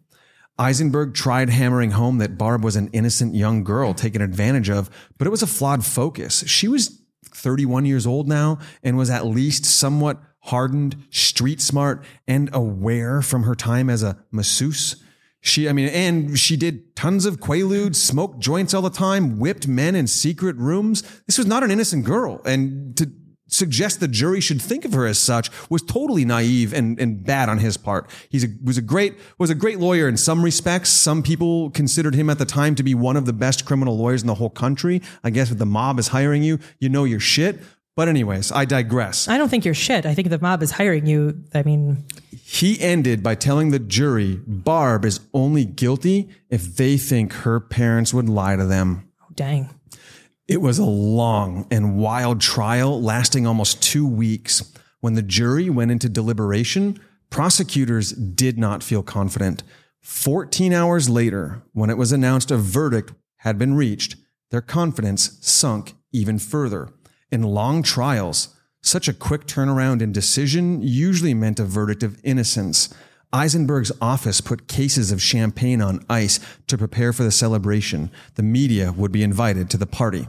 Eisenberg 0.59 1.15
tried 1.15 1.49
hammering 1.49 1.91
home 1.91 2.19
that 2.19 2.37
Barb 2.37 2.63
was 2.63 2.75
an 2.75 2.89
innocent 2.93 3.33
young 3.33 3.63
girl 3.63 3.93
taken 3.93 4.21
advantage 4.21 4.69
of, 4.69 4.89
but 5.17 5.25
it 5.25 5.31
was 5.31 5.41
a 5.41 5.47
flawed 5.47 5.83
focus. 5.83 6.43
She 6.45 6.67
was 6.67 7.01
31 7.25 7.85
years 7.85 8.05
old 8.05 8.27
now 8.27 8.59
and 8.83 8.97
was 8.97 9.09
at 9.09 9.25
least 9.25 9.65
somewhat 9.65 10.21
hardened, 10.41 10.95
street 11.09 11.61
smart, 11.61 12.03
and 12.27 12.49
aware 12.53 13.21
from 13.21 13.43
her 13.43 13.55
time 13.55 13.89
as 13.89 14.03
a 14.03 14.17
masseuse. 14.31 15.03
She, 15.41 15.67
I 15.67 15.73
mean, 15.73 15.89
and 15.89 16.37
she 16.37 16.55
did 16.55 16.95
tons 16.95 17.25
of 17.25 17.37
quaaludes, 17.37 17.95
smoked 17.95 18.39
joints 18.39 18.73
all 18.73 18.83
the 18.83 18.91
time, 18.91 19.39
whipped 19.39 19.67
men 19.67 19.95
in 19.95 20.05
secret 20.05 20.55
rooms. 20.57 21.01
This 21.25 21.37
was 21.37 21.47
not 21.47 21.63
an 21.63 21.71
innocent 21.71 22.05
girl. 22.05 22.41
And 22.45 22.95
to 22.97 23.11
suggest 23.47 23.99
the 23.99 24.07
jury 24.07 24.39
should 24.39 24.61
think 24.61 24.85
of 24.85 24.93
her 24.93 25.05
as 25.05 25.19
such 25.19 25.49
was 25.69 25.81
totally 25.81 26.25
naive 26.25 26.73
and, 26.73 26.99
and 26.99 27.23
bad 27.23 27.49
on 27.49 27.57
his 27.57 27.75
part. 27.75 28.09
He's 28.29 28.43
a, 28.43 28.47
was 28.63 28.77
a 28.77 28.81
great 28.81 29.17
was 29.37 29.49
a 29.49 29.55
great 29.55 29.79
lawyer 29.79 30.07
in 30.07 30.15
some 30.15 30.43
respects. 30.43 30.89
Some 30.89 31.21
people 31.21 31.69
considered 31.71 32.15
him 32.15 32.29
at 32.29 32.37
the 32.37 32.45
time 32.45 32.75
to 32.75 32.83
be 32.83 32.95
one 32.95 33.17
of 33.17 33.25
the 33.25 33.33
best 33.33 33.65
criminal 33.65 33.97
lawyers 33.97 34.21
in 34.21 34.27
the 34.27 34.35
whole 34.35 34.49
country. 34.49 35.01
I 35.23 35.31
guess 35.31 35.51
if 35.51 35.57
the 35.57 35.65
mob 35.65 35.99
is 35.99 36.09
hiring 36.09 36.43
you, 36.43 36.59
you 36.79 36.89
know 36.89 37.03
your 37.03 37.19
shit. 37.19 37.59
But 37.95 38.07
anyways, 38.07 38.51
I 38.51 38.65
digress. 38.65 39.27
I 39.27 39.37
don't 39.37 39.49
think 39.49 39.65
you're 39.65 39.73
shit. 39.73 40.05
I 40.05 40.13
think 40.13 40.29
the 40.29 40.39
mob 40.39 40.63
is 40.63 40.71
hiring 40.71 41.05
you. 41.05 41.43
I 41.53 41.63
mean, 41.63 42.05
He 42.31 42.79
ended 42.79 43.21
by 43.21 43.35
telling 43.35 43.71
the 43.71 43.79
jury 43.79 44.39
Barb 44.47 45.03
is 45.03 45.19
only 45.33 45.65
guilty 45.65 46.29
if 46.49 46.77
they 46.77 46.97
think 46.97 47.33
her 47.33 47.59
parents 47.59 48.13
would 48.13 48.29
lie 48.29 48.55
to 48.55 48.65
them. 48.65 49.09
Oh, 49.21 49.27
dang. 49.35 49.69
It 50.47 50.61
was 50.61 50.79
a 50.79 50.85
long 50.85 51.67
and 51.69 51.97
wild 51.97 52.41
trial 52.41 53.01
lasting 53.01 53.45
almost 53.45 53.81
two 53.83 54.07
weeks. 54.07 54.73
When 55.01 55.13
the 55.15 55.21
jury 55.21 55.69
went 55.69 55.91
into 55.91 56.09
deliberation, 56.09 56.99
prosecutors 57.29 58.11
did 58.11 58.57
not 58.57 58.83
feel 58.83 59.03
confident. 59.03 59.63
14 60.01 60.73
hours 60.73 61.09
later, 61.09 61.63
when 61.73 61.89
it 61.89 61.97
was 61.97 62.11
announced 62.11 62.51
a 62.51 62.57
verdict 62.57 63.13
had 63.37 63.57
been 63.57 63.73
reached, 63.75 64.15
their 64.49 64.61
confidence 64.61 65.37
sunk 65.41 65.93
even 66.11 66.37
further. 66.39 66.89
In 67.31 67.43
long 67.43 67.81
trials, 67.81 68.49
such 68.83 69.07
a 69.07 69.13
quick 69.13 69.45
turnaround 69.45 70.01
in 70.01 70.11
decision 70.11 70.81
usually 70.81 71.33
meant 71.33 71.59
a 71.59 71.65
verdict 71.65 72.03
of 72.03 72.19
innocence. 72.23 72.93
Eisenberg's 73.31 73.91
office 74.01 74.41
put 74.41 74.67
cases 74.67 75.11
of 75.11 75.21
champagne 75.21 75.81
on 75.81 76.03
ice 76.09 76.39
to 76.67 76.77
prepare 76.77 77.13
for 77.13 77.23
the 77.23 77.31
celebration. 77.31 78.11
The 78.35 78.43
media 78.43 78.91
would 78.91 79.11
be 79.11 79.23
invited 79.23 79.69
to 79.69 79.77
the 79.77 79.85
party. 79.85 80.27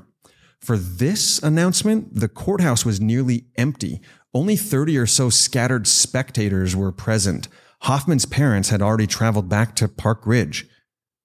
For 0.60 0.78
this 0.78 1.42
announcement, 1.42 2.14
the 2.14 2.28
courthouse 2.28 2.84
was 2.84 3.00
nearly 3.00 3.46
empty. 3.56 4.00
Only 4.32 4.54
30 4.54 4.96
or 4.96 5.06
so 5.06 5.28
scattered 5.28 5.88
spectators 5.88 6.76
were 6.76 6.92
present. 6.92 7.48
Hoffman's 7.80 8.26
parents 8.26 8.68
had 8.68 8.80
already 8.80 9.08
traveled 9.08 9.48
back 9.48 9.74
to 9.76 9.88
Park 9.88 10.24
Ridge. 10.24 10.68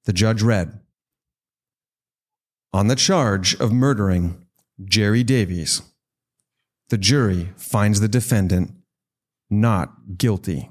The 0.06 0.14
judge 0.14 0.42
read 0.42 0.80
On 2.74 2.88
the 2.88 2.96
charge 2.96 3.54
of 3.60 3.72
murdering 3.72 4.47
Jerry 4.84 5.24
Davies, 5.24 5.82
the 6.90 6.98
jury 6.98 7.50
finds 7.58 8.00
the 8.00 8.08
defendant 8.08 8.72
not 9.50 10.18
guilty. 10.18 10.70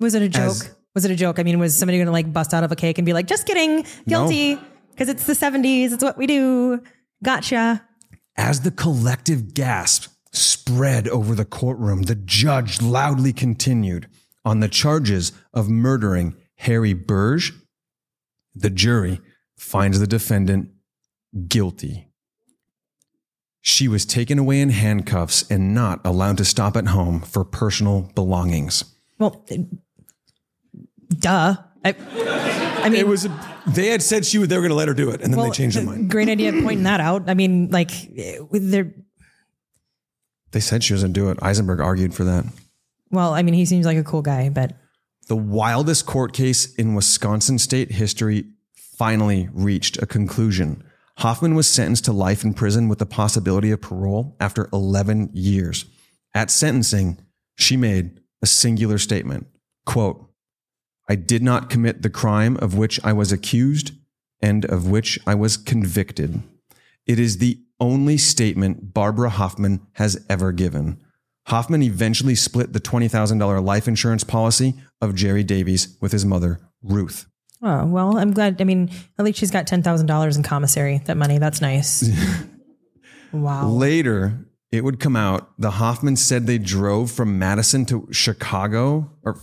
Was 0.00 0.14
it 0.14 0.22
a 0.22 0.28
joke? 0.28 0.42
As- 0.50 0.74
was 0.94 1.04
it 1.04 1.10
a 1.10 1.16
joke? 1.16 1.38
I 1.38 1.42
mean, 1.42 1.58
was 1.58 1.76
somebody 1.76 1.98
going 1.98 2.06
to 2.06 2.12
like 2.12 2.32
bust 2.32 2.54
out 2.54 2.64
of 2.64 2.72
a 2.72 2.76
cake 2.76 2.96
and 2.98 3.04
be 3.04 3.12
like, 3.12 3.26
just 3.26 3.46
kidding, 3.46 3.84
guilty? 4.08 4.58
Because 4.90 5.10
it's 5.10 5.26
the 5.26 5.34
70s. 5.34 5.92
It's 5.92 6.02
what 6.02 6.16
we 6.16 6.26
do. 6.26 6.82
Gotcha. 7.22 7.86
As 8.34 8.62
the 8.62 8.70
collective 8.70 9.52
gasp 9.52 10.10
spread 10.32 11.06
over 11.08 11.34
the 11.34 11.44
courtroom, 11.44 12.02
the 12.02 12.14
judge 12.14 12.80
loudly 12.80 13.34
continued 13.34 14.08
on 14.42 14.60
the 14.60 14.68
charges 14.68 15.32
of 15.52 15.68
murdering 15.68 16.34
Harry 16.56 16.94
Burge. 16.94 17.52
The 18.54 18.70
jury 18.70 19.20
finds 19.58 20.00
the 20.00 20.06
defendant 20.06 20.70
guilty. 21.46 22.05
She 23.66 23.88
was 23.88 24.06
taken 24.06 24.38
away 24.38 24.60
in 24.60 24.68
handcuffs 24.68 25.44
and 25.50 25.74
not 25.74 26.00
allowed 26.04 26.36
to 26.36 26.44
stop 26.44 26.76
at 26.76 26.86
home 26.86 27.20
for 27.20 27.42
personal 27.44 28.02
belongings. 28.14 28.84
Well, 29.18 29.44
duh. 31.08 31.56
I, 31.84 31.94
I 32.84 32.88
mean, 32.88 33.00
It 33.00 33.08
was 33.08 33.26
they 33.66 33.88
had 33.88 34.02
said 34.02 34.24
she 34.24 34.38
would 34.38 34.50
they 34.50 34.56
were 34.56 34.62
going 34.62 34.70
to 34.70 34.76
let 34.76 34.86
her 34.86 34.94
do 34.94 35.10
it 35.10 35.20
and 35.20 35.32
then 35.32 35.40
well, 35.40 35.50
they 35.50 35.52
changed 35.56 35.76
their 35.76 35.82
uh, 35.82 35.86
mind. 35.86 36.08
Great 36.12 36.28
idea 36.28 36.52
pointing 36.52 36.84
that 36.84 37.00
out. 37.00 37.28
I 37.28 37.34
mean, 37.34 37.68
like, 37.72 37.90
they're, 38.52 38.94
They 40.52 40.60
said 40.60 40.84
she 40.84 40.92
was 40.92 41.02
going 41.02 41.12
to 41.12 41.20
do 41.20 41.30
it. 41.30 41.38
Eisenberg 41.42 41.80
argued 41.80 42.14
for 42.14 42.22
that. 42.22 42.44
well, 43.10 43.34
I 43.34 43.42
mean, 43.42 43.54
he 43.54 43.64
seems 43.66 43.84
like 43.84 43.98
a 43.98 44.04
cool 44.04 44.22
guy, 44.22 44.48
but 44.48 44.76
The 45.26 45.34
wildest 45.34 46.06
court 46.06 46.32
case 46.32 46.72
in 46.76 46.94
Wisconsin 46.94 47.58
state 47.58 47.90
history 47.90 48.44
finally 48.96 49.48
reached 49.52 50.00
a 50.00 50.06
conclusion. 50.06 50.84
Hoffman 51.18 51.54
was 51.54 51.68
sentenced 51.68 52.04
to 52.04 52.12
life 52.12 52.44
in 52.44 52.52
prison 52.52 52.88
with 52.88 52.98
the 52.98 53.06
possibility 53.06 53.70
of 53.70 53.80
parole 53.80 54.36
after 54.38 54.68
11 54.72 55.30
years. 55.32 55.86
At 56.34 56.50
sentencing, 56.50 57.18
she 57.56 57.76
made 57.76 58.20
a 58.42 58.46
singular 58.46 58.98
statement, 58.98 59.46
quote, 59.86 60.22
I 61.08 61.14
did 61.14 61.42
not 61.42 61.70
commit 61.70 62.02
the 62.02 62.10
crime 62.10 62.56
of 62.58 62.76
which 62.76 63.02
I 63.04 63.12
was 63.12 63.32
accused 63.32 63.92
and 64.42 64.64
of 64.66 64.88
which 64.88 65.18
I 65.26 65.34
was 65.34 65.56
convicted. 65.56 66.42
It 67.06 67.18
is 67.18 67.38
the 67.38 67.60
only 67.80 68.18
statement 68.18 68.92
Barbara 68.92 69.30
Hoffman 69.30 69.86
has 69.92 70.24
ever 70.28 70.52
given. 70.52 71.00
Hoffman 71.46 71.82
eventually 71.82 72.34
split 72.34 72.72
the 72.72 72.80
$20,000 72.80 73.64
life 73.64 73.86
insurance 73.86 74.24
policy 74.24 74.74
of 75.00 75.14
Jerry 75.14 75.44
Davies 75.44 75.96
with 76.00 76.12
his 76.12 76.26
mother, 76.26 76.60
Ruth. 76.82 77.26
Oh, 77.66 77.84
well, 77.84 78.16
I'm 78.16 78.32
glad. 78.32 78.60
I 78.60 78.64
mean, 78.64 78.90
at 79.18 79.24
least 79.24 79.40
she's 79.40 79.50
got 79.50 79.66
$10,000 79.66 80.36
in 80.36 80.42
commissary, 80.44 81.02
that 81.06 81.16
money. 81.16 81.38
That's 81.38 81.60
nice. 81.60 82.08
wow. 83.32 83.66
Later, 83.68 84.46
it 84.70 84.84
would 84.84 85.00
come 85.00 85.16
out 85.16 85.50
the 85.58 85.72
Hoffmans 85.72 86.18
said 86.18 86.46
they 86.46 86.58
drove 86.58 87.10
from 87.10 87.40
Madison 87.40 87.84
to 87.86 88.06
Chicago 88.12 89.10
or 89.24 89.40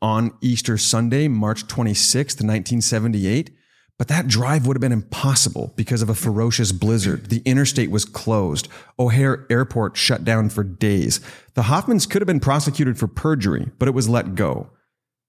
on 0.00 0.32
Easter 0.40 0.78
Sunday, 0.78 1.26
March 1.26 1.66
26th, 1.66 2.40
1978. 2.44 3.50
But 3.98 4.06
that 4.06 4.28
drive 4.28 4.66
would 4.66 4.76
have 4.76 4.80
been 4.80 4.92
impossible 4.92 5.72
because 5.76 6.00
of 6.00 6.08
a 6.08 6.14
ferocious 6.14 6.70
blizzard. 6.70 7.30
The 7.30 7.42
interstate 7.44 7.90
was 7.90 8.04
closed. 8.04 8.68
O'Hare 9.00 9.46
Airport 9.50 9.96
shut 9.96 10.24
down 10.24 10.48
for 10.48 10.62
days. 10.62 11.20
The 11.54 11.62
Hoffmans 11.62 12.08
could 12.08 12.22
have 12.22 12.26
been 12.28 12.40
prosecuted 12.40 12.98
for 12.98 13.08
perjury, 13.08 13.70
but 13.78 13.88
it 13.88 13.94
was 13.94 14.08
let 14.08 14.36
go. 14.36 14.70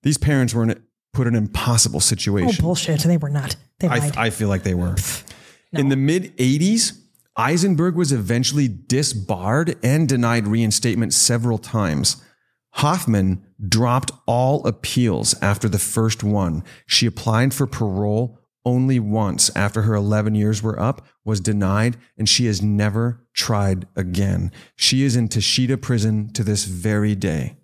These 0.03 0.19
parents 0.19 0.53
were 0.53 0.63
in 0.63 0.83
put 1.15 1.27
an 1.27 1.35
impossible 1.35 1.99
situation. 1.99 2.63
Oh, 2.63 2.67
bullshit. 2.67 3.01
They 3.01 3.17
were 3.17 3.29
not. 3.29 3.55
They 3.79 3.87
I, 3.87 3.97
lied. 3.97 4.17
I 4.17 4.29
feel 4.29 4.49
like 4.49 4.63
they 4.63 4.73
were. 4.73 4.95
In 5.73 5.89
the 5.89 5.95
mid 5.95 6.35
80s, 6.37 6.99
Eisenberg 7.35 7.95
was 7.95 8.11
eventually 8.11 8.67
disbarred 8.67 9.77
and 9.83 10.07
denied 10.07 10.47
reinstatement 10.47 11.13
several 11.13 11.57
times. 11.57 12.23
Hoffman 12.75 13.45
dropped 13.67 14.11
all 14.25 14.65
appeals 14.67 15.33
after 15.41 15.67
the 15.67 15.79
first 15.79 16.23
one. 16.23 16.63
She 16.85 17.05
applied 17.05 17.53
for 17.53 17.67
parole 17.67 18.39
only 18.65 18.99
once 18.99 19.55
after 19.55 19.83
her 19.83 19.93
11 19.93 20.35
years 20.35 20.63
were 20.63 20.79
up, 20.79 21.05
was 21.23 21.39
denied, 21.39 21.97
and 22.17 22.27
she 22.27 22.47
has 22.47 22.61
never 22.61 23.25
tried 23.33 23.87
again. 23.95 24.51
She 24.75 25.03
is 25.03 25.15
in 25.15 25.29
Taycheedah 25.29 25.81
prison 25.81 26.33
to 26.33 26.43
this 26.43 26.65
very 26.65 27.15
day. 27.15 27.57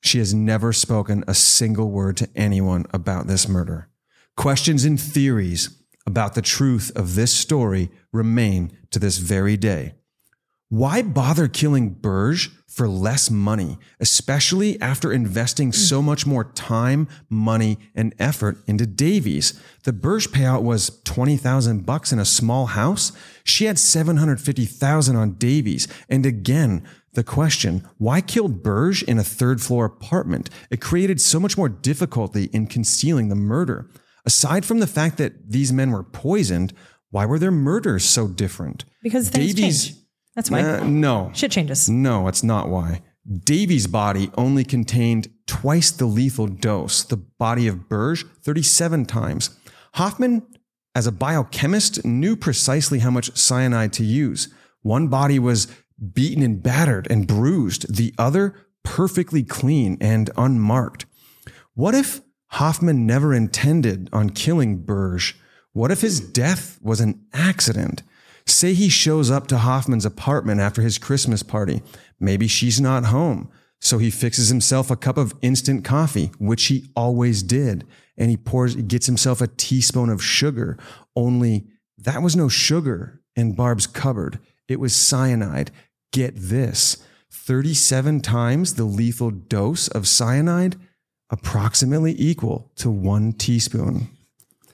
She 0.00 0.18
has 0.18 0.32
never 0.32 0.72
spoken 0.72 1.24
a 1.26 1.34
single 1.34 1.90
word 1.90 2.16
to 2.18 2.28
anyone 2.34 2.86
about 2.92 3.26
this 3.26 3.48
murder. 3.48 3.88
Questions 4.36 4.84
and 4.84 5.00
theories 5.00 5.76
about 6.06 6.34
the 6.34 6.42
truth 6.42 6.90
of 6.96 7.14
this 7.14 7.32
story 7.32 7.90
remain 8.12 8.76
to 8.90 8.98
this 8.98 9.18
very 9.18 9.56
day. 9.56 9.94
Why 10.70 11.02
bother 11.02 11.48
killing 11.48 11.90
Burge 11.90 12.48
for 12.68 12.88
less 12.88 13.28
money, 13.28 13.76
especially 13.98 14.80
after 14.80 15.12
investing 15.12 15.72
so 15.72 16.00
much 16.00 16.26
more 16.26 16.44
time, 16.44 17.08
money, 17.28 17.76
and 17.92 18.14
effort 18.20 18.58
into 18.68 18.86
Davies? 18.86 19.60
The 19.82 19.92
Burge 19.92 20.28
payout 20.28 20.62
was 20.62 21.00
20,000 21.02 21.84
bucks 21.84 22.12
in 22.12 22.20
a 22.20 22.24
small 22.24 22.66
house. 22.66 23.10
She 23.42 23.64
had 23.64 23.80
750,000 23.80 25.16
on 25.16 25.32
Davies. 25.32 25.88
And 26.08 26.24
again, 26.24 26.86
the 27.12 27.24
question, 27.24 27.86
why 27.98 28.20
kill 28.20 28.48
Burge 28.48 29.02
in 29.02 29.18
a 29.18 29.24
third 29.24 29.60
floor 29.60 29.84
apartment? 29.84 30.48
It 30.70 30.80
created 30.80 31.20
so 31.20 31.40
much 31.40 31.56
more 31.56 31.68
difficulty 31.68 32.44
in 32.52 32.66
concealing 32.66 33.28
the 33.28 33.34
murder. 33.34 33.90
Aside 34.24 34.64
from 34.64 34.78
the 34.80 34.86
fact 34.86 35.16
that 35.18 35.50
these 35.50 35.72
men 35.72 35.90
were 35.90 36.04
poisoned, 36.04 36.72
why 37.10 37.26
were 37.26 37.38
their 37.38 37.50
murders 37.50 38.04
so 38.04 38.28
different? 38.28 38.84
because 39.02 39.28
things 39.28 39.54
change. 39.54 39.94
That's 40.36 40.50
why. 40.50 40.62
Uh, 40.62 40.84
no. 40.84 41.30
Shit 41.34 41.50
changes. 41.50 41.88
No, 41.88 42.28
it's 42.28 42.44
not 42.44 42.68
why. 42.68 43.02
Davies' 43.44 43.86
body 43.86 44.30
only 44.36 44.64
contained 44.64 45.28
twice 45.46 45.90
the 45.90 46.06
lethal 46.06 46.46
dose, 46.46 47.02
the 47.02 47.16
body 47.16 47.66
of 47.66 47.88
Burge 47.88 48.24
37 48.42 49.06
times. 49.06 49.50
Hoffman, 49.94 50.46
as 50.94 51.06
a 51.06 51.12
biochemist, 51.12 52.04
knew 52.04 52.36
precisely 52.36 53.00
how 53.00 53.10
much 53.10 53.36
cyanide 53.36 53.92
to 53.94 54.04
use. 54.04 54.48
One 54.82 55.08
body 55.08 55.38
was 55.38 55.68
beaten 56.00 56.42
and 56.42 56.62
battered 56.62 57.06
and 57.10 57.26
bruised, 57.26 57.94
the 57.94 58.14
other 58.18 58.54
perfectly 58.82 59.42
clean 59.42 59.96
and 60.00 60.30
unmarked. 60.36 61.06
What 61.74 61.94
if 61.94 62.20
Hoffman 62.48 63.06
never 63.06 63.34
intended 63.34 64.08
on 64.12 64.30
killing 64.30 64.78
Burge? 64.78 65.38
What 65.72 65.90
if 65.90 66.00
his 66.00 66.20
death 66.20 66.78
was 66.82 67.00
an 67.00 67.24
accident? 67.32 68.02
Say 68.46 68.74
he 68.74 68.88
shows 68.88 69.30
up 69.30 69.46
to 69.48 69.58
Hoffman's 69.58 70.04
apartment 70.04 70.60
after 70.60 70.82
his 70.82 70.98
Christmas 70.98 71.42
party. 71.42 71.82
Maybe 72.18 72.48
she's 72.48 72.80
not 72.80 73.06
home. 73.06 73.50
So 73.80 73.98
he 73.98 74.10
fixes 74.10 74.48
himself 74.48 74.90
a 74.90 74.96
cup 74.96 75.16
of 75.16 75.34
instant 75.40 75.84
coffee, 75.84 76.32
which 76.38 76.66
he 76.66 76.90
always 76.94 77.42
did. 77.42 77.86
And 78.18 78.30
he 78.30 78.36
pours, 78.36 78.74
gets 78.76 79.06
himself 79.06 79.40
a 79.40 79.46
teaspoon 79.46 80.10
of 80.10 80.22
sugar. 80.22 80.76
Only 81.16 81.66
that 81.96 82.22
was 82.22 82.36
no 82.36 82.48
sugar 82.48 83.22
in 83.36 83.54
Barb's 83.54 83.86
cupboard. 83.86 84.38
It 84.68 84.80
was 84.80 84.94
cyanide. 84.94 85.70
Get 86.12 86.32
this 86.36 86.96
37 87.30 88.20
times 88.20 88.74
the 88.74 88.84
lethal 88.84 89.30
dose 89.30 89.88
of 89.88 90.06
cyanide, 90.08 90.76
approximately 91.30 92.14
equal 92.18 92.70
to 92.76 92.90
one 92.90 93.32
teaspoon. 93.32 94.08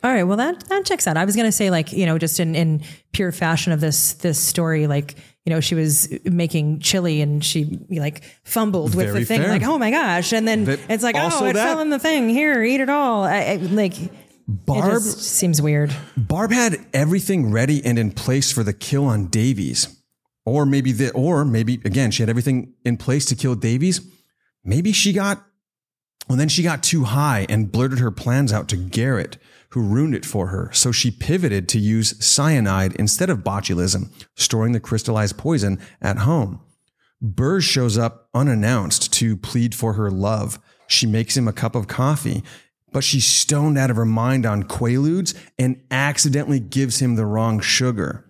All 0.03 0.13
right. 0.13 0.23
Well, 0.23 0.37
that, 0.37 0.69
that 0.69 0.85
checks 0.85 1.07
out. 1.07 1.17
I 1.17 1.25
was 1.25 1.35
going 1.35 1.49
to 1.49 1.53
say 1.53 1.71
like, 1.71 1.93
you 1.93 2.07
know, 2.07 2.17
just 2.19 2.39
in, 2.39 2.55
in 2.55 2.83
pure 3.13 3.33
fashion 3.33 3.73
of 3.73 3.81
this, 3.81 4.15
this 4.15 4.39
story, 4.39 4.87
like, 4.87 5.17
you 5.45 5.51
know, 5.53 5.61
she 5.61 5.75
was 5.75 6.09
making 6.25 6.81
chili 6.81 7.21
and 7.21 7.45
she 7.45 7.81
like 7.91 8.23
fumbled 8.45 8.95
with 8.95 9.07
Very 9.07 9.21
the 9.21 9.27
thing, 9.27 9.41
fair. 9.43 9.51
like, 9.51 9.63
oh 9.65 9.79
my 9.79 9.91
gosh. 9.91 10.33
And 10.33 10.47
then 10.47 10.69
it's 10.89 11.03
like, 11.03 11.17
oh, 11.19 11.47
it 11.47 11.55
that- 11.55 11.67
fell 11.67 11.81
in 11.81 11.91
the 11.91 11.99
thing. 11.99 12.29
Here, 12.29 12.63
eat 12.63 12.81
it 12.81 12.89
all. 12.89 13.25
I, 13.25 13.39
I, 13.39 13.57
like, 13.57 14.01
it 14.01 14.13
Barb 14.47 15.03
just 15.03 15.19
seems 15.23 15.61
weird. 15.61 15.95
Barb 16.17 16.53
had 16.53 16.77
everything 16.93 17.51
ready 17.51 17.85
and 17.85 17.99
in 17.99 18.13
place 18.13 18.53
for 18.53 18.63
the 18.63 18.73
kill 18.73 19.05
on 19.07 19.27
Davies. 19.27 19.89
Or 20.47 20.65
maybe 20.65 20.93
the 20.93 21.11
or 21.13 21.45
maybe 21.45 21.75
again, 21.85 22.11
she 22.11 22.23
had 22.23 22.31
everything 22.31 22.73
in 22.85 22.97
place 22.97 23.27
to 23.27 23.35
kill 23.35 23.57
Davies. 23.57 24.01
Maybe 24.65 24.93
she 24.93 25.13
got 25.13 25.45
well, 26.29 26.39
then 26.39 26.49
she 26.49 26.63
got 26.63 26.83
too 26.83 27.05
high 27.05 27.47
and 27.49 27.71
blurted 27.71 27.99
her 27.99 28.11
plans 28.11 28.53
out 28.53 28.69
to 28.69 28.77
Garrett, 28.77 29.39
who 29.71 29.81
ruined 29.81 30.15
it 30.15 30.25
for 30.25 30.49
her. 30.49 30.71
So 30.73 30.91
she 30.91 31.11
pivoted 31.11 31.69
to 31.69 31.79
use 31.79 32.25
cyanide 32.25 32.95
instead 32.97 33.31
of 33.31 33.45
botulism, 33.45 34.11
storing 34.35 34.73
the 34.73 34.81
crystallized 34.81 35.39
poison 35.39 35.79
at 36.01 36.19
home. 36.19 36.61
Burr 37.21 37.61
shows 37.61 37.97
up 37.97 38.29
unannounced 38.35 39.13
to 39.15 39.37
plead 39.37 39.75
for 39.75 39.95
her 39.95 40.11
love. 40.11 40.59
She 40.89 41.07
makes 41.07 41.37
him 41.37 41.49
a 41.49 41.53
cup 41.53 41.75
of 41.75 41.87
coffee, 41.87 42.43
but 42.93 43.05
she's 43.05 43.27
stoned 43.27 43.79
out 43.79 43.91
of 43.91 43.97
her 43.97 44.05
mind 44.05 44.47
on 44.47 44.65
Quaaludes 44.65 45.35
and 45.59 45.83
accidentally 45.91 46.61
gives 46.61 47.01
him 47.01 47.15
the 47.15 47.27
wrong 47.27 47.61
sugar. 47.61 48.26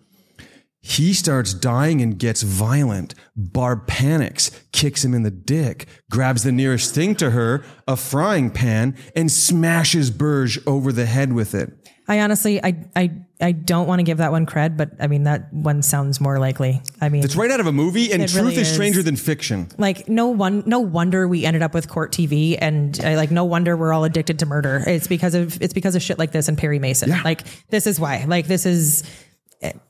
He 0.89 1.15
starts 1.15 1.53
dying 1.53 2.01
and 2.01 2.17
gets 2.17 2.43
violent. 2.43 3.17
Barb 3.35 3.89
panics, 3.89 4.53
kicks 4.71 5.05
him 5.05 5.15
in 5.15 5.25
the 5.25 5.33
dick, 5.33 5.87
grabs 6.13 6.45
the 6.45 6.53
nearest 6.53 6.95
thing 6.95 7.17
to 7.17 7.31
her, 7.33 7.65
a 7.89 7.97
frying 7.97 8.51
pan, 8.53 8.97
and 9.17 9.31
smashes 9.31 10.13
Burge 10.13 10.61
over 10.65 10.93
the 10.93 11.07
head 11.07 11.33
with 11.33 11.57
it. 11.57 11.73
I 12.07 12.21
honestly, 12.21 12.63
I, 12.63 12.87
I, 12.95 13.11
I 13.41 13.51
don't 13.51 13.89
want 13.89 13.99
to 13.99 14.05
give 14.05 14.19
that 14.19 14.31
one 14.31 14.47
cred, 14.47 14.77
but 14.77 14.93
I 15.01 15.09
mean, 15.09 15.25
that 15.25 15.53
one 15.53 15.83
sounds 15.83 16.21
more 16.21 16.39
likely. 16.39 16.81
I 17.01 17.09
mean, 17.09 17.25
It's 17.25 17.35
right 17.35 17.51
out 17.51 17.59
of 17.59 17.67
a 17.67 17.73
movie, 17.73 18.13
and 18.13 18.23
truth 18.23 18.37
really 18.37 18.55
is 18.55 18.73
stranger 18.73 19.03
than 19.03 19.17
fiction. 19.17 19.67
like 19.79 20.09
no 20.09 20.29
one, 20.29 20.63
no 20.67 20.79
wonder 20.79 21.27
we 21.27 21.45
ended 21.45 21.63
up 21.63 21.75
with 21.75 21.89
court 21.89 22.13
TV 22.13 22.57
and 22.61 23.05
uh, 23.05 23.15
like, 23.17 23.33
no 23.33 23.43
wonder 23.45 23.77
we're 23.77 23.93
all 23.93 24.05
addicted 24.05 24.39
to 24.39 24.47
murder. 24.47 24.85
It's 24.87 25.09
because 25.09 25.35
of, 25.35 25.61
it's 25.61 25.75
because 25.75 25.97
of 25.97 26.03
shit 26.03 26.17
like 26.17 26.31
this 26.31 26.47
and 26.47 26.57
Perry 26.57 26.79
Mason. 26.79 27.09
Yeah. 27.09 27.23
Like 27.25 27.43
this 27.71 27.89
is 27.89 27.99
why, 27.99 28.25
like 28.29 28.47
this 28.47 28.67
is, 28.67 29.03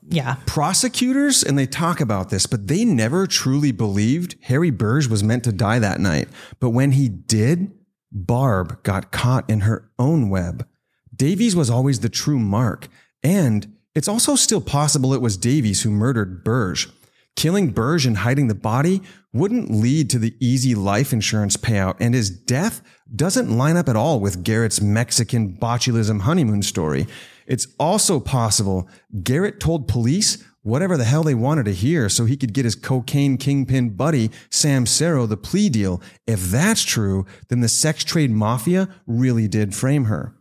yeah. 0.07 0.37
prosecutors 0.45 1.43
and 1.43 1.57
they 1.57 1.65
talk 1.65 1.99
about 1.99 2.29
this, 2.29 2.45
but 2.45 2.67
they 2.67 2.85
never 2.85 3.27
truly 3.27 3.71
believed 3.71 4.35
Harry 4.43 4.71
Burge 4.71 5.07
was 5.07 5.23
meant 5.23 5.43
to 5.43 5.51
die 5.51 5.79
that 5.79 5.99
night. 5.99 6.29
But 6.59 6.69
when 6.69 6.93
he 6.93 7.09
did, 7.09 7.71
Barb 8.11 8.83
got 8.83 9.11
caught 9.11 9.49
in 9.49 9.61
her 9.61 9.89
own 9.99 10.29
web. 10.29 10.67
Davies 11.15 11.55
was 11.55 11.69
always 11.69 11.99
the 11.99 12.09
true 12.09 12.39
mark. 12.39 12.87
And 13.23 13.75
it's 13.95 14.07
also 14.07 14.35
still 14.35 14.61
possible 14.61 15.13
it 15.13 15.21
was 15.21 15.37
Davies 15.37 15.81
who 15.81 15.89
murdered 15.89 16.43
Burge. 16.43 16.89
Killing 17.35 17.69
Burge 17.69 18.05
and 18.05 18.17
hiding 18.17 18.47
the 18.47 18.55
body 18.55 19.01
wouldn't 19.33 19.69
lead 19.69 20.09
to 20.09 20.19
the 20.19 20.35
easy 20.39 20.73
life 20.73 21.13
insurance 21.13 21.55
payout, 21.55 21.95
and 21.99 22.15
his 22.15 22.31
death 22.31 22.81
doesn't 23.15 23.55
line 23.55 23.77
up 23.77 23.87
at 23.87 23.95
all 23.95 24.19
with 24.19 24.43
Garrett's 24.43 24.81
Mexican 24.81 25.55
botulism 25.55 26.21
honeymoon 26.21 26.63
story. 26.63 27.07
It's 27.47 27.67
also 27.79 28.19
possible 28.19 28.89
Garrett 29.23 29.59
told 29.59 29.87
police 29.87 30.43
whatever 30.61 30.97
the 30.97 31.05
hell 31.05 31.23
they 31.23 31.33
wanted 31.33 31.63
to 31.63 31.73
hear 31.73 32.09
so 32.09 32.25
he 32.25 32.35
could 32.35 32.53
get 32.53 32.65
his 32.65 32.75
cocaine 32.75 33.37
kingpin 33.37 33.91
buddy, 33.91 34.29
Sam 34.49 34.85
Cerro, 34.85 35.25
the 35.25 35.37
plea 35.37 35.69
deal. 35.69 36.01
If 36.27 36.41
that's 36.41 36.83
true, 36.83 37.25
then 37.47 37.61
the 37.61 37.69
sex 37.69 38.03
trade 38.03 38.31
mafia 38.31 38.89
really 39.07 39.47
did 39.47 39.73
frame 39.73 40.05
her. 40.05 40.35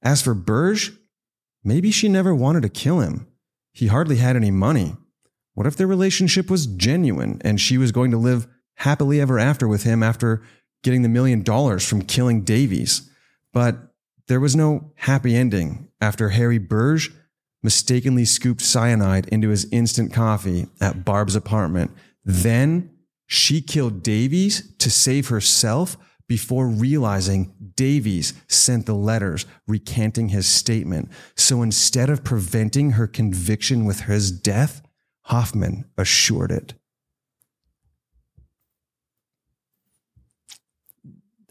As 0.00 0.22
for 0.22 0.34
Burge, 0.34 0.92
maybe 1.64 1.90
she 1.90 2.08
never 2.08 2.32
wanted 2.32 2.62
to 2.62 2.68
kill 2.68 3.00
him. 3.00 3.26
He 3.72 3.88
hardly 3.88 4.16
had 4.16 4.36
any 4.36 4.52
money. 4.52 4.96
What 5.54 5.66
if 5.66 5.76
their 5.76 5.86
relationship 5.88 6.48
was 6.48 6.66
genuine 6.66 7.40
and 7.44 7.60
she 7.60 7.76
was 7.76 7.90
going 7.90 8.12
to 8.12 8.18
live 8.18 8.46
happily 8.76 9.20
ever 9.20 9.38
after 9.38 9.66
with 9.66 9.82
him 9.82 10.02
after 10.02 10.42
getting 10.84 11.02
the 11.02 11.08
million 11.08 11.42
dollars 11.42 11.86
from 11.86 12.02
killing 12.02 12.42
Davies? 12.42 13.10
But 13.52 13.91
there 14.28 14.40
was 14.40 14.56
no 14.56 14.92
happy 14.96 15.36
ending 15.36 15.88
after 16.00 16.30
Harry 16.30 16.58
Burge 16.58 17.10
mistakenly 17.62 18.24
scooped 18.24 18.60
cyanide 18.60 19.28
into 19.28 19.48
his 19.48 19.66
instant 19.70 20.12
coffee 20.12 20.66
at 20.80 21.04
Barb's 21.04 21.36
apartment. 21.36 21.90
Then 22.24 22.90
she 23.26 23.60
killed 23.60 24.02
Davies 24.02 24.74
to 24.78 24.90
save 24.90 25.28
herself 25.28 25.96
before 26.28 26.66
realizing 26.66 27.54
Davies 27.76 28.34
sent 28.48 28.86
the 28.86 28.94
letters 28.94 29.46
recanting 29.66 30.28
his 30.28 30.46
statement. 30.46 31.10
So 31.36 31.62
instead 31.62 32.10
of 32.10 32.24
preventing 32.24 32.92
her 32.92 33.06
conviction 33.06 33.84
with 33.84 34.02
his 34.02 34.30
death, 34.30 34.82
Hoffman 35.26 35.84
assured 35.96 36.50
it. 36.50 36.74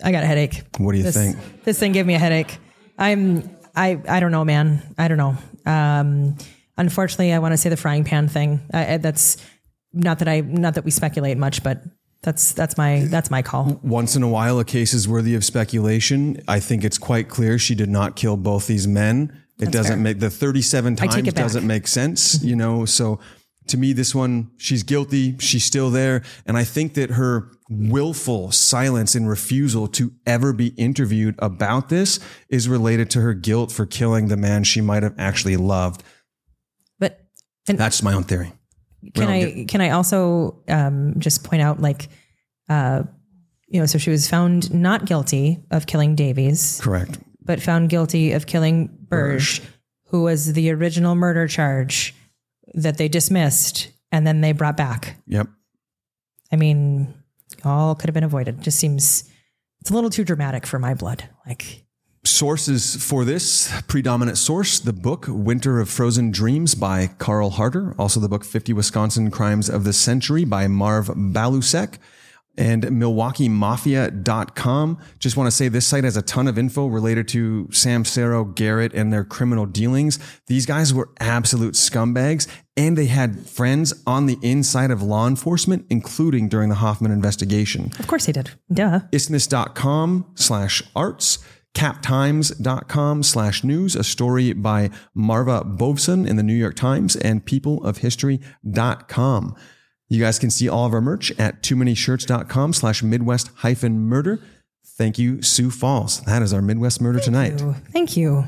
I 0.04 0.12
got 0.12 0.24
a 0.24 0.28
headache. 0.28 0.64
What 0.78 0.92
do 0.94 0.98
you 0.98 1.04
this, 1.04 1.16
think? 1.16 1.64
This 1.64 1.80
thing 1.80 1.92
gave 1.92 2.06
me 2.06 2.16
a 2.16 2.20
headache. 2.20 2.58
I'm 2.98 3.50
I 3.76 4.02
I 4.08 4.20
don't 4.20 4.32
know, 4.32 4.46
man. 4.46 4.82
I 4.98 5.08
don't 5.08 5.18
know. 5.18 5.38
Um, 5.66 6.38
unfortunately, 6.78 7.34
I 7.34 7.40
want 7.40 7.54
to 7.54 7.58
say 7.58 7.70
the 7.70 7.78
frying 7.78 8.04
pan 8.04 8.28
thing. 8.28 8.62
I, 8.74 8.98
that's 8.98 9.38
not 9.94 10.20
that 10.20 10.28
I 10.28 10.42
not 10.42 10.76
that 10.76 10.86
we 10.86 10.92
speculate 10.92 11.38
much, 11.38 11.64
but 11.64 11.84
that's 12.22 12.54
that's 12.54 12.78
my 12.78 13.06
that's 13.10 13.32
my 13.32 13.42
call. 13.42 13.80
Once 13.84 14.16
in 14.16 14.24
a 14.24 14.28
while, 14.28 14.60
a 14.60 14.66
case 14.66 14.94
is 14.94 15.08
worthy 15.08 15.36
of 15.36 15.44
speculation. 15.44 16.42
I 16.48 16.60
think 16.60 16.84
it's 16.84 16.98
quite 16.98 17.30
clear 17.30 17.58
she 17.58 17.76
did 17.76 17.90
not 17.90 18.16
kill 18.16 18.38
both 18.38 18.68
these 18.68 18.88
men. 18.88 19.42
It 19.58 19.66
That's 19.66 19.74
doesn't 19.74 19.98
fair. 19.98 20.04
make 20.04 20.20
the 20.20 20.32
37 20.32 20.96
times 20.96 21.16
it 21.18 21.36
doesn't 21.36 21.68
make 21.68 21.86
sense, 21.88 22.44
you 22.44 22.56
know. 22.56 22.86
So 22.86 23.20
to 23.68 23.78
me, 23.78 23.94
this 23.94 24.16
one, 24.16 24.50
she's 24.58 24.82
guilty. 24.82 25.38
She's 25.38 25.64
still 25.64 25.92
there. 25.92 26.24
And 26.48 26.58
I 26.58 26.64
think 26.64 26.96
that 26.96 27.12
her 27.12 27.52
willful 27.72 28.52
silence 28.52 29.16
and 29.16 29.30
refusal 29.30 29.88
to 29.88 30.12
ever 30.26 30.52
be 30.52 30.68
interviewed 30.78 31.36
about 31.40 31.90
this 31.90 32.20
is 32.50 32.68
related 32.68 33.10
to 33.12 33.22
her 33.22 33.34
guilt 33.34 33.72
for 33.72 33.86
killing 33.86 34.28
the 34.28 34.36
man 34.38 34.64
she 34.64 34.82
might 34.82 35.04
have 35.04 35.16
actually 35.18 35.56
loved. 35.56 36.04
But 37.00 37.26
That's 37.66 38.04
my 38.04 38.14
own 38.14 38.24
theory. 38.24 38.52
can 39.14 39.30
I 39.30 39.66
can 39.68 39.82
I 39.82 39.92
also 39.92 40.62
um, 40.68 41.16
just 41.18 41.44
point 41.44 41.62
out 41.62 41.80
like 41.82 42.10
uh, 42.70 43.04
you 43.68 43.80
know 43.80 43.86
so 43.86 43.98
she 43.98 44.10
was 44.10 44.30
found 44.30 44.74
not 44.74 45.06
guilty 45.06 45.64
of 45.72 45.88
killing 45.88 46.16
Davies, 46.16 46.80
Correct. 46.82 47.20
but 47.42 47.62
found 47.62 47.90
guilty 47.90 48.34
of 48.34 48.46
killing 48.46 48.90
Burge, 49.08 49.62
who 50.08 50.24
was 50.24 50.54
the 50.54 50.72
original 50.72 51.16
murder 51.16 51.48
charge 51.48 52.14
that 52.74 52.98
they 52.98 53.08
dismissed 53.08 53.92
and 54.12 54.28
then 54.28 54.42
they 54.42 54.52
brought 54.52 54.78
back. 54.78 55.16
Yep. 55.28 55.48
I 56.52 56.58
mean, 56.58 57.14
all 57.66 57.96
could 57.96 58.08
have 58.08 58.14
been 58.14 58.24
avoided. 58.24 58.60
It 58.60 58.62
Just 58.62 58.80
seems 58.80 59.30
it's 59.82 59.90
a 59.90 59.94
little 59.94 60.10
too 60.10 60.24
dramatic 60.24 60.66
for 60.66 60.80
my 60.80 60.94
blood. 60.94 61.28
Like 61.46 61.84
Sources 62.24 63.04
for 63.04 63.26
this 63.26 63.74
predominant 63.88 64.38
source 64.38 64.80
the 64.80 64.94
book 64.94 65.26
Winter 65.28 65.80
of 65.80 65.90
Frozen 65.90 66.30
Dreams 66.32 66.76
by 66.76 67.08
Karl 67.18 67.50
Harter, 67.50 67.96
also 67.98 68.20
the 68.20 68.30
book 68.30 68.46
50 68.46 68.74
Wisconsin 68.74 69.32
Crimes 69.32 69.68
of 69.68 69.86
the 69.86 69.94
Century 69.94 70.46
by 70.46 70.68
Marv 70.68 71.08
Balousek, 71.08 71.98
and 72.58 72.84
MilwaukeeMafia.com. 72.84 75.00
Just 75.18 75.36
want 75.36 75.48
to 75.48 75.52
say 75.52 75.68
this 75.68 75.88
site 75.88 76.04
has 76.04 76.16
a 76.16 76.22
ton 76.22 76.48
of 76.48 76.60
info 76.60 76.86
related 76.86 77.28
to 77.30 77.68
Sam 77.72 78.06
Cerro, 78.06 78.46
Garrett, 78.46 78.94
and 78.94 79.12
their 79.12 79.24
criminal 79.24 79.66
dealings. 79.66 80.20
These 80.46 80.68
guys 80.68 80.94
were 80.94 81.10
absolute 81.20 81.74
scumbags, 81.74 82.48
and 82.82 82.98
they 82.98 83.08
had 83.20 83.30
friends 83.58 83.94
on 84.06 84.26
the 84.26 84.38
inside 84.42 84.92
of 84.92 85.02
law 85.14 85.28
enforcement, 85.28 85.86
including 85.90 86.50
during 86.50 86.70
the 86.70 86.76
Hoffman 86.86 87.12
investigation 87.12 87.92
of 88.00 88.08
course 88.08 88.26
they 88.26 88.34
did. 88.40 88.48
Duh. 88.80 89.00
isthmus.com 89.12 90.26
slash 90.36 90.84
arts 90.96 91.40
captimes.com 91.74 93.24
slash 93.24 93.64
news 93.64 93.96
a 93.96 94.04
story 94.04 94.52
by 94.54 94.90
marva 95.14 95.64
bovson 95.64 96.28
in 96.28 96.36
the 96.36 96.44
new 96.44 96.54
york 96.64 96.76
times 96.76 97.16
and 97.16 97.46
peopleofhistory.com 97.46 99.56
you 100.10 100.20
guys 100.20 100.38
can 100.38 100.50
see 100.52 100.68
all 100.68 100.86
of 100.86 100.94
our 100.94 101.00
merch 101.00 101.32
at 101.40 101.64
too 101.64 101.78
many 101.78 101.96
shirts.com 101.96 102.74
slash 102.74 103.02
midwest 103.02 103.50
hyphen 103.64 104.00
murder 104.02 104.42
thank 104.98 105.18
you 105.18 105.42
sioux 105.42 105.72
falls 105.72 106.20
that 106.22 106.42
is 106.42 106.52
our 106.54 106.62
midwest 106.62 107.00
murder 107.00 107.22
tonight 107.22 107.62
Ooh, 107.62 107.74
Thank 107.94 108.18
you. 108.18 108.44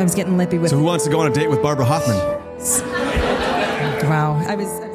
I 0.00 0.02
was 0.02 0.14
getting 0.14 0.36
lippy 0.36 0.58
with 0.58 0.70
so 0.70 0.78
who 0.78 0.82
wants 0.82 1.04
to 1.04 1.10
go 1.10 1.20
on 1.20 1.30
a 1.30 1.34
date 1.34 1.48
with 1.48 1.62
barbara 1.62 1.84
hoffman 1.84 2.16
wow. 4.08 4.42
I 4.48 4.56
was 4.56 4.89